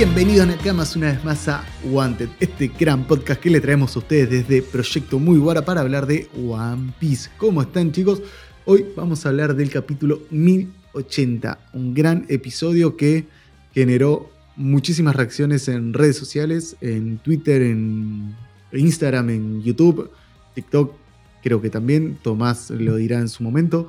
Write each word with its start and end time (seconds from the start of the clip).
Bienvenidos 0.00 0.46
Nakamas 0.46 0.96
una 0.96 1.12
vez 1.12 1.22
más 1.26 1.46
a 1.46 1.62
Wanted, 1.84 2.30
este 2.40 2.68
gran 2.68 3.06
podcast 3.06 3.38
que 3.38 3.50
le 3.50 3.60
traemos 3.60 3.94
a 3.94 3.98
ustedes 3.98 4.30
desde 4.30 4.62
Proyecto 4.62 5.18
Muy 5.18 5.36
Guara 5.36 5.62
para 5.62 5.82
hablar 5.82 6.06
de 6.06 6.26
One 6.34 6.94
Piece. 6.98 7.28
¿Cómo 7.36 7.60
están 7.60 7.92
chicos? 7.92 8.22
Hoy 8.64 8.86
vamos 8.96 9.26
a 9.26 9.28
hablar 9.28 9.54
del 9.54 9.68
capítulo 9.68 10.22
1080, 10.30 11.58
un 11.74 11.92
gran 11.92 12.24
episodio 12.30 12.96
que 12.96 13.26
generó 13.74 14.30
muchísimas 14.56 15.14
reacciones 15.14 15.68
en 15.68 15.92
redes 15.92 16.16
sociales, 16.16 16.78
en 16.80 17.18
Twitter, 17.18 17.60
en 17.60 18.34
Instagram, 18.72 19.28
en 19.28 19.62
YouTube, 19.62 20.10
TikTok, 20.54 20.94
creo 21.42 21.60
que 21.60 21.68
también, 21.68 22.18
Tomás 22.22 22.70
lo 22.70 22.96
dirá 22.96 23.18
en 23.18 23.28
su 23.28 23.42
momento, 23.42 23.86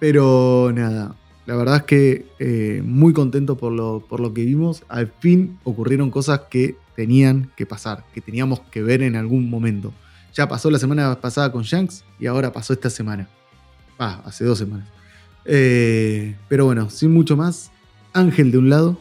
pero 0.00 0.70
nada, 0.74 1.16
la 1.46 1.54
verdad 1.54 1.76
es 1.76 1.82
que 1.84 2.26
eh, 2.40 2.82
muy 2.84 3.12
contento 3.12 3.56
por 3.56 3.72
lo, 3.72 4.04
por 4.06 4.20
lo 4.20 4.34
que 4.34 4.44
vimos. 4.44 4.82
Al 4.88 5.12
fin 5.20 5.58
ocurrieron 5.62 6.10
cosas 6.10 6.40
que 6.50 6.76
tenían 6.96 7.52
que 7.56 7.66
pasar, 7.66 8.04
que 8.12 8.20
teníamos 8.20 8.60
que 8.60 8.82
ver 8.82 9.02
en 9.02 9.14
algún 9.14 9.48
momento. 9.48 9.94
Ya 10.34 10.48
pasó 10.48 10.70
la 10.70 10.80
semana 10.80 11.20
pasada 11.20 11.52
con 11.52 11.62
Shanks 11.62 12.04
y 12.18 12.26
ahora 12.26 12.52
pasó 12.52 12.72
esta 12.72 12.90
semana. 12.90 13.28
Ah, 13.98 14.22
hace 14.26 14.44
dos 14.44 14.58
semanas. 14.58 14.88
Eh, 15.44 16.34
pero 16.48 16.66
bueno, 16.66 16.90
sin 16.90 17.12
mucho 17.12 17.36
más. 17.36 17.70
Ángel 18.12 18.50
de 18.50 18.58
un 18.58 18.68
lado. 18.68 18.98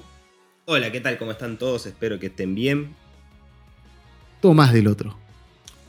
Hola, 0.65 0.91
¿qué 0.91 1.01
tal? 1.01 1.17
¿Cómo 1.17 1.31
están 1.31 1.57
todos? 1.57 1.87
Espero 1.87 2.19
que 2.19 2.27
estén 2.27 2.53
bien. 2.53 2.95
Tomás 4.39 4.71
del 4.71 4.87
otro. 4.87 5.17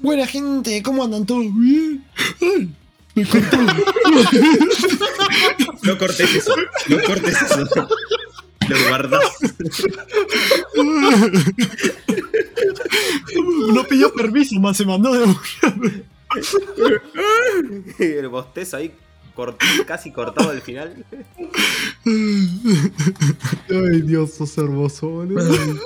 Buena 0.01 0.27
gente, 0.27 0.83
¿cómo 0.83 1.05
andan 1.05 1.27
todos? 1.27 1.45
Bien. 1.55 2.03
Ay, 2.41 2.71
me 3.15 3.27
cortó. 3.27 3.59
No 5.87 5.99
cortes 5.99 6.35
eso, 6.35 6.55
no 6.89 7.03
cortes 7.03 7.35
eso. 7.43 7.89
Lo 8.69 8.89
guardás. 8.89 9.21
No 13.73 13.85
pidió 13.85 14.13
permiso, 14.13 14.59
más 14.61 14.77
se 14.77 14.85
mandó 14.85 15.13
de 15.13 15.35
El 17.99 18.29
bostezo 18.29 18.77
ahí 18.79 18.93
cort- 19.37 19.85
casi 19.87 20.11
cortado 20.13 20.51
al 20.51 20.61
final. 20.63 21.05
Ay, 22.05 24.03
Dios, 24.03 24.35
sos 24.35 24.57
hermoso, 24.59 25.09
boludo. 25.09 25.81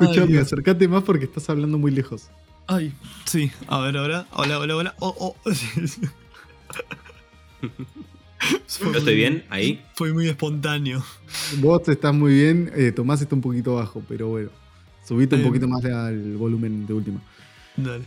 Escuchame, 0.00 0.38
acércate 0.38 0.88
más 0.88 1.02
porque 1.04 1.24
estás 1.26 1.48
hablando 1.48 1.78
muy 1.78 1.92
lejos. 1.92 2.28
Ay, 2.66 2.92
sí, 3.24 3.52
a 3.68 3.78
ver 3.80 3.96
ahora. 3.96 4.26
Hola, 4.32 4.58
hola, 4.58 4.76
hola. 4.76 4.94
Oh, 4.98 5.14
oh. 5.18 5.36
¿Yo 8.80 8.92
estoy 8.92 9.16
bien? 9.16 9.44
¿Ahí? 9.48 9.82
Fue 9.94 10.12
muy 10.12 10.28
espontáneo. 10.28 11.02
Vos 11.58 11.88
estás 11.88 12.14
muy 12.14 12.34
bien, 12.34 12.70
eh, 12.74 12.92
Tomás 12.92 13.22
está 13.22 13.34
un 13.34 13.40
poquito 13.40 13.76
bajo, 13.76 14.02
pero 14.08 14.28
bueno. 14.28 14.50
Subite 15.06 15.36
un 15.36 15.44
poquito 15.44 15.68
más 15.68 15.84
al 15.84 16.36
volumen 16.36 16.84
de 16.84 16.92
última. 16.92 17.22
Dale. 17.76 18.04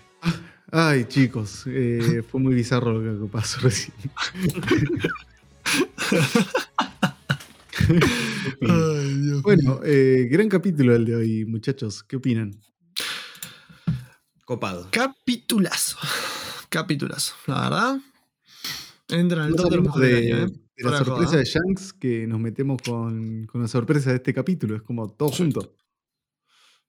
Ay, 0.71 1.05
chicos, 1.05 1.63
eh, 1.67 2.23
fue 2.29 2.41
muy 2.41 2.53
bizarro 2.53 2.99
lo 2.99 3.25
que 3.25 3.31
pasó 3.31 3.59
recién. 3.61 3.95
Ay, 8.61 9.13
Dios. 9.21 9.41
Bueno, 9.41 9.79
eh, 9.83 10.27
gran 10.29 10.49
capítulo 10.49 10.93
el 10.95 11.05
de 11.05 11.15
hoy, 11.15 11.45
muchachos. 11.45 12.03
¿Qué 12.03 12.17
opinan? 12.17 12.51
Copado. 14.43 14.89
Capitulazo. 14.91 15.97
Capitulazo. 16.69 17.35
La 17.47 17.61
verdad. 17.61 17.99
Entra 19.09 19.43
en 19.43 19.49
el 19.49 19.55
top 19.55 19.69
de 19.69 19.75
los 19.77 19.85
mejores 19.85 20.09
de, 20.09 20.21
del 20.21 20.33
año, 20.33 20.45
¿eh? 20.45 20.51
de 20.77 20.89
la 20.91 20.97
sorpresa 21.03 21.37
de 21.37 21.45
Shanks 21.45 21.93
que 21.93 22.27
nos 22.27 22.39
metemos 22.39 22.81
con, 22.81 23.45
con 23.47 23.61
la 23.61 23.67
sorpresa 23.67 24.11
de 24.11 24.17
este 24.17 24.33
capítulo. 24.33 24.75
Es 24.75 24.81
como 24.81 25.09
todo 25.09 25.29
junto. 25.29 25.75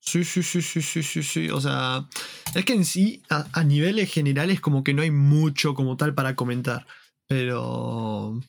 Sí, 0.00 0.24
sí, 0.24 0.42
sí, 0.42 0.62
sí, 0.62 0.80
sí, 0.80 1.02
sí, 1.02 1.22
sí. 1.22 1.50
O 1.50 1.60
sea, 1.60 2.08
es 2.54 2.64
que 2.64 2.72
en 2.72 2.84
sí, 2.84 3.22
a, 3.28 3.46
a 3.52 3.64
niveles 3.64 4.10
generales, 4.12 4.60
como 4.60 4.82
que 4.82 4.94
no 4.94 5.02
hay 5.02 5.10
mucho 5.10 5.74
como 5.74 5.96
tal 5.96 6.14
para 6.14 6.34
comentar. 6.36 6.86
Pero. 7.26 8.40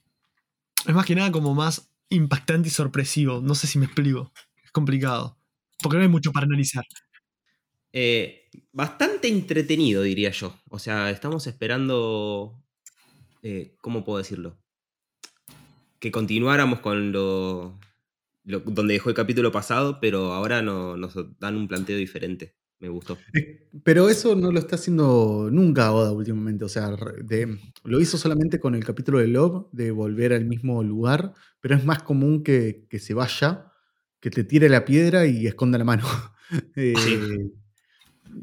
Es 0.88 0.96
más 0.96 1.06
que 1.06 1.16
nada 1.16 1.32
como 1.32 1.54
más 1.54 1.92
impactante 2.10 2.70
y 2.70 2.72
sorpresivo. 2.72 3.42
No 3.42 3.56
sé 3.56 3.68
si 3.68 3.80
me 3.80 3.86
explico. 3.86 4.32
Es 4.64 4.72
complicado. 4.72 5.38
Porque 5.82 5.98
no 5.98 6.04
hay 6.04 6.10
mucho 6.10 6.32
para 6.32 6.46
analizar. 6.46 6.86
Eh, 7.94 8.50
bastante 8.72 9.28
entretenido, 9.28 10.04
diría 10.04 10.32
yo. 10.32 10.56
O 10.70 10.80
sea, 10.80 11.10
estamos 11.12 11.48
esperando. 11.48 12.58
Eh, 13.44 13.76
¿Cómo 13.82 14.04
puedo 14.04 14.18
decirlo? 14.20 14.58
Que 16.00 16.12
continuáramos 16.12 16.80
con 16.80 17.12
lo, 17.12 17.80
lo- 18.44 18.60
donde 18.62 18.94
dejó 18.94 19.10
el 19.10 19.16
capítulo 19.16 19.52
pasado, 19.52 20.00
pero 20.00 20.34
ahora 20.34 20.62
no- 20.62 20.98
nos 20.98 21.14
dan 21.40 21.56
un 21.56 21.68
planteo 21.68 21.98
diferente. 21.98 22.56
Me 22.80 22.90
gustó. 22.90 23.16
Pero 23.84 24.10
eso 24.10 24.36
no 24.36 24.52
lo 24.52 24.58
está 24.58 24.76
haciendo 24.76 25.50
nunca 25.52 25.92
Oda 25.94 26.12
últimamente. 26.12 26.66
O 26.66 26.70
sea, 26.70 26.90
de- 27.24 27.60
lo 27.84 28.00
hizo 28.02 28.18
solamente 28.18 28.60
con 28.60 28.74
el 28.74 28.84
capítulo 28.84 29.20
de 29.20 29.28
Love, 29.28 29.68
de 29.72 29.92
volver 29.92 30.34
al 30.34 30.46
mismo 30.46 30.82
lugar. 30.84 31.34
Pero 31.60 31.76
es 31.76 31.86
más 31.86 32.02
común 32.02 32.44
que, 32.44 32.88
que 32.90 32.98
se 32.98 33.14
vaya, 33.14 33.72
que 34.20 34.32
te 34.32 34.44
tire 34.44 34.68
la 34.70 34.84
piedra 34.86 35.28
y 35.28 35.46
esconda 35.48 35.78
la 35.78 35.86
mano. 35.86 36.04
Eh, 36.76 37.50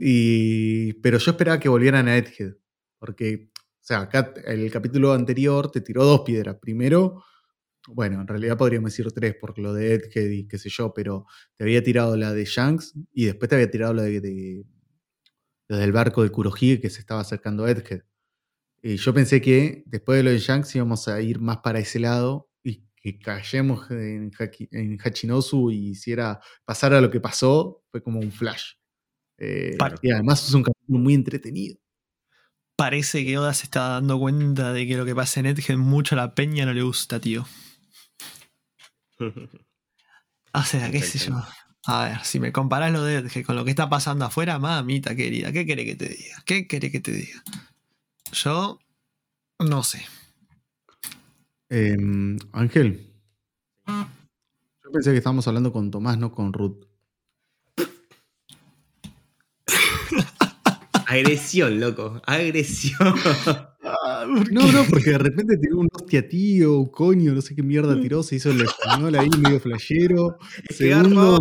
y, 0.01 0.93
pero 0.95 1.19
yo 1.19 1.31
esperaba 1.33 1.61
que 1.61 1.69
volvieran 1.69 2.09
a 2.09 2.17
Edgehead. 2.17 2.55
Porque, 2.99 3.48
sea, 3.89 4.01
acá 4.03 4.33
el 4.47 4.71
capítulo 4.71 5.13
anterior 5.13 5.71
te 5.71 5.81
tiró 5.81 6.05
dos 6.05 6.21
piedras. 6.23 6.57
Primero, 6.61 7.25
bueno, 7.89 8.21
en 8.21 8.27
realidad 8.29 8.59
podríamos 8.59 8.91
decir 8.93 9.11
tres 9.13 9.35
por 9.37 9.59
lo 9.59 9.73
de 9.73 9.95
Edgehead 9.95 10.31
y 10.31 10.47
qué 10.49 10.59
sé 10.59 10.69
yo, 10.71 10.93
pero 10.95 11.27
te 11.57 11.65
había 11.65 11.83
tirado 11.83 12.17
la 12.17 12.33
de 12.35 12.45
Shanks 12.45 12.95
y 13.13 13.27
después 13.27 13.49
te 13.49 13.55
había 13.57 13.71
tirado 13.71 13.95
la 13.95 14.03
de, 14.03 14.21
de- 14.21 14.65
barco 15.93 16.23
de 16.23 16.31
Kurohige 16.31 16.81
que 16.81 16.91
se 16.91 17.01
estaba 17.01 17.21
acercando 17.23 17.65
a 17.65 17.71
Edgehead. 17.71 18.03
Y 18.83 18.97
yo 18.97 19.13
pensé 19.15 19.41
que 19.41 19.83
después 19.87 20.19
de 20.19 20.23
lo 20.25 20.31
de 20.31 20.39
Shanks 20.39 20.75
íbamos 20.77 21.09
a 21.09 21.21
ir 21.21 21.41
más 21.41 21.59
para 21.59 21.79
ese 21.81 21.99
lado 22.01 22.49
y 22.63 22.85
que 22.97 23.19
cayemos 23.19 23.91
en, 23.91 24.31
Haki- 24.33 24.69
en 24.73 24.99
Hachinosu 25.01 25.71
y 25.71 25.91
hiciera 25.91 26.41
pasara 26.65 27.01
lo 27.01 27.11
que 27.11 27.21
pasó, 27.21 27.83
fue 27.91 28.03
como 28.03 28.21
un 28.21 28.33
flash. 28.33 28.75
Eh, 29.39 29.77
y 30.03 30.11
además 30.13 30.47
es 30.49 30.55
un 30.55 30.63
capítulo 30.65 30.99
muy 31.01 31.15
entretenido. 31.15 31.79
Parece 32.79 33.27
que 33.27 33.37
Oda 33.37 33.55
se 33.55 33.65
está 33.65 33.89
dando 33.89 34.21
cuenta 34.21 34.73
de 34.73 34.87
que 34.87 34.97
lo 34.97 35.05
que 35.05 35.13
pasa 35.13 35.41
en 35.41 35.47
Edgehead 35.47 35.77
mucho 35.77 36.15
a 36.15 36.19
la 36.19 36.37
peña 36.37 36.65
no 36.65 36.73
le 36.73 36.83
gusta, 36.83 37.19
tío. 37.19 37.45
O 40.55 40.63
sea, 40.63 40.89
qué 40.89 41.03
sé 41.03 41.19
yo. 41.19 41.43
A 41.87 42.05
ver, 42.05 42.25
si 42.25 42.39
me 42.39 42.53
comparás 42.53 42.93
lo 42.93 43.03
de 43.03 43.17
Edgehead 43.17 43.45
con 43.45 43.57
lo 43.57 43.65
que 43.65 43.71
está 43.71 43.89
pasando 43.89 44.27
afuera, 44.27 44.61
mamita 44.61 45.17
querida, 45.17 45.51
¿qué 45.51 45.67
querés 45.67 45.87
que 45.87 45.97
te 45.97 46.09
diga? 46.09 46.37
¿Qué 46.47 46.69
querés 46.69 46.93
que 46.93 47.01
te 47.01 47.11
diga? 47.11 47.43
Yo 48.31 48.79
no 49.59 49.83
sé. 49.83 50.07
Em, 51.71 52.39
Ángel. 52.53 53.13
Yo 53.89 54.93
pensé 54.93 55.11
que 55.11 55.19
estábamos 55.19 55.49
hablando 55.49 55.73
con 55.73 55.91
Tomás, 55.91 56.17
no 56.17 56.31
con 56.31 56.53
Ruth. 56.53 56.88
Agresión, 61.09 61.81
loco. 61.81 62.21
Agresión. 62.27 63.15
No, 64.51 64.71
no, 64.71 64.85
porque 64.91 65.13
de 65.13 65.19
repente 65.19 65.57
tiró 65.57 65.79
un 65.79 65.89
hostia 65.91 66.29
tío, 66.29 66.91
coño, 66.93 67.33
no 67.33 67.41
sé 67.41 67.55
qué 67.55 67.63
mierda 67.63 67.99
tiró, 67.99 68.23
se 68.23 68.37
hizo 68.37 68.51
el 68.51 68.61
español 68.61 69.15
ahí 69.15 69.31
medio 69.39 69.59
flashero. 69.59 70.37
Segundo. 70.71 71.41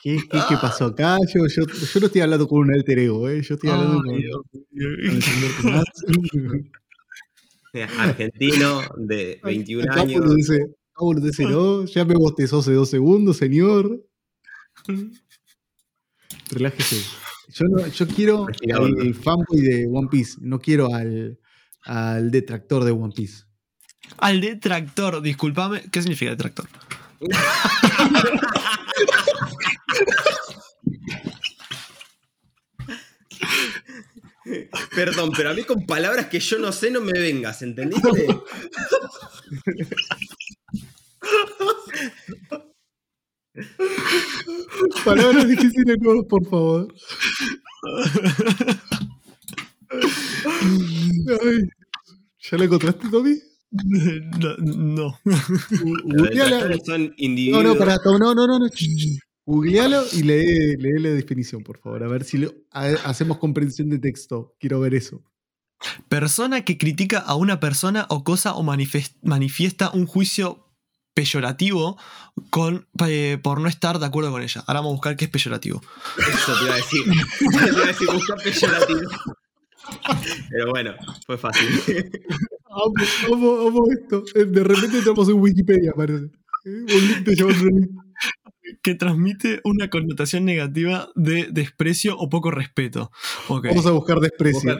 ¿qué, 0.00 0.16
qué, 0.30 0.38
qué 0.48 0.56
pasó 0.62 0.86
acá? 0.86 1.18
Yo, 1.34 1.46
yo, 1.46 1.66
yo 1.66 2.00
no 2.00 2.06
estoy 2.06 2.20
hablando 2.22 2.48
con 2.48 2.60
un 2.60 2.72
alter 2.72 3.00
ego, 3.00 3.28
¿eh? 3.28 3.42
yo 3.42 3.56
estoy 3.56 3.68
hablando 3.68 3.96
con, 4.02 4.14
con 4.14 4.16
el 4.16 5.22
señor 5.22 5.50
Tomás. 5.60 5.84
Argentino 7.98 8.80
de 8.96 9.40
21 9.44 9.92
Acá 9.92 10.00
años. 10.00 10.22
acá 10.22 10.64
boludece 11.00 11.44
no, 11.44 11.84
ya 11.84 12.06
me 12.06 12.14
bostezó 12.14 12.60
hace 12.60 12.72
dos 12.72 12.88
segundos, 12.88 13.36
señor. 13.36 14.02
Relájese. 16.50 17.27
Yo, 17.48 17.64
no, 17.66 17.86
yo 17.86 18.06
quiero 18.06 18.46
al 18.46 19.14
fanboy 19.14 19.60
de 19.60 19.88
One 19.90 20.08
Piece, 20.10 20.36
no 20.40 20.58
quiero 20.58 20.94
al, 20.94 21.38
al 21.84 22.30
detractor 22.30 22.84
de 22.84 22.90
One 22.90 23.12
Piece. 23.14 23.44
Al 24.18 24.40
detractor, 24.40 25.20
discúlpame, 25.22 25.82
¿qué 25.90 26.02
significa 26.02 26.30
detractor? 26.32 26.68
Perdón, 34.94 35.30
pero 35.36 35.50
a 35.50 35.54
mí 35.54 35.64
con 35.64 35.84
palabras 35.84 36.26
que 36.26 36.40
yo 36.40 36.58
no 36.58 36.72
sé 36.72 36.90
no 36.90 37.00
me 37.00 37.12
vengas, 37.12 37.62
¿entendiste? 37.62 38.26
Palabras 45.04 45.48
difíciles, 45.48 45.96
no, 46.00 46.22
por 46.24 46.44
favor. 46.48 46.94
Ay. 51.40 51.68
¿Ya 52.50 52.58
lo 52.58 52.64
encontraste, 52.64 53.08
Tommy? 53.08 53.36
No. 53.70 54.56
no. 54.64 55.18
Googleala. 56.04 56.78
son 56.86 57.04
No, 57.08 57.12
individuos. 57.18 57.64
no, 57.64 57.74
pará, 57.76 57.98
no, 58.04 58.18
no, 58.18 58.34
no, 58.34 58.46
no. 58.46 58.58
no. 58.60 58.66
Googlealo 59.44 60.04
y 60.14 60.22
lee, 60.22 60.76
lee 60.78 60.98
la 61.00 61.10
definición, 61.10 61.62
por 61.62 61.78
favor. 61.78 62.02
A 62.02 62.08
ver 62.08 62.24
si 62.24 62.38
lo- 62.38 62.54
a- 62.70 62.86
hacemos 63.04 63.38
comprensión 63.38 63.90
de 63.90 63.98
texto. 63.98 64.54
Quiero 64.58 64.80
ver 64.80 64.94
eso. 64.94 65.22
Persona 66.08 66.64
que 66.64 66.78
critica 66.78 67.18
a 67.18 67.34
una 67.34 67.60
persona 67.60 68.06
o 68.08 68.24
cosa 68.24 68.54
o 68.54 68.62
manifiesta 68.62 69.90
un 69.90 70.06
juicio 70.06 70.67
peyorativo 71.18 71.98
con, 72.48 72.86
eh, 73.08 73.38
por 73.42 73.60
no 73.60 73.68
estar 73.68 73.98
de 73.98 74.06
acuerdo 74.06 74.30
con 74.30 74.40
ella. 74.40 74.62
Ahora 74.68 74.78
vamos 74.80 74.90
a 74.90 74.94
buscar 74.94 75.16
qué 75.16 75.24
es 75.24 75.30
peyorativo. 75.32 75.80
Eso 76.16 76.54
te 76.56 76.64
iba 76.64 76.74
a 76.74 76.76
decir. 76.76 77.04
te 77.38 77.68
iba 77.70 77.82
a 77.82 77.86
decir 77.86 78.08
buscar 78.12 78.38
peyorativo. 78.40 79.00
Pero 80.50 80.70
bueno, 80.70 80.94
fue 81.26 81.36
fácil. 81.38 81.68
Amo, 82.70 82.94
amo, 83.32 83.68
amo 83.68 83.84
esto. 83.90 84.22
Eh, 84.36 84.44
De 84.44 84.62
repente 84.62 84.98
entramos 84.98 85.28
en 85.28 85.40
Wikipedia, 85.40 85.92
parece. 85.96 86.26
Eh, 86.64 86.86
Un 86.94 87.08
link 87.08 87.24
te 87.24 87.34
lleva 87.34 87.50
a 87.50 87.54
otro 87.54 87.66
link. 87.66 87.90
Que 88.82 88.94
transmite 88.94 89.60
una 89.64 89.90
connotación 89.90 90.44
negativa 90.44 91.10
de 91.14 91.48
desprecio 91.50 92.16
o 92.18 92.28
poco 92.28 92.50
respeto. 92.50 93.10
Ok. 93.48 93.66
Vamos 93.68 93.86
a 93.86 93.90
buscar 93.92 94.18
desprecio. 94.20 94.78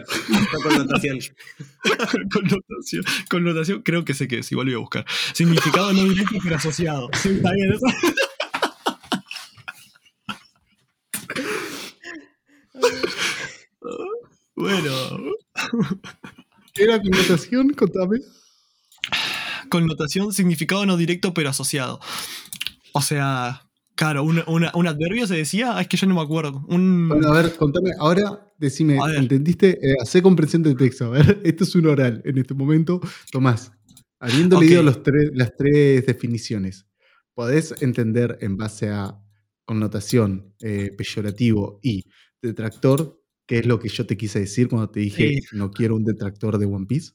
Connotación. 0.63 1.19
connotación, 2.33 3.05
connotación, 3.29 3.83
creo 3.83 4.05
que 4.05 4.15
sé 4.15 4.29
qué 4.29 4.39
es, 4.39 4.53
igual 4.53 4.67
voy 4.67 4.75
a 4.75 4.79
buscar. 4.79 5.07
Significado 5.33 5.93
no 5.93 6.05
directo 6.05 6.37
pero 6.43 6.57
asociado. 6.57 7.09
Sí, 7.15 7.31
está 7.31 7.53
bien 7.53 7.73
eso. 7.73 7.87
Bueno, 14.55 14.91
¿Qué 16.75 16.85
era 16.85 17.01
connotación? 17.01 17.75
Contame. 17.75 18.19
connotación, 19.69 20.33
significado 20.33 20.85
no 20.85 20.97
directo 20.97 21.33
pero 21.33 21.51
asociado. 21.51 22.01
O 22.93 23.03
sea, 23.03 23.68
claro, 23.99 24.23
un, 24.23 24.41
una- 24.47 24.71
un 24.75 24.87
adverbio 24.87 25.27
se 25.27 25.35
decía, 25.37 25.77
Ah, 25.77 25.81
es 25.83 25.89
que 25.89 25.97
yo 25.97 26.07
no 26.07 26.15
me 26.15 26.21
acuerdo. 26.23 26.65
Un, 26.69 27.09
Bueno, 27.09 27.29
a 27.33 27.43
ver, 27.43 27.55
contame. 27.57 27.91
Ahora, 27.99 28.53
decime. 28.57 28.97
¿entendiste? 29.17 29.71
Eh, 29.83 29.95
hacé 30.01 30.23
comprensión 30.23 30.63
de 30.63 30.75
texto. 30.77 31.07
A 31.07 31.11
ver, 31.11 31.41
esto 31.45 31.65
es 31.65 31.75
un 31.75 31.87
oral 31.87 32.23
en 32.25 32.39
este 32.39 32.55
momento. 32.55 33.01
Tomás, 33.33 33.73
habiendo 34.21 34.61
leído 34.61 34.83
los 34.85 35.03
tres, 35.03 35.31
las 35.35 35.51
tres 35.57 36.07
definiciones, 36.07 36.87
¿podés 37.35 37.75
entender 37.83 38.39
en 38.41 38.57
base 38.57 38.89
a 38.91 39.19
connotación, 39.65 40.55
eh, 40.63 40.91
peyorativo 40.97 41.79
y 41.83 42.05
detractor 42.41 43.21
qué 43.47 43.59
es 43.59 43.67
lo 43.67 43.79
que 43.81 43.89
yo 43.89 44.07
te 44.07 44.17
quise 44.17 44.41
decir 44.41 44.69
cuando 44.69 44.89
te 44.91 45.01
dije 45.01 45.35
Sí. 45.41 45.57
no 45.57 45.71
quiero 45.71 45.97
un 45.97 46.05
detractor 46.05 46.57
de 46.59 46.67
One 46.67 46.87
Piece? 46.87 47.13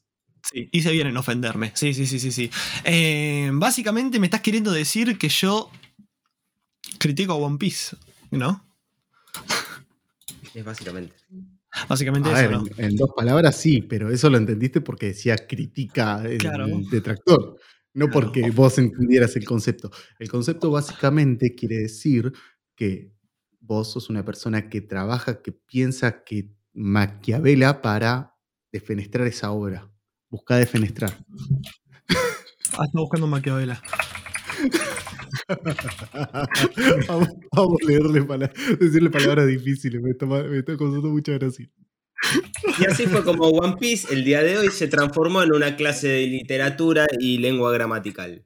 Sí, 0.52 0.68
hice 0.72 0.92
bien 0.92 1.06
en 1.06 1.16
ofenderme. 1.16 1.72
Sí, 1.74 1.94
sí, 1.94 2.04
sí, 2.06 2.18
sí, 2.18 2.30
sí. 2.30 2.50
Eh, 2.84 3.50
básicamente 3.54 4.18
me 4.20 4.26
estás 4.26 4.42
queriendo 4.42 4.70
decir 4.72 5.16
que 5.16 5.28
yo 5.30 5.70
critico 7.04 7.32
a 7.32 7.36
One 7.36 7.58
Piece, 7.58 7.96
¿no? 8.30 8.64
Es 10.54 10.64
básicamente. 10.64 11.14
Básicamente 11.86 12.30
A 12.30 12.40
eso, 12.40 12.50
ver, 12.50 12.58
¿no? 12.58 12.66
en, 12.78 12.84
en 12.92 12.96
dos 12.96 13.10
palabras 13.14 13.56
sí, 13.56 13.82
pero 13.82 14.10
eso 14.10 14.30
lo 14.30 14.38
entendiste 14.38 14.80
porque 14.80 15.06
decía 15.06 15.36
crítica 15.36 16.22
el 16.24 16.38
Claro. 16.38 16.66
detractor, 16.90 17.58
no 17.92 18.06
Claro. 18.06 18.12
porque 18.12 18.50
vos 18.52 18.78
entendieras 18.78 19.36
el 19.36 19.44
concepto. 19.44 19.90
El 20.18 20.30
concepto 20.30 20.70
básicamente 20.70 21.54
quiere 21.54 21.76
decir 21.78 22.32
que 22.74 23.12
vos 23.60 23.90
sos 23.92 24.08
una 24.08 24.24
persona 24.24 24.70
que 24.70 24.80
trabaja, 24.80 25.42
que 25.42 25.52
piensa, 25.52 26.24
que 26.24 26.54
maquiavela 26.72 27.82
para 27.82 28.34
defenestrar 28.72 29.26
esa 29.26 29.50
obra. 29.50 29.90
Busca 30.30 30.56
defenestrar. 30.56 31.16
Ah, 32.78 32.84
está 32.86 32.98
buscando 32.98 33.26
Maquiavela. 33.26 33.82
vamos, 37.08 37.28
vamos 37.52 37.78
a 37.82 37.86
leerle 37.86 38.22
pala- 38.22 38.52
decirle 38.78 39.10
palabras 39.10 39.46
difíciles, 39.46 40.00
me 40.02 40.10
está, 40.10 40.26
me 40.26 40.58
está 40.58 40.76
causando 40.76 41.08
mucha 41.10 41.32
gracia. 41.32 41.68
Y 42.78 42.84
así 42.86 43.06
fue 43.06 43.22
como 43.24 43.48
One 43.48 43.76
Piece 43.78 44.12
el 44.12 44.24
día 44.24 44.42
de 44.42 44.56
hoy 44.56 44.70
se 44.70 44.88
transformó 44.88 45.42
en 45.42 45.52
una 45.52 45.76
clase 45.76 46.08
de 46.08 46.26
literatura 46.26 47.06
y 47.20 47.38
lengua 47.38 47.72
gramatical. 47.72 48.44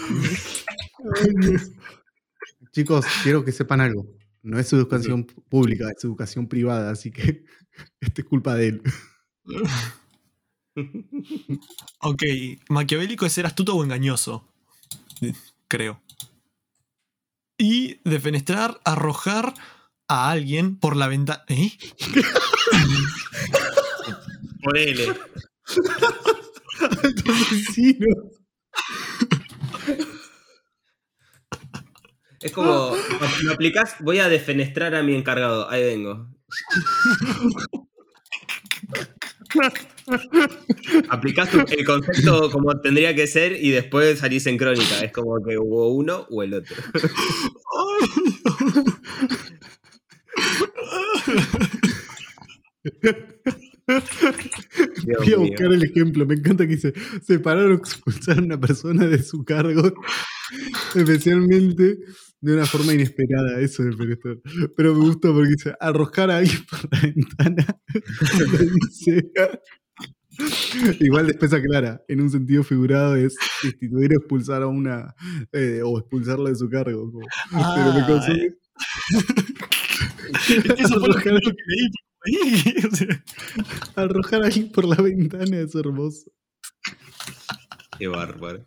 Ay. 0.00 1.56
Chicos, 2.72 3.04
quiero 3.22 3.44
que 3.44 3.52
sepan 3.52 3.80
algo. 3.80 4.06
No 4.42 4.58
es 4.58 4.72
educación 4.72 5.24
pública, 5.24 5.90
es 5.94 6.02
educación 6.04 6.46
privada, 6.48 6.90
así 6.90 7.10
que 7.10 7.44
esto 8.00 8.22
es 8.22 8.26
culpa 8.26 8.54
de 8.54 8.68
él. 8.68 8.82
Ok, 12.00 12.22
maquiavélico 12.68 13.26
es 13.26 13.32
ser 13.32 13.44
astuto 13.46 13.76
o 13.76 13.84
engañoso. 13.84 14.46
Creo. 15.70 16.02
Y 17.56 18.00
defenestrar, 18.02 18.80
arrojar 18.84 19.54
a 20.08 20.32
alguien 20.32 20.80
por 20.80 20.96
la 20.96 21.06
ventana. 21.06 21.44
¿Eh? 21.46 21.70
Ponele. 24.64 25.14
Es 32.40 32.50
como, 32.50 32.96
lo 33.44 33.52
aplicás, 33.52 33.94
voy 34.00 34.18
a 34.18 34.28
defenestrar 34.28 34.96
a 34.96 35.04
mi 35.04 35.14
encargado. 35.14 35.70
Ahí 35.70 35.84
vengo. 35.84 36.34
Aplicás 41.08 41.50
tu- 41.50 41.60
el 41.68 41.84
concepto 41.84 42.50
como 42.50 42.80
tendría 42.80 43.14
que 43.14 43.26
ser 43.26 43.52
y 43.62 43.70
después 43.70 44.18
salís 44.18 44.46
en 44.46 44.56
crónica. 44.56 45.00
Es 45.02 45.12
como 45.12 45.42
que 45.44 45.58
hubo 45.58 45.88
uno 45.94 46.26
o 46.30 46.42
el 46.42 46.54
otro. 46.54 46.76
Dios 55.04 55.18
Voy 55.18 55.32
a 55.32 55.36
mío. 55.36 55.40
buscar 55.40 55.72
el 55.72 55.82
ejemplo. 55.84 56.26
Me 56.26 56.34
encanta 56.34 56.64
que 56.66 56.74
dice: 56.74 56.92
separar 57.22 57.66
o 57.66 57.74
expulsar 57.74 58.38
a 58.38 58.42
una 58.42 58.60
persona 58.60 59.06
de 59.06 59.22
su 59.22 59.44
cargo, 59.44 59.92
especialmente 60.94 61.98
de 62.40 62.54
una 62.54 62.66
forma 62.66 62.92
inesperada. 62.94 63.60
Eso 63.60 63.82
de 63.82 63.90
defenestrar. 63.90 64.38
Pero 64.76 64.94
me 64.94 65.00
gusta 65.00 65.28
porque 65.32 65.50
dice: 65.50 65.74
arrojar 65.80 66.30
a 66.30 66.38
alguien 66.38 66.64
por 66.70 66.80
la 66.92 67.00
ventana. 67.00 67.66
Dice- 68.90 69.30
Igual 71.00 71.26
después 71.26 71.52
aclara, 71.52 72.02
en 72.08 72.20
un 72.22 72.30
sentido 72.30 72.62
figurado 72.62 73.14
es 73.16 73.34
destituir 73.62 74.12
o 74.14 74.16
expulsar 74.20 74.62
a 74.62 74.68
una 74.68 75.14
eh, 75.52 75.82
o 75.84 75.98
expulsarla 75.98 76.48
de 76.48 76.56
su 76.56 76.70
cargo. 76.70 77.10
como- 77.12 77.26
pero 77.74 77.92
me 77.92 78.06
causó- 78.06 78.32
Eso 80.78 81.00
fue 81.00 81.08
lo 81.08 81.14
que 81.16 81.30
leí. 81.30 81.90
O 82.90 82.96
sea, 82.96 83.24
Arrojar 83.96 84.42
a 84.42 84.46
alguien 84.46 84.70
por 84.72 84.84
la 84.86 84.96
ventana 84.96 85.58
es 85.58 85.74
hermoso. 85.74 86.30
Qué 87.98 88.06
bárbaro. 88.08 88.66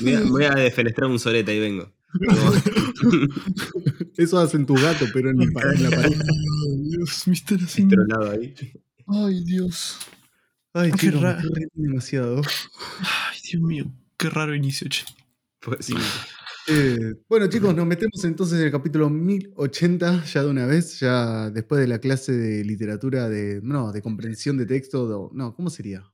Voy 0.00 0.12
a, 0.14 0.20
voy 0.22 0.44
a 0.44 0.50
defenestrar 0.54 1.10
un 1.10 1.18
soleta 1.18 1.52
y 1.52 1.58
vengo. 1.60 1.92
Eso 4.16 4.38
hacen 4.38 4.66
tus 4.66 4.80
gatos, 4.82 5.10
pero 5.12 5.30
en, 5.30 5.52
pa- 5.52 5.62
en 5.72 5.82
la 5.82 5.90
pared. 5.90 6.12
Ay, 6.20 6.82
Dios, 6.90 7.24
Mr. 7.26 7.66
Sim. 7.68 7.88
Tronado 7.88 8.30
ahí. 8.30 8.54
Ay, 9.06 9.44
Dios. 9.44 9.98
Ay, 10.72 10.90
Qué 10.92 11.10
raro. 11.10 11.48
demasiado. 11.74 12.42
Ay, 13.00 13.38
Dios 13.50 13.62
mío. 13.62 13.84
Qué 14.16 14.30
raro 14.30 14.54
inicio, 14.54 14.88
che. 14.88 15.04
Pues 15.60 15.86
sí. 15.86 15.94
Eh, 16.68 17.14
bueno, 17.28 17.46
chicos, 17.48 17.74
nos 17.74 17.86
metemos 17.86 18.24
entonces 18.24 18.58
en 18.58 18.66
el 18.66 18.72
capítulo 18.72 19.08
1080 19.08 20.24
ya 20.24 20.42
de 20.42 20.50
una 20.50 20.66
vez, 20.66 20.98
ya 20.98 21.48
después 21.50 21.80
de 21.80 21.86
la 21.86 21.98
clase 22.00 22.32
de 22.32 22.64
literatura 22.64 23.28
de. 23.28 23.60
No, 23.62 23.92
de 23.92 24.02
comprensión 24.02 24.56
de 24.58 24.66
texto. 24.66 25.08
de- 25.30 25.36
no, 25.36 25.54
¿cómo 25.54 25.70
sería? 25.70 26.04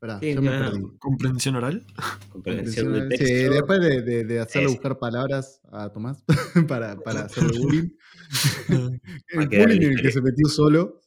Pará, 0.00 0.20
Sí, 0.20 0.34
me 0.36 0.48
perdí. 0.50 0.82
¿Comprensión 0.98 1.56
oral? 1.56 1.84
Comprensión 2.32 2.92
de 2.92 3.16
Sí, 3.16 3.24
texto. 3.24 3.52
después 3.54 3.80
de, 3.80 4.02
de- 4.24 4.42
Es- 4.42 4.66
buscar 4.66 4.98
palabras 4.98 5.60
a 5.72 5.90
Tomás 5.92 6.22
para, 6.68 6.96
para 7.00 7.22
hacerle 7.22 7.58
bullying. 7.58 7.88
El 9.30 9.48
bullying 9.48 9.82
en 9.82 9.92
el 9.94 10.02
que 10.02 10.12
se 10.12 10.20
metió 10.22 10.48
solo. 10.48 11.00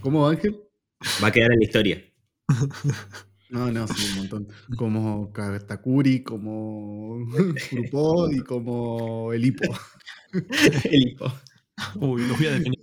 ¿Cómo, 0.00 0.28
Ángel? 0.28 0.60
Va 1.22 1.28
a 1.28 1.32
quedar 1.32 1.52
en 1.52 1.58
la 1.58 1.64
historia. 1.64 2.04
No, 3.50 3.70
no, 3.72 3.88
sí, 3.88 4.08
un 4.12 4.16
montón. 4.18 4.48
Como 4.76 5.32
Katakuri, 5.32 6.22
como 6.22 7.26
Grupó 7.72 8.30
y 8.30 8.40
como 8.40 9.32
el 9.32 9.46
hipo. 9.46 9.64
El 10.84 11.08
hipo. 11.08 11.32
Uy, 11.96 12.26
los 12.26 12.38
voy 12.38 12.46
a 12.46 12.50
definir. 12.52 12.78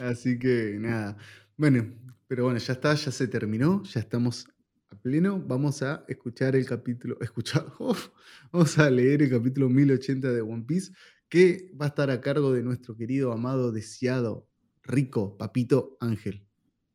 Así 0.00 0.38
que 0.38 0.76
nada. 0.78 1.16
Bueno, 1.56 1.86
pero 2.34 2.46
bueno, 2.46 2.58
ya 2.58 2.72
está, 2.72 2.92
ya 2.94 3.12
se 3.12 3.28
terminó, 3.28 3.84
ya 3.84 4.00
estamos 4.00 4.48
a 4.90 4.96
pleno. 4.96 5.40
Vamos 5.46 5.84
a 5.84 6.04
escuchar 6.08 6.56
el 6.56 6.66
capítulo, 6.66 7.16
escuchar, 7.20 7.64
vamos 8.50 8.76
a 8.76 8.90
leer 8.90 9.22
el 9.22 9.30
capítulo 9.30 9.68
1080 9.68 10.32
de 10.32 10.40
One 10.40 10.64
Piece, 10.66 10.90
que 11.28 11.70
va 11.80 11.84
a 11.84 11.88
estar 11.90 12.10
a 12.10 12.20
cargo 12.20 12.52
de 12.52 12.64
nuestro 12.64 12.96
querido, 12.96 13.30
amado, 13.30 13.70
deseado, 13.70 14.48
rico, 14.82 15.36
papito 15.38 15.96
Ángel. 16.00 16.44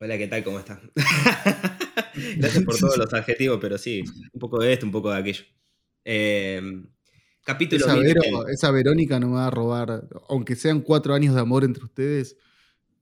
Hola, 0.01 0.17
¿qué 0.17 0.27
tal? 0.27 0.43
¿Cómo 0.43 0.59
estás? 0.59 0.81
Gracias 2.35 2.65
por 2.65 2.77
todos 2.77 2.97
los 2.97 3.13
adjetivos, 3.13 3.59
pero 3.61 3.77
sí, 3.77 4.03
un 4.33 4.39
poco 4.41 4.59
de 4.61 4.73
esto, 4.73 4.85
un 4.87 4.91
poco 4.91 5.09
de 5.09 5.19
aquello. 5.19 5.45
Eh, 6.03 6.61
capítulo 7.45 7.85
Esa, 7.85 7.95
1080. 7.95 8.19
Vero- 8.27 8.47
esa 8.49 8.71
Verónica 8.71 9.21
no 9.21 9.27
me 9.29 9.35
va 9.35 9.47
a 9.47 9.51
robar, 9.51 10.05
aunque 10.27 10.57
sean 10.57 10.81
cuatro 10.81 11.13
años 11.13 11.33
de 11.33 11.39
amor 11.39 11.63
entre 11.63 11.85
ustedes, 11.85 12.35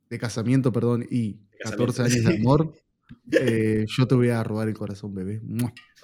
de 0.09 0.19
casamiento, 0.19 0.71
perdón, 0.71 1.05
y 1.09 1.33
De 1.33 1.57
casamiento. 1.59 1.93
14 1.93 2.01
años 2.03 2.25
de 2.25 2.35
amor, 2.35 2.73
eh, 3.31 3.85
yo 3.87 4.07
te 4.07 4.15
voy 4.15 4.29
a 4.29 4.43
robar 4.43 4.67
el 4.67 4.73
corazón, 4.73 5.13
bebé. 5.13 5.41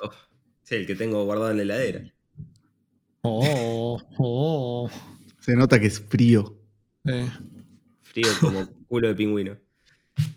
Oh, 0.01 0.09
sí, 0.63 0.75
el 0.75 0.87
que 0.87 0.95
tengo 0.95 1.23
guardado 1.25 1.51
en 1.51 1.57
la 1.57 1.63
heladera. 1.63 2.13
Oh, 3.21 4.01
oh. 4.17 4.89
Se 5.39 5.55
nota 5.55 5.79
que 5.79 5.87
es 5.87 5.99
frío. 5.99 6.57
Eh, 7.05 7.29
Frío 8.01 8.27
como 8.39 8.67
culo 8.87 9.07
de 9.09 9.15
pingüino. 9.15 9.57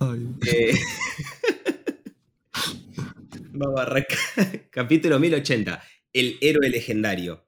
ay. 0.00 0.28
Eh, 0.46 0.74
Vamos 3.52 3.80
a 3.80 3.82
arrancar. 3.82 4.18
Capítulo 4.70 5.18
1080. 5.18 5.82
El 6.12 6.36
héroe 6.40 6.68
legendario. 6.68 7.44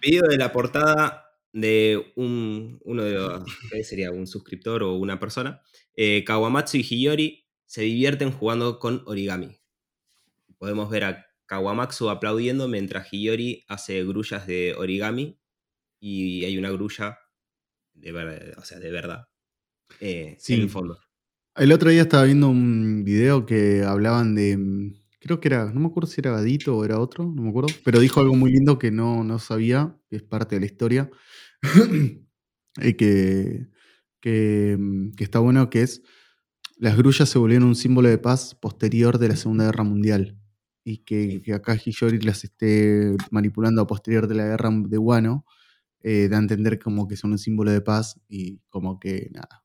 Video 0.00 0.22
de 0.28 0.36
la 0.36 0.52
portada 0.52 1.29
de 1.52 2.12
un, 2.16 2.78
uno 2.84 3.02
de 3.04 3.14
los, 3.14 3.42
¿qué 3.70 3.82
sería? 3.84 4.10
Un 4.12 4.26
suscriptor 4.26 4.82
o 4.82 4.94
una 4.94 5.18
persona. 5.18 5.60
Eh, 5.96 6.22
Kawamatsu 6.24 6.78
y 6.78 6.82
Hiyori 6.82 7.46
se 7.66 7.82
divierten 7.82 8.30
jugando 8.32 8.78
con 8.78 9.02
origami. 9.06 9.56
Podemos 10.58 10.90
ver 10.90 11.04
a 11.04 11.26
Kawamatsu 11.46 12.10
aplaudiendo 12.10 12.68
mientras 12.68 13.08
Hiyori 13.12 13.64
hace 13.68 14.04
grullas 14.04 14.46
de 14.46 14.74
origami 14.76 15.38
y 15.98 16.44
hay 16.44 16.58
una 16.58 16.70
grulla 16.70 17.18
de, 17.94 18.12
ver- 18.12 18.54
o 18.58 18.62
sea, 18.64 18.78
de 18.78 18.90
verdad 18.90 19.28
eh, 20.00 20.36
Sí. 20.38 20.54
en 20.54 20.60
el 20.62 20.70
fondo. 20.70 20.98
El 21.56 21.72
otro 21.72 21.90
día 21.90 22.02
estaba 22.02 22.24
viendo 22.24 22.48
un 22.48 23.02
video 23.04 23.44
que 23.44 23.82
hablaban 23.82 24.34
de. 24.34 24.56
mm, 24.56 24.94
Creo 25.18 25.38
que 25.38 25.48
era. 25.48 25.66
No 25.70 25.80
me 25.80 25.88
acuerdo 25.88 26.08
si 26.08 26.20
era 26.22 26.30
Gadito 26.30 26.74
o 26.74 26.82
era 26.84 26.98
otro, 26.98 27.24
no 27.24 27.42
me 27.42 27.50
acuerdo. 27.50 27.68
Pero 27.84 28.00
dijo 28.00 28.20
algo 28.20 28.34
muy 28.36 28.52
lindo 28.52 28.78
que 28.78 28.90
no, 28.90 29.22
no 29.22 29.38
sabía, 29.38 29.94
que 30.08 30.16
es 30.16 30.22
parte 30.22 30.54
de 30.56 30.60
la 30.60 30.66
historia. 30.66 31.10
y 32.82 32.94
que, 32.94 33.68
que, 34.20 34.76
mm, 34.78 35.12
que 35.12 35.24
está 35.24 35.38
bueno, 35.40 35.70
que 35.70 35.82
es. 35.82 36.02
Las 36.78 36.96
grullas 36.96 37.28
se 37.28 37.38
volvieron 37.38 37.68
un 37.68 37.76
símbolo 37.76 38.08
de 38.08 38.18
paz 38.18 38.54
posterior 38.56 39.18
de 39.18 39.28
la 39.28 39.36
Segunda 39.36 39.66
Guerra 39.66 39.84
Mundial. 39.84 40.38
Y 40.84 40.98
que, 40.98 41.42
que 41.42 41.54
acá 41.54 41.76
Hiyori 41.76 42.20
las 42.20 42.44
esté 42.44 43.16
manipulando 43.30 43.82
a 43.82 43.86
posterior 43.86 44.28
de 44.28 44.34
la 44.36 44.46
guerra 44.46 44.70
de 44.72 44.98
Wano. 44.98 45.44
eh, 46.02 46.28
da 46.30 46.38
a 46.38 46.40
entender 46.40 46.78
como 46.80 47.08
que 47.08 47.16
son 47.16 47.32
un 47.32 47.38
símbolo 47.38 47.72
de 47.72 47.80
paz 47.82 48.20
y 48.28 48.60
como 48.70 49.00
que 49.00 49.30
nada 49.32 49.64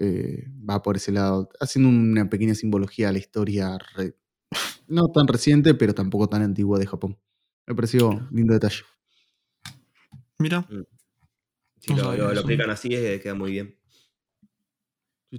eh, 0.00 0.46
va 0.68 0.82
por 0.82 0.96
ese 0.96 1.12
lado, 1.12 1.50
haciendo 1.60 1.88
una 1.90 2.28
pequeña 2.30 2.54
simbología 2.54 3.08
a 3.10 3.12
la 3.12 3.18
historia 3.18 3.78
re- 3.96 4.16
no 4.88 5.08
tan 5.08 5.28
reciente, 5.28 5.74
pero 5.74 5.94
tampoco 5.94 6.28
tan 6.28 6.42
antigua 6.42 6.78
de 6.78 6.86
Japón. 6.86 7.18
Me 7.66 7.74
pareció 7.76 8.10
un 8.10 8.28
lindo 8.32 8.54
detalle. 8.54 8.82
Mira, 10.38 10.66
Si 11.86 11.92
No 11.94 11.98
lo, 11.98 12.04
sabía 12.04 12.18
lo- 12.18 12.24
lo 12.26 12.32
eso. 12.32 12.40
explican 12.40 12.70
así, 12.70 12.88
eh, 12.94 13.20
queda 13.22 13.34
muy 13.34 13.52
bien. 13.52 13.78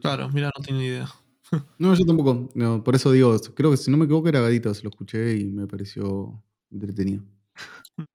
claro, 0.02 0.30
mira, 0.30 0.52
no 0.56 0.64
tengo 0.64 0.80
ni 0.80 0.88
idea. 0.88 1.10
No, 1.80 1.94
yo 1.96 2.06
tampoco. 2.06 2.50
no, 2.56 2.84
por 2.84 2.96
eso 2.96 3.10
digo, 3.12 3.40
creo 3.56 3.72
que 3.72 3.78
si 3.78 3.90
no 3.90 3.96
me 3.98 4.04
equivoco 4.04 4.28
era 4.28 4.42
Gadito, 4.42 4.74
se 4.74 4.84
lo 4.84 4.90
escuché 4.90 5.38
y 5.38 5.46
me 5.46 5.66
pareció 5.66 6.44
entretenido. 6.70 7.24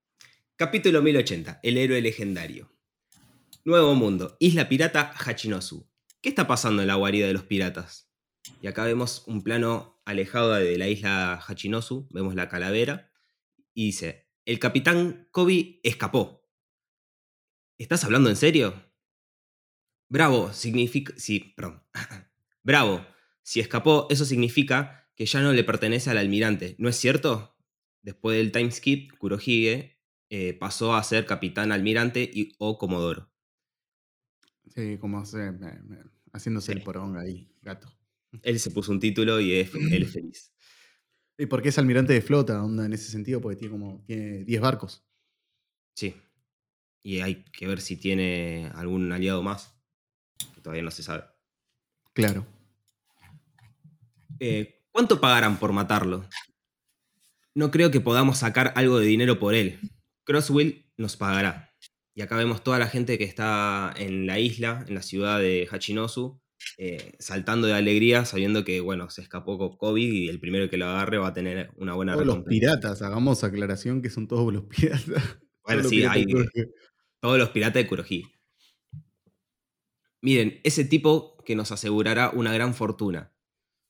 Capítulo 0.57 1.01
1080. 1.03 1.61
El 1.62 1.79
héroe 1.79 2.01
legendario. 2.03 2.71
Nuevo 3.65 3.95
mundo. 3.95 4.37
Isla 4.39 4.69
pirata 4.69 5.12
Hachinosu. 5.17 5.89
¿Qué 6.21 6.29
está 6.29 6.47
pasando 6.47 6.83
en 6.83 6.89
la 6.89 6.95
guarida 6.97 7.27
de 7.27 7.33
los 7.33 7.45
piratas? 7.45 8.11
Y 8.61 8.67
acá 8.67 8.85
vemos 8.85 9.25
un 9.27 9.43
plano 9.43 10.01
alejado 10.05 10.53
de 10.53 10.77
la 10.77 10.89
isla 10.89 11.35
Hachinosu. 11.47 12.07
Vemos 12.11 12.35
la 12.35 12.49
calavera. 12.49 13.11
Y 13.75 13.87
dice, 13.87 14.29
el 14.45 14.59
capitán 14.59 15.27
Kobe 15.31 15.81
escapó. 15.83 16.41
¿Estás 17.83 18.05
hablando 18.05 18.31
en 18.31 18.37
serio? 18.37 18.75
Bravo, 20.09 20.53
significa... 20.53 21.12
Sí, 21.17 21.53
perdón. 21.57 21.83
Bravo. 22.62 23.05
Si 23.43 23.61
escapó, 23.61 24.07
eso 24.11 24.25
significa 24.25 25.11
que 25.17 25.27
ya 25.27 25.41
no 25.43 25.53
le 25.53 25.65
pertenece 25.65 26.11
al 26.11 26.19
almirante, 26.19 26.77
¿no 26.79 26.89
es 26.89 26.97
cierto? 26.97 27.57
Después 28.03 28.37
del 28.39 28.53
time 28.53 28.71
skip, 28.71 29.17
Kurohige 29.19 29.99
eh, 30.31 30.55
pasó 30.55 30.95
a 30.95 31.03
ser 31.03 31.27
capitán 31.27 31.73
almirante 31.73 32.23
y, 32.33 32.53
o 32.59 32.79
comodoro. 32.79 33.31
Sí, 34.75 34.97
como 34.99 35.25
se- 35.27 35.53
haciéndose 36.33 36.73
el 36.73 36.83
poronga 36.83 37.21
ahí, 37.21 37.51
gato. 37.62 37.89
Él 38.43 38.59
se 38.61 38.71
puso 38.71 38.93
un 38.93 39.01
título 39.01 39.41
y 39.41 39.53
es- 39.55 39.75
él 39.75 40.03
es 40.05 40.12
feliz. 40.12 40.53
Y 41.37 41.47
porque 41.47 41.71
es 41.71 41.79
almirante 41.79 42.12
de 42.12 42.23
flota, 42.23 42.62
onda, 42.62 42.87
en 42.87 42.93
ese 42.93 43.11
sentido, 43.11 43.41
porque 43.41 43.57
tiene 43.57 43.73
como 43.73 44.03
tiene 44.07 44.45
10 44.45 44.61
barcos. 44.61 45.05
Sí. 45.95 46.15
Y 47.02 47.21
hay 47.21 47.44
que 47.52 47.66
ver 47.66 47.80
si 47.80 47.97
tiene 47.97 48.71
algún 48.75 49.11
aliado 49.12 49.42
más. 49.42 49.75
Que 50.54 50.61
todavía 50.61 50.82
no 50.82 50.90
se 50.90 51.02
sabe. 51.02 51.25
Claro. 52.12 52.47
Eh, 54.40 54.82
¿Cuánto 54.90 55.21
pagarán 55.21 55.59
por 55.59 55.73
matarlo? 55.73 56.25
No 57.54 57.71
creo 57.71 57.90
que 57.90 58.00
podamos 58.00 58.38
sacar 58.38 58.73
algo 58.76 58.99
de 58.99 59.06
dinero 59.06 59.38
por 59.38 59.54
él. 59.54 59.78
Crosswill 60.25 60.90
nos 60.97 61.16
pagará. 61.16 61.75
Y 62.14 62.23
acá 62.23 62.37
vemos 62.37 62.62
toda 62.62 62.78
la 62.78 62.87
gente 62.88 63.18
que 63.18 63.25
está 63.25 63.92
en 63.97 64.26
la 64.26 64.38
isla, 64.38 64.85
en 64.87 64.94
la 64.94 65.02
ciudad 65.02 65.38
de 65.40 65.66
Hachinosu, 65.71 66.40
eh, 66.78 67.14
saltando 67.18 67.66
de 67.66 67.73
alegría, 67.75 68.25
sabiendo 68.25 68.64
que, 68.64 68.80
bueno, 68.80 69.09
se 69.11 69.23
escapó 69.23 69.59
con 69.59 69.76
COVID 69.76 70.12
y 70.12 70.28
el 70.28 70.38
primero 70.38 70.68
que 70.68 70.76
lo 70.76 70.87
agarre 70.87 71.18
va 71.18 71.28
a 71.28 71.32
tener 71.32 71.71
una 71.76 71.94
buena 71.94 72.12
Todos 72.12 72.26
los 72.26 72.37
recompensa. 72.37 72.61
piratas, 72.61 73.02
hagamos 73.02 73.44
aclaración 73.44 74.02
que 74.02 74.11
son 74.11 74.28
todos 74.28 74.52
los 74.52 74.64
piratas. 74.68 75.23
Bueno, 75.64 75.82
Todos 75.82 75.82
los 75.85 75.90
sí, 75.90 75.97
piratas 75.97 76.16
hay 76.16 76.26
que- 76.26 76.66
todos 77.23 77.38
los 77.38 77.50
piratas 77.50 77.75
de 77.75 77.87
Kurohige. 77.87 78.33
Miren, 80.21 80.61
ese 80.64 80.85
tipo 80.85 81.37
que 81.45 81.55
nos 81.55 81.71
asegurará 81.71 82.31
una 82.31 82.52
gran 82.52 82.75
fortuna. 82.75 83.33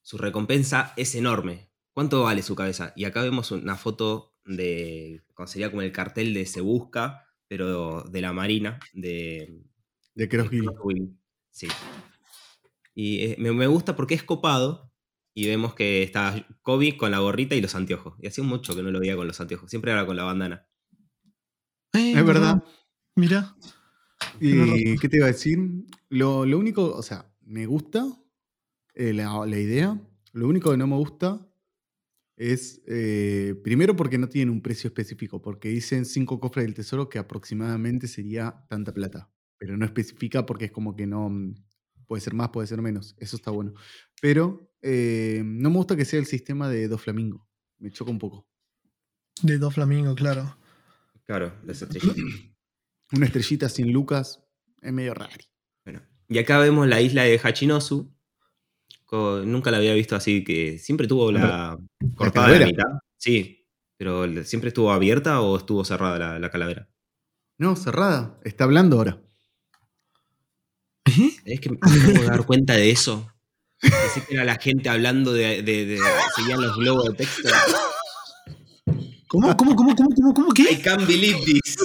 Su 0.03 0.19
recompensa 0.19 0.93
es 0.99 1.15
enorme. 1.15 1.71
¿Cuánto 1.95 2.23
vale 2.25 2.43
su 2.43 2.55
cabeza? 2.55 2.93
Y 2.95 3.05
acá 3.05 3.23
vemos 3.23 3.51
una 3.51 3.77
foto 3.77 4.35
de. 4.45 5.23
sería 5.47 5.71
como 5.71 5.81
el 5.81 5.93
cartel 5.93 6.35
de 6.35 6.45
Se 6.45 6.61
Busca, 6.61 7.27
pero 7.49 8.03
de 8.03 8.21
la 8.21 8.35
Marina, 8.35 8.79
de. 8.93 9.63
De. 10.15 10.29
Sí. 11.51 11.69
Y 12.95 13.25
eh, 13.25 13.37
me, 13.39 13.67
gusta 13.67 13.97
porque 13.97 14.15
es 14.15 14.23
copado. 14.23 14.93
Y 15.35 15.47
vemos 15.47 15.75
que 15.75 16.03
está 16.03 16.47
Kobe 16.61 16.99
con 16.99 17.11
la 17.11 17.21
gorrita 17.21 17.55
y 17.55 17.63
los 17.63 17.75
anteojos. 17.75 18.15
Y 18.21 18.27
hacía 18.27 18.45
mucho 18.45 18.77
que 18.77 18.83
no 18.83 18.91
lo 18.91 19.01
veía 19.01 19.17
con 19.17 19.27
los 19.27 19.41
anteojos. 19.41 19.71
Siempre 19.71 19.91
era 19.91 20.05
con 20.05 20.17
la 20.17 20.25
bandana. 20.25 20.69
Es 21.95 22.27
verdad. 22.27 22.63
Mira, 23.17 23.55
¿Y 24.41 24.97
qué 24.99 25.09
te 25.09 25.19
iba 25.19 25.27
a 25.27 25.33
decir? 25.33 25.59
Lo, 26.09 26.45
lo 26.47 26.59
único, 26.59 26.95
o 26.95 27.03
sea, 27.03 27.31
me 27.43 27.67
gusta 27.67 28.07
eh, 28.95 29.13
la, 29.13 29.45
la 29.47 29.59
idea. 29.59 30.01
Lo 30.33 30.49
único 30.49 30.71
que 30.71 30.77
no 30.77 30.87
me 30.87 30.97
gusta 30.97 31.47
es, 32.37 32.83
eh, 32.87 33.55
primero 33.63 33.95
porque 33.95 34.19
no 34.19 34.29
tienen 34.29 34.53
un 34.53 34.63
precio 34.63 34.89
específico, 34.89 35.41
porque 35.41 35.69
dicen 35.69 36.05
cinco 36.05 36.41
cofres 36.41 36.65
del 36.65 36.75
tesoro 36.75 37.09
que 37.09 37.19
aproximadamente 37.19 38.09
sería 38.09 38.65
tanta 38.69 38.93
plata, 38.93 39.31
pero 39.59 39.77
no 39.77 39.85
especifica 39.85 40.47
porque 40.47 40.67
es 40.67 40.73
como 40.73 40.97
que 40.97 41.07
no, 41.07 41.29
mm, 41.29 41.55
puede 42.07 42.21
ser 42.21 42.35
más, 42.35 42.49
puede 42.49 42.67
ser 42.67 42.81
menos, 42.81 43.15
eso 43.19 43.37
está 43.37 43.51
bueno. 43.51 43.75
Pero 44.21 44.73
eh, 44.81 45.43
no 45.45 45.71
me 45.71 45.77
gusta 45.77 45.97
que 45.97 46.05
sea 46.05 46.19
el 46.19 46.27
sistema 46.27 46.69
de 46.69 46.89
dos 46.89 47.03
flamingos, 47.03 47.43
me 47.79 47.91
choca 47.91 48.11
un 48.11 48.19
poco. 48.19 48.49
de 49.43 49.59
dos 49.59 49.75
flamingos, 49.75 50.17
claro. 50.17 50.57
Claro, 51.27 51.53
las 51.65 51.83
estrellitas. 51.83 52.17
Una 53.13 53.27
estrellita 53.27 53.69
sin 53.69 53.93
Lucas 53.93 54.41
es 54.81 54.93
medio 54.93 55.15
raro. 55.15 55.33
Bueno, 55.85 56.01
y 56.29 56.39
acá 56.39 56.59
vemos 56.59 56.87
la 56.89 57.01
isla 57.01 57.25
de 57.25 57.39
Hachinosu. 57.43 58.13
Nunca 59.11 59.71
la 59.71 59.77
había 59.77 59.93
visto 59.93 60.17
así, 60.17 60.43
que 60.43 60.79
siempre 60.79 61.07
tuvo 61.07 61.31
la 61.31 61.79
cortada 62.17 62.49
de 62.51 62.61
la 62.61 62.67
mitad. 62.67 62.85
Sí, 63.19 63.67
pero 63.99 64.27
¿le- 64.27 64.45
¿siempre 64.45 64.69
estuvo 64.69 64.91
abierta 64.91 65.43
o 65.43 65.59
estuvo 65.59 65.85
cerrada 65.85 66.19
la, 66.19 66.39
la 66.39 66.51
calavera? 66.51 66.89
No, 67.59 67.77
cerrada, 67.77 68.41
está 68.43 68.65
hablando 68.65 68.97
ahora. 68.97 69.21
¿Eh? 71.05 71.31
Es 71.45 71.61
que 71.61 71.69
me 71.71 71.79
de 72.19 72.25
dar 72.25 72.47
cuenta 72.47 72.73
de 72.75 72.91
eso. 72.91 73.31
Pensé 73.81 74.25
que 74.27 74.35
era 74.35 74.45
la 74.45 74.55
gente 74.57 74.89
hablando 74.89 75.33
de. 75.35 75.63
de, 75.63 75.85
de- 75.85 76.01
seguían 76.35 76.63
los 76.63 76.75
globos 76.79 77.05
de 77.11 77.15
texto. 77.17 77.49
¿Cómo, 79.29 79.55
cómo, 79.57 79.77
cómo, 79.77 79.95
cómo, 79.95 80.09
cómo, 80.15 80.35
cómo 80.35 80.49
I 80.53 80.55
qué? 80.55 80.81
can't 80.83 81.07
believe 81.07 81.39
this. 81.45 81.77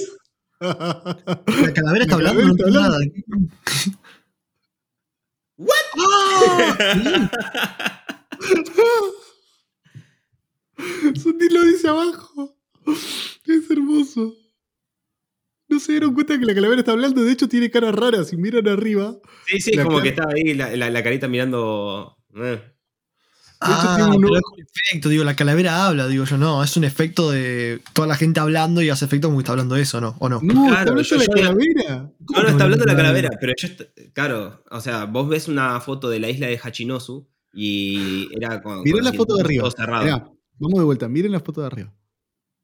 La 0.59 1.73
calavera 1.73 2.03
está 2.05 2.17
La 2.17 2.29
hablando, 2.29 2.45
no 2.45 2.55
está 2.55 2.69
nada. 2.71 2.99
Sutil 11.15 11.53
lo 11.53 11.63
dice 11.63 11.87
abajo. 11.87 12.55
Es 13.45 13.69
hermoso. 13.71 14.35
No 15.69 15.79
se 15.79 15.91
dieron 15.93 16.13
cuenta 16.13 16.39
que 16.39 16.45
la 16.45 16.55
calavera 16.55 16.79
está 16.79 16.91
hablando. 16.93 17.23
De 17.23 17.31
hecho, 17.31 17.49
tiene 17.49 17.69
caras 17.69 17.93
raras. 17.95 18.29
Si 18.29 18.37
miran 18.37 18.67
arriba, 18.67 19.17
Sí, 19.47 19.59
sí, 19.59 19.73
La 19.75 19.83
como 19.83 19.97
cara- 19.97 20.03
que 20.03 20.09
estaba 20.09 20.31
ahí 20.33 20.53
la, 20.53 20.75
la- 20.75 20.89
la 20.89 21.03
carita 21.03 21.27
mirando. 21.27 22.17
eh. 22.35 22.61
Ah, 23.59 23.95
tiene 23.97 24.15
un 24.15 24.21
pero 24.21 24.33
ojo. 24.33 24.37
es 24.37 24.43
un 24.53 24.61
efecto, 24.61 25.09
digo, 25.09 25.23
la 25.23 25.35
calavera 25.35 25.87
habla, 25.87 26.07
digo 26.07 26.25
yo, 26.25 26.37
no, 26.37 26.63
es 26.63 26.77
un 26.77 26.83
efecto 26.83 27.31
de 27.31 27.81
toda 27.93 28.07
la 28.07 28.15
gente 28.15 28.39
hablando 28.39 28.81
y 28.81 28.89
hace 28.89 29.05
efecto 29.05 29.27
como 29.27 29.39
que 29.39 29.41
está 29.43 29.53
hablando 29.53 29.75
de 29.75 29.81
eso, 29.81 29.99
¿no? 29.99 30.15
¿O 30.19 30.29
no? 30.29 30.39
No, 30.43 30.67
Claro, 30.67 30.99
¿está 30.99 31.15
hablando 31.15 31.25
de 31.25 31.25
la 31.27 31.35
calavera? 31.35 32.11
No, 32.19 32.41
no, 32.43 32.49
está 32.49 32.63
hablando 32.63 32.85
de 32.85 32.91
la 32.91 32.97
Calavera. 32.97 33.29
pero 33.39 33.53
yo, 33.57 33.67
claro, 34.13 34.63
o 34.69 34.81
sea, 34.81 35.05
vos 35.05 35.27
ves 35.27 35.47
una 35.47 35.79
foto 35.81 36.09
de 36.09 36.19
la 36.19 36.29
isla 36.29 36.47
de 36.47 36.59
Hachinosu 36.61 37.27
y 37.53 38.27
era 38.35 38.61
con. 38.61 38.81
Mirá 38.83 38.97
con 38.97 39.03
la 39.05 39.13
foto 39.13 39.35
de 39.35 39.41
arriba. 39.43 39.61
todo 39.63 39.71
cerrado. 39.71 40.03
Mirá, 40.03 40.31
vamos 40.59 40.79
de 40.79 40.85
vuelta, 40.85 41.07
miren 41.07 41.31
la 41.31 41.39
foto 41.39 41.61
de 41.61 41.67
arriba. 41.67 41.93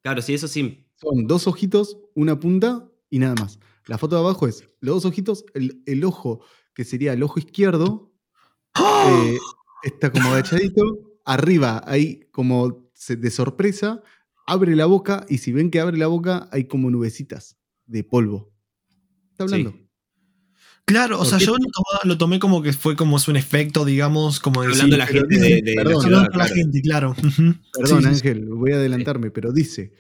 Claro, 0.03 0.21
sí, 0.21 0.33
eso 0.33 0.47
sí. 0.47 0.85
Son 0.95 1.25
dos 1.27 1.47
ojitos, 1.47 1.97
una 2.13 2.39
punta 2.39 2.87
y 3.09 3.19
nada 3.19 3.35
más. 3.35 3.57
La 3.87 3.97
foto 3.97 4.15
de 4.15 4.21
abajo 4.21 4.47
es 4.47 4.67
los 4.79 4.95
dos 4.97 5.05
ojitos, 5.05 5.45
el, 5.53 5.81
el 5.85 6.03
ojo, 6.05 6.41
que 6.73 6.83
sería 6.85 7.13
el 7.13 7.23
ojo 7.23 7.39
izquierdo, 7.39 8.11
eh, 8.75 9.37
está 9.83 10.11
como 10.11 10.29
agachadito. 10.31 10.81
Arriba, 11.25 11.81
ahí 11.87 12.21
como 12.31 12.89
de 13.07 13.31
sorpresa, 13.31 14.01
abre 14.45 14.75
la 14.75 14.85
boca 14.85 15.25
y 15.29 15.37
si 15.37 15.51
ven 15.53 15.71
que 15.71 15.79
abre 15.79 15.97
la 15.97 16.07
boca, 16.07 16.49
hay 16.51 16.65
como 16.65 16.89
nubecitas 16.89 17.57
de 17.85 18.03
polvo. 18.03 18.51
Está 19.31 19.43
hablando. 19.45 19.71
Sí. 19.71 19.79
Claro, 20.85 21.15
o 21.15 21.19
¿Por 21.19 21.27
sea, 21.27 21.37
qué? 21.37 21.45
yo 21.45 21.55
lo, 22.03 22.17
tomé 22.17 22.39
como 22.39 22.61
que 22.61 22.73
fue 22.73 22.97
como 22.97 23.15
es 23.15 23.29
un 23.29 23.37
efecto, 23.37 23.85
digamos, 23.85 24.41
como 24.41 24.63
decir. 24.63 24.81
Hablando 24.83 24.97
la 24.97 25.05
pero 25.07 25.19
gente 25.21 25.35
dice- 25.35 25.47
de, 25.55 25.61
de 25.61 25.75
la 25.75 25.83
perdón, 25.83 26.01
ciudad. 26.01 26.17
hablando 26.19 26.29
con 26.31 26.39
la 26.39 26.45
claro. 26.45 26.55
gente, 26.55 26.81
claro. 26.81 27.15
Perdón, 27.15 28.03
Sí, 28.03 28.09
sí, 28.09 28.15
sí. 28.15 28.27
Ángel, 28.27 28.45
voy 28.49 28.71
a 28.73 28.75
adelantarme, 28.75 29.31
pero 29.31 29.53
dice, 29.53 29.93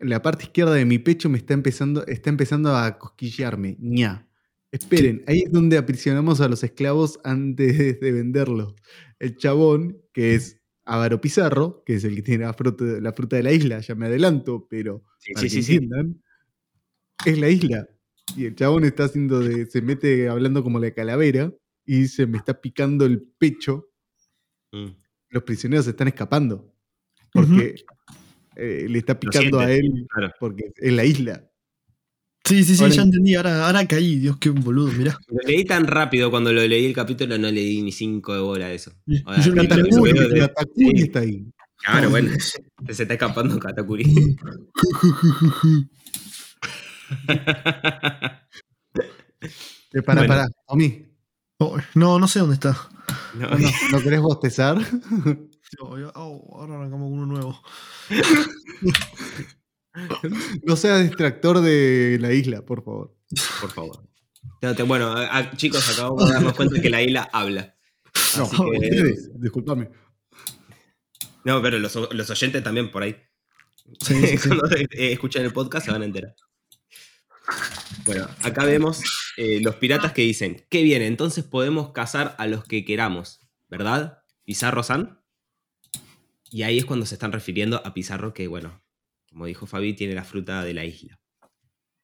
la 0.00 0.20
parte 0.20 0.44
izquierda 0.44 0.74
de 0.74 0.84
mi 0.84 0.98
pecho 0.98 1.30
me 1.30 1.38
está 1.38 1.54
empezando, 1.54 2.04
está 2.06 2.28
empezando 2.28 2.76
a 2.76 2.98
cosquillearme. 2.98 3.78
ña. 3.80 4.27
Esperen, 4.70 5.24
ahí 5.26 5.42
es 5.46 5.52
donde 5.52 5.78
aprisionamos 5.78 6.40
a 6.40 6.48
los 6.48 6.62
esclavos 6.62 7.18
antes 7.24 7.76
de 8.00 8.12
venderlos. 8.12 8.74
El 9.18 9.36
chabón, 9.36 10.00
que 10.12 10.34
es 10.34 10.60
Ávaro 10.84 11.20
Pizarro, 11.20 11.82
que 11.84 11.94
es 11.96 12.04
el 12.04 12.14
que 12.16 12.22
tiene 12.22 12.44
la 12.44 12.54
fruta, 12.54 12.84
la 12.84 13.12
fruta 13.12 13.36
de 13.36 13.42
la 13.42 13.52
isla, 13.52 13.80
ya 13.80 13.94
me 13.94 14.06
adelanto, 14.06 14.66
pero 14.68 15.04
Sí, 15.20 15.32
para 15.32 15.48
sí, 15.48 15.56
que 15.56 15.62
sí, 15.62 15.62
sí. 15.62 15.74
entiendan, 15.76 16.22
es 17.26 17.38
la 17.38 17.48
isla. 17.48 17.88
Y 18.36 18.44
el 18.46 18.54
chabón 18.54 18.84
está 18.84 19.04
haciendo 19.04 19.40
de, 19.40 19.66
se 19.66 19.80
mete 19.82 20.28
hablando 20.28 20.62
como 20.62 20.78
la 20.78 20.90
calavera 20.92 21.52
y 21.86 22.08
se 22.08 22.26
me 22.26 22.36
está 22.38 22.60
picando 22.60 23.04
el 23.06 23.22
pecho 23.38 23.84
Mm. 24.72 24.88
los 25.30 25.42
prisioneros 25.44 25.86
se 25.86 25.92
están 25.92 26.08
escapando. 26.08 26.74
Porque 27.32 27.74
eh, 28.56 28.86
le 28.88 28.98
está 28.98 29.18
picando 29.18 29.60
a 29.60 29.72
él 29.72 30.06
claro. 30.10 30.32
porque 30.38 30.72
es 30.76 30.92
la 30.92 31.04
isla. 31.06 31.47
Sí, 32.44 32.64
sí, 32.64 32.76
sí, 32.76 32.82
Ahora- 32.82 32.94
ya 32.94 33.02
entendí. 33.02 33.34
Ahora, 33.34 33.66
ahora 33.66 33.86
caí. 33.86 34.16
Dios, 34.20 34.36
qué 34.38 34.48
boludo, 34.50 34.90
mirá. 34.92 35.18
Lo 35.28 35.38
leí 35.46 35.64
tan 35.64 35.86
rápido 35.86 36.30
cuando 36.30 36.52
lo 36.52 36.66
leí 36.66 36.86
el 36.86 36.94
capítulo, 36.94 37.36
no 37.38 37.50
le 37.50 37.60
di 37.60 37.82
ni 37.82 37.92
cinco 37.92 38.32
de 38.34 38.40
bola 38.40 38.66
a 38.66 38.72
eso. 38.72 38.92
Ahora, 39.26 39.42
Yo 39.42 39.54
lo 39.54 39.62
Katakuri, 39.62 40.12
de- 40.12 40.52
está 41.02 41.20
ahí. 41.20 41.44
Claro, 41.76 42.10
bueno, 42.10 42.30
se 42.40 43.02
está 43.02 43.14
escapando 43.14 43.58
Katakuri. 43.58 44.04
Eh, 49.92 50.02
pará, 50.02 50.20
Bueno. 50.20 50.34
pará, 50.34 50.46
Tommy, 50.66 51.04
Oh, 51.60 51.76
no, 51.94 52.18
no 52.18 52.28
sé 52.28 52.38
dónde 52.40 52.54
está. 52.54 52.76
No, 53.34 53.48
¿no, 53.50 53.68
no 53.92 54.00
querés 54.02 54.20
bostezar? 54.20 54.76
Oh, 55.80 55.96
oh, 56.14 56.56
ahora 56.60 56.76
arrancamos 56.76 57.10
con 57.10 57.18
uno 57.18 57.26
nuevo. 57.26 57.60
no 60.64 60.76
seas 60.76 61.02
distractor 61.02 61.60
de 61.60 62.18
la 62.20 62.32
isla, 62.32 62.62
por 62.64 62.84
favor. 62.84 63.16
por 63.60 63.70
favor. 63.70 64.08
No, 64.62 64.74
te- 64.74 64.82
Bueno, 64.82 65.12
a- 65.12 65.50
chicos, 65.56 65.88
acabamos 65.90 66.26
de 66.28 66.34
darnos 66.34 66.54
cuenta 66.54 66.80
que 66.80 66.90
la 66.90 67.02
isla 67.02 67.28
habla. 67.32 67.76
No, 68.36 68.48
que- 68.50 69.14
disculpame. 69.34 69.90
No, 71.44 71.62
pero 71.62 71.78
los, 71.78 71.94
los 72.12 72.30
oyentes 72.30 72.62
también 72.62 72.90
por 72.90 73.02
ahí. 73.02 73.16
Sí, 74.00 74.14
sí, 74.26 74.38
sí. 74.38 74.48
Cuando 74.48 74.68
eh, 74.76 74.88
escuchan 75.12 75.44
el 75.44 75.52
podcast 75.52 75.86
se 75.86 75.92
van 75.92 76.02
a 76.02 76.04
enterar. 76.04 76.34
Bueno, 78.04 78.28
acá 78.42 78.64
vemos 78.64 79.02
eh, 79.36 79.60
los 79.62 79.76
piratas 79.76 80.12
que 80.12 80.22
dicen, 80.22 80.66
qué 80.68 80.82
bien, 80.82 81.00
entonces 81.02 81.44
podemos 81.44 81.92
cazar 81.92 82.34
a 82.38 82.46
los 82.46 82.64
que 82.64 82.84
queramos, 82.84 83.40
¿verdad? 83.68 84.18
Pizarro 84.44 84.82
San. 84.82 85.20
Y 86.50 86.62
ahí 86.62 86.78
es 86.78 86.84
cuando 86.84 87.06
se 87.06 87.14
están 87.14 87.32
refiriendo 87.32 87.80
a 87.84 87.94
Pizarro 87.94 88.32
que, 88.34 88.46
bueno, 88.48 88.82
como 89.30 89.46
dijo 89.46 89.66
Fabi, 89.66 89.94
tiene 89.94 90.14
la 90.14 90.24
fruta 90.24 90.64
de 90.64 90.74
la 90.74 90.84
isla. 90.84 91.18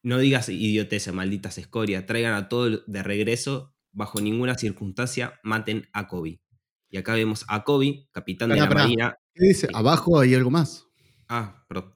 No 0.03 0.19
digas 0.19 0.49
idioteza, 0.49 1.11
malditas 1.11 1.57
escoria, 1.57 2.05
traigan 2.05 2.33
a 2.33 2.47
todo 2.47 2.83
de 2.85 3.03
regreso, 3.03 3.73
bajo 3.91 4.21
ninguna 4.21 4.57
circunstancia 4.57 5.39
maten 5.43 5.87
a 5.93 6.07
Kobe. 6.07 6.39
Y 6.91 6.97
acá 6.97 7.13
vemos 7.15 7.43
a 7.47 7.63
Kobe, 7.63 8.07
capitán 8.11 8.49
de 8.49 8.57
la 8.57 8.67
pará. 8.69 8.83
marina. 8.83 9.15
¿Qué 9.33 9.45
dice? 9.47 9.67
Abajo 9.73 10.19
hay 10.19 10.35
algo 10.35 10.51
más. 10.51 10.85
Ah, 11.27 11.65
perdón. 11.67 11.95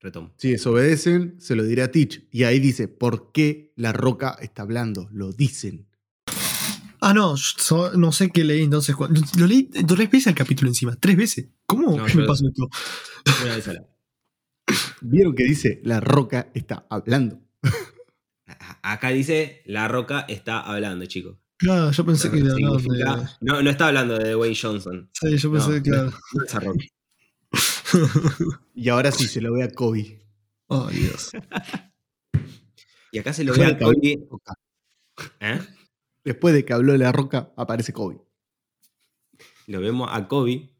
Retomo. 0.00 0.32
Si 0.36 0.50
desobedecen, 0.50 1.40
se 1.40 1.54
lo 1.54 1.62
diré 1.64 1.82
a 1.82 1.90
Teach. 1.90 2.24
Y 2.30 2.44
ahí 2.44 2.58
dice, 2.60 2.88
¿por 2.88 3.30
qué 3.32 3.72
la 3.76 3.92
roca 3.92 4.36
está 4.40 4.62
hablando? 4.62 5.08
Lo 5.12 5.32
dicen. 5.32 5.88
Ah, 7.00 7.12
no, 7.14 7.36
so- 7.36 7.92
no 7.96 8.12
sé 8.12 8.30
qué 8.30 8.44
leí 8.44 8.62
entonces. 8.62 8.94
Lo 9.36 9.46
leí 9.46 9.64
tres 9.64 10.10
veces 10.10 10.28
el 10.28 10.34
capítulo 10.34 10.70
encima. 10.70 10.96
¿Tres 10.96 11.16
veces? 11.16 11.48
¿Cómo 11.74 11.96
No, 11.96 12.04
me 12.04 12.12
yo- 12.12 12.26
pasó 12.26 12.46
esto? 12.48 12.68
Una 13.44 13.54
vez 13.56 13.64
sola. 13.64 13.86
¿Vieron 15.00 15.34
que 15.34 15.44
dice, 15.44 15.80
la 15.84 16.00
roca 16.00 16.50
está 16.54 16.86
hablando? 16.90 17.40
A- 18.46 18.92
Acá 18.92 19.08
dice, 19.10 19.62
la 19.66 19.88
roca 19.88 20.20
está 20.28 20.60
hablando, 20.60 21.06
chicos. 21.06 21.38
Claro, 21.56 21.90
yo 21.92 22.04
pensé 22.04 22.30
que 22.30 22.40
Claro, 22.40 22.54
hablaban 22.54 22.80
significa- 22.80 23.16
de. 23.16 23.28
no, 23.40 23.62
no 23.62 23.70
está 23.70 23.86
hablando 23.88 24.18
de 24.18 24.32
Dwayne 24.32 24.56
Johnson. 24.60 25.10
Sí, 25.12 25.36
yo 25.38 25.52
pensé, 25.52 25.70
No. 25.76 25.82
claro. 25.82 26.12
no 26.34 26.44
esa 26.44 26.60
roca. 26.60 26.84
Y 28.74 28.88
ahora 28.88 29.12
sí 29.12 29.26
se 29.28 29.40
lo 29.40 29.52
ve 29.52 29.62
a 29.64 29.70
Kobe. 29.70 30.18
Ay, 30.68 30.96
Dios. 30.96 31.30
Y 33.12 33.18
acá 33.18 33.32
se 33.32 33.44
lo 33.44 33.52
ve 33.54 33.66
a 33.66 33.76
que 33.76 33.84
Kobe. 33.84 34.18
¿eh? 35.40 35.60
Después 36.24 36.54
de 36.54 36.64
que 36.64 36.72
habló 36.72 36.92
de 36.92 36.98
la 36.98 37.12
roca, 37.12 37.52
aparece 37.56 37.92
Kobe. 37.92 38.18
Lo 39.66 39.80
vemos 39.80 40.08
a 40.12 40.26
Kobe 40.28 40.70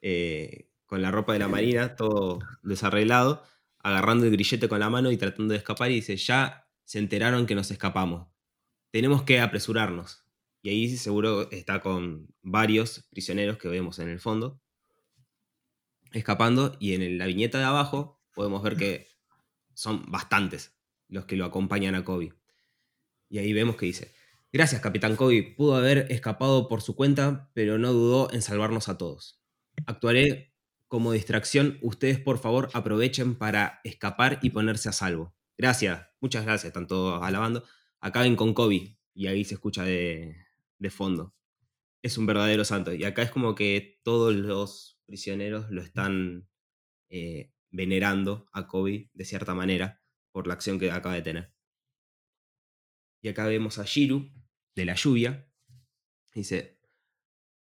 eh, 0.00 0.70
con 0.86 1.02
la 1.02 1.10
ropa 1.10 1.32
de 1.32 1.38
la 1.38 1.48
marina, 1.48 1.94
todo 1.94 2.40
desarreglado, 2.62 3.44
agarrando 3.78 4.26
el 4.26 4.32
grillete 4.32 4.68
con 4.68 4.80
la 4.80 4.90
mano 4.90 5.10
y 5.10 5.16
tratando 5.16 5.52
de 5.52 5.58
escapar. 5.58 5.90
Y 5.90 5.94
dice: 5.94 6.16
Ya 6.16 6.66
se 6.84 6.98
enteraron 6.98 7.46
que 7.46 7.54
nos 7.54 7.70
escapamos. 7.70 8.28
Tenemos 8.90 9.22
que 9.22 9.40
apresurarnos. 9.40 10.24
Y 10.62 10.70
ahí 10.70 10.96
seguro 10.96 11.50
está 11.50 11.80
con 11.80 12.34
varios 12.42 13.06
prisioneros 13.10 13.56
que 13.56 13.68
vemos 13.68 13.98
en 13.98 14.08
el 14.08 14.20
fondo, 14.20 14.60
escapando. 16.12 16.76
Y 16.80 16.94
en 16.94 17.18
la 17.18 17.26
viñeta 17.26 17.58
de 17.58 17.64
abajo 17.64 18.20
podemos 18.34 18.62
ver 18.62 18.76
que 18.76 19.08
son 19.74 20.10
bastantes 20.10 20.76
los 21.08 21.24
que 21.24 21.36
lo 21.36 21.44
acompañan 21.44 21.94
a 21.94 22.04
Kobe. 22.04 22.34
Y 23.28 23.38
ahí 23.38 23.52
vemos 23.52 23.76
que 23.76 23.86
dice: 23.86 24.12
Gracias, 24.52 24.80
Capitán 24.80 25.14
Kobe. 25.14 25.54
Pudo 25.56 25.76
haber 25.76 26.10
escapado 26.10 26.66
por 26.66 26.82
su 26.82 26.96
cuenta, 26.96 27.50
pero 27.54 27.78
no 27.78 27.92
dudó 27.92 28.32
en 28.32 28.42
salvarnos 28.42 28.88
a 28.88 28.98
todos. 28.98 29.39
Actuaré 29.86 30.52
como 30.88 31.12
distracción. 31.12 31.78
Ustedes, 31.82 32.18
por 32.18 32.38
favor, 32.38 32.68
aprovechen 32.72 33.36
para 33.36 33.80
escapar 33.84 34.40
y 34.42 34.50
ponerse 34.50 34.88
a 34.88 34.92
salvo. 34.92 35.34
Gracias, 35.56 36.08
muchas 36.20 36.44
gracias, 36.44 36.66
están 36.66 36.86
todos 36.86 37.22
alabando. 37.22 37.64
Acaben 38.00 38.34
con 38.34 38.54
Kobe. 38.54 38.98
Y 39.14 39.26
ahí 39.26 39.44
se 39.44 39.54
escucha 39.54 39.84
de, 39.84 40.36
fondo. 40.90 41.34
Es 42.02 42.18
un 42.18 42.26
verdadero 42.26 42.64
santo. 42.64 42.92
Y 42.92 43.04
acá 43.04 43.22
es 43.22 43.30
como 43.30 43.54
que 43.54 44.00
todos 44.02 44.34
los 44.34 44.98
prisioneros 45.06 45.70
lo 45.70 45.82
están 45.82 46.48
eh, 47.08 47.52
venerando 47.70 48.48
a 48.52 48.66
Kobe 48.66 49.10
de 49.14 49.24
cierta 49.24 49.54
manera 49.54 50.02
por 50.32 50.46
la 50.46 50.54
acción 50.54 50.78
que 50.78 50.90
acaba 50.90 51.14
de 51.14 51.22
tener. 51.22 51.52
Y 53.22 53.28
acá 53.28 53.46
vemos 53.46 53.78
a 53.78 53.84
Shiru, 53.84 54.32
de 54.74 54.84
la 54.86 54.94
lluvia. 54.94 55.46
Dice, 56.32 56.79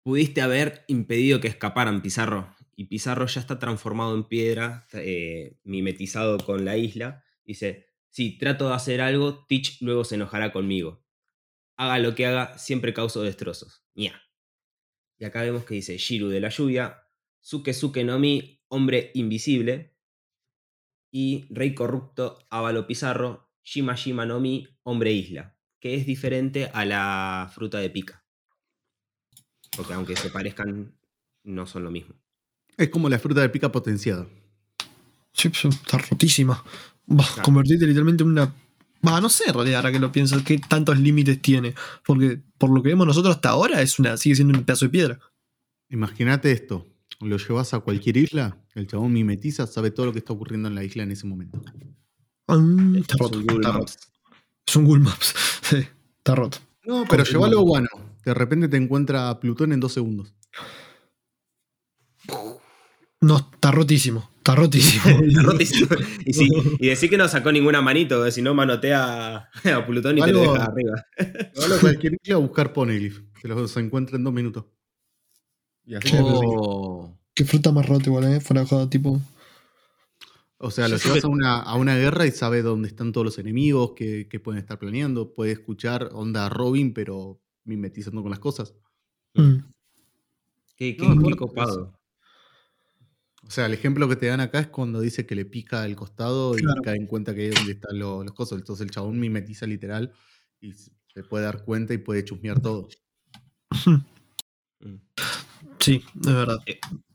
pudiste 0.03 0.41
haber 0.41 0.83
impedido 0.87 1.39
que 1.39 1.47
escaparan, 1.47 2.01
Pizarro. 2.01 2.55
Y 2.75 2.85
Pizarro 2.85 3.27
ya 3.27 3.41
está 3.41 3.59
transformado 3.59 4.15
en 4.15 4.23
piedra, 4.23 4.87
eh, 4.93 5.57
mimetizado 5.63 6.37
con 6.39 6.65
la 6.65 6.77
isla. 6.77 7.23
Dice, 7.43 7.87
si 8.09 8.37
trato 8.37 8.67
de 8.67 8.75
hacer 8.75 9.01
algo, 9.01 9.45
Teach 9.45 9.81
luego 9.81 10.03
se 10.03 10.15
enojará 10.15 10.51
conmigo. 10.51 11.03
Haga 11.77 11.99
lo 11.99 12.15
que 12.15 12.25
haga, 12.25 12.57
siempre 12.57 12.93
causo 12.93 13.23
destrozos. 13.23 13.85
Ña. 13.95 14.21
Y 15.17 15.25
acá 15.25 15.43
vemos 15.43 15.65
que 15.65 15.75
dice 15.75 15.97
Shiru 15.97 16.29
de 16.29 16.39
la 16.39 16.49
lluvia, 16.49 17.03
Suke 17.39 17.73
Suke 17.73 18.03
no 18.03 18.19
Mi, 18.19 18.63
hombre 18.67 19.11
invisible. 19.13 19.95
Y 21.11 21.45
Rey 21.49 21.75
Corrupto, 21.75 22.39
Ávalo 22.49 22.87
Pizarro, 22.87 23.51
Shima 23.63 23.95
Shima 23.95 24.25
no 24.25 24.39
Mi, 24.39 24.67
hombre 24.83 25.11
isla. 25.11 25.57
Que 25.79 25.95
es 25.95 26.05
diferente 26.05 26.69
a 26.73 26.85
la 26.85 27.51
fruta 27.53 27.79
de 27.79 27.89
pica. 27.89 28.20
Porque 29.75 29.93
aunque 29.93 30.15
se 30.15 30.29
parezcan, 30.29 30.91
no 31.43 31.65
son 31.65 31.83
lo 31.83 31.91
mismo. 31.91 32.15
Es 32.77 32.89
como 32.89 33.09
la 33.09 33.19
fruta 33.19 33.41
de 33.41 33.49
pica 33.49 33.71
potenciada. 33.71 34.27
Sí, 35.33 35.49
está 35.53 35.97
rotísima. 35.97 36.63
Va, 37.09 37.25
Claro. 37.25 37.43
convertirte 37.43 37.85
literalmente 37.87 38.23
en 38.23 38.29
una. 38.29 38.53
Va, 39.07 39.19
no 39.19 39.29
sé 39.29 39.45
en 39.47 39.53
realidad, 39.55 39.77
ahora 39.77 39.91
que 39.91 39.99
lo 39.99 40.11
pienso, 40.11 40.41
qué 40.43 40.59
tantos 40.59 40.99
límites 40.99 41.41
tiene. 41.41 41.73
Porque 42.05 42.39
por 42.57 42.69
lo 42.69 42.83
que 42.83 42.89
vemos 42.89 43.07
nosotros 43.07 43.35
hasta 43.35 43.49
ahora 43.49 43.81
es 43.81 43.97
una, 43.99 44.17
sigue 44.17 44.35
siendo 44.35 44.57
un 44.57 44.63
pedazo 44.65 44.85
de 44.85 44.89
piedra. 44.89 45.19
Imagínate 45.89 46.51
esto. 46.51 46.87
Lo 47.19 47.37
llevas 47.37 47.73
a 47.73 47.79
cualquier 47.79 48.17
isla, 48.17 48.57
el 48.73 48.87
chabón 48.87 49.13
mimetiza, 49.13 49.67
sabe 49.67 49.91
todo 49.91 50.07
lo 50.07 50.13
que 50.13 50.19
está 50.19 50.33
ocurriendo 50.33 50.67
en 50.69 50.75
la 50.75 50.83
isla 50.83 51.03
en 51.03 51.11
ese 51.11 51.27
momento. 51.27 51.61
Mm, 52.47 52.95
Es 52.95 53.01
está 53.01 53.15
roto, 53.17 53.37
un 53.37 53.45
Google 53.45 53.59
está 53.61 53.73
Maps. 53.73 53.93
roto. 53.95 54.07
Es 54.67 54.75
un 54.75 54.85
Google 54.85 55.03
Maps. 55.03 55.35
Sí, 55.61 55.87
está 56.17 56.35
roto. 56.35 56.57
No, 56.85 57.05
pero 57.09 57.23
llévalo 57.23 57.63
bueno. 57.63 57.87
De 58.23 58.33
repente 58.33 58.67
te 58.67 58.77
encuentra 58.77 59.29
a 59.29 59.39
Plutón 59.39 59.73
en 59.73 59.79
dos 59.79 59.93
segundos. 59.93 60.33
No, 63.21 63.37
está 63.37 63.71
rotísimo. 63.71 64.29
Está 64.37 64.55
rotísimo. 64.55 65.19
Está 65.21 65.43
rotísimo. 65.43 65.95
y, 66.25 66.33
sí, 66.33 66.49
y 66.79 66.87
decir 66.87 67.09
que 67.09 67.17
no 67.17 67.27
sacó 67.27 67.51
ninguna 67.51 67.81
manito, 67.81 68.23
que 68.23 68.31
si 68.31 68.41
no 68.41 68.55
manotea 68.55 69.35
a 69.63 69.85
Plutón 69.85 70.17
y 70.17 70.21
te 70.21 70.33
lo 70.33 70.41
deja 70.41 70.65
arriba. 70.65 71.05
A 71.17 71.79
cualquier 71.79 72.17
isla 72.21 72.35
a 72.35 72.39
buscar 72.39 72.73
Poneglyph. 72.73 73.19
Te 73.41 73.47
los 73.47 73.77
encuentra 73.77 74.17
en 74.17 74.23
dos 74.23 74.33
minutos. 74.33 74.65
Y 75.85 75.95
así. 75.95 76.15
Oh. 76.19 77.17
Qué 77.33 77.45
fruta 77.45 77.71
más 77.71 77.87
rota 77.87 78.05
igual, 78.07 78.33
¿eh? 78.33 78.39
Fuera 78.39 78.63
de 78.63 78.87
tipo. 78.87 79.21
O 80.57 80.69
sea, 80.69 80.87
lo 80.87 80.97
llevas 80.97 81.23
a 81.23 81.27
una, 81.27 81.59
a 81.59 81.75
una 81.75 81.95
guerra 81.95 82.27
y 82.27 82.31
sabe 82.31 82.61
dónde 82.61 82.87
están 82.87 83.11
todos 83.11 83.25
los 83.25 83.39
enemigos, 83.39 83.93
qué, 83.95 84.27
qué 84.29 84.39
pueden 84.39 84.59
estar 84.59 84.77
planeando. 84.77 85.33
Puede 85.33 85.53
escuchar 85.53 86.09
onda 86.13 86.49
Robin, 86.49 86.93
pero 86.93 87.41
mimetizando 87.63 88.21
con 88.21 88.31
las 88.31 88.39
cosas. 88.39 88.73
mm. 89.35 89.55
Qué, 90.75 90.97
qué- 90.97 91.07
No, 91.07 91.21
qué 91.21 91.29
no, 91.29 91.35
copado. 91.37 91.97
O 93.43 93.49
sea, 93.49 93.65
el 93.65 93.73
ejemplo 93.73 94.07
que 94.07 94.15
te 94.15 94.27
dan 94.27 94.39
acá 94.39 94.59
es 94.59 94.67
cuando 94.67 95.01
dice 95.01 95.25
que 95.25 95.35
le 95.35 95.45
pica 95.45 95.85
el 95.85 95.95
costado 95.95 96.57
y 96.57 96.61
cae 96.83 96.95
en 96.95 97.07
cuenta 97.07 97.33
que 97.35 97.41
ahí 97.41 97.47
es 97.49 97.55
donde 97.55 97.73
están 97.73 97.97
lo- 97.99 98.23
los 98.23 98.33
cosas. 98.33 98.59
Entonces 98.59 98.85
el 98.85 98.91
chabón 98.91 99.19
mimetiza 99.19 99.65
literal 99.67 100.13
y 100.59 100.73
se 100.73 101.23
puede 101.27 101.45
dar 101.45 101.63
cuenta 101.65 101.93
y 101.93 101.97
puede 101.97 102.23
chusmear 102.23 102.61
todo. 102.61 102.87
Mm. 104.79 104.95
Sí, 105.79 106.03
es 106.21 106.33
verdad. 106.33 106.59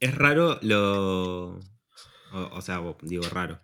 Es 0.01 0.15
raro 0.15 0.59
lo. 0.63 1.59
O, 1.59 1.61
o 2.53 2.61
sea, 2.61 2.83
digo 3.03 3.25
raro. 3.31 3.61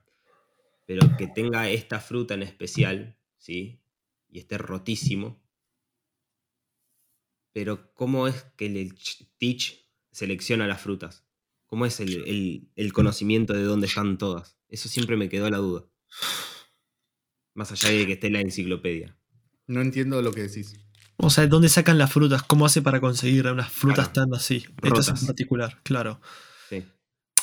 Pero 0.87 1.17
que 1.17 1.27
tenga 1.29 1.69
esta 1.69 2.01
fruta 2.01 2.35
en 2.35 2.43
especial, 2.43 3.17
¿sí? 3.39 3.81
Y 4.31 4.39
esté 4.39 4.59
rotísimo. 4.59 5.42
Pero, 7.53 7.93
¿cómo 7.95 8.29
es 8.29 8.45
que 8.57 8.67
el 8.67 8.95
ch- 8.95 9.29
Teach 9.39 9.87
selecciona 10.11 10.67
las 10.67 10.81
frutas? 10.81 11.25
¿Cómo 11.67 11.87
es 11.87 12.01
el, 12.01 12.25
el- 12.27 12.71
el 12.77 12.93
conocimiento 12.93 13.53
de 13.55 13.63
dónde 13.65 13.87
están 13.87 14.19
todas? 14.19 14.57
Eso 14.69 14.89
siempre 14.89 15.17
me 15.17 15.29
quedó 15.29 15.49
la 15.51 15.59
duda. 15.59 15.85
Más 17.55 17.71
allá 17.73 17.91
de 17.91 18.07
que 18.07 18.13
esté 18.15 18.29
en 18.29 18.33
la 18.35 18.41
enciclopedia. 18.41 19.17
No 19.67 19.81
entiendo 19.83 20.21
lo 20.23 20.33
que 20.33 20.43
decís. 20.43 20.75
O 21.17 21.29
sea, 21.31 21.47
¿dónde 21.47 21.69
sacan 21.69 21.99
las 21.99 22.11
frutas? 22.13 22.43
¿Cómo 22.43 22.65
hace 22.67 22.81
para 22.83 23.01
conseguir 23.01 23.47
unas 23.47 23.71
frutas 23.71 24.09
Claro. 24.09 24.31
tan 24.31 24.35
así? 24.39 24.57
Estas 24.83 25.09
en 25.09 25.15
Rotas. 25.15 25.25
particular, 25.27 25.81
claro. 25.83 26.21
Sí. 26.69 26.85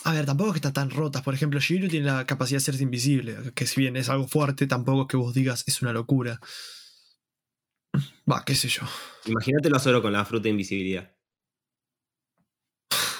A 0.04 0.14
ver, 0.14 0.26
tampoco 0.26 0.50
es 0.50 0.54
que 0.54 0.68
están 0.68 0.74
tan 0.74 0.90
rotas. 0.90 1.22
Por 1.22 1.34
ejemplo, 1.34 1.60
Shiro 1.60 1.88
tiene 1.88 2.08
la 2.08 2.26
capacidad 2.26 2.58
de 2.58 2.64
hacerse 2.64 2.84
invisible. 2.84 3.38
Que 3.54 3.68
si 3.68 3.80
bien 3.82 3.96
es 3.96 4.10
algo 4.10 4.28
fuerte, 4.28 4.66
tampoco 4.66 5.04
es 5.04 5.08
que 5.08 5.18
vos 5.18 5.34
digas 5.34 5.64
es 5.68 5.82
una 5.82 5.94
locura. 5.94 6.40
Va, 8.30 8.44
qué 8.46 8.56
sé 8.56 8.68
yo. 8.68 8.84
Imagínatelo 9.26 9.80
solo 9.80 10.02
con 10.02 10.14
la 10.14 10.26
fruta 10.26 10.44
de 10.44 10.50
invisibilidad. 10.50 11.16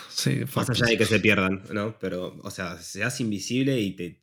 Sí, 0.10 0.42
Más 0.54 0.70
allá 0.70 0.86
de 0.86 0.98
que 0.98 1.06
se 1.06 1.20
pierdan, 1.20 1.64
¿no? 1.72 1.98
Pero, 1.98 2.38
o 2.44 2.52
sea, 2.52 2.78
se 2.78 3.04
hace 3.04 3.24
invisible 3.24 3.80
y 3.80 3.96
te, 3.96 4.22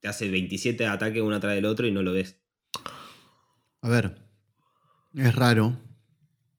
te 0.00 0.08
hace 0.08 0.28
27 0.28 0.86
ataques 0.86 1.22
uno 1.22 1.36
atrás 1.36 1.54
del 1.54 1.66
otro 1.66 1.86
y 1.86 1.92
no 1.92 2.02
lo 2.02 2.12
ves. 2.12 2.40
A 3.80 3.88
ver, 3.88 4.20
es 5.14 5.34
raro, 5.34 5.78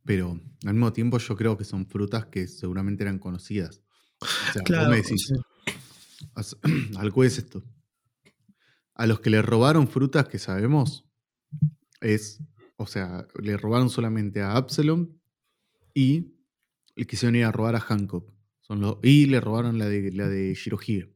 pero 0.05 0.39
al 0.65 0.73
mismo 0.73 0.93
tiempo 0.93 1.17
yo 1.17 1.35
creo 1.35 1.57
que 1.57 1.65
son 1.65 1.85
frutas 1.85 2.27
que 2.27 2.47
seguramente 2.47 3.03
eran 3.03 3.19
conocidas. 3.19 3.81
O 4.21 4.53
sea, 4.53 4.63
Claro, 4.63 4.83
vos 4.83 4.91
me 4.91 5.01
decís, 5.01 5.33
algo 6.97 7.23
es 7.23 7.37
esto. 7.37 7.63
A 8.93 9.05
los 9.05 9.19
que 9.19 9.29
le 9.29 9.41
robaron 9.41 9.89
frutas 9.89 10.29
que 10.29 10.39
sabemos, 10.39 11.09
es, 11.99 12.39
o 12.77 12.87
sea, 12.87 13.27
le 13.41 13.57
robaron 13.57 13.89
solamente 13.89 14.41
a 14.41 14.55
Absalom 14.55 15.09
y 15.93 16.33
le 16.95 17.05
quisieron 17.05 17.35
ir 17.35 17.45
a 17.45 17.51
robar 17.51 17.75
a 17.75 17.79
Hancock. 17.79 18.31
Son 18.61 18.81
los, 18.81 18.97
y 19.03 19.27
le 19.27 19.39
robaron 19.39 19.77
la 19.77 19.87
de, 19.87 20.11
la 20.11 20.27
de 20.27 20.53
Shirohige. 20.53 21.13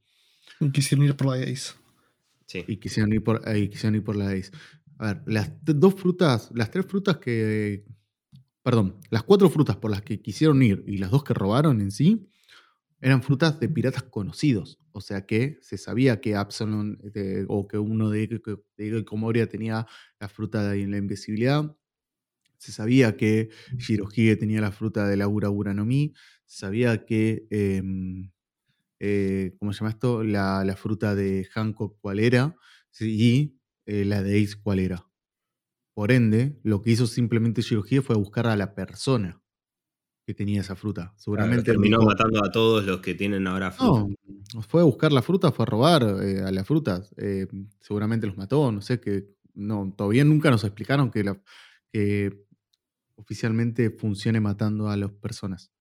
Y 0.60 0.72
Quisieron 0.72 1.06
ir 1.06 1.16
por 1.16 1.28
la 1.28 1.44
Ace. 1.44 1.74
Sí. 2.46 2.64
Y 2.68 2.78
quisieron 2.78 3.14
ir 3.14 3.24
por, 3.24 3.42
y 3.56 3.70
quisieron 3.70 3.96
ir 3.96 4.04
por 4.04 4.16
la 4.16 4.30
Ace. 4.30 4.52
A 4.98 5.14
ver, 5.14 5.24
las 5.26 5.52
dos 5.64 5.96
frutas, 5.96 6.50
las 6.54 6.72
tres 6.72 6.86
frutas 6.86 7.18
que. 7.18 7.86
Perdón, 8.62 8.98
las 9.10 9.24
cuatro 9.24 9.50
frutas 9.50 9.78
por 9.78 9.90
las 9.90 10.02
que 10.02 10.22
quisieron 10.22 10.62
ir 10.62 10.84
y 10.86 10.98
las 10.98 11.12
dos 11.12 11.24
que 11.24 11.34
robaron 11.34 11.82
en 11.82 11.92
sí 11.92 12.28
eran 13.02 13.24
frutas 13.24 13.60
de 13.60 13.70
piratas 13.70 14.04
conocidos. 14.04 14.80
O 14.92 15.02
sea 15.02 15.26
que 15.26 15.58
se 15.62 15.78
sabía 15.78 16.20
que 16.20 16.36
Absalom 16.36 16.98
eh, 17.16 17.46
o 17.48 17.68
que 17.68 17.78
uno 17.78 18.10
de, 18.10 18.28
de, 18.78 18.92
de 18.92 19.06
Comoria 19.06 19.48
tenía 19.48 19.88
la 20.20 20.30
fruta 20.30 20.70
de 20.70 20.88
la 20.88 20.98
invisibilidad. 20.98 21.76
Se 22.58 22.72
sabía 22.74 23.16
que 23.16 23.50
Shirohige 23.78 24.36
tenía 24.36 24.62
la 24.62 24.72
fruta 24.72 25.08
de 25.08 25.16
la 25.16 25.28
Ura 25.28 25.50
Ura 25.50 25.74
no 25.74 25.86
Mi. 25.86 26.14
Se 26.46 26.60
sabía 26.60 27.06
que. 27.06 27.48
em, 27.50 28.32
eh, 29.00 29.56
¿Cómo 29.60 29.72
se 29.72 29.80
llama 29.80 29.92
esto? 29.92 30.24
La, 30.24 30.76
fruta 30.78 31.16
de 31.16 31.48
Hancock, 31.54 31.98
¿cuál 32.02 32.20
era? 32.20 32.56
Y 33.00 33.56
eh, 33.86 34.04
la 34.06 34.22
de 34.22 34.44
Ace, 34.44 34.56
¿cuál 34.62 34.80
era? 34.80 35.08
Por 35.94 36.12
ende, 36.12 36.60
lo 36.64 36.82
que 36.82 36.92
hizo 36.92 37.08
simplemente 37.08 37.62
Shirohige 37.62 38.02
fue 38.02 38.18
buscar 38.18 38.48
a 38.48 38.58
la 38.58 38.76
persona 38.76 39.39
que 40.30 40.36
tenía 40.36 40.62
esa 40.62 40.76
fruta. 40.76 41.06
Claro, 41.06 41.18
Seguramente 41.18 41.64
terminó 41.72 41.98
dijo, 41.98 42.08
matando 42.08 42.46
a 42.46 42.52
todos 42.52 42.86
los 42.86 43.00
que 43.00 43.16
tienen 43.16 43.48
ahora 43.48 43.72
fruta. 43.72 44.14
no, 44.54 44.62
fue 44.62 44.82
a 44.82 44.84
buscar 44.84 45.12
la 45.12 45.24
fruta, 45.24 45.52
fue 45.52 45.64
a 45.64 45.66
robar 45.66 46.04
eh, 46.22 46.44
a 46.44 46.52
las 46.52 46.68
frutas. 46.68 47.12
eh, 47.18 47.48
seguramente 47.80 48.28
los 48.28 48.38
mató, 48.38 48.72
no 48.72 48.80
sé, 48.80 49.00
que 49.00 49.26
no, 49.56 49.92
todavía 49.98 50.24
nunca 50.24 50.52
nos 50.52 50.64
explicaron 50.64 51.10
que, 51.10 51.24
la, 51.24 51.42
que 51.92 52.46
oficialmente 53.16 53.90
funcione 53.90 54.40
matando 54.40 54.88
a 54.88 54.98
las 54.98 55.10
personas. 55.14 55.72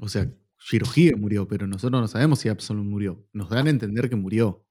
O 0.00 0.10
sea, 0.10 0.30
Shirohige 0.58 1.16
murió, 1.16 1.48
pero 1.48 1.66
nosotros 1.66 2.02
no 2.02 2.08
sabemos 2.08 2.40
si 2.40 2.50
Absalom 2.50 2.86
murió. 2.86 3.26
Nos 3.32 3.48
dan 3.48 3.68
a 3.68 3.70
entender 3.70 4.10
que 4.10 4.16
murió. 4.16 4.66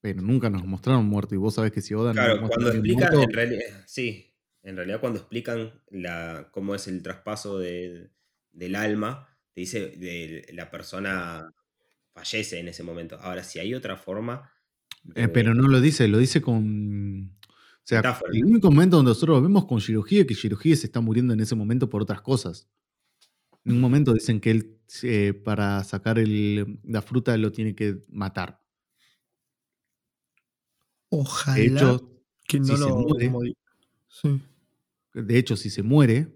Pero 0.00 0.20
nunca 0.20 0.50
nos 0.50 0.66
mostraron 0.66 1.04
muerto. 1.06 1.36
Y 1.36 1.38
vos 1.38 1.54
sabés 1.54 1.70
que 1.70 1.80
si 1.80 1.94
Oda 1.94 2.10
Claro, 2.10 2.40
cuando 2.40 2.66
a 2.66 2.72
alguien 2.72 2.84
explican, 2.84 3.14
muerto, 3.14 3.30
en 3.30 3.36
realidad, 3.36 3.84
sí, 3.86 4.31
en 4.62 4.76
realidad 4.76 5.00
cuando 5.00 5.18
explican 5.18 5.72
la, 5.90 6.48
cómo 6.52 6.74
es 6.74 6.86
el 6.88 7.02
traspaso 7.02 7.58
de- 7.58 8.10
del 8.52 8.74
alma, 8.76 9.28
te 9.54 9.60
dice 9.62 9.88
de 9.96 10.46
la 10.52 10.70
persona 10.70 11.52
fallece 12.14 12.58
en 12.58 12.68
ese 12.68 12.82
momento. 12.82 13.18
Ahora, 13.20 13.42
si 13.44 13.58
hay 13.58 13.74
otra 13.74 13.96
forma... 13.96 14.50
Eh, 15.14 15.24
eh, 15.24 15.28
pero 15.28 15.52
no 15.54 15.66
lo 15.68 15.80
dice, 15.80 16.06
lo 16.06 16.18
dice 16.18 16.40
con. 16.40 17.36
O 17.48 17.84
sea, 17.84 17.98
Metáfora. 17.98 18.30
el 18.32 18.44
único 18.44 18.70
momento 18.70 18.96
donde 18.96 19.08
nosotros 19.10 19.38
lo 19.38 19.42
vemos 19.42 19.64
con 19.66 19.78
Shirohige 19.80 20.20
es 20.20 20.26
que 20.28 20.34
Shirohige 20.34 20.76
se 20.76 20.86
está 20.86 21.00
muriendo 21.00 21.32
en 21.34 21.40
ese 21.40 21.56
momento 21.56 21.88
por 21.88 22.02
otras 22.02 22.20
cosas. 22.22 22.68
En 23.64 23.72
un 23.72 23.80
momento 23.80 24.12
dicen 24.12 24.40
que 24.40 24.50
él, 24.52 24.78
eh, 25.02 25.32
para 25.32 25.82
sacar 25.82 26.18
el- 26.20 26.78
la 26.84 27.02
fruta, 27.02 27.36
lo 27.36 27.50
tiene 27.50 27.74
que 27.74 27.96
matar. 28.10 28.60
Ojalá 31.08 31.56
De 31.56 31.66
hecho, 31.66 32.10
que 32.46 32.58
no 32.60 32.66
si 32.66 32.72
se 32.76 32.78
lo 32.78 32.96
muere- 32.96 33.30
modi- 33.30 33.56
Sí. 34.08 34.40
De 35.14 35.38
hecho, 35.38 35.56
si 35.56 35.70
se 35.70 35.82
muere, 35.82 36.28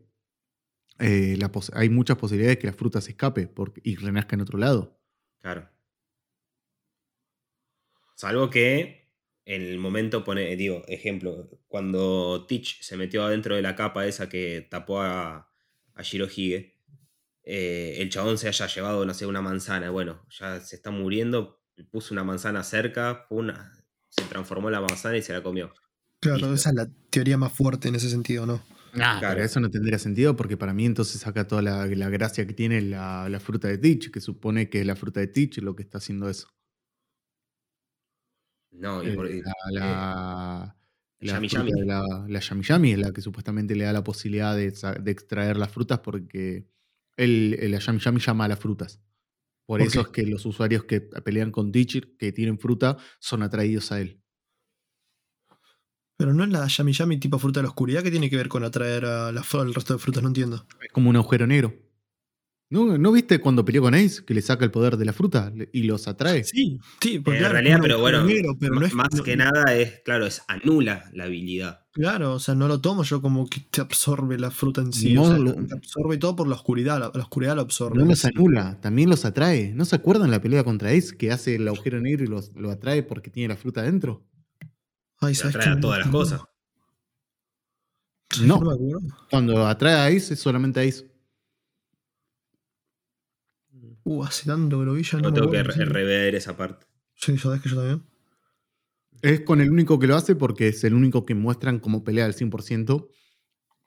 eh, 0.99 1.39
hay 1.73 1.89
muchas 1.89 2.17
posibilidades 2.17 2.59
que 2.59 2.67
la 2.67 2.73
fruta 2.73 3.01
se 3.01 3.11
escape 3.11 3.53
y 3.83 3.97
renazca 3.97 4.35
en 4.35 4.41
otro 4.41 4.59
lado. 4.59 5.01
Claro. 5.41 5.69
Salvo 8.15 8.49
que 8.49 9.13
en 9.45 9.63
el 9.63 9.79
momento 9.79 10.25
pone, 10.25 10.57
digo, 10.57 10.83
ejemplo, 10.89 11.51
cuando 11.69 12.47
Teach 12.47 12.83
se 12.83 12.97
metió 12.97 13.25
adentro 13.25 13.55
de 13.55 13.63
la 13.63 13.77
capa 13.77 14.07
esa 14.07 14.29
que 14.29 14.67
tapó 14.69 15.03
a, 15.03 15.53
a 15.95 16.03
Shirohige, 16.03 16.77
eh, 17.45 17.99
el 18.01 18.11
chabón 18.11 18.39
se 18.39 18.49
haya 18.49 18.67
llevado, 18.67 19.07
no 19.07 19.15
sé, 19.15 19.27
una 19.27 19.41
manzana. 19.41 19.91
Bueno, 19.91 20.27
ya 20.31 20.61
se 20.61 20.77
está 20.77 20.91
muriendo, 20.91 21.63
puso 21.91 22.13
una 22.13 22.25
manzana 22.25 22.65
cerca, 22.65 23.27
una, 23.31 23.73
se 24.09 24.25
transformó 24.25 24.69
en 24.69 24.73
la 24.73 24.81
manzana 24.81 25.17
y 25.17 25.23
se 25.23 25.33
la 25.33 25.43
comió. 25.43 25.73
Claro, 26.21 26.39
Listo. 26.39 26.55
esa 26.55 26.71
es 26.71 26.75
la 26.77 26.89
teoría 27.11 27.37
más 27.37 27.53
fuerte 27.53 27.89
en 27.89 27.95
ese 27.95 28.09
sentido, 28.11 28.47
¿no? 28.47 28.63
Ah, 28.95 29.17
Claro. 29.21 29.35
pero 29.35 29.45
eso 29.45 29.61
no 29.61 29.71
tendría 29.71 29.99
sentido 29.99 30.37
porque 30.37 30.57
para 30.57 30.73
mí 30.73 30.87
entonces 30.87 31.21
saca 31.21 31.47
toda 31.47 31.61
la, 31.63 31.87
la 31.87 32.09
gracia 32.09 32.47
que 32.47 32.55
tiene 32.55 32.81
la, 32.81 33.29
la 33.29 33.41
fruta 33.41 33.69
de 33.69 33.77
Teach, 33.79 34.11
que 34.11 34.21
supone 34.21 34.71
que 34.71 34.85
la 34.85 34.97
fruta 34.97 35.21
de 35.21 35.27
Teach 35.27 35.59
lo 35.59 35.77
que 35.77 35.83
está 35.83 35.99
haciendo 35.99 36.29
eso. 36.31 36.49
No, 38.73 39.03
y 39.03 39.09
Eh, 39.09 39.15
por- 39.15 39.31
la, 39.31 39.53
la, 39.73 40.77
el 41.21 41.27
la 41.29 41.33
yami 41.35 41.49
yami. 41.49 41.73
de 41.73 41.85
la, 41.87 42.03
la 42.29 42.41
yami 42.41 42.63
yami 42.63 42.93
es 42.93 42.99
la 42.99 43.13
que 43.13 43.21
supuestamente 43.23 43.75
le 43.75 43.85
da 43.85 43.93
la 43.93 44.05
posibilidad 44.05 44.57
de, 44.57 44.71
de 45.03 45.11
extraer 45.11 45.57
las 45.57 45.71
frutas 45.71 46.01
porque 46.01 46.67
el, 47.17 47.57
el 47.61 47.79
yami 47.79 47.99
yami 48.01 48.21
llama 48.21 48.45
a 48.47 48.49
las 48.49 48.59
frutas. 48.59 49.01
Por 49.67 49.81
eso 49.83 50.01
es 50.03 50.09
que 50.09 50.23
los 50.25 50.47
usuarios 50.47 50.85
que 50.85 51.01
pelean 51.01 51.51
con 51.51 51.73
Teach, 51.73 52.17
que 52.19 52.33
tienen 52.33 52.59
fruta, 52.59 52.97
son 53.19 53.43
atraídos 53.43 53.91
a 53.93 54.01
él. 54.01 54.23
Pero 56.17 56.33
no 56.33 56.45
es 56.45 56.51
la 56.51 56.67
Yami 56.67 56.93
Yami 56.93 57.19
tipo 57.19 57.39
fruta 57.39 57.61
de 57.61 57.65
la 57.65 57.69
oscuridad 57.71 58.03
que 58.03 58.11
tiene 58.11 58.31
que 58.31 58.37
ver 58.37 58.49
con 58.49 58.65
atraer 58.65 59.05
a 59.05 59.33
la, 59.33 59.43
fru- 59.43 59.61
al 59.61 59.75
resto 59.75 59.93
de 59.93 59.99
frutas, 59.99 60.23
no 60.23 60.29
entiendo. 60.31 60.67
Es 60.83 60.91
como 60.93 61.11
un 61.11 61.17
agujero 61.17 61.47
negro. 61.47 61.75
¿No, 62.69 62.99
¿No 62.99 63.13
viste 63.13 63.39
cuando 63.39 63.65
peleó 63.65 63.83
con 63.83 63.95
Ace 63.95 64.25
que 64.25 64.35
le 64.35 64.43
saca 64.43 64.65
el 64.65 64.73
poder 64.73 64.97
de 64.97 65.05
la 65.05 65.13
fruta 65.13 65.53
y 65.73 65.85
los 65.85 66.09
atrae? 66.09 66.43
Sí, 66.43 66.81
sí, 67.01 67.21
porque 67.21 67.37
En 67.39 67.43
claro, 67.45 67.53
realidad, 67.53 67.79
pero 67.81 68.01
bueno, 68.01 68.25
negro, 68.25 68.57
pero 68.59 68.75
no 68.75 68.85
es- 68.85 68.93
más 68.93 69.07
no- 69.15 69.23
que 69.23 69.37
nada 69.37 69.73
es, 69.73 70.01
claro, 70.05 70.27
es 70.27 70.43
anula 70.49 71.09
la 71.13 71.25
habilidad. 71.25 71.83
Claro, 71.93 72.33
o 72.35 72.39
sea, 72.41 72.57
no 72.57 72.67
lo 72.67 72.81
tomo 72.81 73.05
yo 73.05 73.23
como 73.23 73.47
que 73.49 73.61
te 73.71 73.81
absorbe 73.81 74.37
la 74.37 74.51
fruta 74.51 74.81
en 74.81 74.93
sí. 74.93 75.15
No 75.15 75.23
o 75.23 75.29
sea, 75.29 75.39
lo- 75.39 75.55
te 75.55 75.75
absorbe 75.75 76.17
todo 76.17 76.35
por 76.35 76.49
la 76.49 76.57
oscuridad. 76.57 76.99
La, 76.99 77.13
la 77.15 77.23
oscuridad 77.23 77.55
lo 77.55 77.63
absorbe. 77.63 77.99
No 78.01 78.05
los 78.05 78.19
Sí. 78.19 78.29
anula, 78.35 78.81
también 78.81 79.11
los 79.11 79.25
atrae. 79.25 79.73
¿No 79.73 79.85
se 79.85 79.95
acuerdan 79.95 80.33
la 80.33 80.43
pelea 80.43 80.65
contra 80.65 80.91
Ace 80.91 81.17
que 81.17 81.31
hace 81.31 81.55
el 81.55 81.69
agujero 81.69 82.01
negro 82.01 82.25
y 82.25 82.27
los, 82.27 82.51
lo 82.57 82.71
atrae 82.73 83.05
porque 83.05 83.31
tiene 83.31 83.51
la 83.55 83.57
fruta 83.57 83.83
adentro? 83.83 84.25
Ay, 85.27 85.35
Se 85.35 85.43
¿sabes 85.43 85.57
atrae 85.57 85.75
a 85.77 85.81
todas 85.81 85.99
las 86.01 86.09
cosas. 86.09 86.39
¿sabes 86.41 86.51
qué 88.41 88.47
No. 88.47 88.61
Cuando 89.31 89.67
atrae 89.67 89.95
a 89.95 90.07
Ace 90.07 90.35
es 90.35 90.41
solamente 90.41 90.81
a 90.81 90.83
Ace. 90.85 91.11
Uh, 94.05 94.23
hace 94.25 94.47
tanto 94.47 94.79
que 94.79 94.85
lo 94.85 94.93
vi 94.95 95.03
ya 95.03 95.19
no 95.19 95.33
tengo 95.33 95.51
que 95.51 95.63
re- 95.63 95.85
rever 95.85 96.35
esa 96.35 96.57
parte. 96.57 96.87
Sí, 97.15 97.37
sabes 97.39 97.61
que 97.61 97.69
yo 97.69 97.77
también. 97.77 98.03
Es 99.23 99.41
con 99.41 99.61
el 99.61 99.71
único 99.71 99.99
que 99.99 100.07
lo 100.07 100.15
hace 100.15 100.37
porque 100.37 100.69
es 100.69 100.85
el 100.85 100.95
único 100.95 101.25
que 101.27 101.35
muestran 101.35 101.81
como 101.81 102.05
pelea 102.05 102.25
al 102.27 102.35
100%. 102.35 103.09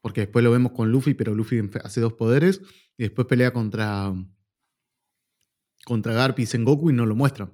Porque 0.01 0.21
después 0.21 0.43
lo 0.43 0.51
vemos 0.51 0.71
con 0.71 0.91
Luffy, 0.91 1.13
pero 1.13 1.35
Luffy 1.35 1.61
hace 1.83 2.01
dos 2.01 2.13
poderes. 2.13 2.61
Y 2.97 3.03
después 3.03 3.27
pelea 3.27 3.51
contra. 3.53 4.13
Contra 5.85 6.13
Garp 6.13 6.39
y 6.39 6.45
Sengoku 6.45 6.89
y 6.89 6.93
no 6.93 7.05
lo 7.05 7.15
muestran. 7.15 7.53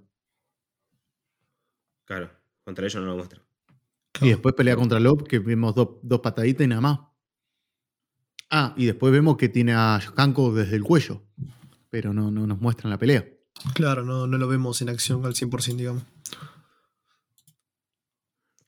Claro, 2.06 2.32
contra 2.64 2.86
ellos 2.86 3.04
no 3.04 3.16
lo 3.16 3.18
Y 4.22 4.30
después 4.30 4.56
pelea 4.56 4.76
contra 4.76 5.00
Lop, 5.00 5.28
que 5.28 5.40
vemos 5.40 5.76
dos, 5.76 5.90
dos 6.04 6.20
pataditas 6.22 6.66
y 6.66 6.68
nada 6.68 6.82
más. 6.82 7.00
Ah, 8.50 8.74
y 8.78 8.86
después 8.86 9.12
vemos 9.12 9.38
que 9.38 9.50
tiene 9.50 9.74
a 9.74 10.00
Hanko 10.16 10.54
desde 10.54 10.76
el 10.76 10.84
cuello. 10.84 11.24
Pero 11.90 12.14
no, 12.14 12.32
no 12.32 12.48
nos 12.48 12.60
muestran 12.62 12.90
la 12.92 12.98
pelea. 12.98 13.26
Claro, 13.74 14.04
no, 14.04 14.28
no 14.28 14.38
lo 14.38 14.48
vemos 14.48 14.82
en 14.82 14.90
acción 14.90 15.26
al 15.26 15.36
100%, 15.36 15.80
digamos. 15.80 16.04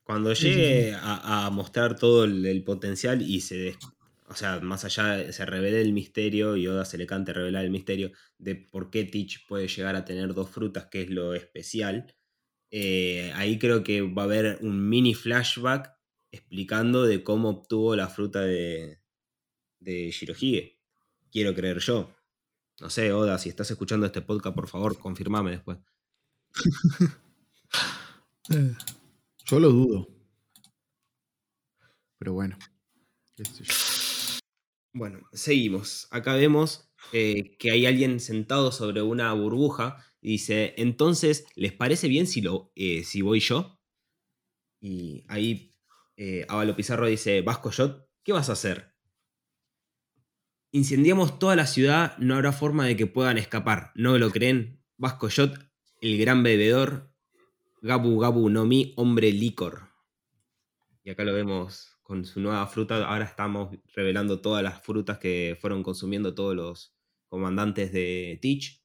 Cuando 0.02 0.32
llegue 0.32 0.94
a, 0.94 1.46
a 1.46 1.50
mostrar 1.50 1.96
todo 1.96 2.24
el, 2.24 2.44
el 2.46 2.64
potencial 2.64 3.22
y 3.22 3.40
se 3.42 3.56
des- 3.56 3.78
o 4.26 4.34
sea, 4.34 4.60
más 4.60 4.84
allá 4.84 5.32
se 5.32 5.46
revele 5.46 5.80
el 5.80 5.92
misterio 5.92 6.56
y 6.56 6.66
Oda 6.66 6.84
se 6.84 6.98
le 6.98 7.06
cante 7.06 7.32
revelar 7.32 7.64
el 7.64 7.70
misterio 7.70 8.10
de 8.38 8.56
por 8.56 8.90
qué 8.90 9.04
Teach 9.04 9.46
puede 9.46 9.68
llegar 9.68 9.96
a 9.96 10.04
tener 10.04 10.34
dos 10.34 10.50
frutas, 10.50 10.86
que 10.90 11.02
es 11.02 11.10
lo 11.10 11.34
especial. 11.34 12.14
Eh, 12.70 13.32
ahí 13.34 13.58
creo 13.58 13.82
que 13.82 14.02
va 14.02 14.22
a 14.22 14.24
haber 14.26 14.58
un 14.62 14.88
mini 14.88 15.14
flashback 15.14 15.92
explicando 16.30 17.04
de 17.04 17.24
cómo 17.24 17.50
obtuvo 17.50 17.96
la 17.96 18.08
fruta 18.08 18.42
de, 18.42 19.00
de 19.80 20.10
Shirohige. 20.10 20.78
Quiero 21.30 21.54
creer 21.54 21.78
yo. 21.78 22.14
No 22.80 22.90
sé, 22.90 23.12
Oda, 23.12 23.38
si 23.38 23.48
estás 23.48 23.70
escuchando 23.70 24.06
este 24.06 24.22
podcast, 24.22 24.54
por 24.54 24.68
favor, 24.68 24.98
confirmame 24.98 25.52
después. 25.52 25.78
Eh, 28.50 28.74
Yo 29.44 29.60
lo 29.60 29.68
dudo. 29.68 30.08
Pero 32.18 32.32
bueno. 32.32 32.56
Bueno, 34.94 35.20
seguimos. 35.34 36.08
Acá 36.10 36.34
vemos 36.34 36.90
eh, 37.12 37.56
que 37.58 37.70
hay 37.70 37.84
alguien 37.84 38.20
sentado 38.20 38.72
sobre 38.72 39.02
una 39.02 39.32
burbuja 39.34 40.02
dice, 40.20 40.74
entonces, 40.76 41.46
¿les 41.54 41.72
parece 41.72 42.08
bien 42.08 42.26
si, 42.26 42.40
lo, 42.40 42.72
eh, 42.74 43.04
si 43.04 43.22
voy 43.22 43.40
yo? 43.40 43.78
Y 44.80 45.24
ahí 45.28 45.72
eh, 46.16 46.46
Pizarro 46.76 47.06
dice, 47.06 47.42
Vasco 47.42 47.70
Shot, 47.70 48.08
¿qué 48.22 48.32
vas 48.32 48.48
a 48.48 48.52
hacer? 48.52 48.94
Incendiamos 50.70 51.38
toda 51.38 51.56
la 51.56 51.66
ciudad, 51.66 52.16
no 52.18 52.34
habrá 52.34 52.52
forma 52.52 52.86
de 52.86 52.96
que 52.96 53.06
puedan 53.06 53.38
escapar. 53.38 53.92
¿No 53.94 54.18
lo 54.18 54.30
creen? 54.30 54.84
Vasco 54.96 55.28
Shot, 55.28 55.58
el 56.00 56.18
gran 56.18 56.42
bebedor, 56.42 57.14
Gabu 57.80 58.18
Gabu 58.18 58.50
no 58.50 58.66
mi, 58.66 58.92
hombre 58.96 59.32
licor. 59.32 59.88
Y 61.04 61.10
acá 61.10 61.24
lo 61.24 61.32
vemos 61.32 61.96
con 62.02 62.24
su 62.24 62.40
nueva 62.40 62.66
fruta. 62.66 63.06
Ahora 63.06 63.24
estamos 63.24 63.76
revelando 63.94 64.40
todas 64.40 64.62
las 64.62 64.82
frutas 64.82 65.18
que 65.18 65.56
fueron 65.60 65.82
consumiendo 65.82 66.34
todos 66.34 66.56
los 66.56 66.94
comandantes 67.28 67.92
de 67.92 68.38
Teach. 68.42 68.82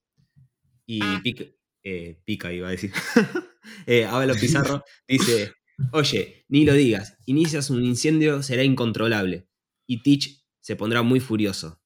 Y 0.86 1.02
Pica, 1.22 1.46
eh, 1.84 2.20
Pica 2.26 2.52
iba 2.54 2.68
a 2.68 2.72
decir. 2.72 2.92
eh, 3.88 4.06
Ávalo 4.06 4.36
Pizarro 4.36 4.84
dice: 5.08 5.54
Oye, 5.92 6.46
ni 6.48 6.66
lo 6.66 6.74
digas, 6.74 7.18
inicias 7.26 7.70
un 7.70 7.84
incendio, 7.84 8.44
será 8.44 8.64
incontrolable. 8.64 9.48
Y 9.88 10.02
Teach 10.04 10.46
se 10.62 10.76
pondrá 10.76 11.02
muy 11.02 11.20
furioso. 11.20 11.82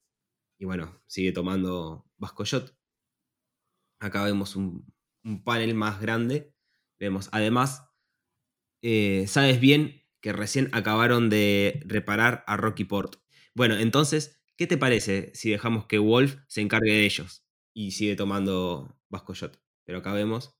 Y 0.60 0.66
bueno, 0.66 1.02
sigue 1.08 1.32
tomando 1.32 2.06
Vasco 2.18 2.46
Shot. 2.46 2.76
Acá 4.00 4.24
vemos 4.24 4.56
un, 4.56 4.86
un 5.24 5.44
panel 5.44 5.74
más 5.76 6.00
grande. 6.02 6.54
Vemos, 7.00 7.30
además, 7.32 7.84
eh, 8.82 9.26
sabes 9.28 9.60
bien 9.60 10.04
que 10.22 10.34
recién 10.34 10.70
acabaron 10.72 11.30
de 11.30 11.82
reparar 11.86 12.44
a 12.48 12.58
Rocky 12.58 12.86
Port. 12.86 13.18
Bueno, 13.54 13.76
entonces, 13.78 14.42
¿qué 14.58 14.68
te 14.68 14.78
parece 14.78 15.32
si 15.36 15.50
dejamos 15.50 15.86
que 15.88 16.00
Wolf 16.00 16.38
se 16.48 16.62
encargue 16.62 16.92
de 16.92 17.06
ellos? 17.06 17.47
Y 17.78 17.92
sigue 17.92 18.16
tomando 18.16 18.98
Vasco 19.08 19.36
Shot. 19.36 19.62
Pero 19.86 20.00
acá 20.00 20.12
vemos 20.12 20.56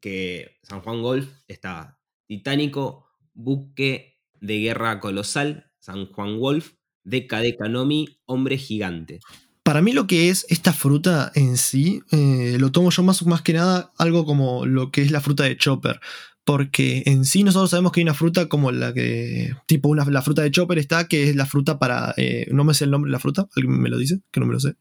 que 0.00 0.60
San 0.62 0.80
Juan 0.80 1.02
Golf 1.02 1.28
está 1.48 1.98
titánico, 2.28 3.08
buque 3.34 4.20
de 4.40 4.60
guerra 4.60 5.00
colosal, 5.00 5.72
San 5.80 6.06
Juan 6.06 6.38
Wolf, 6.38 6.74
Deca 7.02 7.40
de 7.40 7.56
Kanomi, 7.56 8.20
hombre 8.24 8.56
gigante. 8.56 9.18
Para 9.64 9.82
mí 9.82 9.90
lo 9.90 10.06
que 10.06 10.28
es 10.28 10.46
esta 10.48 10.72
fruta 10.72 11.32
en 11.34 11.56
sí, 11.56 12.02
eh, 12.12 12.56
lo 12.56 12.70
tomo 12.70 12.90
yo 12.90 13.02
más, 13.02 13.26
más 13.26 13.42
que 13.42 13.54
nada 13.54 13.92
algo 13.98 14.24
como 14.24 14.64
lo 14.64 14.92
que 14.92 15.02
es 15.02 15.10
la 15.10 15.20
fruta 15.20 15.42
de 15.42 15.56
Chopper. 15.56 15.98
Porque 16.44 17.02
en 17.06 17.24
sí 17.24 17.42
nosotros 17.42 17.70
sabemos 17.70 17.90
que 17.90 17.98
hay 17.98 18.04
una 18.04 18.14
fruta 18.14 18.48
como 18.48 18.70
la 18.70 18.94
que, 18.94 19.56
tipo 19.66 19.88
una, 19.88 20.04
la 20.04 20.22
fruta 20.22 20.42
de 20.42 20.52
Chopper 20.52 20.78
está, 20.78 21.08
que 21.08 21.30
es 21.30 21.34
la 21.34 21.46
fruta 21.46 21.80
para, 21.80 22.14
eh, 22.16 22.46
no 22.52 22.62
me 22.62 22.74
sé 22.74 22.84
el 22.84 22.92
nombre 22.92 23.08
de 23.08 23.12
la 23.12 23.18
fruta, 23.18 23.48
¿alguien 23.56 23.80
me 23.80 23.88
lo 23.88 23.98
dice? 23.98 24.20
Que 24.30 24.38
no 24.38 24.46
me 24.46 24.52
lo 24.52 24.60
sé. 24.60 24.76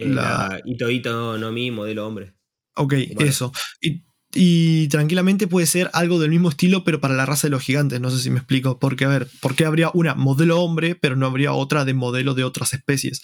Eh, 0.00 0.08
La- 0.08 0.48
la 0.48 0.62
Ito 0.64 0.90
Ito 0.90 1.38
no 1.38 1.52
mi, 1.52 1.70
modelo 1.70 2.06
hombre. 2.06 2.34
Ok, 2.76 2.94
eso. 3.18 3.52
Y, 3.80 4.02
y 4.32 4.88
tranquilamente 4.88 5.46
puede 5.48 5.66
ser 5.66 5.90
algo 5.92 6.18
del 6.18 6.30
mismo 6.30 6.48
estilo, 6.48 6.84
pero 6.84 7.00
para 7.00 7.14
la 7.14 7.26
raza 7.26 7.48
de 7.48 7.50
los 7.50 7.62
gigantes. 7.62 8.00
No 8.00 8.10
sé 8.10 8.18
si 8.18 8.30
me 8.30 8.38
explico. 8.38 8.78
Porque, 8.78 9.04
a 9.04 9.08
ver, 9.08 9.28
¿por 9.40 9.54
qué 9.54 9.64
habría 9.66 9.90
una 9.92 10.14
modelo 10.14 10.60
hombre, 10.60 10.94
pero 10.94 11.16
no 11.16 11.26
habría 11.26 11.52
otra 11.52 11.84
de 11.84 11.94
modelo 11.94 12.34
de 12.34 12.44
otras 12.44 12.72
especies? 12.72 13.20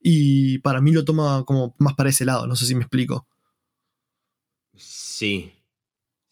Y 0.00 0.58
para 0.58 0.80
mí 0.80 0.92
lo 0.92 1.04
toma 1.04 1.44
como 1.44 1.74
más 1.78 1.94
para 1.94 2.10
ese 2.10 2.24
lado. 2.24 2.46
No 2.46 2.54
sé 2.56 2.66
si 2.66 2.74
me 2.74 2.82
explico. 2.82 3.26
Sí. 4.76 5.52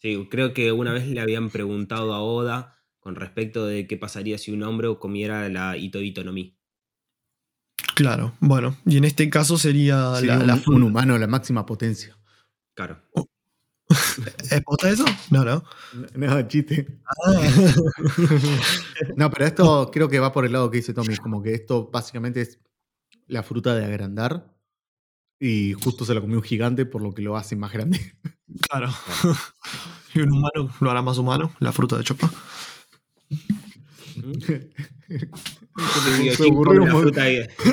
Sí, 0.01 0.27
creo 0.31 0.53
que 0.53 0.71
una 0.71 0.93
vez 0.93 1.07
le 1.07 1.19
habían 1.19 1.49
preguntado 1.49 2.13
a 2.13 2.21
Oda 2.21 2.77
con 2.99 3.15
respecto 3.15 3.65
de 3.65 3.85
qué 3.87 3.97
pasaría 3.97 4.37
si 4.37 4.51
un 4.51 4.63
hombre 4.63 4.87
comiera 4.99 5.49
la 5.49 5.75
Ito 5.75 6.01
Ito 6.01 6.23
no 6.23 6.31
Mi. 6.31 6.57
Claro, 7.99 8.31
bueno. 8.39 8.77
Y 8.85 8.95
en 8.95 9.03
este 9.03 9.29
caso 9.29 9.57
sería, 9.57 10.15
Sería 10.15 10.35
la, 10.37 10.41
un, 10.41 10.47
la 10.47 10.53
un 10.55 10.61
fruta. 10.61 10.85
humano 10.85 11.17
la 11.17 11.27
máxima 11.27 11.65
potencia. 11.65 12.17
Claro. 12.73 13.01
¿Es 14.49 14.61
posta 14.63 14.89
eso? 14.89 15.03
No, 15.31 15.43
no. 15.43 15.63
No, 16.15 16.41
chiste. 16.47 16.87
Ah. 17.27 17.41
No, 19.17 19.29
pero 19.29 19.45
esto 19.45 19.89
creo 19.91 20.07
que 20.07 20.19
va 20.19 20.31
por 20.31 20.45
el 20.45 20.53
lado 20.53 20.71
que 20.71 20.77
dice 20.77 20.93
Tommy. 20.93 21.17
Como 21.17 21.43
que 21.43 21.53
esto 21.53 21.89
básicamente 21.91 22.39
es 22.39 22.57
la 23.27 23.43
fruta 23.43 23.75
de 23.75 23.83
agrandar. 23.83 24.55
Y 25.41 25.73
justo 25.73 26.05
se 26.05 26.13
la 26.13 26.21
comió 26.21 26.37
un 26.37 26.43
gigante, 26.43 26.85
por 26.85 27.01
lo 27.01 27.13
que 27.13 27.21
lo 27.21 27.35
hace 27.35 27.57
más 27.57 27.73
grande. 27.73 27.99
claro. 28.69 28.89
y 30.15 30.21
un 30.21 30.31
humano 30.31 30.73
lo 30.79 30.89
hará 30.89 31.01
más 31.01 31.17
humano, 31.17 31.51
la 31.59 31.73
fruta 31.73 31.97
de 31.97 32.05
chopa. 32.05 32.31
Se 36.35 36.43
ocurrieron 36.45 36.87
la, 36.87 36.95
fruta, 36.95 37.25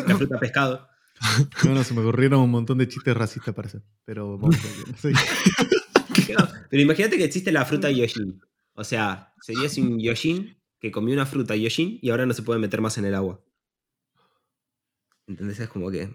la 0.07 0.17
fruta 0.17 0.39
pescado. 0.39 0.89
No, 1.65 1.75
no, 1.75 1.85
se 1.85 1.95
me 1.95 2.01
ocurrieron 2.01 2.41
un 2.41 2.51
montón 2.51 2.79
de 2.79 2.89
chistes 2.89 3.17
racistas 3.17 3.55
para 3.55 3.69
hacer. 3.69 3.83
Pero 4.05 4.39
vamos 4.39 4.57
no. 5.05 5.11
No, 5.11 6.49
pero 6.71 6.83
imagínate 6.83 7.17
que 7.17 7.25
existe 7.25 7.53
la 7.53 7.65
fruta 7.65 7.91
Yoshin. 7.91 8.41
O 8.75 8.85
sea, 8.85 9.33
sería 9.41 9.67
así 9.67 9.81
un 9.81 9.99
Yoshin 9.99 10.57
que 10.79 10.91
comió 10.91 11.15
una 11.15 11.27
fruta 11.27 11.57
Yoshin 11.57 11.99
y 12.03 12.11
ahora 12.11 12.27
no 12.27 12.35
se 12.35 12.43
puede 12.43 12.61
meter 12.61 12.81
más 12.81 12.99
en 12.99 13.07
el 13.07 13.15
agua. 13.15 13.43
¿Entendés? 15.27 15.61
Es 15.61 15.69
como 15.69 15.91
que. 15.91 16.11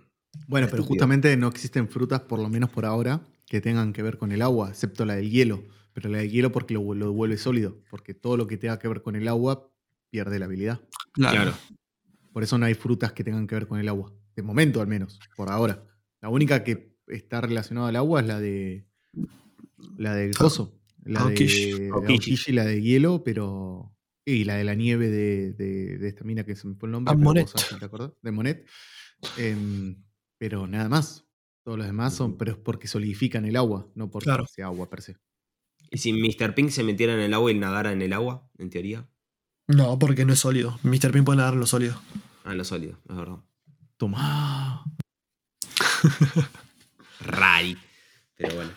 Bueno, 0.47 0.67
pero 0.69 0.83
justamente 0.83 1.35
no 1.35 1.47
existen 1.47 1.89
frutas, 1.89 2.21
por 2.21 2.39
lo 2.39 2.49
menos 2.49 2.69
por 2.69 2.85
ahora, 2.85 3.21
que 3.47 3.59
tengan 3.59 3.91
que 3.91 4.01
ver 4.01 4.17
con 4.17 4.31
el 4.31 4.41
agua, 4.41 4.69
excepto 4.69 5.05
la 5.05 5.15
del 5.15 5.29
hielo. 5.29 5.63
Pero 5.93 6.09
la 6.09 6.19
del 6.19 6.31
hielo 6.31 6.51
porque 6.51 6.73
lo, 6.73 6.93
lo 6.93 7.11
vuelve 7.11 7.37
sólido. 7.37 7.77
Porque 7.89 8.13
todo 8.13 8.37
lo 8.37 8.47
que 8.47 8.57
tenga 8.57 8.79
que 8.79 8.87
ver 8.87 9.01
con 9.01 9.15
el 9.15 9.27
agua 9.27 9.70
pierde 10.11 10.37
la 10.37 10.45
habilidad. 10.45 10.81
Claro. 11.13 11.53
Por 12.31 12.43
eso 12.43 12.57
no 12.57 12.65
hay 12.67 12.75
frutas 12.75 13.13
que 13.13 13.23
tengan 13.23 13.47
que 13.47 13.55
ver 13.55 13.67
con 13.67 13.79
el 13.79 13.87
agua. 13.89 14.13
De 14.35 14.43
momento, 14.43 14.79
al 14.81 14.87
menos, 14.87 15.19
por 15.35 15.49
ahora. 15.49 15.83
La 16.21 16.29
única 16.29 16.63
que 16.63 16.95
está 17.07 17.41
relacionada 17.41 17.87
al 17.89 17.95
agua 17.95 18.21
es 18.21 18.27
la 18.27 18.39
de. 18.39 18.85
La 19.97 20.13
del 20.15 20.35
coso. 20.35 20.79
La 21.03 21.25
de. 21.25 21.89
Aokishi, 21.91 22.51
la 22.51 22.63
de 22.65 22.81
hielo, 22.81 23.23
pero. 23.23 23.95
Y 24.23 24.43
la 24.43 24.55
de 24.55 24.63
la 24.63 24.75
nieve 24.75 25.09
de, 25.09 25.53
de- 25.53 25.97
de 25.97 26.07
esta 26.07 26.23
mina 26.23 26.43
que 26.45 26.55
se 26.55 26.67
me 26.67 26.75
fue 26.75 26.87
el 26.87 26.91
nombre. 26.91 27.11
Ah, 27.11 27.15
pero 27.15 27.23
Monet. 27.23 27.49
¿Te 27.79 27.85
acordás? 27.85 28.11
De 28.21 28.31
Monet. 28.31 28.67
Em, 29.37 30.03
Pero 30.37 30.67
nada 30.67 30.89
más. 30.89 31.25
Todos 31.63 31.77
los 31.77 31.85
demás 31.85 32.15
son, 32.15 32.37
pero 32.37 32.51
es 32.53 32.57
porque 32.57 32.87
solidifican 32.87 33.45
el 33.45 33.55
agua, 33.55 33.87
no 33.93 34.09
porque 34.09 34.25
Claro. 34.25 34.47
sea 34.47 34.65
agua 34.65 34.89
per 34.89 35.01
se. 35.03 35.17
¿Y 35.91 35.97
si 35.99 36.11
Mr. 36.11 36.55
Pink 36.55 36.69
se 36.69 36.83
metiera 36.83 37.13
en 37.13 37.19
el 37.19 37.33
agua 37.35 37.51
y 37.51 37.59
nadara 37.59 37.91
en 37.91 38.01
el 38.01 38.13
agua, 38.13 38.49
en 38.57 38.71
teoría? 38.71 39.07
No, 39.75 39.97
porque 39.99 40.25
no 40.25 40.33
es 40.33 40.39
sólido. 40.39 40.79
Mr. 40.83 41.11
Pin 41.11 41.23
puede 41.23 41.37
nadar 41.37 41.53
en 41.53 41.59
lo 41.61 41.67
sólido. 41.67 42.01
Ah, 42.43 42.51
en 42.51 42.57
lo 42.57 42.63
sólido, 42.65 42.97
es 43.09 43.15
verdad. 43.15 43.37
Tomá. 43.97 44.83
Rari. 47.21 47.77
Pero 48.37 48.55
bueno. 48.55 48.71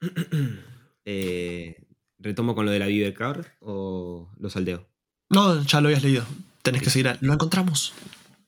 Eh, 1.04 1.84
¿Retomo 2.20 2.54
con 2.54 2.64
lo 2.64 2.70
de 2.70 2.78
la 2.78 2.86
Vive 2.86 3.12
Card 3.12 3.44
o 3.58 4.30
lo 4.38 4.50
saldeo? 4.50 4.88
No, 5.30 5.60
ya 5.64 5.80
lo 5.80 5.88
habías 5.88 6.04
leído. 6.04 6.24
Tenés 6.62 6.80
que 6.80 6.90
seguir. 6.90 7.08
a- 7.08 7.18
Lo 7.20 7.32
encontramos. 7.32 7.92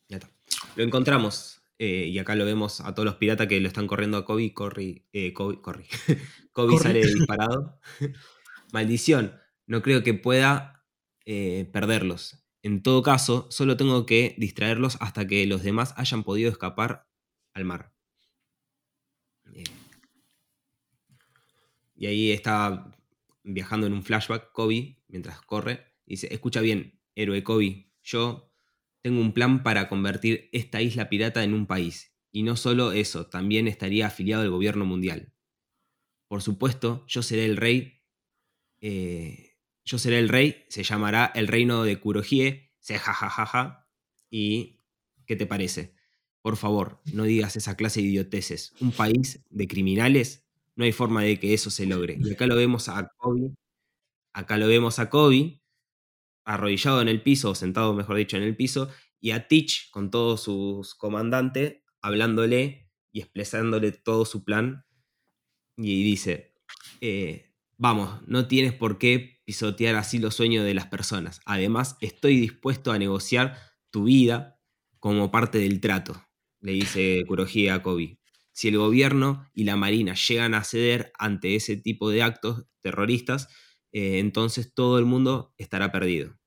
Ya 0.08 0.18
está. 0.18 0.30
Lo 0.76 0.84
encontramos. 0.84 1.60
eh, 1.80 2.06
y 2.06 2.16
acá 2.20 2.36
lo 2.36 2.44
vemos 2.44 2.80
a 2.80 2.94
todos 2.94 3.04
los 3.06 3.16
piratas 3.16 3.48
que 3.48 3.58
lo 3.58 3.66
están 3.66 3.88
corriendo 3.88 4.16
a 4.18 4.24
Kobe. 4.24 4.54
Corri, 4.54 5.04
eh, 5.12 5.32
Kobe, 5.32 5.60
corri. 5.60 5.86
Kobe 6.52 6.74
Corri. 6.74 6.78
sale 6.84 7.04
disparado. 7.04 7.80
Maldición. 8.72 9.34
No 9.66 9.82
creo 9.82 10.04
que 10.04 10.14
pueda 10.14 10.83
eh, 11.26 11.68
perderlos. 11.72 12.44
En 12.62 12.82
todo 12.82 13.02
caso, 13.02 13.46
solo 13.50 13.76
tengo 13.76 14.06
que 14.06 14.34
distraerlos 14.38 14.96
hasta 15.00 15.26
que 15.26 15.46
los 15.46 15.62
demás 15.62 15.94
hayan 15.96 16.24
podido 16.24 16.50
escapar 16.50 17.08
al 17.52 17.64
mar. 17.64 17.92
Y 21.94 22.06
ahí 22.06 22.32
está 22.32 22.90
viajando 23.42 23.86
en 23.86 23.92
un 23.92 24.02
flashback 24.02 24.52
Kobe 24.52 24.98
mientras 25.08 25.40
corre. 25.42 25.94
Dice, 26.06 26.28
escucha 26.32 26.60
bien, 26.60 27.00
héroe 27.14 27.42
Kobe, 27.44 27.90
yo 28.02 28.50
tengo 29.02 29.20
un 29.20 29.32
plan 29.32 29.62
para 29.62 29.88
convertir 29.88 30.48
esta 30.52 30.82
isla 30.82 31.08
pirata 31.08 31.44
en 31.44 31.54
un 31.54 31.66
país. 31.66 32.14
Y 32.32 32.42
no 32.42 32.56
solo 32.56 32.92
eso, 32.92 33.26
también 33.26 33.68
estaría 33.68 34.06
afiliado 34.06 34.42
al 34.42 34.50
gobierno 34.50 34.84
mundial. 34.84 35.32
Por 36.28 36.42
supuesto, 36.42 37.04
yo 37.06 37.22
seré 37.22 37.44
el 37.46 37.56
rey. 37.56 38.02
eh, 38.80 39.43
yo 39.84 39.98
seré 39.98 40.18
el 40.18 40.28
rey, 40.28 40.64
se 40.68 40.82
llamará 40.82 41.30
el 41.34 41.48
reino 41.48 41.84
de 41.84 41.98
Kurohie, 42.00 42.72
se 42.80 42.98
jajajaja. 42.98 43.88
¿Y 44.30 44.80
qué 45.26 45.36
te 45.36 45.46
parece? 45.46 45.94
Por 46.42 46.56
favor, 46.56 47.00
no 47.12 47.24
digas 47.24 47.56
esa 47.56 47.76
clase 47.76 48.00
de 48.00 48.08
idioteces. 48.08 48.72
Un 48.80 48.92
país 48.92 49.44
de 49.50 49.68
criminales, 49.68 50.44
no 50.76 50.84
hay 50.84 50.92
forma 50.92 51.22
de 51.22 51.38
que 51.38 51.54
eso 51.54 51.70
se 51.70 51.86
logre. 51.86 52.18
Y 52.20 52.32
acá 52.32 52.46
lo 52.46 52.56
vemos 52.56 52.88
a 52.88 53.08
Kobe. 53.16 53.54
Acá 54.32 54.58
lo 54.58 54.66
vemos 54.66 54.98
a 54.98 55.08
Kobe 55.10 55.60
arrodillado 56.44 57.00
en 57.00 57.08
el 57.08 57.22
piso, 57.22 57.50
o 57.50 57.54
sentado, 57.54 57.94
mejor 57.94 58.16
dicho, 58.16 58.36
en 58.36 58.42
el 58.42 58.56
piso, 58.56 58.90
y 59.20 59.30
a 59.30 59.48
Teach 59.48 59.90
con 59.90 60.10
todos 60.10 60.42
sus 60.42 60.94
comandantes, 60.94 61.82
hablándole 62.02 62.90
y 63.12 63.20
expresándole 63.20 63.92
todo 63.92 64.24
su 64.24 64.44
plan. 64.44 64.84
Y 65.76 66.04
dice, 66.04 66.54
eh, 67.00 67.53
vamos, 67.84 68.26
no 68.26 68.48
tienes 68.48 68.72
por 68.72 68.96
qué 68.96 69.42
pisotear 69.44 69.96
así 69.96 70.18
los 70.18 70.34
sueños 70.34 70.64
de 70.64 70.72
las 70.72 70.86
personas. 70.86 71.42
Además, 71.44 71.98
estoy 72.00 72.40
dispuesto 72.40 72.92
a 72.92 72.98
negociar 72.98 73.58
tu 73.90 74.04
vida 74.04 74.58
como 75.00 75.30
parte 75.30 75.58
del 75.58 75.82
trato, 75.82 76.18
le 76.60 76.72
dice 76.72 77.22
Kurohige 77.28 77.70
a 77.70 77.82
Kobe. 77.82 78.18
Si 78.52 78.68
el 78.68 78.78
gobierno 78.78 79.50
y 79.52 79.64
la 79.64 79.76
marina 79.76 80.14
llegan 80.14 80.54
a 80.54 80.64
ceder 80.64 81.12
ante 81.18 81.56
ese 81.56 81.76
tipo 81.76 82.08
de 82.08 82.22
actos 82.22 82.64
terroristas, 82.80 83.48
eh, 83.92 84.18
entonces 84.18 84.72
todo 84.72 84.98
el 84.98 85.04
mundo 85.04 85.52
estará 85.58 85.92
perdido. 85.92 86.38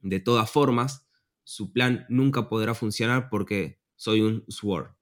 De 0.00 0.18
todas 0.18 0.50
formas, 0.50 1.08
su 1.44 1.72
plan 1.72 2.04
nunca 2.08 2.48
podrá 2.48 2.74
funcionar 2.74 3.28
porque 3.30 3.80
soy 3.94 4.22
un 4.22 4.44
Sword. 4.48 4.96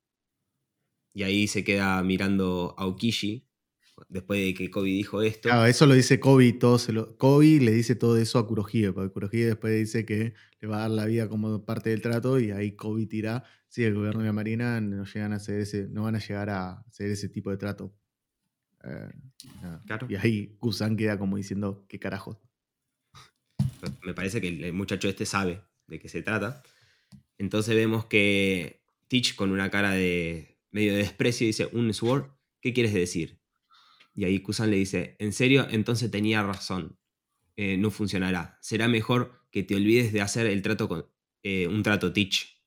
Y 1.14 1.22
ahí 1.22 1.48
se 1.48 1.64
queda 1.64 2.02
mirando 2.02 2.74
a 2.76 2.84
Okishi, 2.84 3.49
después 4.08 4.40
de 4.40 4.54
que 4.54 4.70
Kobe 4.70 4.88
dijo 4.88 5.22
esto. 5.22 5.48
Claro, 5.48 5.66
eso 5.66 5.86
lo 5.86 5.94
dice 5.94 6.20
Kobe 6.20 6.46
y 6.46 6.52
todo 6.52 6.78
se 6.78 6.92
lo. 6.92 7.16
Kobe 7.16 7.60
le 7.60 7.72
dice 7.72 7.94
todo 7.94 8.16
eso 8.16 8.38
a 8.38 8.46
Kurohige, 8.46 8.92
porque 8.92 9.12
Kurohige 9.12 9.46
después 9.46 9.78
dice 9.78 10.04
que 10.04 10.34
le 10.60 10.68
va 10.68 10.78
a 10.78 10.80
dar 10.80 10.90
la 10.90 11.06
vida 11.06 11.28
como 11.28 11.64
parte 11.64 11.90
del 11.90 12.02
trato, 12.02 12.38
y 12.38 12.50
ahí 12.50 12.72
Kobe 12.72 13.06
tira, 13.06 13.44
sí, 13.68 13.84
el 13.84 13.94
gobierno 13.94 14.22
y 14.22 14.26
la 14.26 14.32
marina 14.32 14.80
no 14.80 15.04
llegan 15.04 15.32
a 15.32 15.36
hacer 15.36 15.60
ese, 15.60 15.88
no 15.88 16.04
van 16.04 16.16
a 16.16 16.20
llegar 16.20 16.50
a 16.50 16.80
hacer 16.80 17.10
ese 17.10 17.28
tipo 17.28 17.50
de 17.50 17.56
trato. 17.56 17.94
Eh. 18.84 19.08
Claro. 19.86 20.06
Y 20.08 20.16
ahí 20.16 20.56
Kusan 20.58 20.96
queda 20.96 21.18
como 21.18 21.36
diciendo, 21.36 21.84
¿qué 21.88 21.98
carajo? 21.98 22.40
Me 24.04 24.14
parece 24.14 24.40
que 24.40 24.48
el 24.48 24.72
muchacho 24.72 25.08
este 25.08 25.26
sabe 25.26 25.62
de 25.86 25.98
qué 25.98 26.08
se 26.08 26.22
trata. 26.22 26.62
Entonces 27.38 27.74
vemos 27.74 28.06
que 28.06 28.82
Teach 29.08 29.34
con 29.34 29.50
una 29.50 29.70
cara 29.70 29.92
de 29.92 30.58
medio 30.70 30.92
de 30.92 30.98
desprecio 30.98 31.46
dice, 31.46 31.68
¿un 31.72 31.92
Sword? 31.92 32.30
¿Qué 32.60 32.72
quieres 32.72 32.94
decir? 32.94 33.39
Y 34.14 34.24
ahí 34.24 34.40
Kusan 34.40 34.70
le 34.70 34.76
dice, 34.76 35.16
¿en 35.18 35.32
serio? 35.32 35.66
Entonces 35.70 36.10
tenía 36.10 36.42
razón. 36.42 36.98
Eh, 37.56 37.76
no 37.76 37.90
funcionará. 37.90 38.58
Será 38.60 38.88
mejor 38.88 39.46
que 39.50 39.62
te 39.62 39.74
olvides 39.74 40.12
de 40.12 40.20
hacer 40.20 40.46
el 40.46 40.62
trato 40.62 40.88
con 40.88 41.06
eh, 41.42 41.66
un 41.66 41.82
trato 41.82 42.12
Teach. 42.12 42.60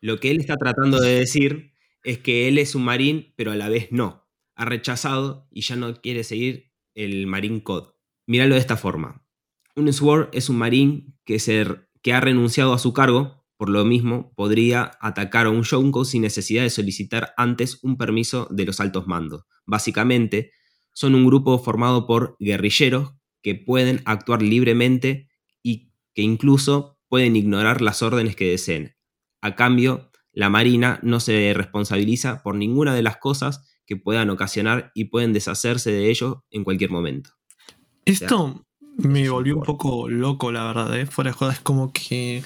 Lo 0.00 0.20
que 0.20 0.30
él 0.30 0.40
está 0.40 0.56
tratando 0.56 1.00
de 1.00 1.18
decir 1.18 1.72
es 2.02 2.18
que 2.18 2.48
él 2.48 2.58
es 2.58 2.74
un 2.74 2.84
marín, 2.84 3.32
pero 3.36 3.52
a 3.52 3.56
la 3.56 3.68
vez 3.68 3.88
no. 3.90 4.28
Ha 4.54 4.64
rechazado 4.64 5.48
y 5.50 5.62
ya 5.62 5.76
no 5.76 6.00
quiere 6.00 6.24
seguir 6.24 6.72
el 6.94 7.26
Marine 7.26 7.62
Code. 7.62 7.92
Míralo 8.26 8.54
de 8.54 8.60
esta 8.60 8.76
forma. 8.76 9.26
Un 9.74 9.92
Sword 9.92 10.30
es 10.32 10.48
un 10.48 10.56
marín 10.56 11.18
que, 11.24 11.38
que 12.02 12.12
ha 12.12 12.20
renunciado 12.20 12.72
a 12.72 12.78
su 12.78 12.92
cargo, 12.92 13.45
por 13.56 13.68
lo 13.70 13.84
mismo 13.84 14.32
podría 14.34 14.92
atacar 15.00 15.46
a 15.46 15.50
un 15.50 15.62
Yonko 15.62 16.04
sin 16.04 16.22
necesidad 16.22 16.62
de 16.62 16.70
solicitar 16.70 17.32
antes 17.36 17.78
un 17.82 17.96
permiso 17.96 18.48
de 18.50 18.64
los 18.64 18.80
altos 18.80 19.06
mandos. 19.06 19.44
Básicamente, 19.64 20.52
son 20.92 21.14
un 21.14 21.26
grupo 21.26 21.58
formado 21.58 22.06
por 22.06 22.36
guerrilleros 22.38 23.14
que 23.42 23.54
pueden 23.54 24.02
actuar 24.04 24.42
libremente 24.42 25.28
y 25.62 25.92
que 26.14 26.22
incluso 26.22 26.98
pueden 27.08 27.36
ignorar 27.36 27.82
las 27.82 28.02
órdenes 28.02 28.36
que 28.36 28.50
deseen. 28.50 28.96
A 29.40 29.54
cambio, 29.54 30.10
la 30.32 30.50
Marina 30.50 30.98
no 31.02 31.20
se 31.20 31.52
responsabiliza 31.54 32.42
por 32.42 32.56
ninguna 32.56 32.94
de 32.94 33.02
las 33.02 33.16
cosas 33.16 33.66
que 33.86 33.96
puedan 33.96 34.30
ocasionar 34.30 34.90
y 34.94 35.04
pueden 35.06 35.32
deshacerse 35.32 35.92
de 35.92 36.10
ellos 36.10 36.38
en 36.50 36.64
cualquier 36.64 36.90
momento. 36.90 37.30
Esto 38.04 38.66
me 38.96 39.28
volvió 39.28 39.56
un 39.56 39.62
poco 39.62 40.08
loco, 40.08 40.50
la 40.52 40.64
verdad, 40.64 40.98
¿eh? 40.98 41.06
Fuera 41.06 41.30
de 41.30 41.36
joda, 41.36 41.52
es 41.52 41.60
como 41.60 41.92
que. 41.92 42.42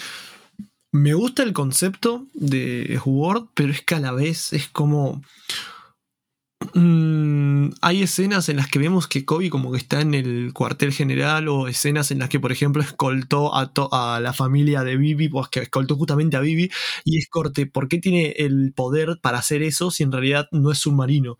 Me 0.92 1.14
gusta 1.14 1.44
el 1.44 1.52
concepto 1.52 2.26
de 2.34 3.00
Word, 3.04 3.48
pero 3.54 3.72
es 3.72 3.82
que 3.82 3.94
a 3.94 4.00
la 4.00 4.12
vez 4.12 4.52
es 4.52 4.68
como. 4.68 5.22
Mm, 6.74 7.70
hay 7.80 8.02
escenas 8.02 8.48
en 8.48 8.56
las 8.56 8.68
que 8.68 8.78
vemos 8.78 9.06
que 9.08 9.24
Kobe 9.24 9.50
como 9.50 9.72
que 9.72 9.78
está 9.78 10.00
en 10.00 10.14
el 10.14 10.52
cuartel 10.52 10.92
general 10.92 11.48
o 11.48 11.68
escenas 11.68 12.10
en 12.10 12.18
las 12.18 12.28
que 12.28 12.38
por 12.38 12.52
ejemplo 12.52 12.82
escoltó 12.82 13.54
a, 13.54 14.20
la 14.20 14.32
familia 14.32 14.84
de 14.84 14.96
Vivi, 14.96 15.28
pues 15.28 15.48
que 15.48 15.60
escoltó 15.60 15.96
justamente 15.96 16.36
a 16.36 16.40
Vivi 16.40 16.70
y 17.04 17.18
es 17.18 17.28
corte, 17.28 17.66
¿por 17.66 17.88
qué 17.88 17.98
tiene 17.98 18.34
el 18.38 18.72
poder 18.74 19.18
para 19.22 19.38
hacer 19.38 19.62
eso 19.62 19.90
si 19.90 20.02
en 20.02 20.12
realidad 20.12 20.48
no 20.52 20.70
es 20.70 20.78
submarino? 20.78 21.38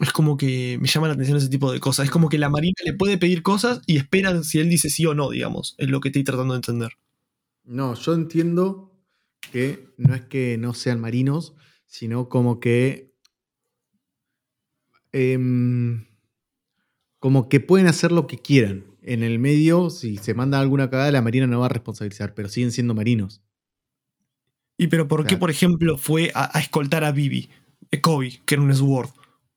Es 0.00 0.12
como 0.12 0.36
que 0.36 0.78
me 0.80 0.88
llama 0.88 1.08
la 1.08 1.14
atención 1.14 1.38
ese 1.38 1.48
tipo 1.48 1.72
de 1.72 1.80
cosas. 1.80 2.06
Es 2.06 2.10
como 2.10 2.28
que 2.28 2.38
la 2.38 2.48
marina 2.48 2.74
le 2.84 2.94
puede 2.94 3.18
pedir 3.18 3.42
cosas 3.42 3.80
y 3.86 3.96
esperan 3.96 4.44
si 4.44 4.58
él 4.60 4.68
dice 4.70 4.90
sí 4.90 5.06
o 5.06 5.14
no, 5.14 5.30
digamos. 5.30 5.74
Es 5.78 5.88
lo 5.90 6.00
que 6.00 6.08
estoy 6.08 6.24
tratando 6.24 6.54
de 6.54 6.58
entender. 6.58 6.92
No, 7.68 7.94
yo 7.94 8.14
entiendo 8.14 8.92
que 9.52 9.94
no 9.96 10.14
es 10.14 10.22
que 10.22 10.58
no 10.58 10.74
sean 10.74 11.00
marinos, 11.00 11.54
sino 11.86 12.28
como 12.28 12.60
que. 12.60 13.14
em, 15.12 16.06
como 17.18 17.48
que 17.48 17.60
pueden 17.60 17.86
hacer 17.86 18.12
lo 18.12 18.26
que 18.26 18.38
quieran. 18.38 18.84
En 19.02 19.22
el 19.22 19.38
medio, 19.38 19.90
si 19.90 20.18
se 20.18 20.34
manda 20.34 20.60
alguna 20.60 20.90
cagada, 20.90 21.12
la 21.12 21.22
marina 21.22 21.46
no 21.46 21.60
va 21.60 21.66
a 21.66 21.70
responsabilizar, 21.70 22.34
pero 22.34 22.48
siguen 22.48 22.72
siendo 22.72 22.94
marinos. 22.94 23.42
¿Y 24.76 24.88
pero 24.88 25.08
por 25.08 25.26
qué, 25.26 25.36
por 25.36 25.50
ejemplo, 25.50 25.96
fue 25.96 26.30
a, 26.34 26.56
a 26.56 26.60
escoltar 26.60 27.04
a 27.04 27.12
Vivi? 27.12 27.48
eh, 27.90 28.00
Kobe, 28.00 28.40
que 28.44 28.54
era 28.54 28.62
un 28.62 28.74
Sword. 28.74 29.10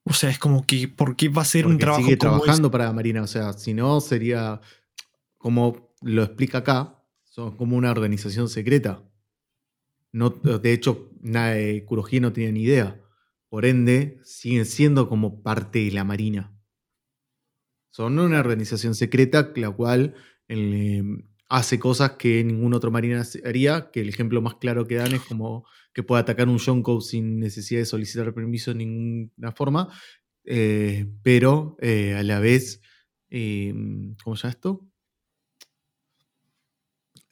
O 0.04 0.12
sea, 0.12 0.30
es 0.30 0.38
como 0.38 0.66
que, 0.66 0.88
¿por 0.88 1.16
qué 1.16 1.28
va 1.28 1.42
a 1.42 1.46
ser 1.46 1.66
un 1.66 1.78
trabajo 1.78 2.02
sigue 2.02 2.18
como 2.18 2.38
trabajando 2.38 2.70
para 2.70 2.86
la 2.86 2.92
marina. 2.92 3.22
O 3.22 3.26
sea, 3.26 3.52
si 3.52 3.74
no, 3.74 4.00
sería. 4.00 4.60
Como 5.38 5.94
lo 6.02 6.22
explica 6.22 6.58
acá, 6.58 7.01
son 7.32 7.56
como 7.56 7.78
una 7.78 7.90
organización 7.90 8.50
secreta. 8.50 9.10
No, 10.12 10.28
de 10.28 10.72
hecho, 10.74 11.10
nada 11.22 11.52
de 11.52 11.82
Kurohige 11.86 12.20
no 12.20 12.34
tenía 12.34 12.52
ni 12.52 12.60
idea. 12.60 13.00
Por 13.48 13.64
ende, 13.64 14.20
siguen 14.22 14.66
siendo 14.66 15.08
como 15.08 15.42
parte 15.42 15.78
de 15.78 15.92
la 15.92 16.04
marina. 16.04 16.54
Son 17.90 18.18
una 18.18 18.38
organización 18.38 18.94
secreta 18.94 19.50
la 19.56 19.70
cual 19.70 20.14
eh, 20.48 21.02
hace 21.48 21.78
cosas 21.78 22.12
que 22.18 22.44
ningún 22.44 22.74
otro 22.74 22.90
marina 22.90 23.22
haría, 23.46 23.90
que 23.90 24.02
el 24.02 24.10
ejemplo 24.10 24.42
más 24.42 24.56
claro 24.56 24.86
que 24.86 24.96
dan 24.96 25.14
es 25.14 25.22
como 25.22 25.66
que 25.94 26.02
puede 26.02 26.20
atacar 26.20 26.50
un 26.50 26.58
Yonko 26.58 27.00
sin 27.00 27.40
necesidad 27.40 27.80
de 27.80 27.86
solicitar 27.86 28.34
permiso 28.34 28.72
de 28.72 28.76
ninguna 28.76 29.52
forma, 29.52 29.88
eh, 30.44 31.06
pero 31.22 31.78
eh, 31.80 32.14
a 32.14 32.22
la 32.22 32.40
vez, 32.40 32.82
eh, 33.30 33.72
¿cómo 34.22 34.36
se 34.36 34.42
llama 34.42 34.50
esto? 34.50 34.91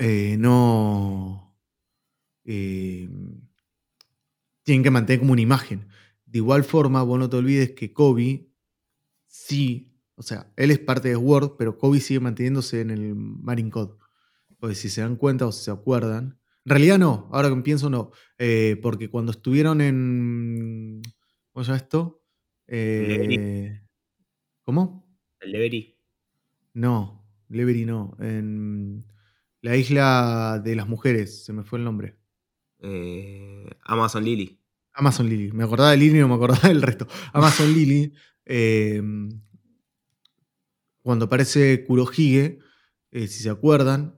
Eh, 0.03 0.37
no... 0.39 1.55
eh, 2.45 3.09
tienen 4.63 4.83
que 4.83 4.91
mantener 4.91 5.21
como 5.21 5.33
una 5.33 5.43
imagen. 5.43 5.89
De 6.25 6.39
igual 6.39 6.65
forma, 6.65 7.03
vos 7.03 7.19
no 7.19 7.29
te 7.29 7.37
olvides 7.37 7.73
que 7.73 7.93
Kobe 7.93 8.49
sí, 9.27 9.95
o 10.15 10.23
sea, 10.23 10.51
él 10.57 10.71
es 10.71 10.79
parte 10.79 11.09
de 11.09 11.17
Word, 11.17 11.57
pero 11.59 11.77
Kobe 11.77 12.01
sigue 12.01 12.21
manteniéndose 12.21 12.81
en 12.81 12.91
el 12.91 13.15
Marine 13.15 13.71
Code. 13.71 13.97
Porque 14.59 14.75
si 14.75 14.89
se 14.89 15.03
dan 15.03 15.17
cuenta 15.17 15.47
o 15.47 15.53
si 15.53 15.65
se 15.65 15.71
acuerdan, 15.71 16.39
en 16.65 16.71
realidad 16.71 16.99
no, 16.99 17.29
ahora 17.31 17.51
que 17.51 17.57
pienso 17.57 17.91
no, 17.91 18.11
eh, 18.39 18.79
porque 18.83 19.11
cuando 19.11 19.33
estuvieron 19.33 19.83
en... 19.83 21.03
¿Cómo 21.53 21.65
se 21.65 21.73
llama 21.73 21.83
esto? 21.83 22.23
¿Cómo? 24.63 25.07
El 25.41 25.53
Levery. 25.53 25.99
No, 26.73 27.27
Levery 27.49 27.85
no. 27.85 28.17
En 28.21 29.05
la 29.63 29.77
isla 29.77 30.61
de 30.65 30.75
las 30.77 30.89
mujeres, 30.89 31.45
se 31.45 31.53
me 31.53 31.65
fue 31.65 31.79
el 31.79 31.85
nombre. 31.85 32.17
Eh, 32.79 33.69
Amazon 33.85 34.25
Lily. 34.25 34.59
Amazon 34.93 35.29
Lily. 35.29 35.53
Me 35.53 35.65
acordaba 35.65 35.91
de 35.91 35.97
Lily 35.99 36.19
y 36.19 36.21
no 36.21 36.29
me 36.29 36.35
acordaba 36.35 36.69
del 36.69 36.83
resto. 36.83 37.07
Amazon 37.33 37.73
Lily. 37.75 38.13
eh, 38.47 39.03
cuando 41.03 41.27
aparece 41.27 41.85
Kurohige, 41.87 42.59
eh, 43.11 43.27
si 43.27 43.43
se 43.43 43.51
acuerdan, 43.51 44.17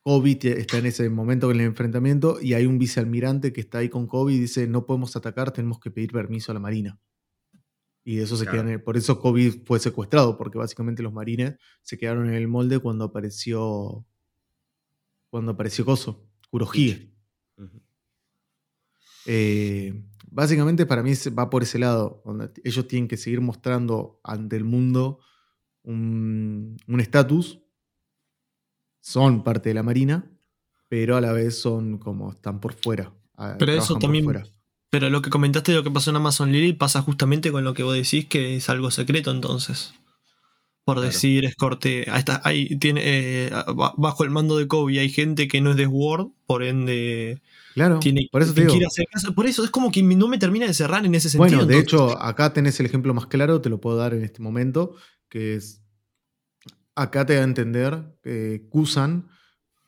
Kobe 0.00 0.38
está 0.42 0.78
en 0.78 0.86
ese 0.86 1.08
momento 1.08 1.50
en 1.50 1.60
el 1.60 1.66
enfrentamiento 1.66 2.38
y 2.40 2.54
hay 2.54 2.66
un 2.66 2.78
vicealmirante 2.78 3.52
que 3.52 3.60
está 3.60 3.78
ahí 3.78 3.88
con 3.88 4.06
Kobe 4.06 4.32
y 4.34 4.38
dice: 4.38 4.66
No 4.66 4.86
podemos 4.86 5.16
atacar, 5.16 5.52
tenemos 5.52 5.80
que 5.80 5.90
pedir 5.90 6.12
permiso 6.12 6.52
a 6.52 6.54
la 6.54 6.60
marina. 6.60 6.98
Y 8.04 8.18
eso 8.18 8.36
se 8.36 8.44
Claro. 8.44 8.64
quedan 8.64 8.82
por 8.82 8.96
eso 8.98 9.18
Kobe 9.18 9.50
fue 9.64 9.78
secuestrado, 9.80 10.36
porque 10.36 10.58
básicamente 10.58 11.02
los 11.02 11.12
marines 11.12 11.56
se 11.82 11.96
quedaron 11.96 12.28
en 12.28 12.34
el 12.34 12.48
molde 12.48 12.78
cuando 12.78 13.04
apareció. 13.04 14.04
Cuando 15.34 15.50
apareció 15.50 15.84
Koso, 15.84 16.30
Kurohige. 16.48 17.10
Eh, 19.26 20.00
básicamente 20.30 20.86
para 20.86 21.02
mí 21.02 21.12
va 21.36 21.50
por 21.50 21.64
ese 21.64 21.80
lado, 21.80 22.22
donde 22.24 22.50
ellos 22.62 22.86
tienen 22.86 23.08
que 23.08 23.16
seguir 23.16 23.40
mostrando 23.40 24.20
ante 24.22 24.54
el 24.54 24.62
mundo 24.62 25.18
un 25.82 26.76
un 26.86 27.00
estatus. 27.00 27.58
son 29.00 29.42
parte 29.42 29.70
de 29.70 29.74
la 29.74 29.82
Marina, 29.82 30.24
pero 30.88 31.16
a 31.16 31.20
la 31.20 31.32
vez 31.32 31.58
son 31.58 31.98
como 31.98 32.30
están 32.30 32.60
por 32.60 32.74
fuera. 32.74 33.12
Pero 33.58 33.72
eso 33.72 33.98
también-. 33.98 34.44
Pero 34.88 35.10
lo 35.10 35.20
que 35.20 35.30
comentaste 35.30 35.72
de 35.72 35.78
lo 35.78 35.82
que 35.82 35.90
pasó 35.90 36.10
en 36.10 36.16
Amazon 36.16 36.52
Lily 36.52 36.74
pasa 36.74 37.02
justamente 37.02 37.50
con 37.50 37.64
lo 37.64 37.74
que 37.74 37.82
vos 37.82 37.96
decís 37.96 38.26
que 38.26 38.54
es 38.54 38.68
algo 38.68 38.92
secreto 38.92 39.32
entonces. 39.32 39.94
Por 40.84 40.96
Claro. 40.96 41.08
decir, 41.08 41.44
es 41.46 41.56
corte. 41.56 42.04
ahí 42.10 42.18
está, 42.18 42.42
ahí 42.44 42.78
tiene, 42.78 43.00
eh, 43.46 43.50
ba- 43.74 43.94
bajo 43.96 44.22
el 44.22 44.28
mando 44.30 44.58
de 44.58 44.68
Kobe 44.68 44.98
hay 45.00 45.08
gente 45.08 45.48
que 45.48 45.60
no 45.62 45.70
es 45.70 45.76
de 45.76 45.86
Sword, 45.86 46.28
por 46.46 46.62
ende 46.62 47.40
Claro, 47.72 48.00
tiene 48.00 48.28
por 48.30 48.42
eso 48.42 48.52
te 48.52 48.66
que 48.66 48.72
digo. 48.74 48.86
hacer 48.86 49.06
caso. 49.10 49.34
Por 49.34 49.46
eso 49.46 49.64
es 49.64 49.70
como 49.70 49.90
que 49.90 50.02
no 50.02 50.28
me 50.28 50.36
termina 50.38 50.66
de 50.66 50.74
cerrar 50.74 51.06
en 51.06 51.14
ese 51.14 51.30
sentido. 51.30 51.58
Bueno, 51.58 51.66
de 51.66 51.78
entonces. 51.78 52.10
hecho, 52.10 52.22
acá 52.22 52.52
tenés 52.52 52.78
el 52.80 52.86
ejemplo 52.86 53.14
más 53.14 53.26
claro, 53.26 53.62
te 53.62 53.70
lo 53.70 53.80
puedo 53.80 53.96
dar 53.96 54.12
en 54.12 54.22
este 54.24 54.42
momento, 54.42 54.94
que 55.30 55.54
es, 55.54 55.82
acá 56.94 57.24
te 57.24 57.34
da 57.34 57.40
a 57.40 57.44
entender 57.44 58.04
que 58.22 58.66
Kusan 58.68 59.28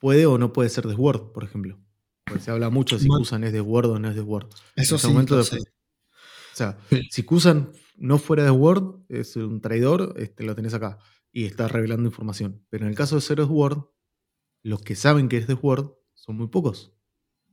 puede 0.00 0.24
o 0.26 0.38
no 0.38 0.52
puede 0.54 0.70
ser 0.70 0.86
de 0.86 0.94
Word, 0.94 1.32
por 1.32 1.44
ejemplo. 1.44 1.78
Porque 2.24 2.42
se 2.42 2.50
habla 2.50 2.70
mucho 2.70 2.98
si. 2.98 3.06
Kusan 3.06 3.44
es 3.44 3.52
de 3.52 3.60
Word 3.60 3.90
o 3.90 3.98
no 3.98 4.08
es 4.08 4.14
de 4.16 4.22
Word. 4.22 4.48
Eso 4.76 4.94
En 4.94 4.96
ese 4.96 4.98
sí, 4.98 5.06
momento 5.12 5.36
de- 5.36 5.44
sé. 5.44 5.58
O 5.58 6.56
sea, 6.56 6.78
Sí. 6.90 7.02
si 7.10 7.22
Kusan 7.22 7.70
no 7.96 8.18
fuera 8.18 8.44
de 8.44 8.50
Word, 8.50 9.00
es 9.08 9.36
un 9.36 9.60
traidor, 9.60 10.14
este, 10.16 10.44
lo 10.44 10.54
tenés 10.54 10.74
acá. 10.74 10.98
Y 11.32 11.44
está 11.44 11.68
revelando 11.68 12.08
información. 12.08 12.64
Pero 12.70 12.84
en 12.84 12.90
el 12.90 12.96
caso 12.96 13.14
de 13.16 13.20
ser 13.20 13.38
de 13.38 13.44
Word, 13.44 13.84
los 14.62 14.82
que 14.82 14.94
saben 14.94 15.28
que 15.28 15.36
es 15.36 15.46
de 15.46 15.54
Word 15.54 15.90
son 16.14 16.36
muy 16.36 16.48
pocos. 16.48 16.92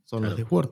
Son 0.05 0.23
los 0.23 0.35
de. 0.37 0.43
Word. 0.43 0.71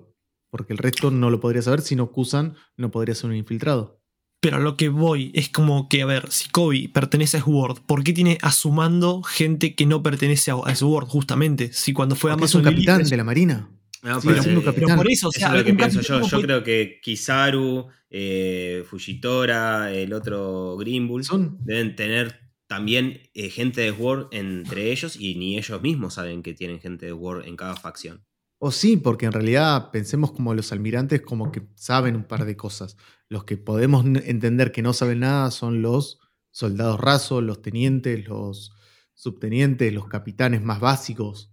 Porque 0.49 0.73
el 0.73 0.79
resto 0.79 1.11
no 1.11 1.29
lo 1.29 1.39
podría 1.39 1.61
saber, 1.61 1.81
si 1.81 1.95
no 1.95 2.11
Kusan 2.11 2.55
no 2.77 2.91
podría 2.91 3.15
ser 3.15 3.29
un 3.29 3.35
infiltrado. 3.35 4.01
Pero 4.41 4.57
a 4.57 4.59
lo 4.59 4.75
que 4.75 4.89
voy 4.89 5.31
es 5.35 5.49
como 5.49 5.87
que, 5.87 6.01
a 6.01 6.05
ver, 6.05 6.31
si 6.31 6.49
Kobe 6.49 6.89
pertenece 6.93 7.37
a 7.37 7.41
Sword, 7.43 7.81
¿por 7.85 8.03
qué 8.03 8.11
tiene 8.11 8.37
a 8.41 8.51
su 8.51 8.71
mando 8.71 9.21
gente 9.23 9.75
que 9.75 9.85
no 9.85 10.01
pertenece 10.03 10.51
a, 10.51 10.55
a 10.55 10.75
Sword, 10.75 11.05
justamente? 11.07 11.71
Si 11.73 11.93
cuando 11.93 12.15
fue 12.15 12.31
a 12.31 12.33
Porque 12.33 12.45
es 12.45 12.55
un 12.55 12.61
Amazon 12.61 12.75
Lily, 12.75 12.85
capitán 12.85 13.01
es- 13.01 13.09
de 13.11 13.17
la 13.17 13.23
Marina. 13.23 13.69
No, 14.03 14.19
Sí, 14.19 14.27
pero, 14.29 14.41
es 14.41 14.47
un 14.47 14.57
eh. 14.57 14.73
Pero 14.73 14.95
por 14.95 15.11
eso, 15.11 15.27
o 15.27 15.31
Eso 15.31 15.39
sea, 15.39 15.49
es 15.49 15.53
lo 15.59 15.63
que 15.63 15.69
en 15.69 15.77
pienso 15.77 16.01
yo. 16.01 16.15
¿cómo 16.15 16.27
Yo 16.27 16.41
creo 16.41 16.63
que 16.63 16.99
Kizaru, 17.01 17.87
eh, 18.09 18.83
Fujitora, 18.89 19.93
el 19.93 20.13
otro 20.13 20.75
Green 20.77 21.07
Bull, 21.07 21.23
Son, 21.23 21.57
deben 21.63 21.95
tener 21.95 22.39
también 22.67 23.21
eh, 23.33 23.49
gente 23.49 23.81
de 23.81 23.91
Word 23.91 24.29
entre 24.31 24.91
ellos 24.91 25.17
y 25.19 25.35
ni 25.35 25.57
ellos 25.57 25.81
mismos 25.81 26.15
saben 26.15 26.41
que 26.41 26.53
tienen 26.53 26.79
gente 26.79 27.05
de 27.05 27.13
Word 27.13 27.45
en 27.45 27.55
cada 27.57 27.75
facción. 27.75 28.25
o 28.59 28.71
sí, 28.71 28.97
porque 28.97 29.25
en 29.25 29.31
realidad 29.33 29.91
pensemos 29.91 30.31
como 30.31 30.53
los 30.53 30.71
almirantes 30.71 31.21
como 31.21 31.51
que 31.51 31.63
saben 31.75 32.15
un 32.15 32.23
par 32.23 32.45
de 32.45 32.55
cosas. 32.55 32.95
Los 33.27 33.43
que 33.43 33.57
podemos 33.57 34.05
entender 34.05 34.71
que 34.71 34.81
no 34.83 34.93
saben 34.93 35.19
nada 35.19 35.51
son 35.51 35.81
los 35.81 36.19
soldados 36.51 36.99
rasos, 36.99 37.43
los 37.43 37.61
tenientes, 37.61 38.27
los 38.27 38.71
subtenientes, 39.13 39.93
los 39.93 40.07
capitanes 40.07 40.61
más 40.61 40.79
básicos. 40.79 41.50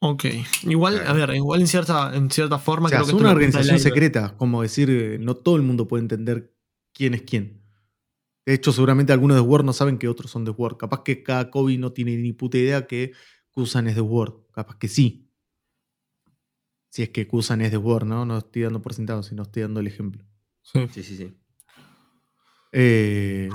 Ok. 0.00 0.24
Igual, 0.64 1.06
a 1.06 1.12
ver, 1.12 1.34
igual 1.34 1.60
en 1.60 1.66
cierta, 1.66 2.14
en 2.14 2.30
cierta 2.30 2.58
forma 2.58 2.86
O 2.86 2.88
sea, 2.90 2.98
creo 2.98 3.06
que 3.06 3.10
son 3.12 3.18
esto 3.18 3.24
una 3.28 3.32
organización 3.32 3.78
secreta, 3.78 4.36
como 4.36 4.62
decir, 4.62 4.90
eh, 4.90 5.18
no 5.18 5.34
todo 5.34 5.56
el 5.56 5.62
mundo 5.62 5.88
puede 5.88 6.02
entender 6.02 6.54
quién 6.92 7.14
es 7.14 7.22
quién. 7.22 7.62
De 8.44 8.54
hecho, 8.54 8.72
seguramente 8.72 9.12
algunos 9.12 9.36
de 9.36 9.40
Word 9.40 9.64
no 9.64 9.72
saben 9.72 9.98
que 9.98 10.08
otros 10.08 10.30
son 10.30 10.44
de 10.44 10.52
Word. 10.52 10.76
Capaz 10.76 11.02
que 11.02 11.22
cada 11.22 11.50
Kobe 11.50 11.78
no 11.78 11.92
tiene 11.92 12.16
ni 12.16 12.32
puta 12.32 12.58
idea 12.58 12.86
que 12.86 13.12
Kusan 13.50 13.88
es 13.88 13.96
de 13.96 14.02
Word. 14.02 14.34
Capaz 14.52 14.76
que 14.78 14.86
sí. 14.86 15.32
Si 16.90 17.02
es 17.02 17.08
que 17.08 17.26
Kusan 17.26 17.60
es 17.62 17.72
de 17.72 17.76
Word, 17.76 18.06
¿no? 18.06 18.24
No 18.24 18.38
estoy 18.38 18.62
dando 18.62 18.80
por 18.80 18.94
sentado, 18.94 19.22
sino 19.24 19.42
estoy 19.42 19.62
dando 19.62 19.80
el 19.80 19.88
ejemplo. 19.88 20.24
Sí. 20.62 20.86
Sí, 20.92 21.02
sí, 21.02 21.16
sí. 21.16 21.36
Eh, 22.70 23.48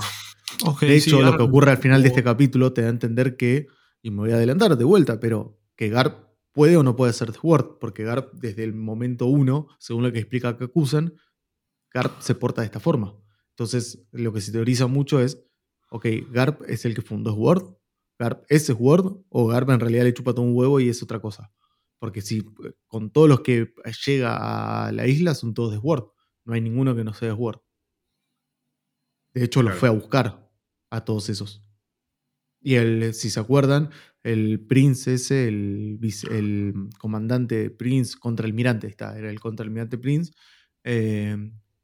de 0.80 1.00
sí, 1.00 1.08
hecho, 1.08 1.22
lo 1.22 1.36
que 1.36 1.42
ocurre 1.42 1.70
al 1.70 1.78
final 1.78 2.02
de 2.02 2.08
este 2.08 2.22
capítulo 2.22 2.72
te 2.72 2.82
da 2.82 2.88
a 2.88 2.90
entender 2.90 3.36
que, 3.36 3.68
y 4.02 4.10
me 4.10 4.18
voy 4.18 4.32
a 4.32 4.34
adelantar 4.34 4.76
de 4.76 4.84
vuelta, 4.84 5.20
pero 5.20 5.58
que 5.76 5.88
Garp 5.88 6.31
puede 6.52 6.76
o 6.76 6.82
no 6.82 6.96
puede 6.96 7.12
ser 7.12 7.32
de 7.32 7.38
Word, 7.42 7.78
porque 7.80 8.04
Garp 8.04 8.32
desde 8.34 8.64
el 8.64 8.74
momento 8.74 9.26
uno, 9.26 9.68
según 9.78 10.02
lo 10.04 10.12
que 10.12 10.18
explica 10.20 10.56
Kakusan, 10.56 11.14
Garp 11.92 12.20
se 12.20 12.34
porta 12.34 12.62
de 12.62 12.66
esta 12.66 12.80
forma. 12.80 13.16
Entonces, 13.50 14.06
lo 14.12 14.32
que 14.32 14.40
se 14.40 14.52
teoriza 14.52 14.86
mucho 14.86 15.20
es, 15.20 15.44
ok, 15.90 16.06
Garp 16.30 16.62
es 16.68 16.84
el 16.84 16.94
que 16.94 17.02
fundó 17.02 17.34
Word, 17.34 17.76
Garp 18.18 18.44
es 18.48 18.70
Word, 18.70 19.24
o 19.28 19.46
Garp 19.46 19.70
en 19.70 19.80
realidad 19.80 20.04
le 20.04 20.14
chupa 20.14 20.32
todo 20.32 20.42
un 20.44 20.56
huevo 20.56 20.80
y 20.80 20.88
es 20.88 21.02
otra 21.02 21.20
cosa. 21.20 21.52
Porque 21.98 22.20
si 22.22 22.44
con 22.86 23.10
todos 23.10 23.28
los 23.28 23.40
que 23.40 23.72
llega 24.06 24.86
a 24.86 24.92
la 24.92 25.06
isla 25.06 25.34
son 25.34 25.54
todos 25.54 25.72
de 25.72 25.78
Word, 25.78 26.04
no 26.44 26.54
hay 26.54 26.60
ninguno 26.60 26.94
que 26.96 27.04
no 27.04 27.14
sea 27.14 27.28
de 27.28 27.34
Word. 27.34 27.60
De 29.34 29.44
hecho, 29.44 29.62
lo 29.62 29.68
Claro. 29.68 29.80
fue 29.80 29.88
a 29.88 29.92
buscar 29.92 30.50
a 30.90 31.04
todos 31.04 31.28
esos. 31.28 31.64
Y 32.62 32.74
el, 32.76 33.14
si 33.14 33.30
se 33.30 33.40
acuerdan, 33.40 33.90
el 34.22 34.60
Prince 34.66 35.14
ese, 35.14 35.48
el, 35.48 35.98
comandante 36.98 37.70
Prince, 37.70 38.16
contraalmirante, 38.18 38.86
está, 38.86 39.18
era 39.18 39.30
el 39.30 39.40
contraalmirante 39.40 39.98
Prince. 39.98 40.32
eh, 40.84 41.36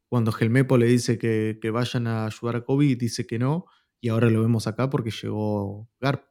cuando 0.07 0.31
Helmepo 0.35 0.77
le 0.77 0.87
dice 0.87 1.19
que, 1.19 1.59
que 1.61 1.69
vayan 1.69 2.07
a 2.07 2.25
ayudar 2.25 2.55
a 2.57 2.61
Kobe, 2.65 2.95
dice 2.95 3.27
que 3.27 3.37
no. 3.39 3.65
Y 4.01 4.09
ahora 4.09 4.29
lo 4.29 4.41
vemos 4.41 4.65
acá 4.65 4.89
porque 4.89 5.11
llegó 5.11 5.87
Garp. 5.99 6.23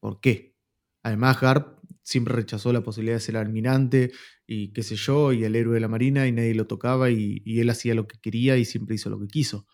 ¿Por 0.00 0.20
qué? 0.20 0.54
Además, 1.02 1.40
Garp 1.40 1.78
siempre 2.02 2.34
rechazó 2.34 2.72
la 2.72 2.82
posibilidad 2.82 3.16
de 3.16 3.20
ser 3.20 3.36
almirante 3.36 4.12
y 4.46 4.72
qué 4.72 4.82
sé 4.82 4.96
yo, 4.96 5.32
y 5.32 5.44
el 5.44 5.54
héroe 5.56 5.74
de 5.74 5.80
la 5.80 5.88
marina, 5.88 6.26
y 6.26 6.32
nadie 6.32 6.54
lo 6.54 6.66
tocaba, 6.66 7.10
y, 7.10 7.42
y 7.44 7.60
él 7.60 7.70
hacía 7.70 7.94
lo 7.94 8.06
que 8.08 8.18
quería 8.20 8.56
y 8.56 8.64
siempre 8.64 8.96
hizo 8.96 9.10
lo 9.10 9.20
que 9.20 9.28
quiso. 9.28 9.66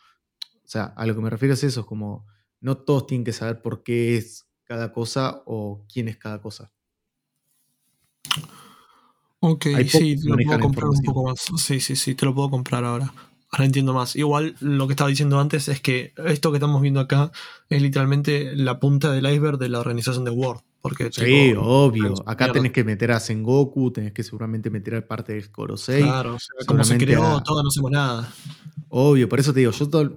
O 0.65 0.69
sea, 0.69 0.85
a 0.85 1.07
lo 1.07 1.15
que 1.15 1.23
me 1.23 1.31
refiero 1.31 1.55
es 1.55 1.65
eso, 1.65 1.81
es 1.81 1.87
como 1.87 2.27
no 2.67 2.77
todos 2.79 3.07
tienen 3.07 3.25
que 3.25 3.33
saber 3.33 3.63
por 3.63 3.85
qué 3.85 4.17
es 4.17 4.49
cada 4.65 4.93
cosa 4.93 5.43
o 5.47 5.85
quién 5.91 6.09
es 6.09 6.17
cada 6.17 6.43
cosa. 6.43 6.73
Ok, 9.39 9.67
sí, 9.89 10.17
te 10.21 10.29
lo 10.29 10.37
puedo 10.39 10.59
comprar 10.61 10.89
un 10.89 11.01
poco 11.03 11.25
más. 11.25 11.41
Sí, 11.59 11.79
sí, 11.79 11.95
sí, 11.95 12.17
te 12.17 12.27
lo 12.27 12.35
puedo 12.35 12.51
comprar 12.51 12.85
ahora. 12.85 13.13
Ahora 13.53 13.65
entiendo 13.65 13.95
más. 13.95 14.17
Igual 14.17 14.57
lo 14.59 14.89
que 14.89 14.95
estaba 14.95 15.09
diciendo 15.09 15.39
antes 15.39 15.69
es 15.69 15.81
que 15.81 16.13
esto 16.27 16.51
que 16.51 16.57
estamos 16.57 16.83
viendo 16.83 16.99
acá 16.99 17.31
es 17.69 17.81
literalmente 17.81 18.57
la 18.57 18.81
punta 18.81 19.13
del 19.13 19.27
iceberg 19.27 19.59
de 19.59 19.69
la 19.69 19.79
organización 19.79 20.25
de 20.25 20.33
Word. 20.33 20.61
Porque, 20.83 21.11
Sí, 21.13 21.55
obvio. 21.57 22.15
Acá 22.27 22.51
tenés 22.53 22.73
que 22.73 22.83
meter 22.83 23.13
a 23.13 23.21
Sengoku, 23.21 23.93
tenés 23.93 24.13
que 24.13 24.25
seguramente 24.25 24.71
meter 24.71 24.97
a 24.97 25.07
parte 25.07 25.35
del 25.35 25.51
Korosei. 25.53 26.03
Claro, 26.03 26.35
o 26.35 26.39
sea, 26.41 26.67
cómo 26.67 26.83
se 26.83 26.99
creó, 26.99 27.37
a- 27.37 27.43
todo, 27.45 27.63
no 27.63 27.69
hacemos 27.69 27.91
nada. 27.93 28.33
Obvio, 28.89 29.29
por 29.29 29.39
eso 29.39 29.53
te 29.53 29.61
digo, 29.61 29.71
yo 29.73 29.89
todo, 29.89 30.15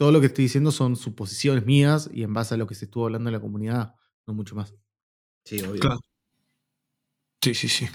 todo 0.00 0.12
lo 0.12 0.20
que 0.20 0.28
estoy 0.28 0.44
diciendo 0.44 0.72
son 0.72 0.96
suposiciones 0.96 1.66
mías 1.66 2.08
y 2.10 2.22
en 2.22 2.32
base 2.32 2.54
a 2.54 2.56
lo 2.56 2.66
que 2.66 2.74
se 2.74 2.86
estuvo 2.86 3.04
hablando 3.04 3.28
en 3.28 3.34
la 3.34 3.40
comunidad, 3.40 3.94
no 4.26 4.32
mucho 4.32 4.56
más. 4.56 4.74
Sí, 5.44 5.60
obvio. 5.60 5.78
Claro. 5.78 6.00
Sí, 7.42 7.52
sí, 7.52 7.68
sí. 7.68 7.86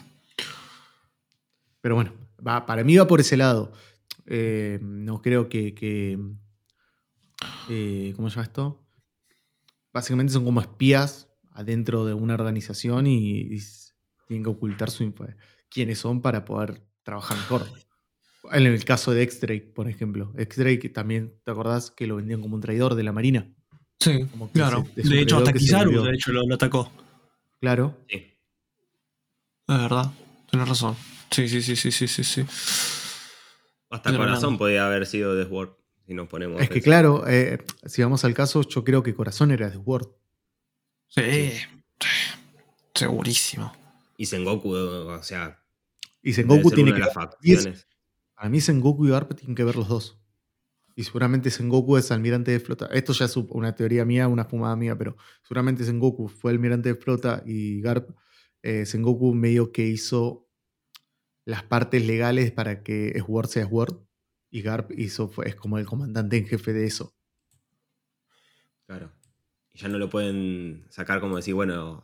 Pero 1.81 1.95
bueno, 1.95 2.13
va, 2.47 2.67
para 2.67 2.83
mí 2.83 2.95
va 2.95 3.07
por 3.07 3.21
ese 3.21 3.37
lado. 3.37 3.73
Eh, 4.27 4.77
no 4.83 5.19
creo 5.23 5.49
que. 5.49 5.73
que 5.73 6.19
eh, 7.69 8.13
¿Cómo 8.15 8.29
se 8.29 8.35
llama 8.35 8.45
esto? 8.45 8.87
Básicamente 9.91 10.31
son 10.31 10.45
como 10.45 10.61
espías 10.61 11.27
adentro 11.53 12.05
de 12.05 12.13
una 12.13 12.35
organización 12.35 13.07
y, 13.07 13.51
y 13.51 13.59
tienen 14.27 14.43
que 14.43 14.51
ocultar 14.51 14.91
su 14.91 15.01
info. 15.01 15.25
quiénes 15.71 15.97
son 15.97 16.21
para 16.21 16.45
poder 16.45 16.83
trabajar 17.01 17.35
mejor. 17.35 17.65
En 18.51 18.65
el 18.65 18.83
caso 18.85 19.11
de 19.11 19.23
X-Drake, 19.23 19.71
por 19.75 19.89
ejemplo. 19.89 20.33
X-Drake 20.37 20.89
también, 20.89 21.39
¿te 21.43 21.51
acordás 21.51 21.91
que 21.91 22.07
lo 22.07 22.15
vendían 22.17 22.41
como 22.41 22.55
un 22.55 22.61
traidor 22.61 22.95
de 22.95 23.03
la 23.03 23.11
Marina? 23.11 23.51
Sí, 23.99 24.25
Como 24.31 24.47
que 24.47 24.53
claro. 24.59 24.85
se- 24.95 25.01
de 25.09 25.21
hecho, 25.21 25.37
hasta 25.37 25.53
Kizaru, 25.53 26.03
de 26.03 26.11
hecho, 26.13 26.31
lo, 26.31 26.45
lo 26.45 26.55
atacó. 26.55 26.91
Claro. 27.61 27.97
Sí. 28.09 28.15
Es 29.67 29.77
verdad. 29.77 30.11
Tienes 30.49 30.69
razón. 30.69 30.95
Sí, 31.31 31.47
sí, 31.49 31.61
sí, 31.61 31.75
sí, 31.75 31.91
sí, 31.91 32.07
sí. 32.07 32.23
sí. 32.23 32.41
Hasta 33.89 34.09
Pero 34.11 34.23
Corazón 34.23 34.53
no. 34.53 34.59
podía 34.59 34.85
haber 34.85 35.05
sido 35.05 35.35
The 35.41 35.49
Sword, 35.49 35.69
si 36.05 36.13
nos 36.13 36.27
ponemos. 36.27 36.61
Es 36.61 36.69
que 36.69 36.81
claro, 36.81 37.23
eh, 37.27 37.59
si 37.85 38.01
vamos 38.03 38.25
al 38.25 38.33
caso, 38.33 38.61
yo 38.67 38.83
creo 38.83 39.01
que 39.03 39.15
Corazón 39.15 39.51
era 39.51 39.69
de 39.69 39.77
Word. 39.77 40.07
Sí. 41.07 41.51
Segurísimo. 42.93 43.73
Y 44.17 44.25
Sengoku, 44.25 44.73
o 44.73 45.23
sea. 45.23 45.61
Y 46.21 46.33
Sengoku 46.33 46.71
tiene 46.71 46.91
que 46.93 46.99
de 46.99 47.05
las 47.05 47.13
Para 48.35 48.49
mí 48.49 48.59
Sengoku 48.61 49.05
y 49.05 49.09
Garp 49.09 49.33
tienen 49.35 49.55
que 49.55 49.63
ver 49.63 49.75
los 49.75 49.87
dos. 49.87 50.19
Y 50.95 51.03
seguramente 51.03 51.51
Sengoku 51.51 51.97
es 51.97 52.11
almirante 52.11 52.51
de 52.51 52.59
flota. 52.59 52.87
Esto 52.87 53.13
ya 53.13 53.25
es 53.25 53.35
una 53.35 53.75
teoría 53.75 54.05
mía, 54.05 54.27
una 54.27 54.45
fumada 54.45 54.75
mía, 54.75 54.97
pero 54.97 55.17
seguramente 55.43 55.83
Sengoku 55.83 56.29
fue 56.29 56.51
almirante 56.51 56.89
de 56.89 56.95
flota 56.95 57.43
y 57.45 57.81
Garp, 57.81 58.11
eh, 58.61 58.85
Sengoku 58.85 59.33
medio 59.33 59.71
que 59.71 59.85
hizo 59.87 60.49
las 61.43 61.63
partes 61.63 62.05
legales 62.05 62.51
para 62.51 62.81
que 62.81 63.21
Sword 63.25 63.47
sea 63.47 63.67
Sword. 63.67 63.97
Y 64.49 64.61
Garp 64.61 64.91
hizo, 64.97 65.31
es 65.43 65.55
como 65.55 65.77
el 65.77 65.85
comandante 65.85 66.37
en 66.37 66.47
jefe 66.47 66.71
de 66.71 66.85
eso. 66.85 67.13
Claro. 68.85 69.11
Y 69.73 69.79
ya 69.79 69.89
no 69.89 69.97
lo 69.97 70.09
pueden 70.09 70.85
sacar 70.89 71.19
como 71.19 71.35
decir, 71.35 71.55
bueno, 71.55 72.03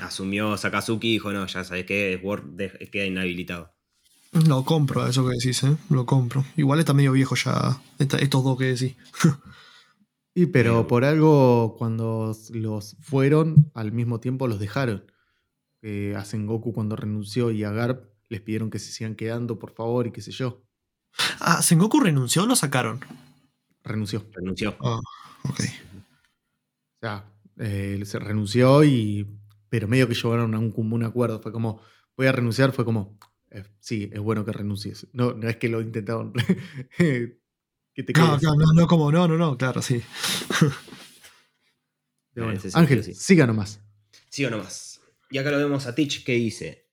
asumió 0.00 0.56
Sakazuki 0.56 1.12
dijo, 1.12 1.32
no, 1.32 1.46
ya 1.46 1.64
sabes 1.64 1.84
que 1.84 2.18
Sword 2.22 2.56
queda 2.90 3.04
inhabilitado. 3.04 3.74
Lo 4.32 4.64
compro, 4.64 5.06
eso 5.06 5.26
que 5.26 5.34
decís, 5.34 5.62
¿eh? 5.64 5.76
Lo 5.88 6.06
compro. 6.06 6.44
Igual 6.56 6.78
está 6.78 6.94
medio 6.94 7.12
viejo 7.12 7.34
ya 7.34 7.80
esta- 7.98 8.18
estos 8.18 8.44
dos 8.44 8.58
que 8.58 8.64
decís. 8.74 8.96
Y 10.32 10.46
pero 10.46 10.86
por 10.86 11.04
algo, 11.04 11.74
cuando 11.76 12.32
los 12.52 12.96
fueron, 13.00 13.68
al 13.74 13.90
mismo 13.90 14.20
tiempo 14.20 14.46
los 14.46 14.60
dejaron. 14.60 15.04
Eh, 15.82 16.14
a 16.16 16.24
Sengoku 16.24 16.72
cuando 16.72 16.94
renunció 16.94 17.50
y 17.50 17.64
a 17.64 17.72
Garp 17.72 18.04
les 18.28 18.40
pidieron 18.40 18.70
que 18.70 18.78
se 18.78 18.92
sigan 18.92 19.16
quedando, 19.16 19.58
por 19.58 19.72
favor, 19.72 20.06
y 20.06 20.12
qué 20.12 20.22
sé 20.22 20.30
yo. 20.30 20.62
Ah, 21.40 21.62
¿Sengoku 21.62 21.98
renunció 21.98 22.44
o 22.44 22.46
lo 22.46 22.54
sacaron? 22.54 23.00
Renunció. 23.82 24.24
Renunció. 24.32 24.76
Ah, 24.80 25.00
ok. 25.48 25.60
O 25.60 27.06
sea, 27.06 27.24
eh, 27.58 28.00
se 28.04 28.18
renunció 28.18 28.84
y. 28.84 29.26
Pero 29.68 29.86
medio 29.88 30.08
que 30.08 30.14
llegaron 30.14 30.54
a 30.54 30.58
un 30.58 30.72
común 30.72 31.04
acuerdo. 31.04 31.40
Fue 31.40 31.52
como, 31.52 31.80
voy 32.16 32.26
a 32.26 32.32
renunciar, 32.32 32.72
fue 32.72 32.84
como, 32.84 33.16
sí, 33.80 34.10
es 34.12 34.20
bueno 34.20 34.44
que 34.44 34.52
renuncies. 34.52 35.06
No, 35.12 35.32
no 35.32 35.48
es 35.48 35.56
que 35.56 35.68
lo 35.68 35.80
intentaron. 35.80 36.32
que 36.98 38.02
te 38.02 38.12
Claro, 38.12 38.38
no, 38.42 38.72
no, 38.74 38.86
como 38.86 39.10
no, 39.10 39.26
no, 39.28 39.36
no, 39.36 39.56
claro, 39.56 39.82
sí. 39.82 40.02
Bueno, 42.32 42.52
sentido, 42.60 42.78
Ángel, 42.78 43.04
sí. 43.04 43.12
siga 43.12 43.44
nomás. 43.44 43.82
Sí 44.30 44.44
o 44.44 44.50
no 44.50 44.58
más. 44.58 45.00
Y 45.30 45.38
acá 45.38 45.50
lo 45.50 45.58
vemos 45.58 45.86
a 45.86 45.94
Teach 45.94 46.24
que 46.24 46.32
dice, 46.32 46.88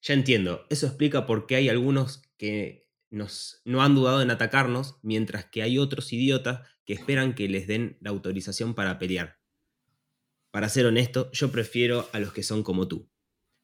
ya 0.00 0.14
entiendo, 0.14 0.66
eso 0.70 0.86
explica 0.86 1.26
por 1.26 1.46
qué 1.46 1.56
hay 1.56 1.68
algunos 1.68 2.22
que 2.36 2.88
nos, 3.10 3.60
no 3.64 3.82
han 3.82 3.94
dudado 3.94 4.22
en 4.22 4.30
atacarnos, 4.30 4.98
mientras 5.02 5.44
que 5.46 5.62
hay 5.62 5.78
otros 5.78 6.12
idiotas 6.12 6.66
que 6.84 6.92
esperan 6.92 7.34
que 7.34 7.48
les 7.48 7.66
den 7.66 7.98
la 8.00 8.10
autorización 8.10 8.74
para 8.74 8.98
pelear. 8.98 9.40
Para 10.50 10.68
ser 10.68 10.86
honesto, 10.86 11.30
yo 11.32 11.52
prefiero 11.52 12.08
a 12.12 12.18
los 12.18 12.32
que 12.32 12.42
son 12.42 12.62
como 12.62 12.88
tú. 12.88 13.10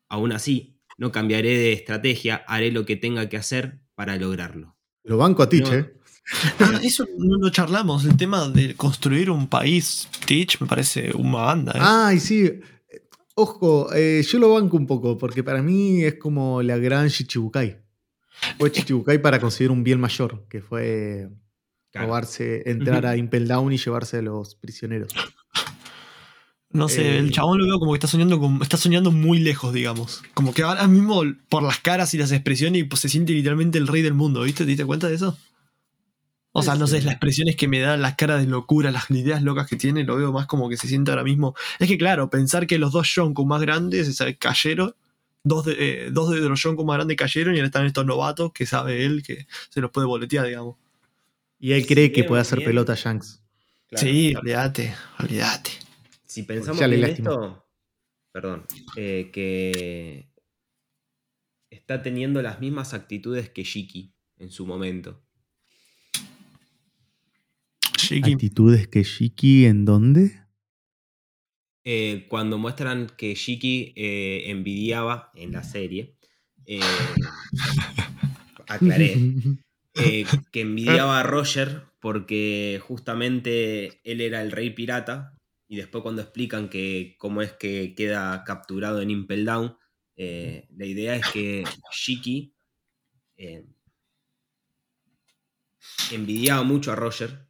Aún 0.08 0.32
así, 0.32 0.77
no 0.98 1.10
cambiaré 1.10 1.56
de 1.56 1.72
estrategia, 1.72 2.44
haré 2.46 2.70
lo 2.70 2.84
que 2.84 2.96
tenga 2.96 3.28
que 3.30 3.36
hacer 3.38 3.80
para 3.94 4.16
lograrlo. 4.16 4.76
Lo 5.04 5.16
banco 5.16 5.42
a 5.42 5.48
Teach, 5.48 5.68
No. 5.70 5.74
¿eh? 5.74 5.94
Ah, 6.60 6.78
eso 6.82 7.06
no 7.16 7.38
lo 7.38 7.48
charlamos. 7.50 8.04
El 8.04 8.16
tema 8.18 8.46
de 8.50 8.74
construir 8.74 9.30
un 9.30 9.48
país, 9.48 10.06
Teach, 10.26 10.60
me 10.60 10.66
parece 10.66 11.10
una 11.16 11.38
banda. 11.38 11.72
¿eh? 11.74 11.78
Ay, 11.80 12.20
sí. 12.20 12.60
Ojo, 13.34 13.88
eh, 13.94 14.22
yo 14.28 14.38
lo 14.38 14.52
banco 14.52 14.76
un 14.76 14.86
poco, 14.86 15.16
porque 15.16 15.42
para 15.42 15.62
mí 15.62 16.04
es 16.04 16.16
como 16.16 16.60
la 16.62 16.76
gran 16.76 17.08
Chichibukai. 17.08 17.78
Fue 18.58 18.70
Chichibukai 18.70 19.22
para 19.22 19.40
conseguir 19.40 19.70
un 19.70 19.82
bien 19.82 20.00
mayor, 20.00 20.46
que 20.50 20.60
fue 20.60 21.28
Claro. 21.90 22.08
robarse, 22.08 22.68
entrar 22.70 23.06
a 23.06 23.16
Impel 23.16 23.48
Down 23.48 23.72
y 23.72 23.78
llevarse 23.78 24.18
a 24.18 24.22
los 24.22 24.54
prisioneros. 24.56 25.08
No 26.70 26.88
sé, 26.88 27.14
eh, 27.14 27.18
el 27.18 27.30
chabón 27.32 27.58
lo 27.58 27.64
veo 27.66 27.78
como 27.78 27.92
que 27.92 27.96
está 27.96 28.08
soñando, 28.08 28.58
está 28.62 28.76
soñando 28.76 29.10
muy 29.10 29.38
lejos, 29.38 29.72
digamos. 29.72 30.22
Como 30.34 30.52
que 30.52 30.62
ahora 30.62 30.86
mismo, 30.86 31.22
por 31.48 31.62
las 31.62 31.78
caras 31.78 32.12
y 32.12 32.18
las 32.18 32.30
expresiones, 32.30 32.84
pues, 32.88 33.00
se 33.00 33.08
siente 33.08 33.32
literalmente 33.32 33.78
el 33.78 33.86
rey 33.86 34.02
del 34.02 34.12
mundo, 34.14 34.42
¿viste? 34.42 34.64
¿Te 34.64 34.68
diste 34.68 34.84
cuenta 34.84 35.08
de 35.08 35.14
eso? 35.14 35.38
O 36.52 36.62
sea, 36.62 36.74
no 36.74 36.86
sé, 36.86 36.98
Sí. 36.98 37.04
las 37.06 37.14
expresiones 37.14 37.56
que 37.56 37.68
me 37.68 37.78
dan, 37.78 38.02
las 38.02 38.16
caras 38.16 38.40
de 38.40 38.46
locura, 38.48 38.90
las 38.90 39.10
ideas 39.10 39.42
locas 39.42 39.66
que 39.68 39.76
tiene, 39.76 40.04
lo 40.04 40.16
veo 40.16 40.32
más 40.32 40.46
como 40.46 40.68
que 40.68 40.76
se 40.76 40.88
siente 40.88 41.10
ahora 41.10 41.22
mismo. 41.24 41.54
Es 41.78 41.88
que 41.88 41.96
claro, 41.98 42.28
pensar 42.30 42.66
que 42.66 42.78
los 42.78 42.92
dos 42.92 43.08
Yonko 43.14 43.46
más 43.46 43.60
grandes 43.60 44.08
es 44.08 44.20
el 44.20 44.36
cayeron, 44.38 44.94
dos 45.44 45.64
de, 45.66 45.76
eh, 45.78 46.10
dos 46.10 46.30
de 46.30 46.40
los 46.40 46.60
Yonko 46.62 46.84
más 46.84 46.96
grandes 46.96 47.16
cayeron 47.16 47.54
y 47.54 47.58
ahora 47.58 47.66
están 47.68 47.86
estos 47.86 48.04
novatos 48.04 48.52
que 48.52 48.66
sabe 48.66 49.04
él 49.06 49.22
que 49.22 49.46
se 49.70 49.80
los 49.80 49.90
puede 49.90 50.06
boletear, 50.06 50.46
digamos. 50.46 50.76
Y 51.60 51.72
él 51.72 51.86
cree 51.86 52.12
que 52.12 52.24
puede 52.24 52.42
hacer 52.42 52.58
bien- 52.58 52.70
pelota 52.70 52.94
Shanks. 52.94 53.40
Claro. 53.88 54.06
Sí, 54.06 54.34
olvídate, 54.34 54.94
olvídate. 55.20 55.70
Si 56.38 56.44
pensamos 56.44 56.80
lastimó. 56.80 57.06
esto, 57.08 57.68
perdón, 58.32 58.64
eh, 58.94 59.28
que 59.32 60.30
está 61.68 62.00
teniendo 62.00 62.42
las 62.42 62.60
mismas 62.60 62.94
actitudes 62.94 63.50
que 63.50 63.64
Shiki 63.64 64.14
en 64.36 64.52
su 64.52 64.64
momento. 64.64 65.20
Shiki. 67.98 68.34
¿Actitudes 68.34 68.86
que 68.86 69.02
Shiki 69.02 69.64
en 69.64 69.84
dónde? 69.84 70.44
Eh, 71.82 72.26
cuando 72.28 72.56
muestran 72.56 73.08
que 73.08 73.34
Shiki 73.34 73.94
eh, 73.96 74.44
envidiaba 74.46 75.32
en 75.34 75.50
la 75.50 75.64
serie, 75.64 76.14
eh, 76.66 76.78
aclaré, 78.68 79.16
eh, 79.94 80.24
que 80.52 80.60
envidiaba 80.60 81.18
a 81.18 81.24
Roger 81.24 81.82
porque 81.98 82.80
justamente 82.80 84.00
él 84.04 84.20
era 84.20 84.40
el 84.40 84.52
rey 84.52 84.70
pirata 84.70 85.34
y 85.68 85.76
después 85.76 86.02
cuando 86.02 86.22
explican 86.22 86.68
que 86.68 87.16
cómo 87.18 87.42
es 87.42 87.52
que 87.52 87.94
queda 87.94 88.44
capturado 88.44 89.00
en 89.02 89.10
Impel 89.10 89.44
Down, 89.44 89.76
eh, 90.16 90.68
la 90.76 90.86
idea 90.86 91.16
es 91.16 91.26
que 91.32 91.64
Shiki 91.92 92.54
eh, 93.36 93.66
envidiaba 96.10 96.62
mucho 96.62 96.92
a 96.92 96.96
Roger 96.96 97.46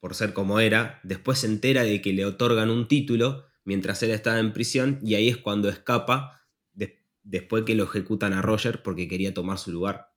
por 0.00 0.14
ser 0.14 0.32
como 0.32 0.60
era, 0.60 1.00
después 1.02 1.40
se 1.40 1.46
entera 1.46 1.82
de 1.82 2.00
que 2.02 2.12
le 2.12 2.24
otorgan 2.24 2.70
un 2.70 2.86
título 2.88 3.44
mientras 3.64 4.02
él 4.02 4.10
estaba 4.12 4.38
en 4.38 4.52
prisión 4.52 5.00
y 5.02 5.14
ahí 5.14 5.28
es 5.28 5.36
cuando 5.36 5.68
escapa 5.68 6.42
de- 6.72 7.02
después 7.22 7.64
que 7.64 7.74
lo 7.74 7.84
ejecutan 7.84 8.32
a 8.32 8.42
Roger 8.42 8.82
porque 8.82 9.08
quería 9.08 9.34
tomar 9.34 9.58
su 9.58 9.72
lugar. 9.72 10.12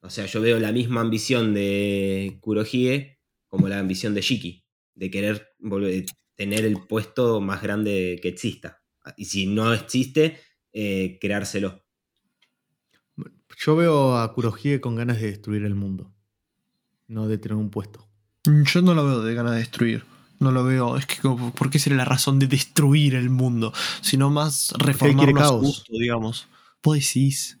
O 0.00 0.10
sea, 0.10 0.26
yo 0.26 0.40
veo 0.40 0.58
la 0.60 0.72
misma 0.72 1.02
ambición 1.02 1.54
de 1.54 2.38
Kurohige 2.40 3.20
como 3.48 3.68
la 3.68 3.78
ambición 3.78 4.14
de 4.14 4.22
Shiki, 4.22 4.64
de 4.94 5.10
querer 5.10 5.48
volver- 5.58 6.06
tener 6.40 6.64
el 6.64 6.80
puesto 6.80 7.42
más 7.42 7.60
grande 7.60 8.18
que 8.22 8.28
exista. 8.28 8.80
Y 9.18 9.26
si 9.26 9.46
no 9.46 9.74
existe, 9.74 10.40
eh, 10.72 11.18
creárselo. 11.20 11.84
Yo 13.58 13.76
veo 13.76 14.16
a 14.16 14.32
Kurohige 14.32 14.80
con 14.80 14.96
ganas 14.96 15.20
de 15.20 15.26
destruir 15.26 15.66
el 15.66 15.74
mundo. 15.74 16.14
No 17.08 17.28
de 17.28 17.36
tener 17.36 17.58
un 17.58 17.68
puesto. 17.68 18.08
Yo 18.46 18.80
no 18.80 18.94
lo 18.94 19.04
veo 19.04 19.22
de 19.22 19.34
ganas 19.34 19.52
de 19.52 19.58
destruir. 19.58 20.02
No 20.38 20.50
lo 20.50 20.64
veo. 20.64 20.96
Es 20.96 21.04
que, 21.04 21.16
como, 21.16 21.52
¿por 21.52 21.68
qué 21.68 21.78
sería 21.78 21.98
la 21.98 22.06
razón 22.06 22.38
de 22.38 22.46
destruir 22.46 23.16
el 23.16 23.28
mundo? 23.28 23.74
Sino 24.00 24.30
más 24.30 24.72
caos. 25.36 25.60
gusto, 25.60 25.92
digamos. 25.92 26.48
Vos 26.82 26.94
decís. 26.94 27.58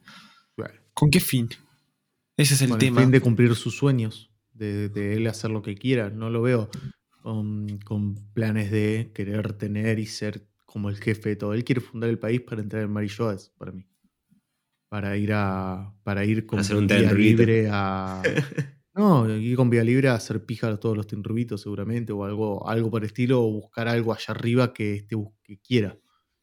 Bueno, 0.56 0.72
¿Con 0.94 1.10
qué 1.10 1.20
fin? 1.20 1.50
Ese 2.38 2.54
es 2.54 2.62
el 2.62 2.70
con 2.70 2.78
tema. 2.78 3.00
el 3.00 3.04
fin 3.04 3.12
de 3.12 3.20
cumplir 3.20 3.54
sus 3.56 3.76
sueños, 3.76 4.30
de, 4.54 4.88
de 4.88 5.18
él 5.18 5.26
hacer 5.26 5.50
lo 5.50 5.60
que 5.60 5.74
quiera. 5.74 6.08
No 6.08 6.30
lo 6.30 6.40
veo 6.40 6.70
con, 7.20 7.78
con 7.84 8.14
planes 8.32 8.70
de 8.70 9.12
querer 9.14 9.52
tener 9.54 9.98
y 9.98 10.06
ser 10.06 10.48
como 10.66 10.88
el 10.88 10.96
jefe 10.96 11.30
de 11.30 11.36
todo. 11.36 11.54
Él 11.54 11.64
quiere 11.64 11.80
fundar 11.80 12.10
el 12.10 12.18
país 12.18 12.40
para 12.40 12.62
entrar 12.62 12.82
en 12.82 12.90
Marilloes, 12.90 13.52
para 13.58 13.72
mí. 13.72 13.86
Para 14.88 15.16
ir 15.16 15.32
a. 15.32 15.94
Para 16.02 16.24
ir 16.24 16.46
con 16.46 16.60
hacer 16.60 16.76
un 16.76 16.86
vía 16.86 17.12
libre 17.12 17.68
a. 17.70 18.22
No, 18.92 19.30
ir 19.30 19.56
con 19.56 19.70
vía 19.70 19.84
libre 19.84 20.08
a 20.08 20.14
hacer 20.14 20.44
pija 20.44 20.68
a 20.68 20.76
todos 20.76 20.96
los 20.96 21.06
tenrubitos 21.06 21.62
seguramente, 21.62 22.12
o 22.12 22.24
algo, 22.24 22.68
algo 22.68 22.90
por 22.90 23.02
el 23.02 23.06
estilo, 23.06 23.40
o 23.40 23.50
buscar 23.50 23.86
algo 23.86 24.12
allá 24.12 24.26
arriba 24.34 24.74
que, 24.74 24.96
este, 24.96 25.16
que 25.44 25.60
quiera. 25.60 25.96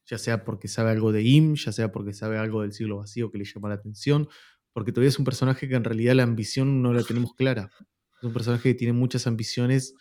Ya 0.05 0.17
sea 0.17 0.45
porque 0.45 0.69
sabe 0.69 0.91
algo 0.91 1.11
de 1.11 1.23
IM, 1.23 1.55
ya 1.55 1.73
sea 1.73 1.91
porque 1.91 2.13
sabe 2.13 2.37
algo 2.37 2.61
del 2.61 2.71
siglo 2.71 2.97
vacío 2.97 3.29
que 3.31 3.37
le 3.37 3.43
llama 3.43 3.67
la 3.67 3.75
atención, 3.75 4.29
porque 4.71 4.93
todavía 4.93 5.09
es 5.09 5.19
un 5.19 5.25
personaje 5.25 5.67
que 5.67 5.75
en 5.75 5.83
realidad 5.83 6.15
la 6.15 6.23
ambición 6.23 6.81
no 6.81 6.93
la 6.93 7.03
tenemos 7.03 7.33
clara. 7.35 7.69
Es 8.17 8.23
un 8.23 8.33
personaje 8.33 8.69
que 8.69 8.75
tiene 8.75 8.93
muchas 8.93 9.27
ambiciones, 9.27 9.93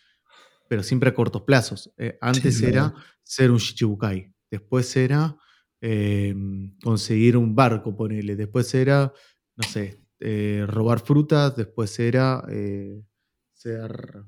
pero 0.69 0.83
siempre 0.83 1.09
a 1.11 1.15
cortos 1.15 1.43
plazos. 1.43 1.93
Eh, 1.97 2.19
antes 2.21 2.57
es 2.57 2.63
era 2.63 2.95
ser 3.23 3.51
un 3.51 3.59
Shichibukai, 3.59 4.33
después 4.51 4.95
era 4.97 5.37
eh, 5.81 6.35
conseguir 6.83 7.37
un 7.37 7.55
barco, 7.55 7.97
ponele. 7.97 8.35
Después 8.37 8.75
era, 8.75 9.13
no 9.57 9.65
sé, 9.65 10.01
eh, 10.21 10.65
robar 10.67 11.01
frutas. 11.01 11.55
Después 11.57 11.99
era 12.01 12.45
eh, 12.49 13.03
ser. 13.53 14.25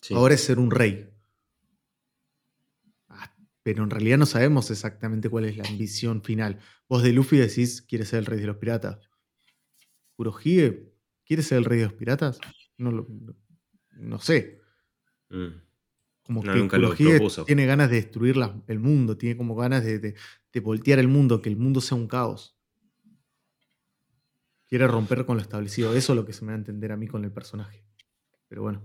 Sí. 0.00 0.14
Ahora 0.14 0.34
es 0.34 0.40
ser 0.42 0.58
un 0.58 0.70
rey. 0.70 1.10
Ah, 3.08 3.34
Pero 3.62 3.82
en 3.82 3.90
realidad 3.90 4.18
no 4.18 4.26
sabemos 4.26 4.70
exactamente 4.70 5.28
cuál 5.28 5.46
es 5.46 5.56
la 5.56 5.64
ambición 5.68 6.22
final. 6.22 6.60
Vos 6.88 7.02
de 7.02 7.12
Luffy 7.12 7.36
decís, 7.38 7.82
¿quieres 7.82 8.08
ser 8.08 8.20
el 8.20 8.26
rey 8.26 8.40
de 8.40 8.46
los 8.46 8.56
piratas? 8.56 8.98
Kurohige, 10.16 10.92
¿quiere 11.24 11.42
ser 11.42 11.58
el 11.58 11.64
rey 11.64 11.78
de 11.80 11.84
los 11.86 11.94
piratas? 11.94 12.38
No, 12.78 12.90
lo- 12.92 13.06
no, 13.08 13.34
no 13.98 14.18
sé. 14.20 14.60
Mm. 15.30 15.60
Como 16.24 16.42
No, 16.42 16.52
que 16.52 16.58
nunca 16.58 16.78
lo 16.78 16.88
Kurohige 16.90 17.16
propuso. 17.18 17.44
tiene 17.44 17.66
ganas 17.66 17.88
de 17.90 17.96
destruir 17.96 18.36
la- 18.36 18.60
el 18.66 18.78
mundo, 18.80 19.16
tiene 19.16 19.36
como 19.36 19.54
ganas 19.54 19.84
de, 19.84 19.98
de- 20.00 20.14
de 20.52 20.60
voltear 20.60 20.98
el 20.98 21.08
mundo, 21.08 21.40
que 21.42 21.48
el 21.48 21.56
mundo 21.56 21.80
sea 21.80 21.96
un 21.96 22.08
caos. 22.08 22.56
Quiere 24.66 24.86
romper 24.88 25.24
con 25.24 25.36
lo 25.36 25.42
establecido. 25.42 25.94
Eso 25.94 26.12
es 26.12 26.16
lo 26.16 26.24
que 26.26 26.32
se 26.32 26.44
me 26.44 26.50
da 26.50 26.56
a 26.56 26.58
entender 26.58 26.90
a 26.90 26.96
mí 26.96 27.06
con 27.06 27.24
el 27.24 27.30
personaje. 27.30 27.84
Pero 28.48 28.62
bueno. 28.62 28.82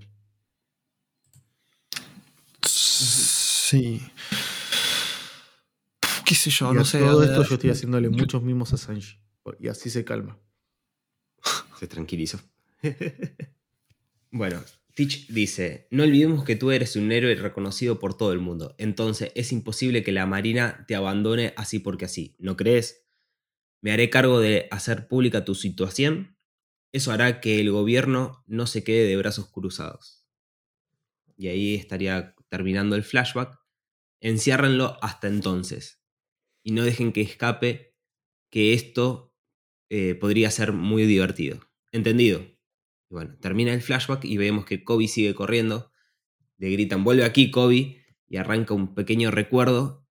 Sí. 2.64 4.02
¿Qué 6.26 6.36
sé 6.36 6.50
yo? 6.52 6.72
y 6.72 6.76
No 6.76 6.82
a 6.82 6.86
sé. 6.86 7.00
todo 7.00 7.24
esto 7.24 7.44
yo 7.44 7.56
estoy 7.56 7.70
haciéndole 7.72 8.10
muchos 8.10 8.42
mimos 8.44 8.74
a 8.74 8.78
Sanji. 8.78 9.18
Y 9.60 9.68
así 9.68 9.90
se 9.90 10.06
calma. 10.06 10.38
Se 11.80 11.88
tranquilizó. 11.88 12.40
bueno, 14.32 14.62
Dice, 15.06 15.88
no 15.92 16.04
olvidemos 16.04 16.44
que 16.44 16.56
tú 16.56 16.72
eres 16.72 16.96
un 16.96 17.12
héroe 17.12 17.36
reconocido 17.36 18.00
por 18.00 18.18
todo 18.18 18.34
el 18.34 18.40
mundo, 18.40 18.76
entonces 18.78 19.32
es 19.36 19.52
imposible 19.52 20.04
que 20.04 20.12
la 20.12 20.26
Marina 20.26 20.86
te 20.88 20.96
abandone 20.96 21.54
así 21.58 21.80
porque 21.80 22.06
así, 22.06 22.36
¿no 22.40 22.58
crees? 22.58 23.04
Me 23.82 23.92
haré 23.92 24.10
cargo 24.10 24.40
de 24.40 24.68
hacer 24.72 25.08
pública 25.08 25.46
tu 25.46 25.56
situación, 25.56 26.38
eso 26.92 27.12
hará 27.12 27.42
que 27.42 27.60
el 27.60 27.72
gobierno 27.72 28.44
no 28.48 28.68
se 28.68 28.84
quede 28.84 29.08
de 29.08 29.18
brazos 29.18 29.50
cruzados. 29.50 30.26
Y 31.38 31.48
ahí 31.48 31.76
estaría 31.76 32.36
terminando 32.50 32.96
el 32.96 33.04
flashback. 33.04 33.60
Enciérrenlo 34.20 34.98
hasta 35.02 35.28
entonces 35.28 36.02
y 36.64 36.74
no 36.74 36.84
dejen 36.84 37.12
que 37.12 37.22
escape 37.22 37.96
que 38.52 38.74
esto 38.74 39.34
eh, 39.90 40.16
podría 40.16 40.52
ser 40.52 40.74
muy 40.74 41.06
divertido. 41.06 41.60
¿Entendido? 41.92 42.46
Y 43.12 43.14
bueno, 43.14 43.36
termina 43.42 43.74
el 43.74 43.82
flashback 43.82 44.24
y 44.24 44.38
vemos 44.38 44.66
que 44.66 44.86
Kobe 44.86 45.10
sigue 45.10 45.36
corriendo. 45.36 45.92
Le 46.58 46.70
gritan, 46.70 47.04
vuelve 47.04 47.26
aquí, 47.26 47.52
Kobe. 47.52 47.98
Y 48.30 48.38
arranca 48.38 48.74
un 48.74 48.96
pequeño 48.96 49.32
recuerdo. 49.32 50.08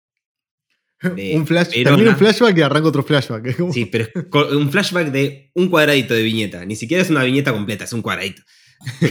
de 1.16 1.34
un 1.34 1.46
flash, 1.46 1.70
Verona. 1.70 1.96
termina 1.96 2.11
un 2.11 2.16
flashback 2.18 2.59
y 2.59 2.61
arranca 2.61 2.88
otro 2.88 3.03
flashback. 3.03 3.72
Sí, 3.72 3.86
pero 3.86 4.05
es 4.05 4.55
un 4.55 4.70
flashback 4.70 5.11
de 5.11 5.51
un 5.55 5.70
cuadradito 5.70 6.12
de 6.12 6.22
viñeta. 6.22 6.66
Ni 6.66 6.76
siquiera 6.76 7.03
es 7.03 7.09
una 7.09 7.24
viñeta 7.24 7.53
completa, 7.53 7.84
es 7.84 7.92
un 7.94 8.03
cuadradito. 8.03 8.42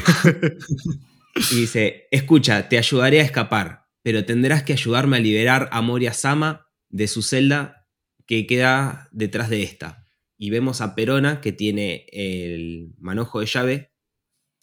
y 1.51 1.55
dice, 1.55 2.07
escucha, 2.11 2.69
te 2.69 2.77
ayudaré 2.77 3.21
a 3.21 3.23
escapar, 3.23 3.87
pero 4.03 4.23
tendrás 4.23 4.61
que 4.61 4.73
ayudarme 4.73 5.17
a 5.17 5.19
liberar 5.19 5.67
a 5.71 5.81
Moria 5.81 6.13
Sama 6.13 6.67
de 6.89 7.07
su 7.07 7.23
celda 7.23 7.87
que 8.27 8.45
queda 8.45 9.09
detrás 9.11 9.49
de 9.49 9.63
esta. 9.63 10.05
Y 10.41 10.49
vemos 10.51 10.79
a 10.81 10.95
Perona 10.95 11.41
que 11.41 11.51
tiene 11.51 12.05
el 12.13 12.93
manojo 12.97 13.41
de 13.41 13.45
llave 13.45 13.91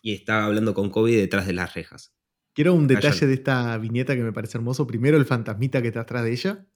y 0.00 0.14
está 0.14 0.44
hablando 0.46 0.72
con 0.72 0.88
Kobe 0.90 1.12
detrás 1.16 1.46
de 1.46 1.52
las 1.52 1.74
rejas. 1.74 2.14
Quiero 2.54 2.72
un 2.72 2.86
detalle 2.86 3.26
de 3.26 3.34
esta 3.34 3.76
viñeta 3.76 4.16
que 4.16 4.22
me 4.22 4.32
parece 4.32 4.56
hermoso. 4.56 4.86
Primero, 4.86 5.18
el 5.18 5.26
fantasmita 5.26 5.82
que 5.82 5.88
está 5.88 6.00
atrás 6.00 6.24
de 6.24 6.32
ella. 6.32 6.66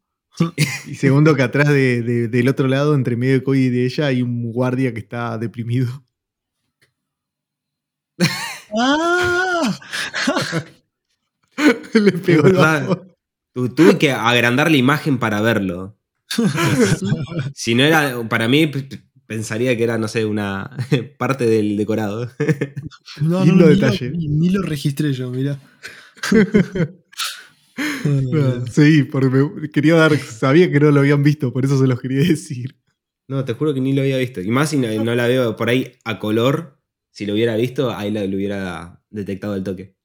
Y 0.86 0.94
segundo, 0.96 1.34
que 1.34 1.42
atrás 1.42 1.68
de- 1.68 2.02
de- 2.02 2.28
del 2.28 2.48
otro 2.48 2.68
lado, 2.68 2.94
entre 2.94 3.16
medio 3.16 3.32
de 3.32 3.42
Kobe 3.42 3.58
y 3.58 3.68
de 3.70 3.86
ella, 3.86 4.06
hay 4.08 4.20
un 4.20 4.52
guardia 4.52 4.92
que 4.92 5.00
está 5.00 5.38
deprimido. 5.38 6.04
¡Ah! 8.78 9.78
Le 11.94 12.12
pegó 12.12 13.06
Tuve 13.54 13.98
que 13.98 14.12
agrandar 14.12 14.70
la 14.70 14.76
imagen 14.76 15.18
para 15.18 15.40
verlo. 15.40 15.96
Si 17.54 17.74
no 17.74 17.84
era, 17.84 18.28
para 18.28 18.48
mí 18.48 18.70
pensaría 19.26 19.76
que 19.76 19.84
era, 19.84 19.98
no 19.98 20.08
sé, 20.08 20.24
una 20.24 20.70
parte 21.18 21.46
del 21.46 21.76
decorado. 21.76 22.30
No, 23.20 23.44
no, 23.44 23.66
ni 23.66 23.74
detalle. 23.74 24.10
Lo, 24.10 24.16
ni, 24.16 24.28
ni 24.28 24.48
lo 24.50 24.62
registré 24.62 25.12
yo, 25.12 25.30
mirá. 25.30 25.58
Sí, 28.70 29.04
porque 29.04 29.28
me- 29.28 29.70
quería 29.70 29.94
dar. 29.96 30.16
Sabía 30.16 30.70
que 30.70 30.80
no 30.80 30.90
lo 30.90 31.00
habían 31.00 31.22
visto, 31.22 31.52
por 31.52 31.64
eso 31.64 31.78
se 31.78 31.86
los 31.86 32.00
quería 32.00 32.20
decir. 32.20 32.76
No, 33.28 33.44
te 33.44 33.54
juro 33.54 33.72
que 33.74 33.80
ni 33.80 33.92
lo 33.92 34.02
había 34.02 34.18
visto. 34.18 34.40
Y 34.40 34.50
más 34.50 34.70
si 34.70 34.76
no, 34.76 34.88
no 35.04 35.14
la 35.14 35.26
veo 35.26 35.56
por 35.56 35.68
ahí 35.68 35.92
a 36.04 36.18
color. 36.18 36.78
Si 37.10 37.26
lo 37.26 37.34
hubiera 37.34 37.56
visto, 37.56 37.90
ahí 37.90 38.10
la- 38.10 38.24
lo 38.26 38.36
hubiera 38.36 39.02
detectado 39.10 39.54
el 39.56 39.62
toque. 39.64 39.96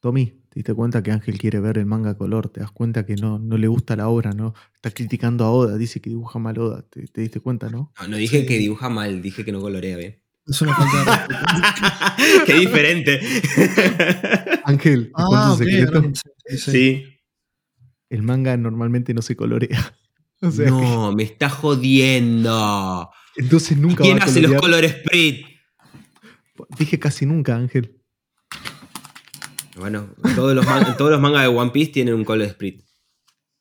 Tommy, 0.00 0.39
¿te 0.50 0.56
diste 0.60 0.74
cuenta 0.74 1.02
que 1.02 1.10
Ángel 1.12 1.38
quiere 1.38 1.58
ver 1.60 1.78
el 1.78 1.86
manga 1.86 2.16
color? 2.18 2.48
¿Te 2.50 2.60
das 2.60 2.70
cuenta 2.70 3.06
que 3.06 3.16
no, 3.16 3.38
no 3.38 3.56
le 3.56 3.66
gusta 3.68 3.96
la 3.96 4.08
obra, 4.08 4.32
no? 4.32 4.52
Está 4.74 4.90
criticando 4.90 5.44
a 5.44 5.50
Oda, 5.52 5.78
dice 5.78 6.00
que 6.00 6.10
dibuja 6.10 6.38
mal 6.38 6.58
Oda. 6.58 6.82
¿Te, 6.90 7.06
te 7.06 7.22
diste 7.22 7.40
cuenta, 7.40 7.70
no? 7.70 7.92
No, 8.00 8.08
no 8.08 8.16
dije 8.18 8.40
Sí. 8.40 8.46
que 8.46 8.58
dibuja 8.58 8.88
mal, 8.90 9.22
dije 9.22 9.44
que 9.44 9.52
no 9.52 9.60
colorea 9.60 9.96
bien. 9.96 10.20
Es 10.46 10.60
una 10.62 10.74
falta 10.74 10.98
de 10.98 11.04
respeto. 11.04 12.44
Qué 12.46 12.54
diferente. 12.58 13.20
Ángel, 14.64 15.06
¿te 15.06 15.12
cuento 15.12 15.36
Ah, 15.36 15.46
un 15.46 15.52
ok, 15.52 15.58
secreto? 15.58 16.02
sí, 16.46 16.58
sí. 16.58 16.70
sí. 16.72 17.04
El 18.08 18.22
manga 18.22 18.56
normalmente 18.56 19.14
no 19.14 19.22
se 19.22 19.36
colorea. 19.36 19.94
O 20.42 20.50
sea, 20.50 20.70
No, 20.70 21.12
me 21.14 21.22
está 21.22 21.50
jodiendo. 21.50 23.10
entonces 23.36 23.76
nunca 23.76 24.02
¿Quién 24.04 24.16
va 24.16 24.22
a 24.22 24.24
hace 24.24 24.40
los 24.40 24.54
colorear. 24.54 24.90
color 25.02 25.02
sprit? 25.06 25.46
Dije 26.78 26.98
casi 26.98 27.26
nunca, 27.26 27.56
Ángel. 27.56 27.99
Bueno, 29.80 30.08
todos 30.36 30.54
los, 30.54 30.64
man- 30.66 30.96
todos 30.96 31.10
los 31.10 31.20
mangas 31.20 31.42
de 31.42 31.48
One 31.48 31.70
Piece 31.70 31.90
tienen 31.92 32.14
un 32.14 32.24
color 32.24 32.46
split. 32.46 32.82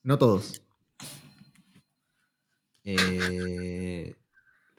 No 0.03 0.17
todos. 0.17 0.61
Eh, 2.83 4.15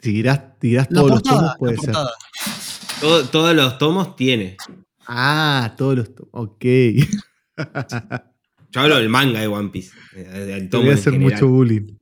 Si 0.03 0.23
La 0.23 0.57
todos 0.87 1.11
portada, 1.11 1.13
los 1.13 1.23
tomos, 1.23 1.57
puede 1.59 1.77
ser. 1.79 1.95
todo- 3.01 3.25
todos 3.29 3.55
los 3.55 3.79
tomos 3.79 4.17
tiene. 4.17 4.57
Ah, 5.07 5.75
todos 5.77 5.97
los 5.97 6.15
tomos. 6.15 6.31
Ok. 6.33 6.65
Yo 8.73 8.81
hablo 8.81 8.97
del 8.97 9.09
manga 9.09 9.41
de 9.41 9.47
One 9.49 9.69
Piece. 9.71 9.91
eh, 10.17 10.59
Te 10.63 10.67
tomo 10.69 10.85
voy 10.85 10.93
a 10.93 10.95
hacer 10.95 11.13
general. 11.13 11.33
mucho 11.35 11.49
bullying. 11.49 11.97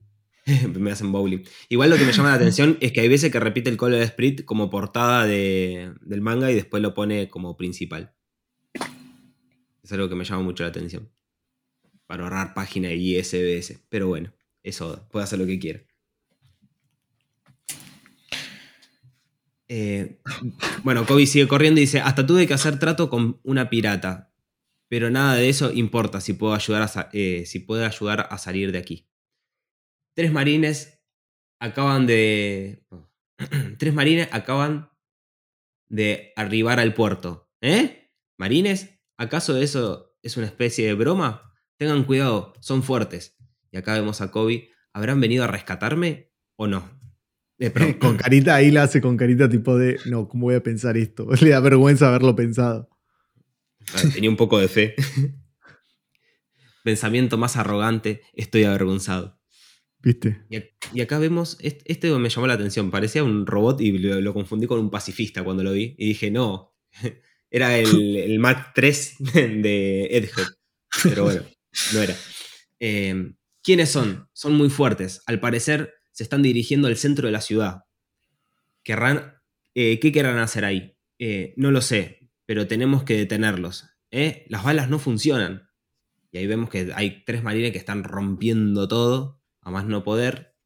me 0.79 0.91
hacen 0.91 1.13
bowling. 1.13 1.43
Igual 1.69 1.91
lo 1.91 1.97
que 1.97 2.05
me 2.05 2.13
llama 2.13 2.31
la 2.31 2.37
atención 2.37 2.79
es 2.81 2.93
que 2.93 3.01
hay 3.01 3.09
veces 3.09 3.31
que 3.33 3.41
repite 3.41 3.69
el 3.71 3.77
color 3.77 4.01
split 4.03 4.45
como 4.45 4.71
portada 4.71 5.27
de- 5.27 5.93
del 6.03 6.21
manga 6.23 6.51
y 6.51 6.55
después 6.55 6.83
lo 6.83 6.95
pone 6.95 7.29
como 7.29 7.57
principal. 7.57 8.15
Es 9.89 9.93
algo 9.95 10.11
que 10.11 10.15
me 10.15 10.25
llama 10.25 10.43
mucho 10.43 10.65
la 10.65 10.69
atención. 10.69 11.11
Para 12.07 12.25
ahorrar 12.25 12.53
página 12.53 12.93
y 12.93 13.17
ISBS. 13.17 13.81
Pero 13.89 14.07
bueno, 14.07 14.35
eso 14.63 15.09
puede 15.11 15.25
hacer 15.25 15.39
lo 15.39 15.47
que 15.47 15.59
quiera. 15.59 15.81
Eh, 19.67 20.21
bueno, 20.85 21.07
Kobe 21.07 21.27
sigue 21.27 21.49
corriendo 21.49 21.81
y 21.81 21.85
dice, 21.85 22.01
hasta 22.01 22.27
tuve 22.27 22.47
que 22.47 22.53
hacer 22.53 22.79
trato 22.79 23.09
con 23.09 23.41
una 23.45 23.71
pirata. 23.71 24.31
Pero 24.91 25.09
nada 25.09 25.37
de 25.37 25.49
eso 25.49 25.73
importa 25.73 26.21
si 26.21 26.35
puedo 26.35 26.53
ayudar 26.53 26.83
a, 26.83 27.09
eh, 27.15 27.47
si 27.47 27.61
puedo 27.61 27.87
ayudar 27.87 28.29
a 28.31 28.37
salir 28.37 28.73
de 28.73 28.79
aquí. 28.79 29.09
Tres 30.15 30.31
marines 30.33 31.03
acaban 31.61 32.07
de. 32.07 32.85
Tres 33.79 33.95
marines 33.95 34.29
acaban 34.33 34.91
de 35.89 36.35
arribar 36.37 36.79
al 36.79 36.93
puerto. 36.93 37.51
¿Eh? 37.63 38.11
¿Marines? 38.37 38.98
¿Acaso 39.19 39.57
eso 39.59 40.17
es 40.23 40.37
una 40.39 40.47
especie 40.47 40.87
de 40.87 40.95
broma? 40.95 41.53
Tengan 41.77 42.05
cuidado, 42.05 42.55
son 42.61 42.83
fuertes. 42.83 43.37
Y 43.71 43.77
acá 43.77 43.93
vemos 43.95 44.21
a 44.21 44.31
Kobe. 44.31 44.71
¿Habrán 44.95 45.21
venido 45.21 45.45
a 45.45 45.49
rescatarme 45.49 46.33
o 46.57 46.67
no? 46.67 46.89
Eh. 47.59 47.73
Con 48.01 48.17
carita, 48.17 48.55
ahí 48.55 48.71
la 48.71 48.85
hace 48.85 49.01
con 49.01 49.17
carita 49.17 49.49
tipo 49.49 49.77
de, 49.77 49.99
no, 50.07 50.29
¿cómo 50.29 50.45
voy 50.47 50.55
a 50.55 50.63
pensar 50.63 50.97
esto? 50.97 51.27
Le 51.43 51.51
da 51.51 51.61
vergüenza 51.61 52.09
haberlo 52.09 52.35
pensado. 52.37 52.89
Tenía 54.15 54.31
un 54.31 54.37
poco 54.37 54.59
de 54.59 54.69
fe. 54.69 54.95
Pensamiento 56.85 57.37
más 57.37 57.57
arrogante, 57.57 58.23
estoy 58.33 58.65
avergonzado. 58.65 59.39
¿Viste? 60.01 60.45
Y, 60.49 60.57
ac- 60.57 60.71
y 60.95 61.01
acá 61.01 61.19
vemos, 61.19 61.59
est- 61.61 61.83
este 61.85 62.11
me 62.17 62.29
llamó 62.29 62.47
la 62.47 62.55
atención, 62.55 62.91
parecía 62.91 63.25
un 63.25 63.47
robot 63.47 63.81
y 63.81 63.99
lo, 63.99 64.21
lo 64.21 64.33
confundí 64.33 64.67
con 64.69 64.79
un 64.79 64.91
pacifista 64.91 65.43
cuando 65.43 65.65
lo 65.65 65.73
vi. 65.73 65.97
Y 65.99 66.07
dije, 66.09 66.31
no, 66.31 66.77
era 67.51 67.77
el, 67.79 68.17
el 68.17 68.39
Mac 68.39 68.73
3 68.75 69.17
de 69.35 70.07
Edhead. 70.07 70.49
Pero 71.03 71.25
bueno, 71.25 71.43
no 71.93 72.01
era. 72.01 72.17
Eh, 72.81 73.33
¿Quiénes 73.63 73.91
son? 73.91 74.29
Son 74.33 74.55
muy 74.55 74.71
fuertes. 74.71 75.23
Al 75.27 75.41
parecer 75.41 75.95
se 76.13 76.23
están 76.23 76.43
dirigiendo 76.43 76.89
al 76.89 76.97
centro 76.97 77.27
de 77.27 77.33
la 77.33 77.41
ciudad. 77.41 77.85
Querrán, 78.83 79.35
eh, 79.75 80.01
¿Qué 80.01 80.11
querrán 80.11 80.39
hacer 80.39 80.65
ahí? 80.65 80.97
Eh, 81.19 81.55
no 81.57 81.71
lo 81.71 81.81
sé, 81.81 82.31
pero 82.47 82.67
tenemos 82.67 83.05
que 83.05 83.17
detenerlos. 83.17 83.85
¿eh? 84.11 84.47
Las 84.49 84.65
balas 84.65 84.89
no 84.89 84.99
funcionan. 84.99 85.69
Y 86.33 86.39
ahí 86.39 86.47
vemos 86.47 86.71
que 86.71 86.93
hay 86.95 87.25
tres 87.25 87.43
marines 87.43 87.73
que 87.73 87.79
están 87.79 88.05
rompiendo 88.05 88.89
todo 88.89 89.41
a 89.61 89.71
más 89.71 89.85
no 89.85 90.03
poder. 90.03 90.57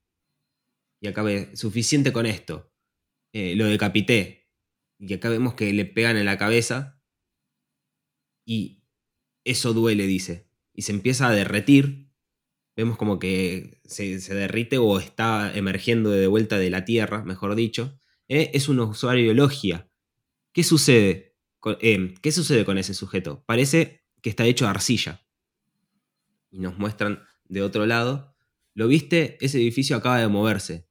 Y 1.01 1.09
acá 1.09 1.23
ve, 1.23 1.55
suficiente 1.57 2.13
con 2.13 2.27
esto. 2.27 2.73
Lo 3.33 3.67
decapité. 3.67 4.42
Y 5.05 5.15
acá 5.15 5.29
vemos 5.29 5.55
que 5.55 5.73
le 5.73 5.85
pegan 5.85 6.17
en 6.17 6.25
la 6.27 6.39
cabeza. 6.39 7.03
Y 8.45 8.83
eso 9.45 9.73
duele, 9.73 10.07
dice. 10.07 10.49
Y 10.73 10.83
se 10.83 10.93
empieza 10.93 11.27
a 11.29 11.33
derretir. 11.33 12.09
Vemos 12.77 12.97
como 12.97 13.19
que 13.19 13.81
se, 13.85 14.21
se 14.21 14.35
derrite 14.35 14.79
o 14.79 14.99
está 15.01 15.53
emergiendo 15.55 16.11
de 16.11 16.27
vuelta 16.29 16.59
de 16.59 16.71
la 16.71 16.85
tierra, 16.85 17.25
mejor 17.25 17.55
dicho. 17.57 17.99
Eh, 18.29 18.53
es 18.55 18.69
un 18.69 18.79
usuario 18.81 19.35
logia. 19.35 19.91
¿Qué 20.53 20.63
sucede? 20.63 21.37
con- 21.59 21.77
eh, 21.81 22.15
¿Qué 22.23 22.33
sucede 22.33 22.65
con 22.65 22.79
ese 22.79 22.95
sujeto? 22.95 23.45
Parece 23.45 24.03
que 24.23 24.31
está 24.31 24.47
hecho 24.47 24.65
de 24.67 24.71
arcilla. 24.71 25.27
Y 26.51 26.61
nos 26.61 26.79
muestran 26.79 27.25
de 27.45 27.63
otro 27.63 27.87
lado. 27.87 28.35
¿Lo 28.75 28.87
viste? 28.89 29.37
Ese 29.41 29.59
edificio 29.59 29.97
acaba 29.97 30.19
de 30.19 30.29
moverse. 30.29 30.89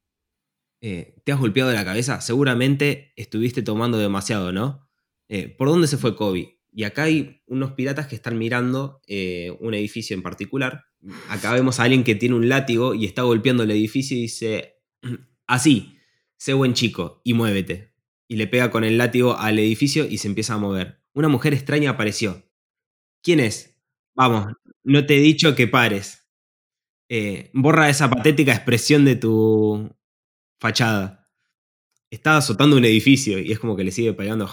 Eh, 0.82 1.22
¿Te 1.24 1.32
has 1.32 1.40
golpeado 1.40 1.72
la 1.72 1.86
cabeza? 1.86 2.22
Seguramente 2.22 3.14
estuviste 3.16 3.62
tomando 3.62 4.00
demasiado, 4.00 4.52
¿no? 4.52 4.90
Eh, 5.30 5.48
¿Por 5.48 5.70
dónde 5.70 5.88
se 5.88 5.98
fue 5.98 6.16
Kobe? 6.16 6.60
Y 6.74 6.84
acá 6.84 7.04
hay 7.04 7.44
unos 7.46 7.74
piratas 7.74 8.08
que 8.08 8.16
están 8.16 8.38
mirando 8.38 9.02
eh, 9.08 9.56
un 9.60 9.74
edificio 9.76 10.16
en 10.16 10.24
particular. 10.24 10.86
Acá 11.30 11.54
vemos 11.54 11.80
a 11.80 11.84
alguien 11.84 12.04
que 12.04 12.16
tiene 12.16 12.36
un 12.36 12.50
látigo 12.50 12.96
y 12.96 13.06
está 13.06 13.22
golpeando 13.22 13.64
el 13.64 13.72
edificio 13.72 14.18
y 14.18 14.22
dice, 14.22 14.82
así, 15.48 15.98
sé 16.38 16.54
buen 16.54 16.74
chico 16.74 17.22
y 17.24 17.36
muévete. 17.36 17.94
Y 18.28 18.38
le 18.38 18.48
pega 18.48 18.72
con 18.72 18.84
el 18.84 18.98
látigo 18.98 19.38
al 19.38 19.60
edificio 19.60 20.08
y 20.10 20.18
se 20.18 20.28
empieza 20.28 20.56
a 20.56 20.58
mover. 20.58 21.02
Una 21.14 21.28
mujer 21.28 21.54
extraña 21.54 21.92
apareció. 21.92 22.50
¿Quién 23.22 23.40
es? 23.40 23.78
Vamos, 24.16 24.54
no 24.84 25.06
te 25.06 25.18
he 25.18 25.20
dicho 25.20 25.54
que 25.54 25.68
pares. 25.68 26.30
Borra 27.54 27.90
esa 27.90 28.10
patética 28.10 28.54
expresión 28.54 29.04
de 29.04 29.18
tu 29.18 29.94
fachada. 30.62 31.28
Está 32.12 32.38
azotando 32.38 32.78
un 32.78 32.86
edificio 32.86 33.40
y 33.40 33.52
es 33.52 33.60
como 33.60 33.76
que 33.76 33.84
le 33.84 33.92
sigue 33.92 34.14
pegando. 34.14 34.50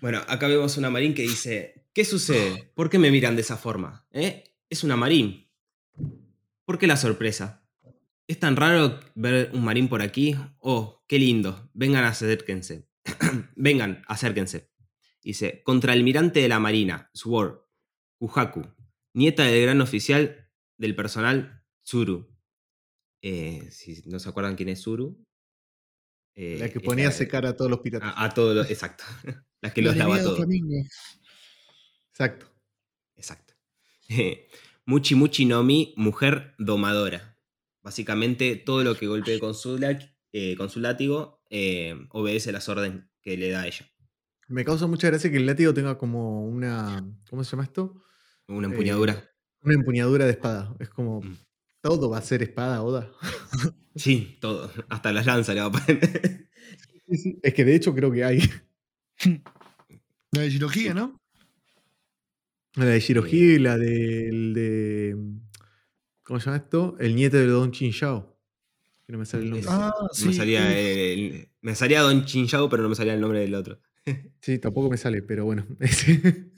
Bueno, 0.00 0.22
acá 0.28 0.46
vemos 0.46 0.76
una 0.76 0.88
marín 0.88 1.14
que 1.14 1.22
dice, 1.22 1.88
¿qué 1.92 2.04
sucede? 2.04 2.70
¿Por 2.74 2.88
qué 2.88 2.98
me 2.98 3.10
miran 3.10 3.34
de 3.34 3.42
esa 3.42 3.56
forma? 3.56 4.06
¿Eh? 4.12 4.44
Es 4.70 4.84
una 4.84 4.96
marín. 4.96 5.50
¿Por 6.64 6.78
qué 6.78 6.86
la 6.86 6.96
sorpresa? 6.96 7.66
¿Es 8.28 8.38
tan 8.38 8.56
raro 8.56 9.00
ver 9.14 9.50
un 9.52 9.64
marín 9.64 9.88
por 9.88 10.00
aquí? 10.00 10.36
Oh, 10.58 11.02
qué 11.08 11.18
lindo. 11.18 11.70
Vengan, 11.74 12.04
acérquense. 12.04 12.88
Vengan, 13.56 14.04
acérquense. 14.06 14.70
Dice, 15.22 15.62
contraalmirante 15.64 16.40
de 16.40 16.48
la 16.48 16.60
Marina, 16.60 17.10
Sword, 17.14 17.62
Kuhaku, 18.18 18.62
nieta 19.14 19.44
del 19.44 19.62
gran 19.62 19.80
oficial 19.80 20.50
del 20.76 20.94
personal 20.94 21.64
Tsuru. 21.84 22.37
Eh, 23.22 23.68
si 23.70 24.02
no 24.06 24.18
se 24.18 24.28
acuerdan 24.28 24.54
quién 24.56 24.68
es 24.68 24.84
eh, 26.34 26.56
La 26.58 26.68
que 26.68 26.80
ponía 26.80 27.08
a 27.08 27.12
secar 27.12 27.46
a 27.46 27.56
todos 27.56 27.70
los 27.70 27.80
piratas. 27.80 28.12
a, 28.14 28.24
a 28.24 28.34
todos 28.34 28.54
los. 28.54 28.70
Exacto. 28.70 29.04
Las 29.60 29.72
que 29.72 29.82
los 29.82 29.96
lava 29.96 30.22
todos. 30.22 30.40
Exacto. 32.12 32.46
Exacto. 33.16 33.54
Muchi 34.86 35.14
Muchi 35.16 35.44
no 35.44 35.62
Mi, 35.64 35.94
mujer 35.96 36.54
domadora. 36.58 37.36
Básicamente, 37.82 38.56
todo 38.56 38.84
lo 38.84 38.94
que 38.94 39.06
golpee 39.06 39.40
con 39.40 39.54
su, 39.54 39.78
la- 39.78 39.98
eh, 40.32 40.56
con 40.56 40.70
su 40.70 40.80
látigo 40.80 41.42
eh, 41.50 42.06
obedece 42.10 42.52
las 42.52 42.68
órdenes 42.68 43.04
que 43.20 43.36
le 43.36 43.50
da 43.50 43.66
ella. 43.66 43.90
Me 44.46 44.64
causa 44.64 44.86
mucha 44.86 45.08
gracia 45.08 45.30
que 45.30 45.36
el 45.36 45.46
látigo 45.46 45.74
tenga 45.74 45.98
como 45.98 46.46
una. 46.46 47.04
¿Cómo 47.28 47.44
se 47.44 47.50
llama 47.50 47.64
esto? 47.64 48.00
Una 48.46 48.68
empuñadura. 48.68 49.30
Una 49.62 49.74
empuñadura 49.74 50.24
de 50.24 50.30
espada. 50.32 50.74
Es 50.78 50.88
como. 50.88 51.20
Mm. 51.20 51.36
Todo 51.80 52.10
va 52.10 52.18
a 52.18 52.22
ser 52.22 52.42
espada, 52.42 52.82
Oda. 52.82 53.10
Sí, 53.96 54.36
todo. 54.40 54.70
Hasta 54.88 55.12
las 55.12 55.26
lanzas 55.26 55.56
le 55.56 55.60
va 55.60 55.66
a 55.66 55.72
poner. 55.72 56.48
Es 57.42 57.52
que 57.54 57.64
de 57.64 57.74
hecho 57.74 57.92
creo 57.96 58.12
que 58.12 58.22
hay. 58.24 58.38
La 60.30 60.42
de 60.42 60.50
cirugía, 60.52 60.94
¿no? 60.94 61.18
La 62.76 62.84
de 62.84 63.00
Shirohige 63.00 63.54
y 63.54 63.58
la 63.58 63.76
del 63.76 64.54
de. 64.54 65.16
¿Cómo 66.22 66.38
se 66.38 66.46
llama 66.46 66.58
esto? 66.58 66.96
El 67.00 67.16
nieto 67.16 67.38
de 67.38 67.46
Don 67.46 67.72
Chin 67.72 67.90
Shao. 67.90 68.38
Que 69.04 69.12
no 69.14 69.18
me 69.18 69.26
sale 69.26 69.44
el 69.44 69.50
nombre. 69.50 69.66
Ah, 69.68 69.92
me, 70.00 70.08
sí. 70.14 70.32
salía 70.34 70.78
el- 70.78 71.48
me 71.62 71.74
salía 71.74 72.02
Don 72.02 72.24
Chinchao, 72.24 72.68
pero 72.68 72.82
no 72.84 72.90
me 72.90 72.94
salía 72.94 73.14
el 73.14 73.20
nombre 73.20 73.40
del 73.40 73.54
otro. 73.54 73.80
Sí, 74.40 74.58
tampoco 74.58 74.90
me 74.90 74.96
sale, 74.96 75.22
pero 75.22 75.44
bueno. 75.44 75.66
ese. 75.80 76.52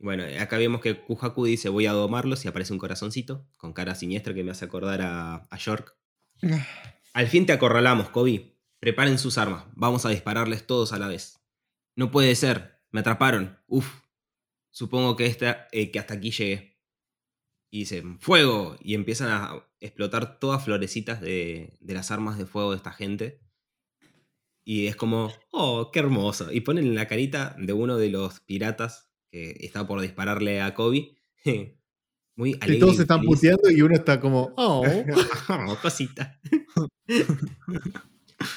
Bueno, 0.00 0.24
acá 0.40 0.56
vemos 0.56 0.80
que 0.80 0.98
Kuhaku 0.98 1.44
dice 1.44 1.68
voy 1.68 1.84
a 1.84 1.92
domarlos 1.92 2.44
y 2.44 2.48
aparece 2.48 2.72
un 2.72 2.78
corazoncito 2.78 3.46
con 3.58 3.74
cara 3.74 3.94
siniestra 3.94 4.32
que 4.32 4.42
me 4.42 4.50
hace 4.50 4.64
acordar 4.64 5.02
a, 5.02 5.46
a 5.50 5.58
York. 5.58 5.94
Al 7.12 7.28
fin 7.28 7.44
te 7.44 7.52
acorralamos, 7.52 8.08
Kobe. 8.08 8.56
Preparen 8.78 9.18
sus 9.18 9.36
armas. 9.36 9.66
Vamos 9.74 10.06
a 10.06 10.08
dispararles 10.08 10.66
todos 10.66 10.94
a 10.94 10.98
la 10.98 11.06
vez. 11.06 11.38
No 11.96 12.10
puede 12.10 12.34
ser. 12.34 12.80
Me 12.90 13.00
atraparon. 13.00 13.58
Uf. 13.66 14.06
Supongo 14.70 15.16
que, 15.16 15.26
esta, 15.26 15.68
eh, 15.70 15.90
que 15.90 15.98
hasta 15.98 16.14
aquí 16.14 16.30
llegué. 16.30 16.80
Y 17.70 17.80
dicen, 17.80 18.18
¡fuego! 18.20 18.76
Y 18.80 18.94
empiezan 18.94 19.28
a 19.30 19.66
explotar 19.80 20.38
todas 20.38 20.64
florecitas 20.64 21.20
de, 21.20 21.76
de 21.80 21.94
las 21.94 22.10
armas 22.10 22.38
de 22.38 22.46
fuego 22.46 22.70
de 22.70 22.78
esta 22.78 22.92
gente. 22.92 23.42
Y 24.64 24.86
es 24.86 24.96
como, 24.96 25.30
¡oh, 25.50 25.90
qué 25.92 25.98
hermoso! 25.98 26.50
Y 26.52 26.60
ponen 26.60 26.94
la 26.94 27.06
carita 27.06 27.54
de 27.58 27.72
uno 27.72 27.98
de 27.98 28.08
los 28.08 28.40
piratas 28.40 29.09
que 29.30 29.56
está 29.60 29.86
por 29.86 30.00
dispararle 30.00 30.60
a 30.60 30.74
Kobe. 30.74 31.16
Muy 32.36 32.54
alegre. 32.60 32.76
Y 32.76 32.78
todos 32.80 32.96
se 32.96 33.02
están 33.02 33.22
puteando 33.22 33.70
y 33.70 33.82
uno 33.82 33.94
está 33.94 34.18
como. 34.20 34.52
Oh. 34.56 34.84
Oh, 35.48 35.78
cosita. 35.82 36.38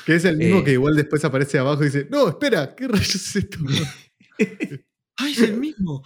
Que 0.06 0.16
es 0.16 0.24
el 0.24 0.38
mismo 0.38 0.60
Eh. 0.60 0.64
que 0.64 0.72
igual 0.72 0.96
después 0.96 1.24
aparece 1.26 1.60
abajo 1.60 1.82
y 1.84 1.88
dice: 1.88 2.08
No, 2.10 2.30
espera, 2.30 2.74
¿qué 2.74 2.88
rayos 2.88 3.16
es 3.16 3.36
esto? 3.36 3.58
¡Ay, 5.18 5.32
es 5.34 5.42
el 5.42 5.58
mismo! 5.58 6.06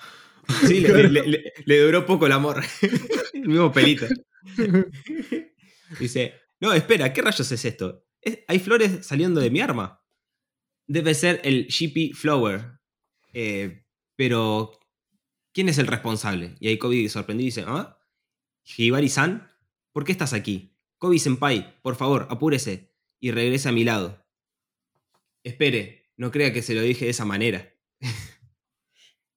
Sí, 0.66 0.80
le, 0.82 1.08
le- 1.10 1.28
le- 1.28 1.54
le 1.64 1.80
duró 1.82 2.04
poco 2.06 2.26
el 2.26 2.32
amor. 2.32 2.64
el 3.34 3.48
mismo 3.48 3.72
pelito. 3.72 4.08
Dice, 6.00 6.34
no, 6.60 6.74
espera, 6.74 7.14
¿qué 7.14 7.22
rayos 7.22 7.52
es 7.52 7.66
esto? 7.66 8.04
Es- 8.22 8.40
hay 8.48 8.58
flores 8.60 9.06
saliendo 9.06 9.40
de 9.40 9.52
mi 9.52 9.62
arma. 9.62 10.02
Debe 10.88 11.14
ser 11.14 11.40
el 11.44 11.68
Shippy 11.68 12.14
Flower. 12.14 12.80
Eh, 13.34 13.84
pero, 14.18 14.78
¿quién 15.54 15.70
es 15.70 15.78
el 15.78 15.88
responsable? 15.88 16.56
Y 16.60 16.68
ahí 16.68 16.78
Kobe 16.78 17.08
sorprendido 17.08 17.46
dice, 17.46 17.64
¿ah? 17.66 17.98
Hibari-san, 18.78 19.50
¿por 19.94 20.04
qué 20.04 20.12
estás 20.12 20.34
aquí? 20.34 20.76
Kobe-senpai, 20.98 21.82
por 21.82 21.96
favor, 21.96 22.28
apúrese 22.30 22.94
y 23.20 23.32
regrese 23.32 23.70
a 23.70 23.72
mi 23.72 23.86
lado. 23.86 24.26
Espere, 25.44 26.12
no 26.18 26.32
crea 26.32 26.52
que 26.52 26.62
se 26.62 26.74
lo 26.76 26.82
dije 26.82 27.06
de 27.06 27.12
esa 27.12 27.24
manera. 27.26 27.74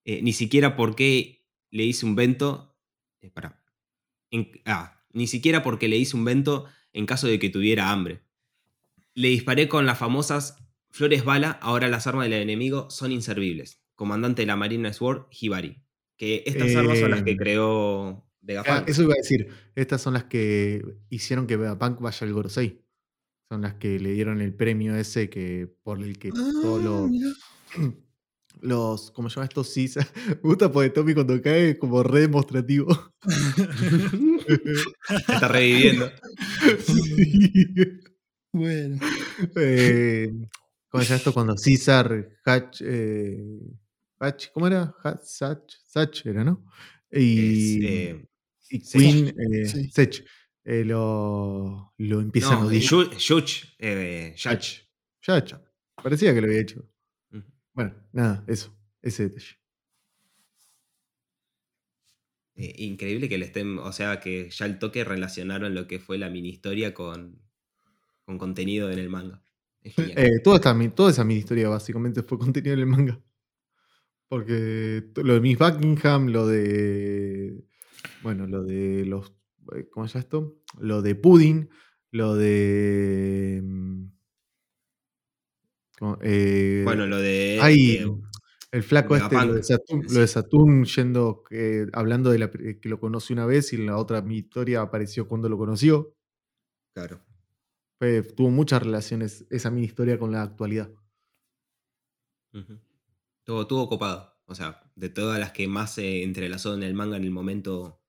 Eh, 0.03 0.23
ni 0.23 0.33
siquiera 0.33 0.75
porque 0.75 1.47
le 1.69 1.83
hice 1.83 2.07
un 2.07 2.15
vento. 2.15 2.75
eh, 3.21 3.29
pará. 3.29 3.63
En- 4.31 4.49
ah, 4.65 5.05
ni 5.13 5.27
siquiera 5.27 5.61
porque 5.61 5.87
le 5.87 5.97
hice 5.97 6.15
un 6.17 6.25
vento 6.25 6.65
en 6.91 7.05
caso 7.05 7.27
de 7.27 7.37
que 7.37 7.51
tuviera 7.51 7.91
hambre. 7.91 8.23
Le 9.13 9.27
disparé 9.27 9.67
con 9.69 9.85
las 9.85 9.99
famosas 9.99 10.57
flores 10.89 11.23
bala, 11.23 11.51
ahora 11.61 11.87
las 11.87 12.07
armas 12.07 12.23
del 12.25 12.41
enemigo 12.41 12.89
son 12.89 13.11
inservibles. 13.11 13.80
Comandante 14.01 14.41
de 14.41 14.47
la 14.47 14.55
Marina 14.55 14.91
Sword, 14.93 15.27
Hibari. 15.29 15.79
Que 16.17 16.41
estas 16.47 16.75
armas 16.75 16.97
son 16.97 17.11
las 17.11 17.21
que 17.21 17.31
Eh, 17.33 17.37
creó 17.37 18.07
Ah, 18.09 18.25
Vegapunk. 18.41 18.89
eso 18.89 19.03
iba 19.03 19.13
a 19.13 19.17
decir. 19.17 19.47
Estas 19.75 20.01
son 20.01 20.15
las 20.15 20.23
que 20.23 20.83
hicieron 21.11 21.45
que 21.45 21.55
Vegapunk 21.55 21.99
vaya 22.01 22.25
al 22.25 22.33
Gorosei. 22.33 22.81
Son 23.51 23.61
las 23.61 23.75
que 23.75 23.99
le 23.99 24.13
dieron 24.13 24.41
el 24.41 24.55
premio 24.55 24.95
ese 24.95 25.29
que 25.29 25.67
por 25.83 26.01
el 26.01 26.17
que 26.17 26.29
todos 26.31 26.79
Ah, 26.81 26.83
los, 26.83 27.09
mirá. 27.11 27.29
los. 28.61 29.11
¿Cómo 29.11 29.29
se 29.29 29.35
llama 29.35 29.45
esto? 29.45 29.63
Sí, 29.63 29.87
gusta 30.41 30.71
porque 30.71 30.89
Tommy 30.89 31.13
cuando 31.13 31.39
cae 31.39 31.69
es 31.71 31.77
como 31.77 32.01
re 32.01 32.21
demostrativo. 32.21 32.87
Está 35.27 35.47
reviviendo. 35.47 36.09
Sí. 36.79 37.99
Bueno. 38.53 38.99
Eh, 39.55 40.29
¿Cómo 40.89 41.03
se 41.03 41.09
llama 41.09 41.17
esto? 41.17 41.33
Cuando 41.33 41.55
César 41.57 42.29
Hatch. 42.45 42.81
eh, 42.83 43.37
Hatch 44.21 44.51
¿Cómo 44.53 44.67
era? 44.67 44.95
Hatch, 45.03 45.23
Satch, 45.23 45.73
Satch 45.83 46.25
era, 46.27 46.43
¿no? 46.43 46.63
Y, 47.11 47.83
Es, 47.83 47.91
eh, 47.91 48.25
y 48.69 48.79
Sech. 48.79 49.01
Queen, 49.01 49.27
eh, 49.27 49.65
Sí. 49.65 49.89
Sech, 49.89 50.25
eh, 50.63 50.85
lo, 50.85 51.93
lo 51.97 52.21
empiezan 52.21 52.53
a 52.53 52.61
no, 52.61 52.67
odiar. 52.67 52.83
Yu- 52.83 53.17
Yuch, 53.17 53.75
eh. 53.79 54.35
Parecía 55.95 56.33
que 56.33 56.41
lo 56.41 56.47
había 56.47 56.61
hecho. 56.61 56.87
Bueno, 57.73 57.95
nada, 58.11 58.43
eso. 58.47 58.77
Ese 59.01 59.23
detalle. 59.29 59.57
Eh, 62.55 62.75
increíble 62.77 63.27
que 63.27 63.37
le 63.37 63.45
estén, 63.45 63.79
o 63.79 63.91
sea, 63.91 64.19
que 64.19 64.49
ya 64.51 64.65
el 64.65 64.77
toque 64.77 65.03
relacionaron 65.03 65.73
lo 65.73 65.87
que 65.87 65.99
fue 65.99 66.17
la 66.17 66.29
mini 66.29 66.49
historia 66.49 66.93
con, 66.93 67.41
con 68.25 68.37
contenido 68.37 68.91
en 68.91 68.99
el 68.99 69.09
manga. 69.09 69.41
Es 69.81 69.95
genial. 69.95 70.17
Eh, 70.17 70.39
toda, 70.43 70.57
esta, 70.57 70.95
toda 70.95 71.09
esa 71.11 71.23
mini 71.23 71.39
historia 71.39 71.69
básicamente 71.69 72.21
fue 72.23 72.37
contenido 72.37 72.73
en 72.73 72.79
el 72.79 72.85
manga. 72.85 73.19
Porque 74.31 75.11
lo 75.17 75.33
de 75.33 75.41
Miss 75.41 75.57
Buckingham, 75.59 76.27
lo 76.29 76.47
de. 76.47 77.65
Bueno, 78.23 78.47
lo 78.47 78.63
de 78.63 79.03
los 79.05 79.33
eh, 79.75 79.89
¿Cómo 79.91 80.07
se 80.07 80.13
llama 80.13 80.21
esto? 80.23 80.61
Lo 80.79 81.01
de 81.01 81.15
Pudding, 81.15 81.69
lo 82.11 82.35
de. 82.35 83.59
mm. 83.61 84.05
Eh, 86.21 86.81
Bueno, 86.85 87.07
lo 87.07 87.17
de. 87.17 87.59
eh, 87.59 88.05
el 88.71 88.83
flaco 88.83 89.17
este, 89.17 89.35
lo 89.35 89.53
de 89.53 89.63
Saturn, 89.63 90.07
sí. 90.07 90.15
lo 90.15 90.21
de 90.21 90.27
Saturn 90.27 90.85
yendo, 90.85 91.43
eh, 91.51 91.87
hablando 91.91 92.31
de 92.31 92.39
la, 92.39 92.49
pri- 92.49 92.79
que 92.79 92.87
lo 92.87 93.01
conoció 93.01 93.33
una 93.33 93.45
vez 93.45 93.73
y 93.73 93.75
en 93.75 93.85
la 93.87 93.97
otra 93.97 94.21
mi 94.21 94.37
historia 94.37 94.79
apareció 94.81 95.27
cuando 95.27 95.49
lo 95.49 95.57
conoció. 95.57 96.15
claro. 96.95 97.19
Fue- 97.99 98.23
tuvo 98.23 98.49
muchas 98.49 98.81
relaciones 98.81 99.45
esa 99.49 99.69
mini 99.71 99.87
historia 99.87 100.17
con 100.17 100.31
la 100.31 100.41
actualidad. 100.41 100.89
Ujú. 102.53 102.79
Tuvo, 103.43 103.67
tuvo 103.67 103.89
copado. 103.89 104.35
O 104.45 104.55
sea, 104.55 104.81
de 104.95 105.09
todas 105.09 105.39
las 105.39 105.51
que 105.51 105.67
más 105.67 105.93
se 105.95 106.23
entrelazó 106.23 106.73
en 106.73 106.83
el 106.83 106.93
manga 106.93 107.17
en 107.17 107.23
el 107.23 107.31
momento. 107.31 108.01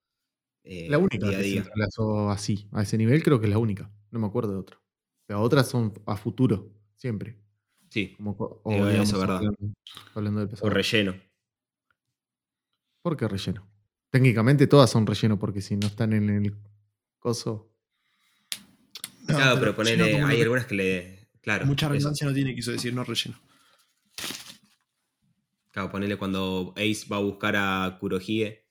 eh, 0.63 0.87
La 0.89 0.97
única 0.97 1.27
día 1.29 1.39
se 1.41 1.57
entrelazó 1.57 2.29
así, 2.29 2.67
a 2.71 2.81
ese 2.83 2.97
nivel, 2.97 3.23
creo 3.23 3.39
que 3.39 3.45
es 3.47 3.51
la 3.51 3.57
única. 3.59 3.91
No 4.11 4.19
me 4.19 4.27
acuerdo 4.27 4.51
de 4.53 4.57
otra. 4.59 4.79
Las 5.27 5.39
otras 5.39 5.69
son 5.69 5.93
a 6.05 6.17
futuro, 6.17 6.69
siempre. 6.95 7.37
Sí, 7.89 8.13
Como, 8.17 8.35
co- 8.35 8.61
o, 8.63 8.71
Eh, 8.71 8.77
eso 8.77 8.87
digamos, 8.89 9.13
es 9.13 9.19
verdad. 9.19 9.37
hablando, 9.37 9.57
hablando 10.15 10.45
del 10.45 10.57
o 10.61 10.69
relleno. 10.69 11.15
¿Por 13.01 13.17
qué 13.17 13.27
relleno? 13.27 13.67
Técnicamente 14.09 14.67
todas 14.67 14.89
son 14.89 15.05
relleno 15.05 15.39
porque 15.39 15.61
si 15.61 15.75
no 15.75 15.87
están 15.87 16.13
en 16.13 16.29
el 16.29 16.55
coso. 17.19 17.69
No, 19.27 19.35
claro, 19.35 19.59
pero, 19.59 19.75
como 19.75 20.27
Hay 20.27 20.41
algunas 20.41 20.65
que 20.65 20.75
le. 20.75 21.29
Claro. 21.41 21.65
Mucha 21.65 21.89
redundancia 21.89 22.27
no 22.27 22.33
tiene, 22.33 22.55
quiso 22.55 22.71
decir, 22.71 22.93
no 22.93 23.03
relleno. 23.03 23.37
Claro, 25.73 25.89
ponele 25.89 26.17
cuando 26.17 26.73
Ace 26.77 27.07
va 27.11 27.17
a 27.17 27.21
buscar 27.21 27.55
a 27.57 27.97
Kurohige. 27.99 28.63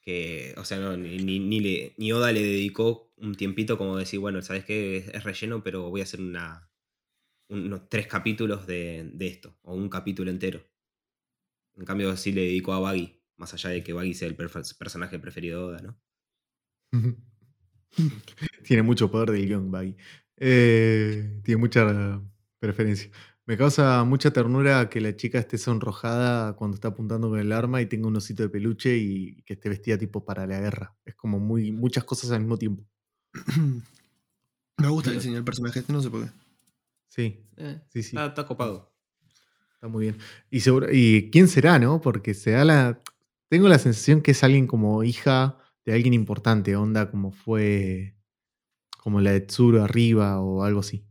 Que, 0.00 0.54
o 0.56 0.64
sea, 0.64 0.96
ni, 0.96 1.18
ni, 1.18 1.92
ni 1.96 2.12
Oda 2.12 2.32
le 2.32 2.40
dedicó 2.40 3.12
un 3.16 3.34
tiempito 3.34 3.76
como 3.76 3.96
decir, 3.96 4.20
bueno, 4.20 4.40
¿sabes 4.42 4.64
qué? 4.64 4.98
Es, 4.98 5.24
relleno, 5.24 5.62
pero 5.62 5.90
voy 5.90 6.00
a 6.00 6.04
hacer 6.04 6.20
unos 6.20 7.88
tres 7.88 8.06
capítulos 8.06 8.66
de, 8.66 9.10
de 9.12 9.26
esto, 9.26 9.58
o 9.62 9.74
un 9.74 9.88
capítulo 9.88 10.30
entero. 10.30 10.62
En 11.76 11.84
cambio, 11.84 12.16
sí 12.16 12.32
le 12.32 12.42
dedicó 12.42 12.74
a 12.74 12.80
Baggy, 12.80 13.20
más 13.36 13.52
allá 13.54 13.70
de 13.70 13.82
que 13.82 13.92
Baggy 13.92 14.14
sea 14.14 14.28
el 14.28 14.36
personaje 14.36 15.18
preferido 15.18 15.60
de 15.60 15.66
Oda, 15.66 15.82
¿no? 15.82 16.00
tiene 18.64 18.82
mucho 18.82 19.10
poder 19.10 19.32
del 19.32 19.46
guion, 19.46 19.70
Baggy. 19.70 19.96
Eh, 20.36 21.40
tiene 21.42 21.60
mucha 21.60 22.22
preferencia. 22.60 23.10
Me 23.48 23.56
causa 23.56 24.04
mucha 24.04 24.30
ternura 24.30 24.90
que 24.90 25.00
la 25.00 25.16
chica 25.16 25.38
esté 25.38 25.56
sonrojada 25.56 26.54
cuando 26.54 26.74
está 26.74 26.88
apuntando 26.88 27.30
con 27.30 27.38
el 27.38 27.50
arma 27.50 27.80
y 27.80 27.86
tenga 27.86 28.06
un 28.06 28.14
osito 28.14 28.42
de 28.42 28.50
peluche 28.50 28.98
y 28.98 29.40
que 29.44 29.54
esté 29.54 29.70
vestida 29.70 29.96
tipo 29.96 30.22
para 30.22 30.46
la 30.46 30.60
guerra. 30.60 30.94
Es 31.06 31.14
como 31.14 31.38
muy, 31.38 31.72
muchas 31.72 32.04
cosas 32.04 32.30
al 32.30 32.40
mismo 32.40 32.58
tiempo. 32.58 32.84
Me 34.76 34.88
gusta 34.88 35.08
el 35.08 35.16
diseño 35.16 35.36
del 35.36 35.44
personaje 35.44 35.78
este, 35.78 35.94
no 35.94 36.02
sé 36.02 36.10
por 36.10 36.24
qué. 36.26 36.30
Sí, 37.08 37.42
Eh, 37.56 37.80
sí, 37.88 38.02
sí. 38.02 38.08
Está, 38.16 38.26
está 38.26 38.44
copado. 38.44 38.92
Está 39.72 39.88
muy 39.88 40.02
bien. 40.02 40.18
Y, 40.50 40.60
seguro, 40.60 40.88
¿Y 40.92 41.30
quién 41.30 41.48
será, 41.48 41.78
no? 41.78 42.02
Porque 42.02 42.34
se 42.34 42.50
da 42.50 42.66
la. 42.66 43.00
Tengo 43.48 43.68
la 43.68 43.78
sensación 43.78 44.20
que 44.20 44.32
es 44.32 44.44
alguien 44.44 44.66
como 44.66 45.02
hija 45.04 45.56
de 45.86 45.94
alguien 45.94 46.12
importante, 46.12 46.76
onda 46.76 47.10
como 47.10 47.32
fue. 47.32 48.14
Como 48.98 49.22
la 49.22 49.32
de 49.32 49.40
Tsuru 49.40 49.80
arriba 49.80 50.38
o 50.38 50.64
algo 50.64 50.80
así. 50.80 51.07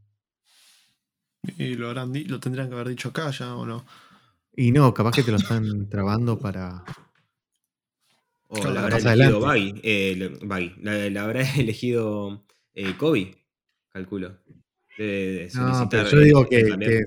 Y 1.57 1.75
lo, 1.75 1.87
habrán 1.89 2.11
lo 2.27 2.39
tendrían 2.39 2.67
que 2.69 2.75
haber 2.75 2.89
dicho 2.89 3.09
acá 3.09 3.29
ya 3.31 3.55
o 3.55 3.65
no. 3.65 3.85
Y 4.55 4.71
no, 4.71 4.93
capaz 4.93 5.11
que 5.11 5.23
te 5.23 5.31
lo 5.31 5.37
están 5.37 5.87
trabando 5.89 6.39
para. 6.39 6.83
O 8.47 8.55
Claro, 8.55 8.73
la 8.73 8.83
habrá 8.83 8.97
elegido. 8.97 9.39
Baggy. 9.41 9.81
eh, 9.83 10.39
Baggy. 10.43 10.73
La, 10.81 11.09
la 11.09 11.23
habrá 11.23 11.41
elegido 11.57 12.45
eh, 12.73 12.95
Kobe, 12.97 13.35
calculo. 13.89 14.37
Debe 14.97 15.13
de 15.13 15.51
No, 15.53 15.87
pero 15.89 16.09
yo 16.09 16.19
digo 16.19 16.47
que- 16.47 17.05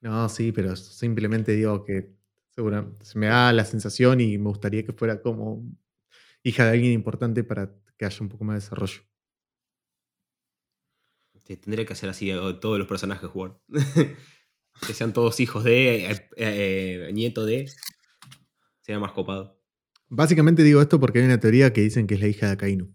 No, 0.00 0.28
sí, 0.28 0.52
pero 0.52 0.74
simplemente 0.76 1.52
digo 1.52 1.84
que. 1.84 2.16
Seguro, 2.50 2.96
se 3.02 3.16
me 3.20 3.26
da 3.26 3.52
la 3.52 3.64
sensación 3.64 4.20
y 4.20 4.36
me 4.36 4.48
gustaría 4.48 4.84
que 4.84 4.92
fuera 4.92 5.22
como 5.22 5.62
hija 6.42 6.64
de 6.64 6.70
alguien 6.72 6.92
importante 6.92 7.44
para 7.44 7.70
que 7.96 8.04
haya 8.04 8.18
un 8.20 8.28
poco 8.28 8.42
más 8.42 8.54
de 8.54 8.60
desarrollo. 8.62 9.02
Sí, 11.48 11.56
tendría 11.56 11.86
que 11.86 11.94
hacer 11.94 12.10
así 12.10 12.30
a 12.30 12.60
todos 12.60 12.78
los 12.78 12.86
personajes 12.86 13.30
jugar. 13.30 13.58
que 14.86 14.92
sean 14.92 15.14
todos 15.14 15.40
hijos 15.40 15.64
de, 15.64 16.10
eh, 16.10 16.28
eh, 16.36 17.10
nieto 17.14 17.46
de. 17.46 17.70
Sería 18.82 19.00
más 19.00 19.12
copado. 19.12 19.58
Básicamente 20.10 20.62
digo 20.62 20.82
esto 20.82 21.00
porque 21.00 21.20
hay 21.20 21.24
una 21.24 21.40
teoría 21.40 21.72
que 21.72 21.80
dicen 21.80 22.06
que 22.06 22.16
es 22.16 22.20
la 22.20 22.28
hija 22.28 22.46
de 22.46 22.52
Akainu. 22.52 22.94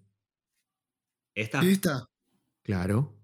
Esta. 1.33 1.63
¿Esta? 1.63 2.05
Claro. 2.61 3.19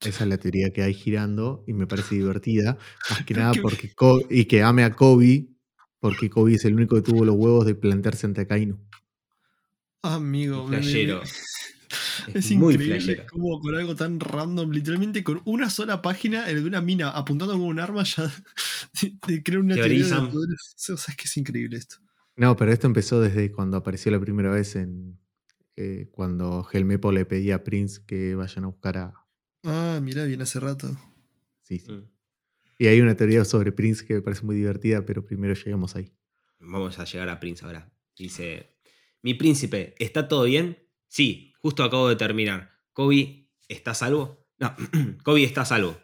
Esa 0.00 0.24
es 0.24 0.30
la 0.30 0.38
teoría 0.38 0.72
que 0.72 0.82
hay 0.82 0.94
girando 0.94 1.62
y 1.66 1.74
me 1.74 1.86
parece 1.86 2.14
divertida. 2.14 2.78
Más 3.10 3.26
que 3.26 3.34
nada 3.34 3.52
porque 3.60 3.92
y 4.30 4.46
que 4.46 4.62
ame 4.62 4.82
a 4.82 4.94
Kobe, 4.94 5.50
porque 5.98 6.30
Kobe 6.30 6.54
es 6.54 6.64
el 6.64 6.74
único 6.74 6.96
que 6.96 7.02
tuvo 7.02 7.26
los 7.26 7.36
huevos 7.36 7.66
de 7.66 7.74
plantearse 7.74 8.24
ante 8.24 8.40
Akainu. 8.40 8.78
Amigo, 10.00 10.66
Flashero. 10.66 11.20
Es, 12.34 12.50
increíble 12.50 13.26
como 13.26 13.60
con 13.60 13.74
algo 13.74 13.94
tan 13.96 14.20
random, 14.20 14.70
literalmente 14.70 15.24
con 15.24 15.40
una 15.44 15.70
sola 15.70 16.02
página, 16.02 16.48
el 16.48 16.62
de 16.62 16.68
una 16.68 16.80
mina 16.80 17.10
apuntando 17.10 17.54
con 17.54 17.62
un 17.62 17.80
arma 17.80 18.04
ya 18.04 18.30
te 19.26 19.42
crea 19.42 19.60
una 19.60 19.74
teoría 19.74 20.04
de 20.04 20.28
poderes. 20.28 20.74
O 20.90 20.96
sea, 20.96 21.12
es 21.12 21.16
que 21.16 21.24
es 21.24 21.36
increíble 21.36 21.76
esto. 21.76 21.96
No, 22.36 22.56
pero 22.56 22.72
esto 22.72 22.86
empezó 22.86 23.20
desde 23.20 23.50
cuando 23.50 23.76
apareció 23.76 24.12
la 24.12 24.20
primera 24.20 24.50
vez 24.50 24.76
en. 24.76 25.18
eh, 25.76 26.08
cuando 26.12 26.68
Helmepo 26.72 27.12
le 27.12 27.24
pedía 27.24 27.56
a 27.56 27.64
Prince 27.64 28.00
que 28.06 28.34
vayan 28.34 28.64
a 28.64 28.68
buscar 28.68 28.98
a. 28.98 29.14
Ah, 29.64 29.98
mira, 30.02 30.24
viene 30.24 30.44
hace 30.44 30.60
rato. 30.60 30.96
Sí, 31.62 31.80
sí. 31.80 31.90
Mm. 31.90 32.08
Y 32.78 32.86
hay 32.86 33.00
una 33.00 33.16
teoría 33.16 33.44
sobre 33.44 33.72
Prince 33.72 34.06
que 34.06 34.14
me 34.14 34.22
parece 34.22 34.44
muy 34.44 34.54
divertida, 34.54 35.04
pero 35.04 35.24
primero 35.24 35.54
llegamos 35.54 35.96
ahí. 35.96 36.12
Vamos 36.60 36.98
a 37.00 37.04
llegar 37.04 37.28
a 37.28 37.40
Prince 37.40 37.64
ahora. 37.64 37.92
Dice: 38.16 38.76
Mi 39.22 39.34
príncipe, 39.34 39.94
¿está 39.98 40.28
todo 40.28 40.44
bien? 40.44 40.78
Sí, 41.08 41.47
justo 41.58 41.84
acabo 41.84 42.08
de 42.08 42.16
terminar. 42.16 42.72
¿Kobe 42.92 43.48
está 43.68 43.92
a 43.92 43.94
salvo? 43.94 44.46
No, 44.58 44.74
Kobe 45.24 45.44
está 45.44 45.62
a 45.62 45.66
salvo. 45.66 45.98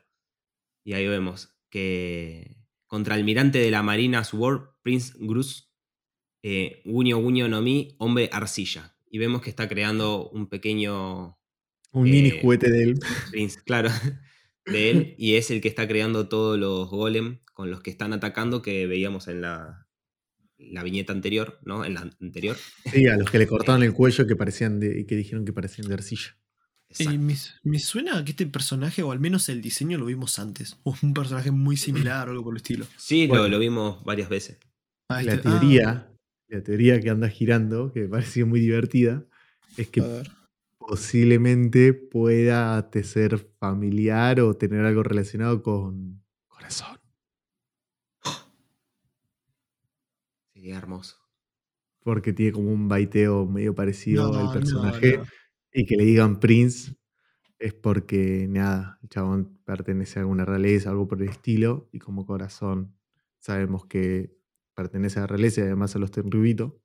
Y 0.85 0.93
ahí 0.93 1.07
vemos 1.07 1.57
que 1.71 2.57
contra 2.87 3.15
almirante 3.15 3.59
de 3.59 3.71
la 3.71 3.83
Marina 3.83 4.23
Sword, 4.23 4.75
Prince 4.83 5.15
Gruz, 5.19 5.73
eh, 6.43 6.83
Guño 6.85 7.19
Guño 7.19 7.49
no 7.49 7.63
Mi, 7.63 7.97
hombre 7.99 8.29
arcilla. 8.33 8.97
Y 9.11 9.19
vemos 9.19 9.43
que 9.43 9.51
está 9.51 9.69
creando 9.69 10.29
un 10.31 10.49
pequeño 10.49 11.39
Un 11.93 12.07
Eh, 12.07 12.11
mini 12.11 12.31
juguete 12.41 12.71
de 12.71 12.83
él. 12.83 13.01
Prince, 13.31 13.61
claro, 13.65 13.89
de 14.67 14.91
él. 14.91 15.15
Y 15.19 15.37
es 15.37 15.51
el 15.51 15.61
que 15.61 15.69
está 15.69 15.89
creando 15.89 16.29
todos 16.29 16.59
los 16.59 16.91
golem 16.91 17.41
con 17.55 17.71
los 17.71 17.81
que 17.81 17.91
están 17.91 18.13
atacando 18.13 18.63
que 18.63 18.87
veíamos 18.87 19.29
en 19.29 19.41
la, 19.41 19.85
la 20.59 20.83
viñeta 20.83 21.13
anterior, 21.13 21.59
¿no? 21.65 21.85
En 21.85 21.95
la 21.95 22.11
anterior. 22.21 22.57
Sí, 22.91 23.07
a 23.09 23.17
los 23.17 23.31
que 23.31 23.39
le 23.39 23.47
cortaron 23.47 23.83
el 23.83 23.93
cuello 23.93 24.27
que 24.27 24.37
parecían 24.37 24.81
de, 24.81 25.01
y 25.01 25.05
que 25.05 25.17
dijeron 25.17 25.45
que 25.45 25.53
parecían 25.53 25.89
de 25.89 25.95
arcilla. 25.95 26.37
Y 26.91 27.03
Exacto. 27.03 27.21
me, 27.21 27.35
me 27.65 27.79
suena 27.81 28.25
que 28.25 28.31
este 28.33 28.47
personaje, 28.47 29.03
o 29.03 29.11
al 29.11 29.19
menos 29.19 29.49
el 29.49 29.61
diseño, 29.61 29.99
lo 29.99 30.07
vimos 30.07 30.39
antes. 30.39 30.79
O 30.85 30.95
un 31.03 31.13
personaje 31.15 31.51
muy 31.51 31.77
similar 31.77 32.29
o 32.29 32.33
algo 32.33 32.45
por 32.45 32.55
el 32.55 32.59
estilo. 32.59 32.87
Sí, 32.97 33.27
Bueno. 33.27 33.45
lo, 33.45 33.49
lo 33.51 33.59
vimos 33.59 34.05
varias 34.05 34.29
veces. 34.29 34.59
Ah, 35.09 35.23
La 35.23 35.35
este- 35.35 35.49
ah, 35.49 35.59
teoría, 35.61 36.11
la 36.49 36.63
teoría 36.63 37.01
que 37.01 37.11
anda 37.11 37.29
girando, 37.29 37.93
que 37.93 38.01
me 38.03 38.09
pareció 38.09 38.47
muy 38.47 38.61
divertida, 38.61 39.25
es 39.77 39.89
que 39.89 40.01
a 40.01 40.23
posiblemente 40.79 41.95
pueda 41.95 42.91
te 42.91 43.03
ser 43.05 43.39
familiar 43.59 44.41
o 44.41 44.55
tener 44.55 44.85
algo 44.85 45.03
relacionado 45.03 45.63
con 45.63 46.23
corazón. 46.47 46.99
Sería 50.65 50.79
hermoso. 50.79 51.19
Porque 52.03 52.33
tiene 52.33 52.53
como 52.53 52.73
un 52.73 52.89
baiteo 52.89 53.45
medio 53.45 53.75
parecido 53.75 54.33
No, 54.33 54.49
al 54.49 54.51
personaje. 54.59 55.19
no. 55.19 55.25
Y 55.75 55.85
que 55.85 55.95
le 55.97 56.05
digan 56.05 56.41
Prince 56.41 56.97
es 57.59 57.75
porque, 57.75 58.47
nada, 58.49 58.99
el 59.03 59.11
chabón 59.11 59.59
pertenece 59.67 60.19
a 60.19 60.23
alguna 60.23 60.47
realeza, 60.47 60.89
algo 60.89 61.07
por 61.07 61.21
el 61.21 61.29
estilo. 61.29 61.91
Y 61.93 61.99
como 61.99 62.25
corazón 62.25 62.97
sabemos 63.41 63.85
que 63.85 64.39
pertenece 64.75 65.19
a 65.19 65.23
la 65.23 65.27
realeza 65.27 65.61
y 65.61 65.65
además 65.65 65.97
a 65.97 65.99
los 65.99 66.11
Tenryubito, 66.13 66.81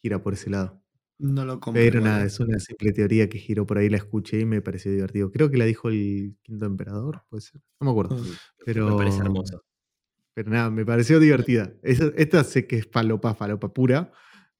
gira 0.00 0.22
por 0.22 0.34
ese 0.34 0.50
lado. 0.50 0.80
No 1.18 1.44
lo 1.44 1.58
compro. 1.58 1.82
Pero 1.82 2.00
nada, 2.00 2.24
es 2.24 2.38
una 2.38 2.60
simple 2.60 2.92
teoría 2.92 3.28
que 3.28 3.38
giró 3.38 3.66
por 3.66 3.78
ahí, 3.78 3.88
la 3.88 3.96
escuché 3.96 4.38
y 4.38 4.44
me 4.44 4.62
pareció 4.62 4.92
divertido. 4.92 5.32
Creo 5.32 5.50
que 5.50 5.56
la 5.56 5.64
dijo 5.64 5.88
el 5.88 6.36
quinto 6.42 6.64
emperador, 6.64 7.24
puede 7.28 7.40
ser. 7.40 7.60
No 7.80 7.86
me 7.86 7.90
acuerdo. 7.90 8.22
Pero, 8.64 8.88
Me 8.88 8.96
parece 8.96 9.18
hermoso. 9.18 9.64
Pero 10.34 10.50
nada, 10.50 10.70
me 10.70 10.84
pareció 10.84 11.18
divertida. 11.20 11.72
Esa- 11.82 12.12
esta 12.16 12.44
sé 12.44 12.66
que 12.66 12.76
es 12.76 12.88
falopa, 12.90 13.34
falopa 13.34 13.72
pura, 13.72 14.12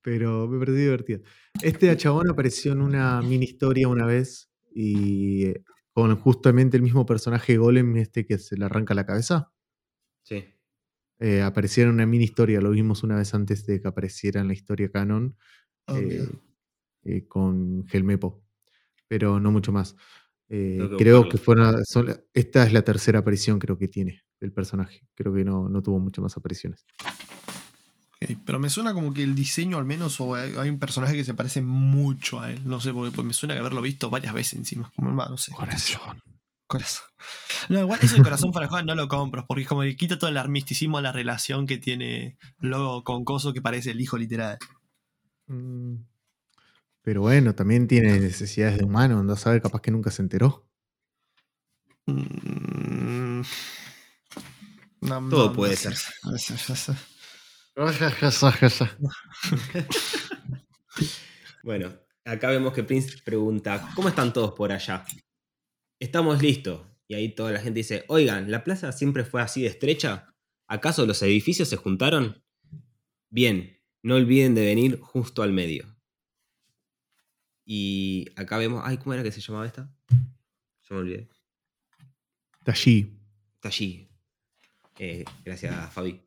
pero 0.03 0.49
me 0.49 0.59
pareció 0.59 0.81
divertida. 0.83 1.21
Este 1.63 1.95
chabón 1.97 2.31
apareció 2.31 2.73
en 2.73 2.83
una 2.83 3.21
mini 3.23 3.45
historia 3.47 3.89
una 3.89 4.07
vez 4.07 4.51
y 4.75 5.47
eh, 5.47 5.65
con 5.93 6.15
justamente 6.17 6.77
el 6.77 6.83
mismo 6.83 7.05
personaje 7.07 7.57
Golem, 7.57 7.97
este 7.97 8.25
que 8.27 8.39
se 8.39 8.57
le 8.57 8.65
arranca 8.65 8.95
la 8.95 9.05
cabeza. 9.07 9.53
Sí. 10.23 10.45
Eh, 11.19 11.43
aparecieron 11.43 11.91
en 11.91 11.95
una 11.97 12.07
mini 12.07 12.25
historia, 12.25 12.61
lo 12.61 12.71
vimos 12.71 13.03
una 13.03 13.17
vez 13.17 13.35
antes 13.35 13.67
de 13.67 13.81
que 13.83 13.89
apareciera 13.89 14.41
en 14.41 14.47
la 14.49 14.55
historia 14.55 14.91
canon. 14.91 15.37
Ah, 15.87 15.99
Eh, 15.99 16.29
eh, 17.05 17.27
con 17.27 17.87
Helmepo, 17.93 18.45
pero 19.09 19.41
no 19.41 19.51
mucho 19.51 19.73
más. 19.73 19.97
Eh, 20.53 20.79
que 20.91 20.97
creo 20.97 21.29
que 21.29 21.39
fueron, 21.39 21.85
son- 21.87 22.21
esta 22.35 22.67
es 22.67 22.73
la 22.73 22.83
tercera 22.83 23.21
aparición 23.21 23.59
creo 23.61 23.79
que 23.79 23.89
tiene 23.89 24.23
del 24.41 24.53
personaje. 24.53 25.07
Creo 25.15 25.33
que 25.33 25.45
no, 25.45 25.69
no 25.69 25.81
tuvo 25.81 26.01
muchas 26.01 26.23
más 26.23 26.37
apariciones. 26.37 26.85
Pero 28.45 28.59
me 28.59 28.69
suena 28.69 28.93
como 28.93 29.15
que 29.15 29.23
el 29.23 29.35
diseño 29.35 29.79
al 29.79 29.87
menos, 29.87 30.21
o 30.21 30.35
hay, 30.35 30.53
hay 30.59 30.69
un 30.69 30.79
personaje 30.79 31.15
que 31.15 31.25
se 31.25 31.33
parece 31.35 31.63
mucho 31.63 32.41
a 32.41 32.51
él. 32.51 32.61
No 32.65 32.81
sé, 32.81 32.93
porque 32.93 33.15
pues 33.15 33.27
me 33.27 33.33
suena 33.33 33.55
que 33.55 33.61
haberlo 33.61 33.81
visto 33.81 34.11
varias 34.11 34.35
veces 34.35 34.59
encima. 34.59 34.93
Como, 34.95 35.11
no 35.13 35.37
sé. 35.39 35.53
Corazón. 35.53 36.21
Corazón. 36.67 37.07
No, 37.69 37.81
igual 37.81 37.99
eso 38.03 38.17
de 38.17 38.23
corazón 38.23 38.53
para 38.53 38.69
jugar 38.69 38.85
no 38.85 38.95
lo 38.95 39.09
compro, 39.09 39.47
porque 39.47 39.63
es 39.63 39.69
como 39.69 39.83
que 39.83 39.97
quita 39.97 40.19
todo 40.19 40.31
el 40.31 40.49
misticismo 40.51 40.99
a 40.99 41.03
la 41.03 41.13
relación 41.13 41.67
que 41.67 41.79
tiene 41.79 42.37
Logo 42.59 43.03
con 43.05 43.25
Coso, 43.25 43.53
que 43.53 43.63
parece 43.63 43.91
el 43.93 44.01
hijo 44.01 44.19
literal. 44.19 44.59
Mm, 45.47 45.95
Pero 47.03 47.23
bueno, 47.23 47.55
también 47.55 47.89
tiene 47.89 48.19
necesidades 48.19 48.79
de 48.79 48.85
humano, 48.85 49.19
anda 49.19 49.35
a 49.35 49.37
saber, 49.37 49.63
capaz 49.63 49.81
que 49.81 49.91
nunca 49.91 50.11
se 50.11 50.23
enteró. 50.23 50.67
Mm, 52.07 53.41
no, 55.01 55.29
Todo 55.31 55.49
no, 55.49 55.53
puede 55.55 55.73
no 55.73 55.77
ser. 55.77 55.95
Bueno, 61.63 61.93
acá 62.25 62.49
vemos 62.49 62.73
que 62.73 62.83
Prince 62.85 63.19
pregunta, 63.23 63.91
¿cómo 63.95 64.09
están 64.09 64.33
todos 64.33 64.53
por 64.53 64.73
allá? 64.73 65.05
Estamos 65.99 66.41
listos. 66.43 66.87
Y 67.07 67.15
ahí 67.15 67.35
toda 67.35 67.53
la 67.53 67.61
gente 67.61 67.81
dice, 67.81 68.05
oigan, 68.09 68.51
¿la 68.51 68.65
plaza 68.65 68.93
siempre 68.93 69.25
fue 69.25 69.43
así 69.43 69.63
de 69.63 69.69
estrecha? 69.69 70.33
¿Acaso 70.69 71.05
los 71.05 71.21
edificios 71.23 71.69
se 71.69 71.77
juntaron? 71.77 72.43
Bien, 73.31 73.79
no 74.03 74.15
olviden 74.15 74.55
de 74.55 74.65
venir 74.65 75.01
justo 75.01 75.43
al 75.43 75.53
medio. 75.53 76.00
Y 77.73 78.27
acá 78.35 78.59
vemos, 78.59 78.83
ay, 78.85 78.97
¿cómo 78.99 79.15
era 79.15 79.23
que 79.23 79.31
se 79.31 79.41
llamaba 79.41 79.65
esta? 79.65 79.89
Yo 80.83 80.97
me 80.97 81.01
olvidé. 81.03 81.29
Está 82.59 82.73
allí. 82.73 83.17
Está 83.55 83.69
allí. 83.69 84.09
Eh, 84.99 85.25
gracias, 85.45 85.93
Fabi. 85.93 86.21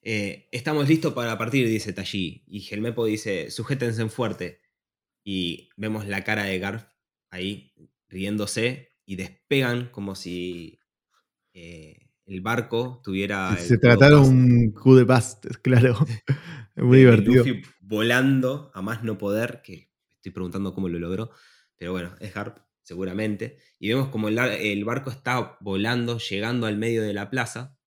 Eh, 0.00 0.48
estamos 0.52 0.88
listos 0.88 1.12
para 1.12 1.36
partir, 1.36 1.66
dice 1.66 1.92
Tashi. 1.92 2.44
Y 2.46 2.64
Helmepo 2.72 3.04
dice, 3.04 3.50
sujétense 3.50 4.00
en 4.00 4.10
fuerte. 4.10 4.60
Y 5.24 5.70
vemos 5.76 6.06
la 6.06 6.22
cara 6.22 6.44
de 6.44 6.60
Garf 6.60 6.84
ahí 7.30 7.74
riéndose 8.08 8.92
y 9.04 9.16
despegan 9.16 9.88
como 9.88 10.14
si 10.14 10.78
eh, 11.52 12.10
el 12.26 12.42
barco 12.42 13.00
tuviera... 13.02 13.56
Se 13.56 13.76
trataron 13.78 14.22
un 14.28 14.70
Q 14.70 14.94
de 14.94 15.02
Bast, 15.02 15.46
claro. 15.62 15.98
Muy 16.76 16.98
de- 16.98 17.06
de 17.06 17.10
divertido. 17.16 17.44
Luffy 17.44 17.62
volando 17.80 18.70
a 18.72 18.82
más 18.82 19.02
no 19.02 19.18
poder, 19.18 19.62
que 19.64 19.90
estoy 20.28 20.32
preguntando 20.32 20.74
cómo 20.74 20.88
lo 20.88 20.98
logró, 20.98 21.30
pero 21.76 21.92
bueno, 21.92 22.14
es 22.20 22.34
Garp, 22.34 22.58
seguramente. 22.82 23.58
Y 23.78 23.88
vemos 23.88 24.08
como 24.08 24.28
el, 24.28 24.38
ar- 24.38 24.52
el 24.52 24.84
barco 24.84 25.10
está 25.10 25.56
volando, 25.60 26.18
llegando 26.18 26.66
al 26.66 26.76
medio 26.78 27.02
de 27.02 27.14
la 27.14 27.30
plaza, 27.30 27.78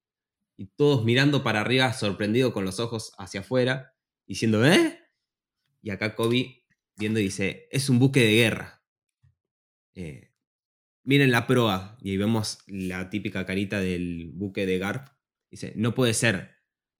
y 0.58 0.68
todos 0.76 1.06
mirando 1.06 1.44
para 1.44 1.62
arriba, 1.62 1.92
sorprendido 1.94 2.54
con 2.54 2.66
los 2.66 2.80
ojos 2.80 3.14
hacia 3.18 3.42
afuera, 3.42 3.94
diciendo, 4.28 4.66
¿eh? 4.66 5.00
Y 5.82 5.92
acá 5.92 6.16
Kobe 6.16 6.64
viendo 6.98 7.20
y 7.20 7.24
dice, 7.24 7.68
es 7.72 7.90
un 7.90 8.00
buque 8.00 8.20
de 8.22 8.34
guerra. 8.34 8.84
Eh, 9.96 10.32
miren 11.04 11.32
la 11.32 11.48
proa, 11.48 11.98
y 12.02 12.12
ahí 12.12 12.18
vemos 12.18 12.60
la 12.68 13.10
típica 13.10 13.46
carita 13.46 13.80
del 13.80 14.32
buque 14.34 14.66
de 14.66 14.78
Garp. 14.78 15.08
Dice, 15.52 15.74
no 15.76 15.96
puede 15.96 16.14
ser. 16.14 16.58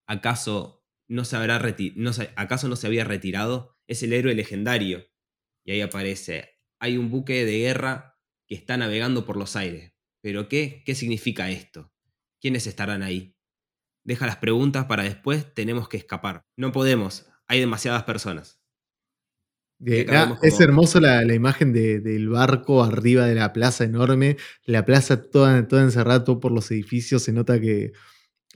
¿Acaso 0.08 0.86
no 1.08 1.26
se 1.26 1.36
habrá 1.36 1.60
reti- 1.62 1.94
no 1.96 2.12
¿Acaso 2.36 2.68
no 2.68 2.76
se 2.76 2.88
había 2.88 3.04
retirado? 3.04 3.78
Es 3.88 4.04
el 4.04 4.14
héroe 4.14 4.34
legendario. 4.36 5.06
Y 5.66 5.72
ahí 5.72 5.82
aparece, 5.82 6.50
hay 6.80 6.98
un 6.98 7.10
buque 7.12 7.46
de 7.46 7.60
guerra 7.60 8.18
que 8.48 8.56
está 8.56 8.78
navegando 8.78 9.26
por 9.26 9.38
los 9.38 9.56
aires. 9.56 9.94
¿Pero 10.22 10.48
qué? 10.50 10.82
¿Qué 10.86 10.96
significa 10.96 11.50
esto? 11.50 11.92
¿Quiénes 12.42 12.68
estarán 12.68 13.04
ahí? 13.04 13.36
Deja 14.04 14.26
las 14.26 14.38
preguntas 14.38 14.86
para 14.86 15.04
después, 15.04 15.54
tenemos 15.54 15.88
que 15.90 15.98
escapar. 15.98 16.46
No 16.58 16.72
podemos, 16.72 17.28
hay 17.48 17.60
demasiadas 17.60 18.04
personas. 18.04 18.60
De- 19.80 20.06
ah, 20.10 20.38
Es 20.42 20.60
hermoso 20.60 21.00
la, 21.00 21.24
la 21.24 21.34
imagen 21.34 21.72
de- 21.72 22.00
del 22.02 22.28
barco 22.30 22.84
arriba 22.84 23.26
de 23.26 23.36
la 23.36 23.54
plaza 23.54 23.86
enorme. 23.86 24.36
La 24.66 24.84
plaza 24.86 25.22
toda, 25.30 25.68
toda 25.68 25.84
encerrada, 25.84 26.24
todo 26.26 26.40
por 26.40 26.52
los 26.52 26.70
edificios. 26.72 27.24
Se 27.24 27.32
nota 27.32 27.62
que 27.62 27.94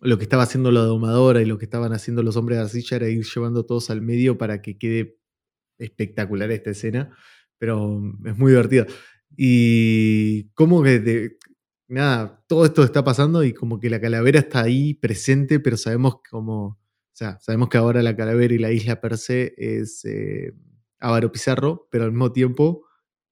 lo 0.01 0.17
que 0.17 0.23
estaba 0.23 0.43
haciendo 0.43 0.71
la 0.71 0.81
domadora 0.81 1.41
y 1.41 1.45
lo 1.45 1.57
que 1.57 1.65
estaban 1.65 1.93
haciendo 1.93 2.23
los 2.23 2.35
hombres 2.35 2.57
de 2.57 2.63
arcilla 2.65 2.97
era 2.97 3.07
ir 3.09 3.23
llevando 3.23 3.65
todos 3.65 3.89
al 3.89 4.01
medio 4.01 4.37
para 4.37 4.61
que 4.61 4.77
quede 4.77 5.17
espectacular 5.77 6.51
esta 6.51 6.71
escena. 6.71 7.15
Pero 7.57 8.01
es 8.25 8.37
muy 8.37 8.51
divertida. 8.51 8.87
Y 9.35 10.49
como 10.53 10.83
que 10.83 10.99
de- 10.99 11.37
nada, 11.87 12.43
todo 12.47 12.65
esto 12.65 12.83
está 12.83 13.03
pasando 13.03 13.43
y 13.43 13.53
como 13.53 13.79
que 13.79 13.89
la 13.89 14.01
calavera 14.01 14.39
está 14.39 14.61
ahí 14.63 14.93
presente, 14.95 15.59
pero 15.59 15.77
sabemos 15.77 16.17
como. 16.29 16.65
O 16.67 17.15
sea, 17.15 17.39
sabemos 17.41 17.69
que 17.69 17.77
ahora 17.77 18.01
la 18.03 18.15
calavera 18.15 18.53
y 18.55 18.57
la 18.57 18.71
isla 18.71 18.99
per 19.01 19.17
se 19.19 19.53
es 19.57 20.03
eh, 20.05 20.53
Ávaro 20.99 21.31
Pizarro, 21.31 21.87
pero 21.91 22.05
al 22.05 22.11
mismo 22.11 22.31
tiempo 22.31 22.85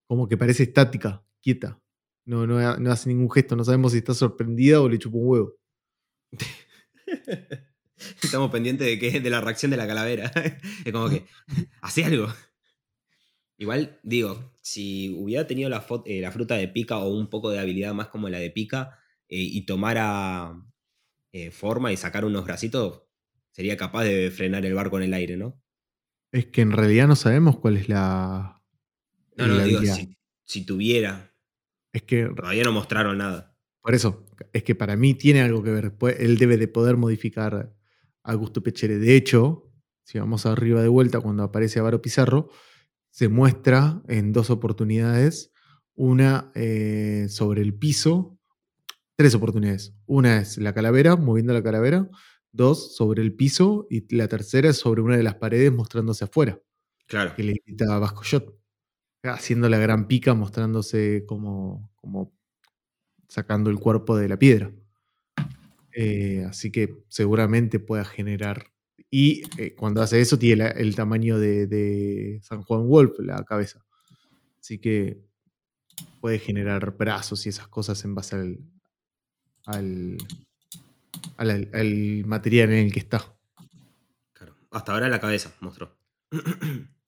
como 0.08 0.28
que 0.28 0.38
parece 0.38 0.64
estática, 0.64 1.24
quieta. 1.42 1.80
No, 2.26 2.46
no, 2.48 2.78
no 2.78 2.92
hace 2.92 3.10
ningún 3.10 3.32
gesto, 3.32 3.56
no 3.56 3.64
sabemos 3.64 3.94
si 3.94 4.00
está 4.00 4.14
sorprendida 4.14 4.82
o 4.82 4.89
le 4.89 5.00
chupa 5.00 5.18
un 5.18 5.28
huevo. 5.28 5.56
Estamos 8.22 8.52
pendientes 8.52 8.88
de, 8.88 8.99
que, 8.99 9.20
de 9.20 9.30
la 9.30 9.41
reacción 9.41 9.72
de 9.72 9.78
la 9.78 9.88
calavera. 9.88 10.32
es 10.86 10.91
como 10.91 11.10
que, 11.10 11.26
hace 11.82 12.06
algo. 12.06 12.28
Igual, 13.58 13.99
digo, 14.02 14.54
si 14.62 15.14
hubiera 15.18 15.45
tenido 15.45 15.70
la, 15.70 15.86
eh, 16.06 16.20
la 16.20 16.32
fruta 16.32 16.56
de 16.56 16.68
pica 16.68 16.97
o 16.97 17.16
un 17.16 17.30
poco 17.30 17.52
de 17.52 17.60
habilidad 17.60 17.93
más 17.93 18.08
como 18.08 18.28
la 18.28 18.39
de 18.39 18.49
pica 18.49 18.99
eh, 19.30 19.38
y 19.38 19.66
tomara 19.66 20.56
eh, 21.32 21.52
forma 21.52 21.91
y 21.91 21.97
sacar 21.97 22.26
unos 22.26 22.43
bracitos, 22.43 23.04
sería 23.52 23.78
capaz 23.78 24.04
de 24.06 24.32
frenar 24.32 24.66
el 24.66 24.74
barco 24.74 24.97
en 24.97 25.04
el 25.04 25.14
aire, 25.14 25.38
¿no? 25.38 25.62
Es 26.32 26.47
que 26.47 26.62
en 26.62 26.72
realidad 26.72 27.08
no 27.08 27.16
sabemos 27.16 27.58
cuál 27.58 27.78
es 27.78 27.88
la. 27.88 28.64
No, 29.38 29.47
no, 29.47 29.56
la 29.56 29.66
digo, 29.66 29.82
si, 29.82 30.18
si 30.43 30.66
tuviera, 30.66 31.32
Es 31.93 32.04
que 32.04 32.26
todavía 32.36 32.64
no 32.64 32.72
mostraron 32.72 33.18
nada. 33.18 33.56
Por 33.82 33.95
eso, 33.95 34.26
es 34.54 34.64
que 34.64 34.76
para 34.76 34.95
mí 34.95 35.14
tiene 35.14 35.41
algo 35.41 35.64
que 35.64 35.72
ver. 35.72 35.93
Él 36.20 36.38
debe 36.38 36.58
de 36.58 36.68
poder 36.68 36.97
modificar 36.97 37.76
Augusto 38.24 38.61
Pechere. 38.63 38.97
De 38.97 39.15
hecho, 39.15 39.72
si 40.03 40.19
vamos 40.19 40.45
arriba 40.45 40.82
de 40.82 40.88
vuelta, 40.88 41.19
cuando 41.19 41.43
aparece 41.43 41.80
Avaro 41.80 42.01
Pizarro, 42.01 42.49
se 43.09 43.28
muestra 43.28 44.01
en 44.07 44.32
dos 44.32 44.49
oportunidades. 44.49 45.51
Una 45.95 46.51
eh, 46.55 47.28
sobre 47.30 47.61
el 47.61 47.74
piso. 47.74 48.38
Tres 49.15 49.36
oportunidades. 49.36 49.93
Una 50.05 50.39
es 50.39 50.57
la 50.57 50.74
calavera, 50.74 51.15
moviendo 51.15 51.53
la 51.53 51.63
calavera. 51.63 52.09
Dos, 52.51 52.95
sobre 52.95 53.22
el 53.22 53.36
piso. 53.36 53.88
Y 53.89 54.15
la 54.15 54.28
tercera 54.28 54.69
es 54.69 54.78
sobre 54.78 55.01
una 55.01 55.17
de 55.17 55.24
las 55.24 55.36
paredes 55.36 55.72
mostrándose 55.72 56.26
afuera. 56.26 56.59
Claro. 57.07 57.36
Que 57.36 57.43
le 57.43 57.55
grita 57.65 57.95
a 57.95 57.99
Vasco 57.99 58.24
Shot. 58.24 58.57
Haciendo 59.24 59.69
la 59.69 59.78
gran 59.78 60.07
pica, 60.07 60.34
mostrándose 60.34 61.26
como, 61.28 61.91
como 61.95 62.34
sacando 63.28 63.69
el 63.69 63.80
cuerpo 63.80 64.17
de 64.17 64.28
la 64.28 64.39
piedra. 64.39 64.74
Eh, 65.94 66.46
así 66.48 66.72
que 66.72 67.04
seguramente 67.10 67.80
pueda 67.80 68.06
generar. 68.06 68.68
Y 69.10 69.44
eh, 69.58 69.76
cuando 69.76 70.02
hace 70.02 70.22
eso, 70.22 70.39
tiene 70.39 70.68
el 70.78 70.96
tamaño 70.96 71.38
de, 71.38 72.39
San 72.44 72.62
Juan 72.64 72.88
Wolf, 72.88 73.20
la 73.20 73.44
cabeza. 73.44 73.84
Así 74.60 74.78
que 74.80 75.22
puede 76.22 76.39
generar 76.39 76.96
brazos 76.98 77.46
y 77.46 77.50
esas 77.50 77.68
cosas 77.68 78.04
en 78.06 78.16
base 78.16 78.36
al, 78.36 78.60
al, 79.66 80.18
al- 81.38 81.70
al 81.74 82.26
material 82.26 82.72
en 82.72 82.86
el 82.86 82.94
que 82.94 83.00
está. 83.00 83.36
Claro. 84.34 84.56
Hasta 84.72 84.94
ahora 84.94 85.10
la 85.10 85.20
cabeza 85.20 85.54
mostró. 85.60 85.98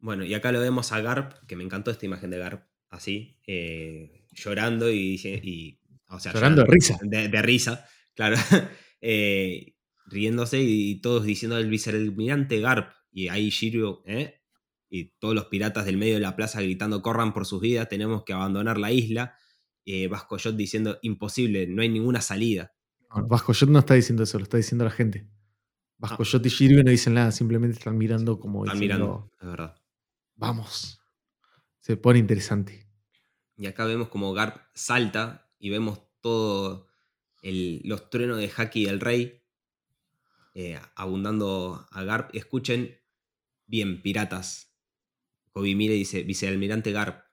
Bueno, 0.00 0.24
y 0.24 0.32
acá 0.34 0.52
lo 0.52 0.60
vemos 0.60 0.92
a 0.92 1.00
Garp, 1.00 1.32
que 1.46 1.56
me 1.56 1.64
encantó 1.64 1.90
esta 1.90 2.06
imagen 2.06 2.30
de 2.30 2.38
Garp, 2.38 2.62
así, 2.88 3.36
eh, 3.46 4.24
llorando 4.32 4.90
y, 4.90 5.14
y 5.24 5.77
o 6.08 6.18
sea, 6.20 6.32
Llorando 6.32 6.62
de 6.62 6.68
risa. 6.68 6.98
De, 7.02 7.28
de 7.28 7.42
risa, 7.42 7.86
claro. 8.14 8.36
eh, 9.00 9.74
riéndose 10.06 10.60
y 10.62 11.00
todos 11.00 11.24
diciendo 11.24 11.58
el 11.58 11.68
vicealmirante 11.68 12.60
Garp. 12.60 12.92
Y 13.10 13.28
ahí 13.28 13.50
Shiryu, 13.50 14.02
¿eh? 14.06 14.42
Y 14.90 15.10
todos 15.18 15.34
los 15.34 15.46
piratas 15.46 15.84
del 15.84 15.98
medio 15.98 16.14
de 16.14 16.20
la 16.20 16.34
plaza 16.36 16.62
gritando, 16.62 17.02
corran 17.02 17.34
por 17.34 17.44
sus 17.44 17.60
vidas, 17.60 17.88
tenemos 17.88 18.24
que 18.24 18.32
abandonar 18.32 18.78
la 18.78 18.90
isla. 18.90 19.36
Eh, 19.84 20.06
Vasco 20.08 20.38
Shot 20.38 20.56
diciendo, 20.56 20.98
imposible, 21.02 21.66
no 21.66 21.82
hay 21.82 21.88
ninguna 21.90 22.20
salida. 22.22 22.72
No, 23.14 23.26
Vasco 23.26 23.52
Shot 23.52 23.68
no 23.70 23.80
está 23.80 23.94
diciendo 23.94 24.22
eso, 24.22 24.38
lo 24.38 24.44
está 24.44 24.56
diciendo 24.56 24.84
la 24.84 24.90
gente. 24.90 25.28
Vasco 25.98 26.22
Ah. 26.22 26.26
Shot 26.26 26.46
y 26.46 26.48
Shiryu 26.48 26.82
no 26.82 26.90
dicen 26.90 27.14
nada, 27.14 27.32
simplemente 27.32 27.76
están 27.78 27.98
mirando 27.98 28.38
como 28.38 28.64
Están 28.64 28.80
diciendo, 28.80 29.04
mirando, 29.06 29.32
es 29.40 29.46
verdad. 29.48 29.76
vamos. 30.36 31.00
Se 31.80 31.96
pone 31.96 32.18
interesante. 32.18 32.86
Y 33.56 33.66
acá 33.66 33.84
vemos 33.84 34.08
como 34.08 34.32
Garp 34.32 34.56
salta 34.74 35.47
y 35.58 35.70
vemos 35.70 36.00
todo 36.20 36.88
el- 37.42 37.80
los 37.84 38.10
truenos 38.10 38.38
de 38.38 38.50
Haki 38.54 38.86
del 38.86 39.00
Rey 39.00 39.42
eh, 40.54 40.78
abundando 40.96 41.86
a 41.90 42.02
Garp. 42.04 42.34
Escuchen 42.34 42.96
bien, 43.66 44.02
piratas. 44.02 44.76
Kobe 45.52 45.74
mira 45.74 45.94
y 45.94 45.98
dice, 45.98 46.22
vicealmirante 46.22 46.92
Garp, 46.92 47.24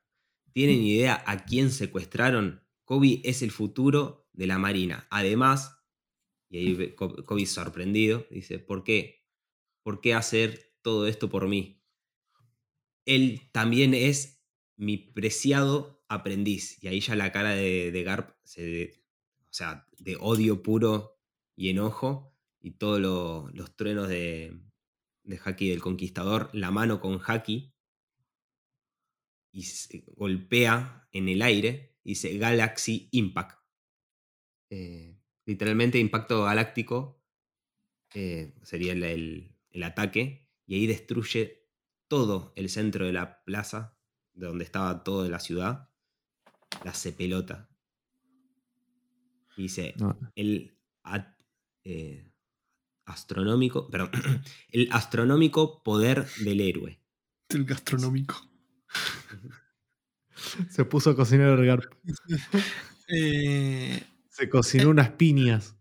¿tienen 0.53 0.81
idea 0.81 1.23
a 1.25 1.45
quién 1.45 1.71
secuestraron? 1.71 2.63
Kobe 2.83 3.21
es 3.23 3.41
el 3.41 3.51
futuro 3.51 4.29
de 4.33 4.47
la 4.47 4.57
Marina. 4.57 5.07
Además, 5.11 5.79
y 6.49 6.59
ahí 6.59 6.95
Kobe 6.95 7.45
sorprendido, 7.45 8.25
dice, 8.29 8.59
¿por 8.59 8.83
qué? 8.83 9.25
¿Por 9.83 10.01
qué 10.01 10.13
hacer 10.13 10.75
todo 10.81 11.07
esto 11.07 11.29
por 11.29 11.47
mí? 11.47 11.83
Él 13.05 13.41
también 13.51 13.93
es 13.93 14.43
mi 14.77 14.97
preciado 14.97 15.94
aprendiz. 16.07 16.81
Y 16.83 16.87
ahí 16.87 16.99
ya 16.99 17.15
la 17.15 17.31
cara 17.31 17.51
de, 17.51 18.03
Garp, 18.03 18.35
se, 18.43 19.01
o 19.41 19.53
sea, 19.53 19.87
de 19.97 20.17
odio 20.19 20.63
puro 20.63 21.19
y 21.55 21.69
enojo, 21.69 22.35
y 22.59 22.71
todos 22.71 22.99
los 22.99 23.75
truenos 23.75 24.07
de, 24.09 24.59
de 25.23 25.39
Haki 25.43 25.69
del 25.69 25.81
Conquistador, 25.81 26.49
la 26.53 26.71
mano 26.71 26.99
con 26.99 27.19
Haki, 27.25 27.73
y 29.51 29.63
golpea 30.15 31.07
en 31.11 31.29
el 31.29 31.41
aire, 31.41 31.95
y 32.03 32.09
dice 32.09 32.37
Galaxy 32.37 33.07
Impact. 33.11 33.59
Eh, 34.69 35.17
literalmente 35.45 35.99
impacto 35.99 36.43
galáctico 36.43 37.23
eh, 38.13 38.53
sería 38.63 38.93
el, 38.93 39.55
el, 39.69 39.83
ataque, 39.83 40.49
y 40.65 40.75
ahí 40.75 40.87
destruye 40.87 41.69
todo 42.07 42.51
el 42.55 42.69
centro 42.69 43.05
de 43.05 43.13
la 43.13 43.43
plaza, 43.43 43.97
de 44.33 44.47
donde 44.47 44.65
estaba 44.65 45.03
toda 45.03 45.29
la 45.29 45.39
ciudad, 45.39 45.89
la 46.83 46.91
hace 46.91 47.11
pelota. 47.11 47.69
Y 49.57 49.63
dice, 49.63 49.95
el 50.35 50.77
eh, 51.83 52.31
astronómico, 53.05 53.89
perdón, 53.89 54.11
el 54.69 54.89
astronómico 54.91 55.83
poder 55.83 56.27
del 56.39 56.61
héroe. 56.61 56.99
El 57.49 57.65
gastronómico. 57.65 58.35
Se 60.69 60.85
puso 60.85 61.11
a 61.11 61.15
cocinar 61.15 61.57
el 61.59 61.65
garp. 61.65 61.93
Eh, 63.07 64.01
Se 64.29 64.49
cocinó 64.49 64.89
unas 64.89 65.11
piñas. 65.11 65.74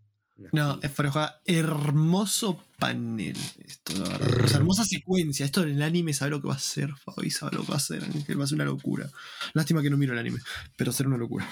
No, 0.51 0.79
es 0.81 0.91
para 0.91 1.41
hermoso 1.45 2.61
panel. 2.77 3.37
Esto, 3.65 3.93
la 3.97 4.17
verdad. 4.17 4.55
hermosa 4.55 4.83
secuencia. 4.83 5.45
Esto 5.45 5.63
en 5.63 5.69
el 5.69 5.81
anime 5.81 6.13
sabe 6.13 6.31
lo 6.31 6.41
que 6.41 6.49
va 6.49 6.55
a 6.55 6.59
ser. 6.59 6.89
Fabi 6.93 7.29
sabe 7.29 7.55
lo 7.55 7.63
que 7.63 7.71
va 7.71 7.77
a 7.77 7.79
ser. 7.79 8.03
Va 8.03 8.43
a 8.43 8.47
ser 8.47 8.55
una 8.55 8.65
locura. 8.65 9.09
Lástima 9.53 9.81
que 9.81 9.89
no 9.89 9.97
miro 9.97 10.11
el 10.11 10.19
anime, 10.19 10.39
pero 10.75 10.91
ser 10.91 11.07
una 11.07 11.17
locura. 11.17 11.47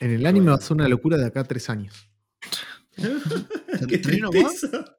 En 0.00 0.10
el 0.10 0.26
anime 0.26 0.50
va 0.50 0.56
a 0.56 0.60
ser 0.60 0.72
una 0.72 0.88
locura 0.88 1.16
de 1.16 1.26
acá 1.26 1.40
a 1.40 1.44
tres 1.44 1.70
años. 1.70 1.94
¿Qué 3.88 3.98
tristeza. 3.98 4.96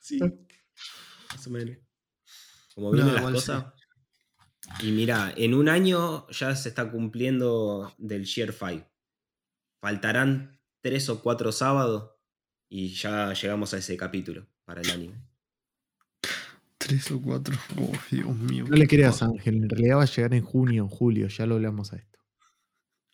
Sí. 0.00 0.20
Más 0.20 1.46
o 1.46 1.50
menos. 1.50 1.76
Como 2.74 2.92
vienen 2.92 3.14
las 3.14 3.32
cosas. 3.32 3.64
Y 4.80 4.92
mira, 4.92 5.32
en 5.36 5.54
un 5.54 5.68
año 5.68 6.28
ya 6.28 6.54
se 6.54 6.68
está 6.68 6.90
cumpliendo 6.90 7.92
del 7.98 8.24
Sheer 8.24 8.52
Five. 8.52 8.88
Faltarán 9.80 10.60
tres 10.80 11.08
o 11.08 11.20
cuatro 11.20 11.50
sábados 11.50 12.13
y 12.76 12.88
ya 12.88 13.32
llegamos 13.32 13.72
a 13.72 13.78
ese 13.78 13.96
capítulo 13.96 14.48
para 14.64 14.80
el 14.80 14.90
anime. 14.90 15.14
Tres 16.76 17.08
o 17.12 17.22
cuatro. 17.22 17.56
Oh, 17.78 17.92
Dios 18.10 18.36
mío. 18.36 18.64
No 18.68 18.74
le 18.74 18.88
creas, 18.88 19.22
Ángel. 19.22 19.62
En 19.62 19.68
realidad 19.68 19.98
va 19.98 20.02
a 20.02 20.06
llegar 20.06 20.34
en 20.34 20.42
junio, 20.42 20.82
en 20.82 20.88
julio. 20.88 21.28
Ya 21.28 21.46
lo 21.46 21.54
hablamos 21.54 21.92
a 21.92 21.98
esto. 21.98 22.18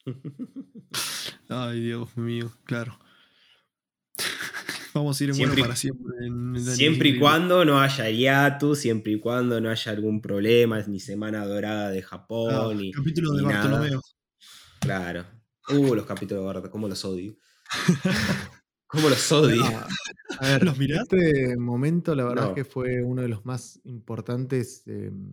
Ay, 1.51 1.81
Dios 1.81 2.17
mío, 2.17 2.51
claro. 2.65 2.99
Vamos 4.95 5.21
a 5.21 5.25
ir 5.25 5.31
en 5.31 5.37
siempre, 5.37 5.57
bueno 5.57 5.69
para 5.69 5.77
siempre. 5.77 6.75
siempre 6.75 7.09
y 7.11 7.19
cuando 7.19 7.63
no 7.67 7.83
haya 7.83 8.09
hiatus, 8.09 8.79
siempre 8.79 9.13
y 9.13 9.21
cuando 9.21 9.61
no 9.61 9.69
haya 9.69 9.93
algún 9.93 10.23
problema, 10.23 10.81
ni 10.85 11.01
Semana 11.01 11.45
Dorada 11.45 11.91
de 11.91 12.01
Japón, 12.01 12.51
ah, 12.55 12.75
ni. 12.75 12.93
Capítulo 12.93 13.35
de 13.35 13.43
Bartolomeo. 13.43 14.01
Claro. 14.81 15.27
Uh, 15.69 15.95
los 15.95 16.07
capítulos 16.07 16.41
de 16.41 16.47
Bartolomeo, 16.47 16.71
cómo 16.71 16.89
los 16.89 17.05
odio. 17.05 17.37
Cómo 18.91 19.09
los 19.09 19.31
odio. 19.33 19.65
a 20.41 20.47
ver, 20.47 20.63
¿los 20.65 20.79
Este 20.79 21.57
momento, 21.57 22.15
la 22.15 22.25
verdad 22.25 22.49
es 22.49 22.55
que 22.55 22.65
fue 22.65 23.03
uno 23.03 23.23
de 23.23 23.29
los 23.29 23.45
más 23.45 23.81
importantes 23.85 24.87
em, 24.87 25.33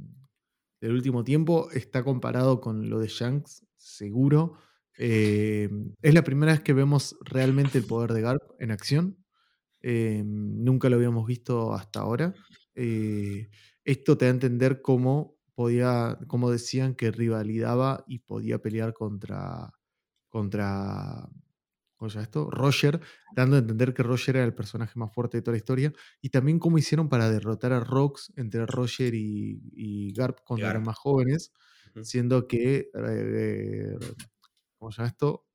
del 0.79 0.93
último 0.93 1.23
tiempo. 1.23 1.69
Está 1.71 2.03
comparado 2.03 2.61
con 2.61 2.89
lo 2.89 2.99
de 2.99 3.07
Shanks, 3.07 3.65
seguro. 3.75 4.57
Em, 4.95 5.93
es 6.01 6.13
la 6.13 6.23
primera 6.23 6.51
vez 6.51 6.61
que 6.61 6.73
vemos 6.73 7.17
realmente 7.21 7.77
el 7.77 7.85
poder 7.85 8.13
de 8.13 8.21
Garp 8.21 8.43
en 8.59 8.71
acción. 8.71 9.17
Eh, 9.81 10.23
nunca 10.25 10.89
lo 10.89 10.97
habíamos 10.97 11.25
visto 11.25 11.73
hasta 11.73 12.01
ahora. 12.01 12.33
Eh, 12.75 13.49
esto 13.83 14.17
te 14.17 14.25
da 14.25 14.31
a 14.31 14.33
entender 14.33 14.81
cómo 14.81 15.37
podía, 15.55 16.19
cómo 16.27 16.51
decían 16.51 16.93
que 16.93 17.09
rivalidaba 17.09 18.03
y 18.07 18.19
podía 18.19 18.59
pelear 18.59 18.93
contra, 18.93 19.71
contra 20.29 21.27
¿cómo 21.97 22.09
esto? 22.09 22.49
Roger, 22.49 23.01
dando 23.35 23.55
a 23.55 23.59
entender 23.59 23.93
que 23.93 24.03
Roger 24.03 24.37
era 24.37 24.45
el 24.45 24.53
personaje 24.53 24.97
más 24.97 25.13
fuerte 25.13 25.37
de 25.37 25.41
toda 25.41 25.53
la 25.53 25.57
historia. 25.57 25.93
Y 26.21 26.29
también 26.29 26.59
cómo 26.59 26.77
hicieron 26.77 27.09
para 27.09 27.29
derrotar 27.29 27.73
a 27.73 27.79
Rox 27.79 28.31
entre 28.35 28.65
Roger 28.65 29.13
y, 29.13 30.13
Garp 30.13 30.39
cuando 30.45 30.67
eran 30.67 30.83
más 30.83 30.97
jóvenes, 30.97 31.51
siendo 32.03 32.47
que, 32.47 32.89
eh, 32.93 33.97
¿cómo 34.77 34.91
se 34.91 34.97
llama 34.97 35.09
esto? 35.09 35.45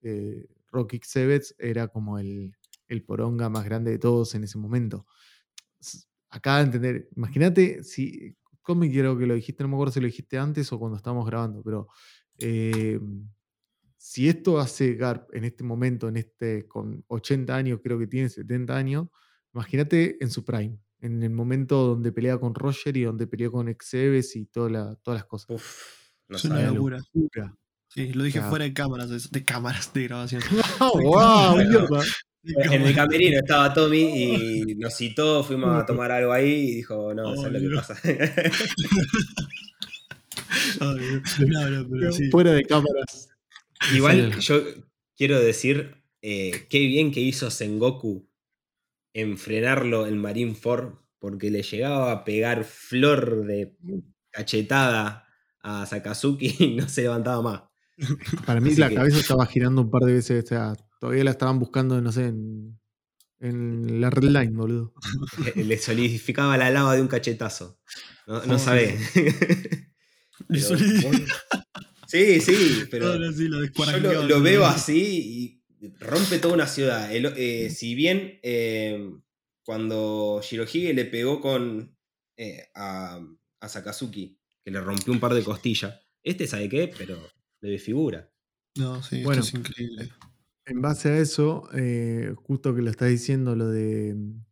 Rocky 0.70 1.01
Xevets 1.03 1.55
era 1.59 1.88
como 1.88 2.18
el, 2.18 2.53
el 2.88 3.05
poronga 3.05 3.49
más 3.49 3.64
grande 3.64 3.90
de 3.90 3.99
todos 3.99 4.34
en 4.34 4.45
ese 4.45 4.59
momento. 4.59 5.07
Acá 6.30 6.59
de 6.59 6.64
entender, 6.64 7.09
imagínate 7.16 7.82
si, 7.84 8.36
¿cómo 8.62 8.82
quiero 8.82 9.18
que 9.18 9.26
lo 9.26 9.34
dijiste? 9.34 9.62
No 9.62 9.68
me 9.68 9.76
acuerdo 9.76 9.93
si 9.93 10.01
lo 10.01 10.07
dijiste 10.07 10.38
antes 10.38 10.72
o 10.72 10.78
cuando 10.78 10.97
estábamos 10.97 11.26
grabando, 11.26 11.62
pero 11.62 11.88
em, 12.38 13.28
si 14.03 14.28
esto 14.28 14.59
hace 14.59 14.94
Garp 14.94 15.32
en 15.32 15.44
este 15.44 15.62
momento, 15.62 16.09
en 16.09 16.16
este, 16.16 16.66
con 16.66 17.05
80 17.07 17.55
años, 17.55 17.78
creo 17.80 18.00
que 18.00 18.09
tiene 18.09 18.28
70 18.28 18.76
años, 18.76 19.07
imagínate 19.55 20.16
en 20.20 20.28
su 20.28 20.44
prime, 20.44 20.76
en 20.98 21.22
el 21.22 21.30
momento 21.30 21.86
donde 21.86 22.11
pelea 22.11 22.36
con 22.38 22.53
Roger 22.53 22.96
y 22.96 23.05
donde 23.05 23.28
peleó 23.28 23.53
con 23.53 23.68
Exeves 23.68 24.34
y 24.34 24.46
toda 24.46 24.96
todas 24.96 25.20
las 25.20 25.26
cosas. 25.26 25.62
es 26.28 26.44
una 26.44 26.62
locura. 26.62 27.00
Sí, 27.86 28.12
lo 28.12 28.24
dije 28.24 28.42
fuera 28.42 28.64
de 28.64 28.74
cámaras, 28.74 29.30
de 29.30 29.44
cámaras 29.44 29.94
de 29.94 30.03
grabación. 30.03 30.42
¡Wow! 30.80 31.61
En 32.42 32.83
el 32.83 32.95
camerino 32.96 33.38
estaba 33.38 33.72
Tommy 33.72 34.00
y 34.68 34.74
nos 34.74 34.96
citó, 34.96 35.45
fuimos 35.45 35.80
a 35.80 35.87
tomar 35.87 36.11
algo 36.11 36.33
ahí 36.33 36.50
y 36.50 36.74
dijo, 36.74 37.14
no, 37.14 37.30
oh, 37.30 37.37
¿sabes 37.37 37.62
lo 37.62 37.70
que 37.70 37.76
pasa? 37.76 37.95
Fuera 42.33 42.53
de 42.53 42.64
cámaras. 42.64 43.32
Igual 43.95 44.38
yo 44.38 44.63
quiero 45.17 45.41
decir 45.41 45.96
eh, 46.22 46.67
qué 46.68 46.80
bien 46.87 47.13
que 47.13 47.21
hizo 47.21 47.50
Sengoku 47.50 48.29
en 49.14 49.37
frenarlo 49.37 50.07
en 50.07 50.18
Marineford 50.18 50.95
porque 51.18 51.50
le 51.50 51.63
llegaba 51.63 52.11
a 52.11 52.25
pegar 52.25 52.64
flor 52.64 53.45
de 53.45 53.76
cachetada 54.30 55.29
a 55.63 55.87
Sakazuki 55.87 56.57
y 56.59 56.75
no 56.75 56.88
se 56.88 57.03
levantaba 57.03 57.42
más. 57.42 57.63
Para 58.46 58.61
mí 58.61 58.75
la 58.75 58.92
cabeza 58.92 59.18
estaba 59.18 59.46
girando 59.46 59.83
un 59.83 59.91
par 59.91 60.03
de 60.03 60.14
veces, 60.14 60.45
o 60.45 60.46
sea, 60.46 60.75
todavía 60.99 61.25
la 61.25 61.30
estaban 61.33 61.59
buscando, 61.59 62.00
no 62.00 62.11
sé, 62.11 62.26
en, 62.26 64.00
la 64.00 64.11
red 64.11 64.25
line, 64.25 64.53
boludo. 64.53 64.95
Le 65.57 65.79
solidificaba 65.79 66.57
la 66.57 66.71
lava 66.71 66.95
de 66.95 67.03
un 67.03 67.09
cachetazo. 67.09 67.80
No, 68.26 68.45
no 68.46 68.59
sabe. 68.59 68.99
sí, 72.13 72.41
sí, 72.41 72.84
pero 72.91 73.14
yo 73.17 74.22
lo, 74.22 74.41
veo 74.43 74.64
así 74.64 75.63
y 75.80 75.93
rompe 76.01 76.39
toda 76.39 76.55
una 76.55 76.67
ciudad. 76.67 77.11
Eh, 77.13 77.71
si 77.71 77.95
bien 77.95 78.39
eh, 78.43 79.11
cuando 79.64 80.41
Shirohige 80.43 80.93
le 80.93 81.07
pegó 81.07 81.41
con 81.41 81.97
eh, 82.37 82.68
a, 82.75 83.21
a 83.61 83.68
Sakazuki, 83.68 84.39
que 84.64 84.71
le 84.71 84.80
rompió 84.80 85.13
un 85.13 85.21
par 85.21 85.34
de 85.34 85.43
costillas, 85.43 86.01
este 86.22 86.47
sabe 86.47 86.68
qué, 86.68 86.93
pero 86.97 87.18
le 87.61 87.71
desfigura. 87.71 88.30
No, 88.76 89.03
sí, 89.03 89.22
bueno, 89.22 89.43
es 89.43 89.55
increíble. 89.55 90.11
En 90.64 90.80
base 90.80 91.09
a 91.09 91.18
eso, 91.18 91.68
eh, 91.75 92.34
justo 92.37 92.75
que 92.75 92.83
lo 92.83 92.91
estás 92.91 93.09
diciendo, 93.09 93.57
lo 93.57 93.68
de 93.68 94.14
mm, 94.14 94.45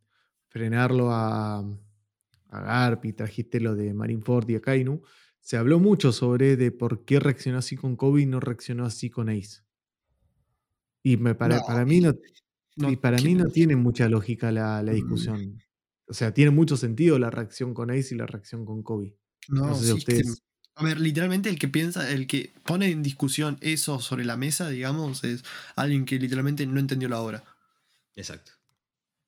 frenarlo 0.49 1.11
a, 1.13 1.59
a 1.59 2.61
Garp 2.61 3.05
y 3.05 3.13
trajiste 3.13 3.61
lo 3.61 3.77
de 3.77 3.95
Marineford 3.95 4.49
y 4.51 4.57
a 4.57 4.61
Kainu, 4.61 5.03
se 5.41 5.57
habló 5.57 5.79
mucho 5.79 6.13
sobre 6.13 6.57
de 6.57 6.71
por 6.71 7.05
qué 7.05 7.19
reaccionó 7.21 7.59
así 7.59 7.77
con 7.77 7.97
Kobe 7.97 8.23
y 8.23 8.27
no 8.27 8.41
reaccionó 8.41 8.85
así 8.85 9.11
con 9.11 9.29
Ace. 9.29 9.63
Y 11.03 11.17
me, 11.17 11.35
para, 11.35 11.61
para 11.63 11.85
mí 11.85 12.01
no, 12.01 12.15
y 12.77 12.97
para 12.97 13.19
mí 13.19 13.35
no 13.35 13.47
tiene 13.47 13.77
mucha 13.77 14.09
lógica 14.09 14.53
la, 14.53 14.83
la, 14.83 14.93
mm. 14.93 14.95
discusión. 14.95 15.63
O 16.07 16.15
sea, 16.15 16.35
tiene 16.35 16.51
mucho 16.51 16.77
sentido 16.77 17.19
la 17.19 17.31
reacción 17.31 17.75
con 17.75 17.91
Ace 17.91 18.15
y 18.15 18.19
la 18.19 18.27
reacción 18.27 18.65
con 18.65 18.83
Kobe. 18.83 19.17
No, 19.49 19.75
sé 19.75 19.87
si 19.87 19.93
ustedes... 19.93 20.43
A 20.75 20.85
ver, 20.85 20.99
literalmente 20.99 21.49
el 21.51 21.59
que 21.59 21.69
piensa, 21.69 22.11
el 22.11 22.27
que 22.27 22.53
pone 22.65 22.91
en 22.91 23.03
discusión 23.03 23.59
eso 23.61 24.01
sobre 24.01 24.25
la 24.25 24.37
mesa, 24.37 24.69
digamos, 24.71 25.25
es 25.25 25.45
alguien 25.77 26.05
que 26.05 26.19
literalmente 26.19 26.67
no 26.67 26.81
entendió 26.81 27.09
la 27.09 27.21
obra. 27.21 27.45
Exacto. 28.17 28.53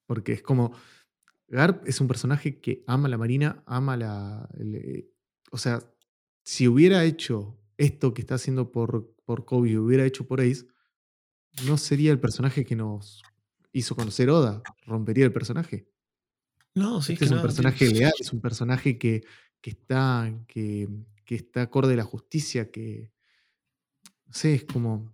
Porque 0.06 0.32
es 0.32 0.42
como. 0.42 0.72
Garp 1.48 1.86
es 1.86 2.00
un 2.00 2.08
personaje 2.08 2.58
que 2.60 2.82
ama 2.86 3.08
la 3.08 3.18
Marina, 3.18 3.62
ama 3.66 3.96
la. 3.96 4.48
el- 4.58 4.76
eh, 4.76 5.10
o 5.50 5.58
sea, 5.58 5.82
si 6.44 6.68
hubiera 6.68 7.04
hecho 7.04 7.58
esto 7.76 8.14
que 8.14 8.22
está 8.22 8.36
haciendo 8.36 8.72
por, 8.72 9.14
por 9.24 9.44
Kobe, 9.44 9.78
hubiera 9.78 10.04
hecho 10.04 10.26
por 10.26 10.40
Ace, 10.40 10.66
no 11.66 11.76
sería 11.76 12.12
el 12.12 12.20
personaje 12.20 12.64
que 12.64 12.76
nos 12.76 13.22
hizo 13.72 13.94
conocer 13.96 14.30
Oda. 14.30 14.62
Rompería 14.86 15.24
el 15.24 15.32
personaje. 15.32 15.88
No, 16.74 17.02
sí, 17.02 17.12
Este 17.12 17.18
que 17.18 17.24
es 17.26 17.30
un 17.30 17.40
personaje 17.42 17.86
tío. 17.86 17.90
leal, 17.90 18.12
es 18.18 18.32
un 18.32 18.40
personaje 18.40 18.98
que, 18.98 19.22
que 19.60 19.70
está, 19.70 20.32
que, 20.48 20.88
que 21.24 21.34
está 21.34 21.62
acorde 21.62 21.94
a 21.94 21.96
la 21.98 22.04
justicia, 22.04 22.70
que, 22.70 23.12
no 24.26 24.32
sé, 24.32 24.54
es 24.54 24.64
como, 24.64 25.12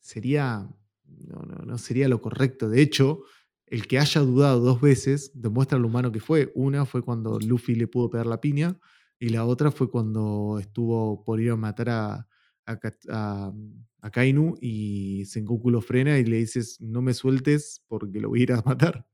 sería, 0.00 0.68
no, 1.06 1.42
no, 1.42 1.64
no 1.64 1.78
sería 1.78 2.08
lo 2.08 2.20
correcto. 2.20 2.68
De 2.68 2.82
hecho, 2.82 3.22
el 3.66 3.86
que 3.86 3.98
haya 3.98 4.20
dudado 4.20 4.60
dos 4.60 4.80
veces 4.82 5.30
demuestra 5.34 5.78
lo 5.78 5.88
humano 5.88 6.12
que 6.12 6.20
fue. 6.20 6.52
Una 6.54 6.84
fue 6.84 7.02
cuando 7.02 7.38
Luffy 7.40 7.74
le 7.74 7.88
pudo 7.88 8.10
pegar 8.10 8.26
la 8.26 8.40
piña 8.40 8.78
y 9.22 9.28
la 9.28 9.44
otra 9.44 9.70
fue 9.70 9.88
cuando 9.88 10.58
estuvo 10.58 11.22
por 11.22 11.40
ir 11.40 11.52
a 11.52 11.56
matar 11.56 11.90
a, 11.90 12.28
a, 12.66 13.52
a 14.00 14.10
Kainu 14.10 14.56
y 14.60 15.24
Sengoku 15.26 15.70
lo 15.70 15.80
frena 15.80 16.18
y 16.18 16.24
le 16.24 16.38
dices, 16.38 16.80
no 16.80 17.02
me 17.02 17.14
sueltes 17.14 17.84
porque 17.86 18.18
lo 18.18 18.30
voy 18.30 18.40
a 18.40 18.42
ir 18.42 18.52
a 18.52 18.62
matar. 18.66 19.06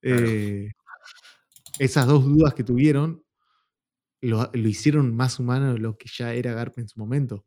Claro. 0.00 0.26
Eh, 0.26 0.72
esas 1.78 2.06
dos 2.06 2.24
dudas 2.24 2.54
que 2.54 2.64
tuvieron 2.64 3.22
lo, 4.22 4.50
lo 4.54 4.68
hicieron 4.68 5.14
más 5.14 5.38
humano 5.38 5.74
de 5.74 5.80
lo 5.80 5.98
que 5.98 6.08
ya 6.10 6.32
era 6.32 6.54
Garp 6.54 6.78
en 6.78 6.88
su 6.88 6.98
momento. 6.98 7.44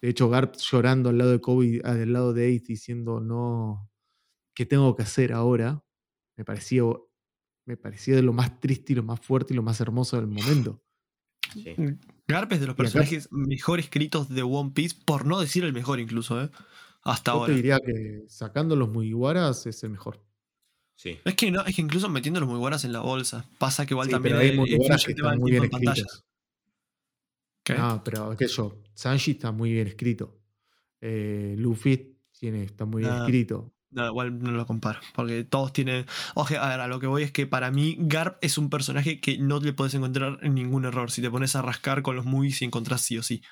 De 0.00 0.08
hecho, 0.08 0.30
Garp 0.30 0.54
llorando 0.56 1.10
al 1.10 1.18
lado 1.18 1.32
de 1.32 1.40
Kobe, 1.42 1.82
al 1.84 2.10
lado 2.14 2.32
de 2.32 2.46
Ace, 2.46 2.64
diciendo, 2.66 3.20
no, 3.20 3.90
¿qué 4.54 4.64
tengo 4.64 4.96
que 4.96 5.02
hacer 5.02 5.34
ahora? 5.34 5.84
Me 6.34 6.46
pareció, 6.46 7.10
me 7.66 7.76
pareció 7.76 8.16
de 8.16 8.22
lo 8.22 8.32
más 8.32 8.58
triste 8.58 8.94
y 8.94 8.96
lo 8.96 9.02
más 9.02 9.20
fuerte 9.20 9.52
y 9.52 9.56
lo 9.56 9.62
más 9.62 9.82
hermoso 9.82 10.16
del 10.16 10.28
momento. 10.28 10.82
Sí. 11.52 11.74
Garp 12.28 12.52
es 12.52 12.60
de 12.60 12.66
los 12.66 12.76
personajes 12.76 13.28
mejor 13.30 13.78
escritos 13.80 14.28
de 14.28 14.42
One 14.42 14.70
Piece, 14.74 14.96
por 15.04 15.26
no 15.26 15.40
decir 15.40 15.64
el 15.64 15.72
mejor 15.72 16.00
incluso, 16.00 16.42
¿eh? 16.42 16.50
Hasta 17.02 17.32
Yo 17.32 17.38
ahora. 17.38 17.52
te 17.52 17.56
diría 17.56 17.78
que 17.84 18.24
sacando 18.28 18.76
los 18.76 18.88
Mugiwaras 18.88 19.66
es 19.66 19.82
el 19.82 19.90
mejor. 19.90 20.22
Sí. 20.94 21.18
Es 21.24 21.34
que, 21.34 21.50
no, 21.50 21.62
es 21.64 21.74
que 21.74 21.82
incluso 21.82 22.08
metiéndolos 22.08 22.48
muy 22.48 22.58
buenas 22.58 22.84
en 22.84 22.92
la 22.92 23.00
bolsa. 23.00 23.48
Pasa 23.58 23.84
que 23.86 23.94
igual 23.94 24.06
Sí, 24.06 24.12
también 24.12 24.36
pero 24.36 24.48
hay 24.50 24.56
Mugiwaras 24.56 25.04
que 25.04 25.10
el 25.12 25.16
tema 25.16 25.28
están 25.30 25.40
muy 25.40 25.50
bien 25.50 25.64
escritos. 25.64 26.24
¿Qué? 27.64 27.74
No, 27.74 28.02
pero 28.04 28.36
que 28.36 28.46
yo, 28.48 28.82
Sanji 28.94 29.32
está 29.32 29.52
muy 29.52 29.72
bien 29.72 29.86
escrito. 29.88 30.38
Eh, 31.00 31.54
Luffy 31.58 32.16
tiene, 32.38 32.62
está 32.64 32.84
muy 32.84 33.02
bien 33.02 33.12
Ah. 33.14 33.18
escrito. 33.24 33.72
No, 33.92 34.06
igual 34.06 34.38
no 34.38 34.50
lo 34.52 34.66
comparo. 34.66 35.00
Porque 35.14 35.44
todos 35.44 35.72
tienen. 35.72 36.06
Oje, 36.34 36.56
a 36.56 36.66
ver, 36.68 36.80
a 36.80 36.86
lo 36.88 36.98
que 36.98 37.06
voy 37.06 37.22
es 37.22 37.30
que 37.32 37.46
para 37.46 37.70
mí 37.70 37.96
Garp 37.98 38.38
es 38.40 38.56
un 38.58 38.70
personaje 38.70 39.20
que 39.20 39.38
no 39.38 39.60
le 39.60 39.72
puedes 39.72 39.94
encontrar 39.94 40.42
ningún 40.48 40.84
error. 40.86 41.10
Si 41.10 41.20
te 41.22 41.30
pones 41.30 41.54
a 41.56 41.62
rascar 41.62 42.02
con 42.02 42.16
los 42.16 42.24
movies 42.24 42.62
y 42.62 42.64
encontrás 42.64 43.02
sí 43.02 43.18
o 43.18 43.22
sí. 43.22 43.42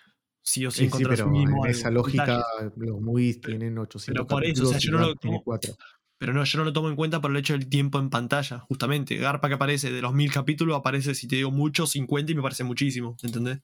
Sí 0.43 0.65
o 0.65 0.71
sí, 0.71 0.77
Sí, 0.79 0.81
sí, 0.83 0.87
encontrás 0.87 1.19
pero 1.21 1.31
mínimo 1.31 1.65
en 1.67 1.71
algo, 1.71 1.79
esa 1.79 1.91
lógica 1.91 2.43
los 2.77 3.01
movies 3.01 3.41
tienen 3.43 3.77
800 3.77 4.15
pero 4.15 4.27
por 4.27 4.45
eso, 4.45 4.65
o 4.65 4.67
sea, 4.71 4.79
yo 4.79 4.93
no 4.93 4.99
lo 4.99 5.15
tomo- 5.17 5.43
4. 5.45 5.77
Pero 6.17 6.33
no, 6.35 6.45
yo 6.45 6.59
no 6.59 6.65
lo 6.65 6.73
tomo 6.73 6.89
en 6.89 6.97
cuenta 6.97 7.21
por 7.21 7.31
el 7.31 7.37
hecho 7.39 7.53
del 7.55 7.69
tiempo 7.69 7.99
en 7.99 8.11
pantalla, 8.11 8.59
justamente. 8.61 9.17
Garpa 9.17 9.49
que 9.49 9.55
aparece 9.55 9.91
de 9.93 10.03
los 10.03 10.13
mil 10.15 10.31
capítulos 10.33 10.77
aparece, 10.79 11.15
si 11.15 11.29
te 11.29 11.37
digo 11.37 11.51
mucho, 11.51 11.87
50 11.87 12.33
y 12.33 12.35
me 12.35 12.43
parece 12.43 12.65
muchísimo, 12.65 13.17
¿entendés? 13.23 13.61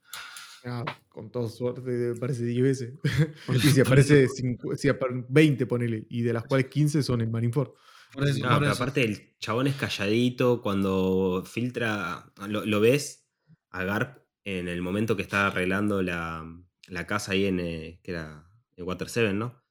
Ah, 0.68 0.84
con 1.08 1.30
toda 1.30 1.48
suerte 1.48 2.14
parece 2.18 2.44
10 2.44 2.62
veces. 2.62 2.94
y 3.54 3.58
si 3.68 3.80
aparece 3.80 4.28
si 4.28 4.88
apar- 4.88 5.24
20, 5.28 5.64
ponele, 5.66 6.06
y 6.10 6.22
de 6.22 6.32
las 6.32 6.44
cuales 6.44 6.66
15 6.66 7.02
son 7.04 7.20
en 7.20 7.30
Marineford. 7.30 7.70
Por 8.12 8.26
eso, 8.26 8.40
No, 8.42 8.48
por 8.50 8.58
pero 8.60 8.72
eso. 8.72 8.82
aparte 8.82 9.04
el 9.04 9.36
chabón 9.38 9.66
es 9.68 9.76
calladito 9.76 10.60
cuando 10.62 11.44
filtra. 11.46 12.32
Lo, 12.48 12.64
lo 12.66 12.80
ves 12.80 13.28
a 13.70 13.84
Garp 13.84 14.18
en 14.44 14.68
el 14.68 14.82
momento 14.82 15.14
que 15.16 15.22
está 15.22 15.46
arreglando 15.48 16.02
la, 16.02 16.44
la 16.88 17.06
casa 17.06 17.32
ahí 17.32 17.46
en. 17.46 17.60
eh, 17.60 18.00
que 18.02 18.10
era 18.12 18.50
en 18.76 18.86
Water 18.86 19.08
7, 19.08 19.32
¿no? 19.34 19.62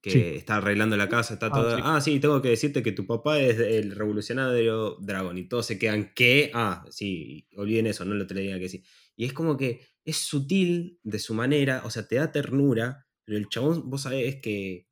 Que 0.00 0.10
Sí. 0.10 0.20
está 0.20 0.56
arreglando 0.58 0.96
la 0.96 1.08
casa, 1.08 1.34
está 1.34 1.46
Ah, 1.46 1.50
todo. 1.52 1.76
sí. 1.76 1.82
Ah, 1.84 2.00
sí, 2.00 2.20
tengo 2.20 2.40
que 2.40 2.50
decirte 2.50 2.82
que 2.84 2.92
tu 2.92 3.06
papá 3.06 3.40
es 3.40 3.58
el 3.58 3.90
revolucionario 3.96 4.96
dragón. 5.00 5.38
Y 5.38 5.48
todos 5.48 5.66
se 5.66 5.78
quedan, 5.78 6.12
¿qué? 6.14 6.52
Ah, 6.54 6.84
sí, 6.90 7.48
olviden 7.56 7.88
eso, 7.88 8.04
no 8.04 8.14
lo 8.14 8.24
tenía 8.26 8.54
que 8.56 8.62
decir. 8.62 8.84
Y 9.18 9.24
es 9.26 9.32
como 9.34 9.56
que 9.56 9.84
es 10.04 10.16
sutil 10.16 10.98
de 11.02 11.18
su 11.18 11.34
manera, 11.34 11.82
o 11.84 11.90
sea, 11.90 12.06
te 12.06 12.16
da 12.16 12.30
ternura, 12.32 13.06
pero 13.24 13.36
el 13.36 13.48
chabón, 13.48 13.90
vos 13.90 14.02
sabés 14.02 14.36
que, 14.40 14.86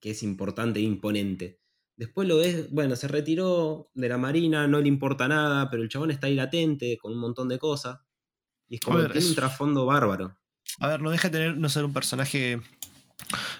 que 0.00 0.10
es 0.10 0.22
importante 0.22 0.78
e 0.78 0.82
imponente. 0.82 1.60
Después 1.96 2.28
lo 2.28 2.36
ves, 2.36 2.70
bueno, 2.70 2.94
se 2.96 3.08
retiró 3.08 3.90
de 3.94 4.08
la 4.10 4.18
marina, 4.18 4.68
no 4.68 4.80
le 4.80 4.88
importa 4.88 5.26
nada, 5.26 5.70
pero 5.70 5.82
el 5.82 5.88
chabón 5.88 6.10
está 6.10 6.26
ahí 6.26 6.34
latente 6.34 6.98
con 6.98 7.12
un 7.12 7.18
montón 7.18 7.48
de 7.48 7.58
cosas. 7.58 7.98
Y 8.68 8.74
es 8.74 8.80
como 8.82 8.98
que 8.98 9.04
tiene 9.06 9.18
es- 9.20 9.30
un 9.30 9.34
trasfondo 9.36 9.86
bárbaro. 9.86 10.38
A 10.78 10.88
ver, 10.88 11.00
no 11.00 11.10
deja 11.10 11.30
de 11.30 11.38
tener, 11.38 11.56
no 11.56 11.68
ser 11.70 11.86
un 11.86 11.94
personaje 11.94 12.60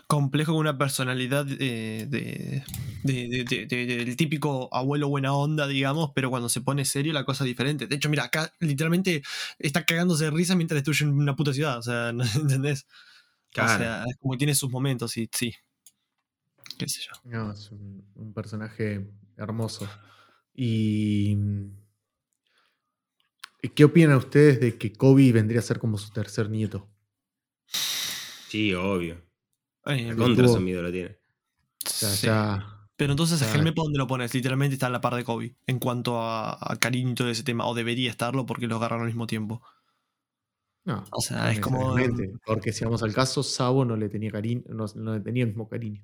complejo 0.07 0.53
con 0.53 0.61
una 0.61 0.79
personalidad 0.79 1.47
eh, 1.51 2.07
de, 2.09 2.65
de- 3.03 3.29
de- 3.29 3.45
de- 3.45 3.67
de- 3.67 3.87
del 4.05 4.17
típico 4.17 4.69
abuelo 4.75 5.09
buena 5.09 5.33
onda, 5.35 5.67
digamos, 5.67 6.11
pero 6.15 6.31
cuando 6.31 6.49
se 6.49 6.61
pone 6.61 6.85
serio 6.85 7.13
la 7.13 7.25
cosa 7.25 7.45
es 7.45 7.49
diferente. 7.49 7.87
De 7.87 7.97
hecho, 7.97 8.09
mira, 8.09 8.25
acá 8.25 8.53
literalmente 8.61 9.23
está 9.59 9.85
cagándose 9.85 10.25
de 10.25 10.31
risa 10.31 10.55
mientras 10.57 10.77
destruyen 10.85 11.11
una 11.15 11.37
puta 11.37 11.53
ciudad, 11.53 11.79
o 11.79 11.83
sea, 11.83 12.13
¿no 12.15 12.25
¿entendés? 12.25 12.87
Claro. 13.53 13.75
O 13.75 13.79
sea, 13.79 14.05
es 14.07 14.17
como 14.19 14.33
que 14.33 14.39
tiene 14.39 14.55
sus 14.55 14.71
momentos 14.71 15.17
y 15.17 15.29
sí. 15.33 15.55
Qué 16.79 16.89
sé 16.89 17.01
yo. 17.03 17.13
No, 17.25 17.53
es 17.53 17.71
un, 17.71 18.05
un 18.15 18.33
personaje 18.35 19.09
hermoso. 19.37 19.89
Y. 20.55 21.37
¿y 23.63 23.69
¿Qué 23.71 23.85
opinan 23.85 24.17
ustedes 24.17 24.61
de 24.61 24.77
que 24.79 24.93
Kobe 24.93 25.33
vendría 25.33 25.61
a 25.61 25.63
ser 25.63 25.79
como 25.79 25.99
su 25.99 26.11
tercer 26.11 26.51
nieto? 26.51 26.89
Sí, 28.49 28.73
obvio. 28.75 29.26
Eh, 29.87 30.15
contra 30.17 30.45
tuvo- 30.47 30.55
su 30.57 30.61
miedo 30.61 30.83
lo 30.83 30.91
tiene. 30.93 31.17
O 31.87 31.89
sea, 31.89 32.09
sí. 32.11 32.27
ya. 32.27 32.73
Pero 32.97 33.13
entonces 33.13 33.43
a 33.43 33.55
Helme, 33.55 33.73
¿por 33.73 33.85
dónde 33.85 33.99
lo 33.99 34.07
pones? 34.07 34.33
Literalmente 34.35 34.75
está 34.75 34.87
en 34.87 34.93
la 34.93 35.01
par 35.03 35.15
de 35.15 35.23
Kobe 35.25 35.55
en 35.67 35.79
cuanto 35.79 36.21
a, 36.23 36.57
a 36.73 36.77
cariño 36.77 37.11
y 37.11 37.15
todo 37.15 37.29
ese 37.29 37.43
tema, 37.43 37.67
o 37.67 37.75
debería 37.75 38.11
estarlo 38.11 38.47
porque 38.47 38.67
los 38.67 38.77
agarran 38.79 39.01
al 39.01 39.07
mismo 39.07 39.27
tiempo. 39.27 39.63
No, 40.85 41.05
O 41.11 41.21
sea, 41.21 41.45
no 41.45 41.49
es 41.51 41.61
como. 41.61 41.95
Porque 42.47 42.73
si 42.73 42.85
vamos 42.85 43.03
al 43.03 43.13
caso, 43.13 43.43
Sabo 43.43 43.85
no 43.85 43.97
le 43.97 44.09
tenía 44.09 44.31
cariño, 44.31 44.63
no, 44.69 44.87
no 44.95 45.15
le 45.15 45.21
tenía 45.21 45.43
el 45.43 45.49
mismo 45.49 45.69
cariño. 45.69 46.03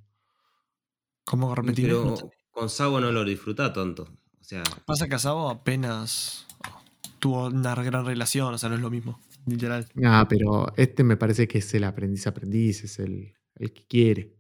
¿Cómo 1.24 1.54
repetir? 1.54 1.86
Pero 1.86 2.14
con 2.50 2.68
Sabo 2.68 3.00
no 3.00 3.10
lo 3.12 3.24
disfruta 3.24 3.72
tonto. 3.72 4.02
O 4.40 4.44
sea, 4.44 4.62
Pasa 4.84 5.08
que 5.08 5.14
Asabo 5.14 5.48
apenas 5.48 6.46
tuvo 7.20 7.46
una 7.46 7.74
gran 7.76 8.04
relación, 8.04 8.52
o 8.52 8.58
sea, 8.58 8.68
no 8.68 8.74
es 8.74 8.80
lo 8.82 8.90
mismo, 8.90 9.20
literal. 9.46 9.86
Ah, 10.04 10.26
pero 10.28 10.66
este 10.76 11.04
me 11.04 11.16
parece 11.16 11.46
que 11.48 11.58
es 11.58 11.72
el 11.74 11.84
aprendiz 11.84 12.26
aprendiz, 12.26 12.82
es 12.84 12.98
el, 12.98 13.32
el 13.62 13.72
que 13.72 13.84
quiere. 13.86 14.36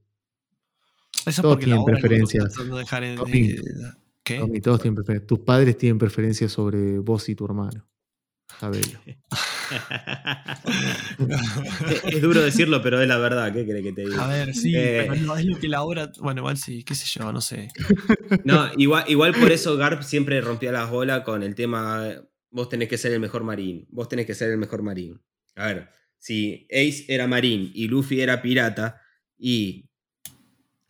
Eso 1.20 1.30
es 1.30 1.36
Todos 1.36 1.58
tienen 1.58 1.84
preferencias. 1.84 2.54
en. 2.58 3.16
Tommy. 3.16 3.50
eh, 3.50 3.60
¿Qué? 4.24 4.38
Tommy, 4.38 4.60
todos 4.60 4.80
tienen. 4.82 5.26
Tus 5.26 5.38
padres 5.40 5.76
tienen 5.78 5.98
preferencia 5.98 6.48
sobre 6.48 6.98
vos 6.98 7.28
y 7.28 7.34
tu 7.34 7.44
hermano. 7.44 7.86
Sabelo. 8.58 8.98
es 12.04 12.22
duro 12.22 12.40
decirlo, 12.42 12.82
pero 12.82 13.00
es 13.00 13.08
la 13.08 13.18
verdad. 13.18 13.52
¿Qué 13.52 13.64
crees 13.64 13.82
que 13.82 13.92
te 13.92 14.02
diga? 14.02 14.24
A 14.24 14.28
ver, 14.28 14.54
sí, 14.54 14.74
Eh. 14.76 15.06
pero 15.08 15.20
no 15.22 15.36
es 15.36 15.44
lo 15.44 15.58
que 15.58 15.68
la 15.68 15.82
obra. 15.82 16.10
Bueno, 16.20 16.40
igual 16.40 16.56
sí, 16.56 16.82
qué 16.84 16.94
sé 16.94 17.06
yo, 17.18 17.32
no 17.32 17.40
sé. 17.40 17.68
No, 18.44 18.70
igual, 18.78 19.04
igual 19.08 19.34
por 19.34 19.52
eso 19.52 19.76
Garp 19.76 20.02
siempre 20.02 20.40
rompía 20.40 20.72
las 20.72 20.88
bolas 20.90 21.20
con 21.22 21.42
el 21.42 21.54
tema, 21.54 22.08
vos 22.50 22.68
tenés 22.70 22.88
que 22.88 22.96
ser 22.96 23.12
el 23.12 23.20
mejor 23.20 23.44
marín, 23.44 23.86
vos 23.90 24.08
tenés 24.08 24.24
que 24.26 24.34
ser 24.34 24.50
el 24.50 24.56
mejor 24.58 24.82
marín. 24.82 25.20
A 25.54 25.66
ver, 25.66 25.90
si 26.18 26.66
Ace 26.70 27.04
era 27.08 27.26
marín 27.26 27.70
y 27.74 27.88
Luffy 27.88 28.20
era 28.22 28.40
pirata, 28.40 29.01
y 29.44 29.88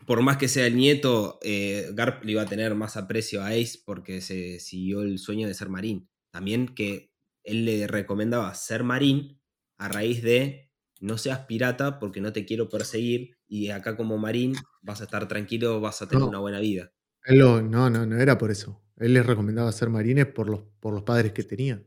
por 0.07 0.20
más 0.20 0.37
que 0.37 0.49
sea 0.49 0.66
el 0.66 0.77
nieto, 0.77 1.39
eh, 1.43 1.89
Garp 1.95 2.24
le 2.24 2.33
iba 2.33 2.43
a 2.43 2.47
tener 2.47 2.74
más 2.74 2.97
aprecio 2.97 3.41
a 3.41 3.49
Ace 3.49 3.79
porque 3.85 4.20
se 4.20 4.59
siguió 4.61 5.03
el 5.03 5.19
sueño 5.19 5.47
de 5.49 5.55
ser 5.55 5.69
marín. 5.69 6.09
También 6.31 6.69
que 6.74 7.12
él 7.45 7.65
le 7.65 7.87
recomendaba 7.87 8.53
ser 8.55 8.83
marín 8.85 9.41
a 9.79 9.89
raíz 9.89 10.23
de 10.23 10.70
no 11.01 11.19
seas 11.19 11.41
pirata 11.47 11.99
porque 11.99 12.20
no 12.20 12.33
te 12.33 12.45
quiero 12.45 12.69
perseguir 12.69 13.37
y 13.49 13.70
acá 13.70 13.97
como 13.97 14.19
marín 14.19 14.55
vas 14.83 15.01
a 15.01 15.05
estar 15.05 15.29
tranquilo, 15.29 15.81
vas 15.81 16.03
a 16.03 16.09
tener 16.09 16.20
No. 16.23 16.29
una 16.29 16.39
buena 16.41 16.61
vida. 16.61 16.93
Él 17.24 17.39
lo- 17.39 17.62
no, 17.62 17.89
no, 17.89 18.05
no 18.05 18.20
era 18.20 18.37
por 18.39 18.51
eso. 18.51 18.83
Él 18.99 19.15
les 19.15 19.24
recomendaba 19.24 19.70
ser 19.73 19.89
marines 19.89 20.27
por 20.27 20.51
los, 20.51 20.61
por 20.81 20.93
los 20.93 21.05
padres 21.05 21.33
que 21.33 21.45
tenían. 21.45 21.87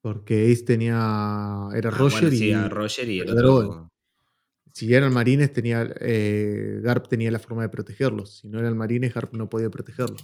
Porque 0.00 0.50
Ace 0.50 0.64
tenía. 0.64 1.68
Era 1.74 1.90
Ah, 1.90 1.96
Roger 1.96 2.20
bueno, 2.22 2.34
y. 2.34 2.38
sí, 2.38 2.52
a 2.52 2.68
Roger 2.68 3.08
y 3.08 3.20
el 3.20 3.30
otro. 3.30 3.88
Si 4.74 4.92
eran 4.94 5.12
marines, 5.12 5.52
tenía, 5.52 5.86
eh, 6.00 6.80
Garp 6.82 7.08
tenía 7.08 7.30
la 7.30 7.38
forma 7.38 7.62
de 7.62 7.68
protegerlos. 7.68 8.38
Si 8.40 8.48
no 8.48 8.58
eran 8.58 8.76
marines, 8.76 9.14
Garp 9.14 9.34
no 9.34 9.48
podía 9.48 9.70
protegerlos. 9.70 10.22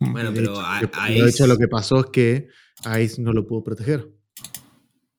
Bueno, 0.00 0.30
Y 0.30 0.34
de 0.34 0.40
pero 0.40 0.52
hecho, 0.52 0.60
a, 0.60 0.78
a 0.78 1.10
de 1.10 1.28
hecho, 1.28 1.46
lo 1.46 1.56
que 1.56 1.68
pasó 1.68 2.00
es 2.00 2.06
que 2.06 2.48
a 2.84 2.94
Ace 2.94 3.22
no 3.22 3.32
lo 3.32 3.46
pudo 3.46 3.62
proteger. 3.64 4.10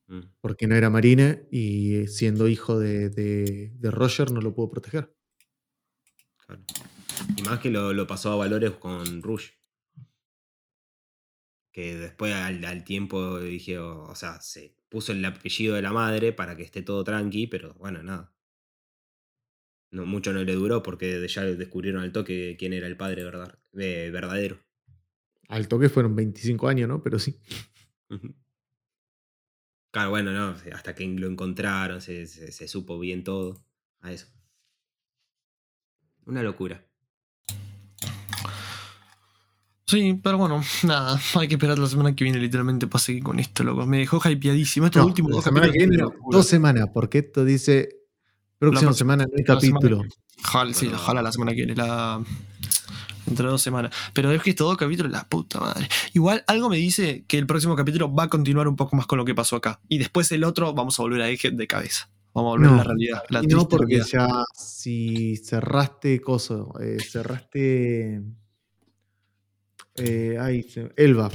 Mm, 0.08 0.28
Porque 0.40 0.68
no 0.68 0.76
era 0.76 0.90
marine 0.90 1.48
y 1.50 1.96
eh, 1.96 2.06
siendo 2.08 2.46
hijo 2.46 2.78
de, 2.78 3.08
de- 3.10 3.72
de 3.74 3.90
Roger 3.90 4.30
no 4.30 4.40
lo 4.40 4.54
pudo 4.54 4.70
proteger. 4.70 5.12
claro. 6.46 6.62
Y 7.36 7.42
más 7.42 7.60
que 7.60 7.70
lo, 7.70 7.92
lo 7.92 8.06
pasó 8.06 8.32
a 8.32 8.36
valores 8.36 8.72
con 8.72 9.22
Rush. 9.22 9.50
Que 11.72 11.96
después 11.96 12.32
al, 12.34 12.64
al 12.64 12.84
tiempo 12.84 13.38
dije, 13.40 13.78
o, 13.78 14.04
o 14.04 14.14
sea, 14.14 14.40
se 14.40 14.76
puso 14.88 15.12
el 15.12 15.24
apellido 15.24 15.74
de 15.74 15.82
la 15.82 15.92
madre 15.92 16.32
para 16.32 16.56
que 16.56 16.62
esté 16.62 16.82
todo 16.82 17.04
tranqui, 17.04 17.46
pero 17.48 17.74
bueno, 17.74 18.02
nada. 18.02 18.33
No, 19.94 20.04
mucho 20.06 20.32
no 20.32 20.42
le 20.42 20.54
duró 20.54 20.82
porque 20.82 21.24
ya 21.28 21.44
descubrieron 21.44 22.02
al 22.02 22.10
toque 22.10 22.56
quién 22.58 22.72
era 22.72 22.88
el 22.88 22.96
padre 22.96 23.22
verdad, 23.22 23.56
eh, 23.78 24.10
verdadero. 24.12 24.58
Al 25.48 25.68
toque 25.68 25.88
fueron 25.88 26.16
25 26.16 26.66
años, 26.66 26.88
¿no? 26.88 27.00
Pero 27.00 27.20
sí. 27.20 27.38
Claro, 29.92 30.10
bueno, 30.10 30.32
no, 30.32 30.56
hasta 30.72 30.94
que 30.96 31.06
lo 31.06 31.28
encontraron, 31.28 32.00
se, 32.00 32.26
se- 32.26 32.50
se 32.50 32.66
supo 32.66 32.98
bien 32.98 33.22
todo. 33.22 33.64
A 34.00 34.12
eso. 34.12 34.26
Una 36.26 36.42
locura. 36.42 36.84
Sí, 39.86 40.18
pero 40.22 40.38
bueno, 40.38 40.60
nada, 40.82 41.20
hay 41.36 41.46
que 41.46 41.54
esperar 41.54 41.78
la 41.78 41.86
semana 41.86 42.16
que 42.16 42.24
viene 42.24 42.40
literalmente 42.40 42.88
para 42.88 42.98
seguir 43.04 43.22
con 43.22 43.38
esto, 43.38 43.62
loco. 43.62 43.86
Me 43.86 43.98
dejó 43.98 44.20
hypeadísimo. 44.28 44.86
Estos 44.86 45.02
No, 45.02 45.06
últimos 45.06 45.30
la 45.30 45.36
dos 45.36 45.44
semana 45.44 45.70
que 45.70 45.78
viene, 45.86 46.02
dos 46.30 46.46
semanas, 46.48 46.88
porque 46.92 47.18
esto 47.18 47.44
dice 47.44 48.03
próxima 48.70 48.92
semana 48.92 49.24
no 49.24 49.30
hay 49.36 49.44
la 49.46 49.54
capítulo. 49.54 50.02
Ojalá, 50.44 50.74
sí, 50.74 50.88
ojalá 50.92 51.22
la 51.22 51.32
semana 51.32 51.52
que 51.52 51.56
viene, 51.64 51.74
la... 51.74 52.22
entre 53.26 53.46
dos 53.46 53.62
semanas. 53.62 53.92
Pero 54.12 54.30
es 54.32 54.42
que 54.42 54.50
estos 54.50 54.66
dos 54.68 54.76
capítulos, 54.76 55.10
la 55.10 55.24
puta 55.28 55.60
madre. 55.60 55.88
Igual 56.12 56.44
algo 56.46 56.68
me 56.68 56.76
dice 56.76 57.24
que 57.26 57.38
el 57.38 57.46
próximo 57.46 57.74
capítulo 57.76 58.12
va 58.14 58.24
a 58.24 58.28
continuar 58.28 58.68
un 58.68 58.76
poco 58.76 58.96
más 58.96 59.06
con 59.06 59.18
lo 59.18 59.24
que 59.24 59.34
pasó 59.34 59.56
acá. 59.56 59.80
Y 59.88 59.98
después 59.98 60.30
el 60.32 60.44
otro 60.44 60.74
vamos 60.74 60.98
a 60.98 61.02
volver 61.02 61.22
a 61.22 61.28
Egghead 61.30 61.54
de 61.54 61.66
cabeza. 61.66 62.10
Vamos 62.34 62.48
a 62.48 62.52
volver 62.56 62.68
No. 62.68 62.74
a 62.74 62.78
la 62.78 62.84
realidad. 62.84 63.22
La 63.30 63.42
Y 63.42 63.46
no, 63.46 63.68
porque 63.68 63.98
realidad. 64.02 64.28
ya 64.28 64.44
si 64.54 65.36
cerraste 65.36 66.20
coso, 66.20 66.72
eh, 66.80 66.98
cerraste. 67.00 68.22
Eh, 69.96 70.36
ahí, 70.40 70.62
se- 70.64 70.92
Elbaf. 70.96 71.34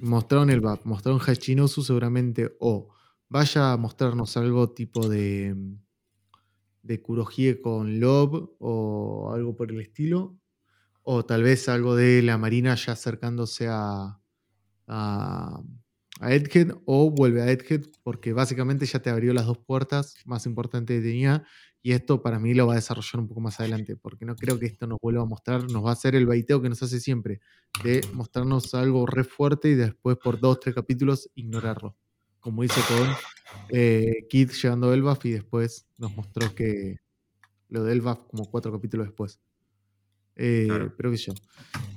Mostraron 0.00 0.50
Elbaf, 0.50 0.84
mostraron 0.84 1.20
Hachinosu 1.20 1.82
seguramente. 1.84 2.56
O 2.58 2.88
vaya 3.28 3.72
a 3.72 3.76
mostrarnos 3.76 4.36
algo 4.36 4.70
tipo 4.70 5.08
de. 5.08 5.54
De 6.82 7.02
Kurohige 7.02 7.60
con 7.60 8.00
Love 8.00 8.50
o 8.58 9.32
algo 9.34 9.56
por 9.56 9.70
el 9.70 9.80
estilo. 9.80 10.38
O 11.02 11.24
tal 11.24 11.42
vez 11.42 11.68
algo 11.68 11.96
de 11.96 12.22
la 12.22 12.38
Marina 12.38 12.74
ya 12.74 12.92
acercándose 12.92 13.68
a. 13.68 14.20
a 14.86 15.62
a 16.20 16.34
Edgehead 16.34 16.76
o 16.84 17.10
vuelve 17.10 17.42
a 17.42 17.50
Edgehead 17.50 17.86
porque 18.02 18.32
básicamente 18.34 18.84
ya 18.84 19.00
te 19.00 19.08
abrió 19.10 19.32
las 19.32 19.46
dos 19.46 19.58
puertas 19.58 20.16
más 20.26 20.44
importantes 20.46 21.00
que 21.00 21.08
tenía 21.08 21.44
y 21.82 21.92
esto 21.92 22.22
para 22.22 22.38
mí 22.38 22.52
lo 22.52 22.66
va 22.66 22.74
a 22.74 22.76
desarrollar 22.76 23.20
un 23.20 23.28
poco 23.28 23.40
más 23.40 23.58
adelante 23.58 23.96
porque 23.96 24.26
no 24.26 24.36
creo 24.36 24.58
que 24.58 24.66
esto 24.66 24.86
nos 24.86 24.98
vuelva 25.00 25.22
a 25.22 25.26
mostrar, 25.26 25.70
nos 25.70 25.84
va 25.84 25.90
a 25.90 25.92
hacer 25.94 26.14
el 26.14 26.26
baiteo 26.26 26.60
que 26.60 26.68
nos 26.68 26.82
hace 26.82 27.00
siempre 27.00 27.40
de 27.82 28.02
mostrarnos 28.12 28.74
algo 28.74 29.06
re 29.06 29.24
fuerte 29.24 29.70
y 29.70 29.74
después 29.74 30.18
por 30.18 30.38
dos, 30.38 30.60
tres 30.60 30.74
capítulos 30.74 31.30
ignorarlo 31.34 31.96
como 32.40 32.64
hizo 32.64 32.80
con 32.88 33.08
eh, 33.70 34.26
Kid 34.28 34.50
llegando 34.50 34.90
a 34.90 34.94
Elbaf 34.94 35.24
y 35.26 35.32
después 35.32 35.86
nos 35.98 36.14
mostró 36.16 36.54
que 36.54 36.96
lo 37.68 37.84
de 37.84 37.92
Elbaf 37.92 38.24
como 38.26 38.50
cuatro 38.50 38.72
capítulos 38.72 39.06
después 39.06 39.40
Eh, 40.36 40.64
Claro. 40.68 40.94
pero 40.96 41.10
sé 41.10 41.18
yo 41.18 41.34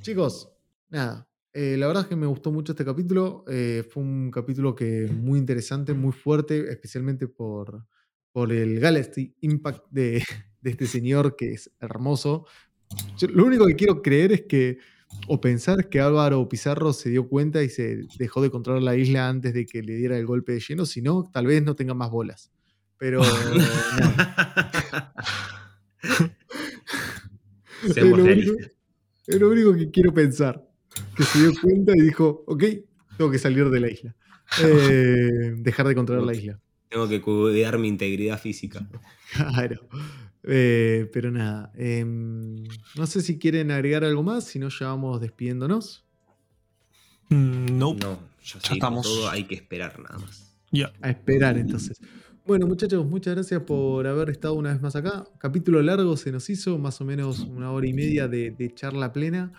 chicos, 0.01 0.49
nada 0.89 1.27
eh, 1.55 1.77
la 1.77 1.85
verdad 1.87 2.03
es 2.03 2.09
que 2.09 2.15
me 2.15 2.25
gustó 2.25 2.51
mucho 2.51 2.71
este 2.71 2.83
capítulo. 2.83 3.45
eh, 3.47 3.83
fue 3.87 4.01
un 4.01 4.31
capítulo 4.31 4.73
que 4.75 5.07
muy 5.07 5.37
interesante, 5.37 5.93
muy 5.93 6.11
fuerte, 6.11 6.71
especialmente 6.71 7.27
por, 7.27 7.85
por 8.31 8.51
el 8.51 8.79
Galaxy 8.79 9.35
Impact 9.41 9.85
de, 9.91 10.23
de 10.61 10.69
este 10.71 10.87
señor 10.87 11.35
que 11.35 11.51
es 11.53 11.71
hermoso. 11.79 12.47
Yo 13.19 13.27
lo 13.27 13.45
único 13.45 13.67
que 13.67 13.75
quiero 13.75 14.01
creer 14.01 14.31
es 14.31 14.41
que, 14.43 14.79
o 15.27 15.39
pensar 15.39 15.89
que 15.89 15.99
Álvaro 15.99 16.47
Pizarro 16.49 16.93
se 16.93 17.09
dio 17.09 17.27
cuenta 17.27 17.63
y 17.63 17.69
se 17.69 18.05
dejó 18.17 18.41
de 18.41 18.49
controlar 18.49 18.83
la 18.83 18.95
isla 18.95 19.29
antes 19.29 19.53
de 19.53 19.65
que 19.65 19.81
le 19.81 19.95
diera 19.95 20.17
el 20.17 20.25
golpe 20.25 20.51
de 20.53 20.59
lleno, 20.59 20.85
si 20.85 21.01
no, 21.01 21.29
tal 21.31 21.47
vez 21.47 21.63
no 21.63 21.75
tenga 21.75 21.93
más 21.93 22.11
bolas. 22.11 22.51
Pero. 22.97 23.21
Es 27.83 27.97
lo, 27.97 28.23
único, 28.23 28.53
es 29.27 29.39
lo 29.39 29.49
único 29.49 29.73
que 29.73 29.91
quiero 29.91 30.13
pensar. 30.13 30.63
Que 31.17 31.23
se 31.23 31.39
dio 31.39 31.51
cuenta 31.61 31.91
y 31.95 32.01
dijo, 32.01 32.43
ok, 32.47 32.63
tengo 33.17 33.31
que 33.31 33.39
salir 33.39 33.69
de 33.69 33.79
la 33.79 33.89
isla. 33.89 34.15
Eh, 34.61 35.53
dejar 35.57 35.87
de 35.87 35.95
controlar 35.95 36.25
la 36.25 36.33
isla. 36.33 36.59
Tengo 36.89 37.09
que 37.09 37.21
cuidar 37.21 37.77
mi 37.79 37.87
integridad 37.87 38.39
física. 38.39 38.87
Claro. 39.33 39.89
Eh, 40.45 41.09
pero 41.13 41.31
nada. 41.31 41.71
em, 41.75 42.63
no 42.95 43.07
sé 43.07 43.21
si 43.21 43.37
quieren 43.39 43.71
agregar 43.71 44.03
algo 44.03 44.23
más, 44.23 44.43
si 44.43 44.59
no 44.59 44.69
ya 44.69 44.87
vamos 44.87 45.21
despidiéndonos. 45.21 46.03
Mm, 47.29 47.77
nope. 47.77 47.99
No, 48.05 48.19
ya, 48.43 48.59
estamos. 48.73 49.05
todo 49.05 49.29
hay 49.29 49.45
que 49.45 49.55
esperar 49.55 49.99
nada 49.99 50.17
más. 50.17 50.53
Ya. 50.71 50.91
A 51.01 51.09
esperar 51.11 51.57
entonces. 51.57 51.99
Bueno, 52.45 52.67
muchachos, 52.67 53.05
muchas 53.05 53.35
gracias 53.35 53.61
por 53.61 54.05
haber 54.05 54.29
estado 54.29 54.55
una 54.55 54.73
vez 54.73 54.81
más 54.81 54.97
acá. 54.97 55.23
Capítulo 55.37 55.81
largo 55.81 56.17
se 56.17 56.29
nos 56.29 56.49
hizo, 56.49 56.77
más 56.77 56.99
o 56.99 57.05
menos 57.05 57.39
una 57.39 57.71
hora 57.71 57.87
y 57.87 57.93
media 57.93 58.27
de, 58.27 58.51
de 58.51 58.73
charla 58.73 59.13
plena. 59.13 59.53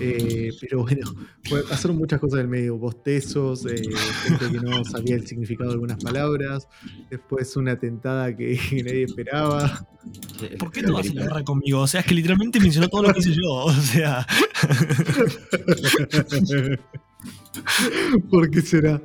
Eh, 0.00 0.50
pero 0.58 0.80
bueno, 0.80 1.14
pasaron 1.68 1.98
muchas 1.98 2.18
cosas 2.18 2.38
del 2.38 2.48
medio, 2.48 2.78
bostezos, 2.78 3.66
eh, 3.66 3.82
gente 4.24 4.52
que 4.52 4.58
no 4.58 4.82
sabía 4.86 5.16
el 5.16 5.26
significado 5.26 5.68
de 5.68 5.74
algunas 5.74 6.02
palabras, 6.02 6.66
después 7.10 7.54
una 7.56 7.78
tentada 7.78 8.34
que, 8.34 8.58
que 8.70 8.84
nadie 8.84 9.02
esperaba. 9.02 9.86
¿Por 10.58 10.72
qué 10.72 10.80
no 10.82 10.94
vas 10.94 11.10
a 11.10 11.12
la 11.12 11.24
guerra 11.24 11.44
conmigo? 11.44 11.80
O 11.80 11.86
sea, 11.86 12.00
es 12.00 12.06
que 12.06 12.14
literalmente 12.14 12.58
mencionó 12.58 12.88
todo 12.88 13.02
lo 13.02 13.12
que 13.12 13.20
hice 13.20 13.34
yo. 13.34 13.52
O 13.52 13.72
sea, 13.72 14.26
¿Por 18.30 18.50
qué 18.50 18.62
será? 18.62 19.02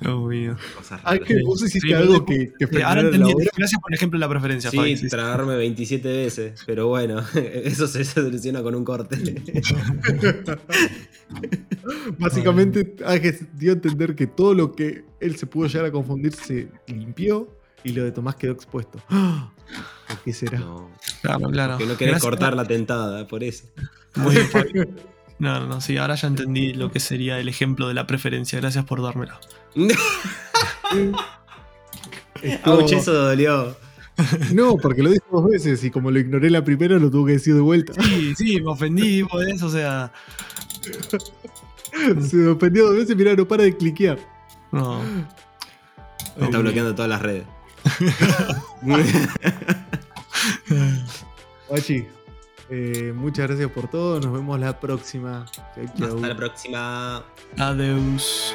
Cosas 0.00 1.00
Ah, 1.04 1.12
raras. 1.12 1.28
que 1.28 1.34
vos 1.44 1.62
hiciste 1.62 1.88
Sí, 1.88 1.92
algo 1.94 2.24
que, 2.24 2.52
que 2.70 2.82
ahora 2.82 3.02
entendí. 3.02 3.32
Gracias 3.56 3.80
por 3.80 3.92
ejemplo 3.94 4.18
la 4.18 4.28
preferencia, 4.28 4.70
Fabi. 4.72 4.96
Sí, 4.96 5.08
tragarme 5.08 5.56
27 5.56 6.08
veces, 6.08 6.62
pero 6.66 6.88
bueno, 6.88 7.22
eso 7.34 7.86
se 7.86 8.04
soluciona 8.04 8.62
con 8.62 8.74
un 8.74 8.84
corte. 8.84 9.16
Básicamente 12.18 12.96
Ángel 13.04 13.48
dio 13.54 13.70
a 13.72 13.74
entender 13.74 14.14
que 14.14 14.26
todo 14.26 14.54
lo 14.54 14.72
que 14.72 15.04
él 15.20 15.36
se 15.36 15.46
pudo 15.46 15.66
llegar 15.68 15.86
a 15.86 15.92
confundir 15.92 16.32
se 16.34 16.68
limpió 16.86 17.48
y 17.84 17.92
lo 17.92 18.04
de 18.04 18.12
Tomás 18.12 18.36
quedó 18.36 18.52
expuesto. 18.52 18.98
¿Por 19.08 20.18
qué 20.24 20.32
será? 20.32 20.58
No, 20.58 20.90
Claro, 21.22 21.50
claro. 21.50 21.78
que 21.78 21.84
no 21.86 21.96
querés 21.96 22.12
Gracias- 22.14 22.22
cortar 22.22 22.56
la 22.56 22.64
tentada, 22.64 23.26
por 23.28 23.44
eso. 23.44 23.64
Muy 24.16 24.34
bien, 24.34 24.46
Fabi. 24.48 24.70
No, 25.40 25.58
no, 25.58 25.66
no, 25.66 25.80
sí, 25.80 25.96
ahora 25.96 26.14
ya 26.16 26.28
entendí 26.28 26.74
lo 26.74 26.92
que 26.92 27.00
sería 27.00 27.38
el 27.38 27.48
ejemplo 27.48 27.88
de 27.88 27.94
la 27.94 28.06
preferencia. 28.06 28.60
Gracias 28.60 28.84
por 28.84 29.02
dármelo. 29.02 29.32
Ouch, 32.66 32.92
eso 32.92 33.12
dolió. 33.12 33.74
No, 34.52 34.76
porque 34.76 35.02
lo 35.02 35.08
dijo 35.08 35.24
dos 35.32 35.50
veces 35.50 35.82
y 35.82 35.90
como 35.90 36.10
lo 36.10 36.18
ignoré 36.18 36.50
la 36.50 36.62
primera 36.62 36.98
lo 36.98 37.10
tuve 37.10 37.28
que 37.28 37.38
decir 37.38 37.54
de 37.54 37.62
vuelta. 37.62 37.94
Sí, 38.02 38.34
sí, 38.36 38.60
me 38.60 38.70
ofendí 38.70 39.24
por 39.24 39.48
eso, 39.48 39.64
o 39.66 39.70
sea. 39.70 40.12
Se 40.82 42.36
me 42.36 42.48
ofendió 42.48 42.88
dos 42.88 42.96
veces, 42.96 43.16
mirá, 43.16 43.34
no 43.34 43.48
para 43.48 43.62
de 43.62 43.74
cliquear. 43.74 44.18
No. 44.72 45.00
Me 46.36 46.44
está 46.44 46.58
bloqueando 46.58 46.94
todas 46.94 47.08
las 47.08 47.22
redes. 47.22 47.46
Guachi, 51.68 52.04
eh, 52.70 53.12
muchas 53.14 53.48
gracias 53.48 53.70
por 53.70 53.88
todo. 53.88 54.20
Nos 54.20 54.32
vemos 54.32 54.58
la 54.58 54.78
próxima. 54.78 55.44
Chau, 55.52 55.86
chau. 55.98 56.14
Hasta 56.16 56.28
la 56.28 56.36
próxima. 56.36 57.24
Adeus. 57.58 58.54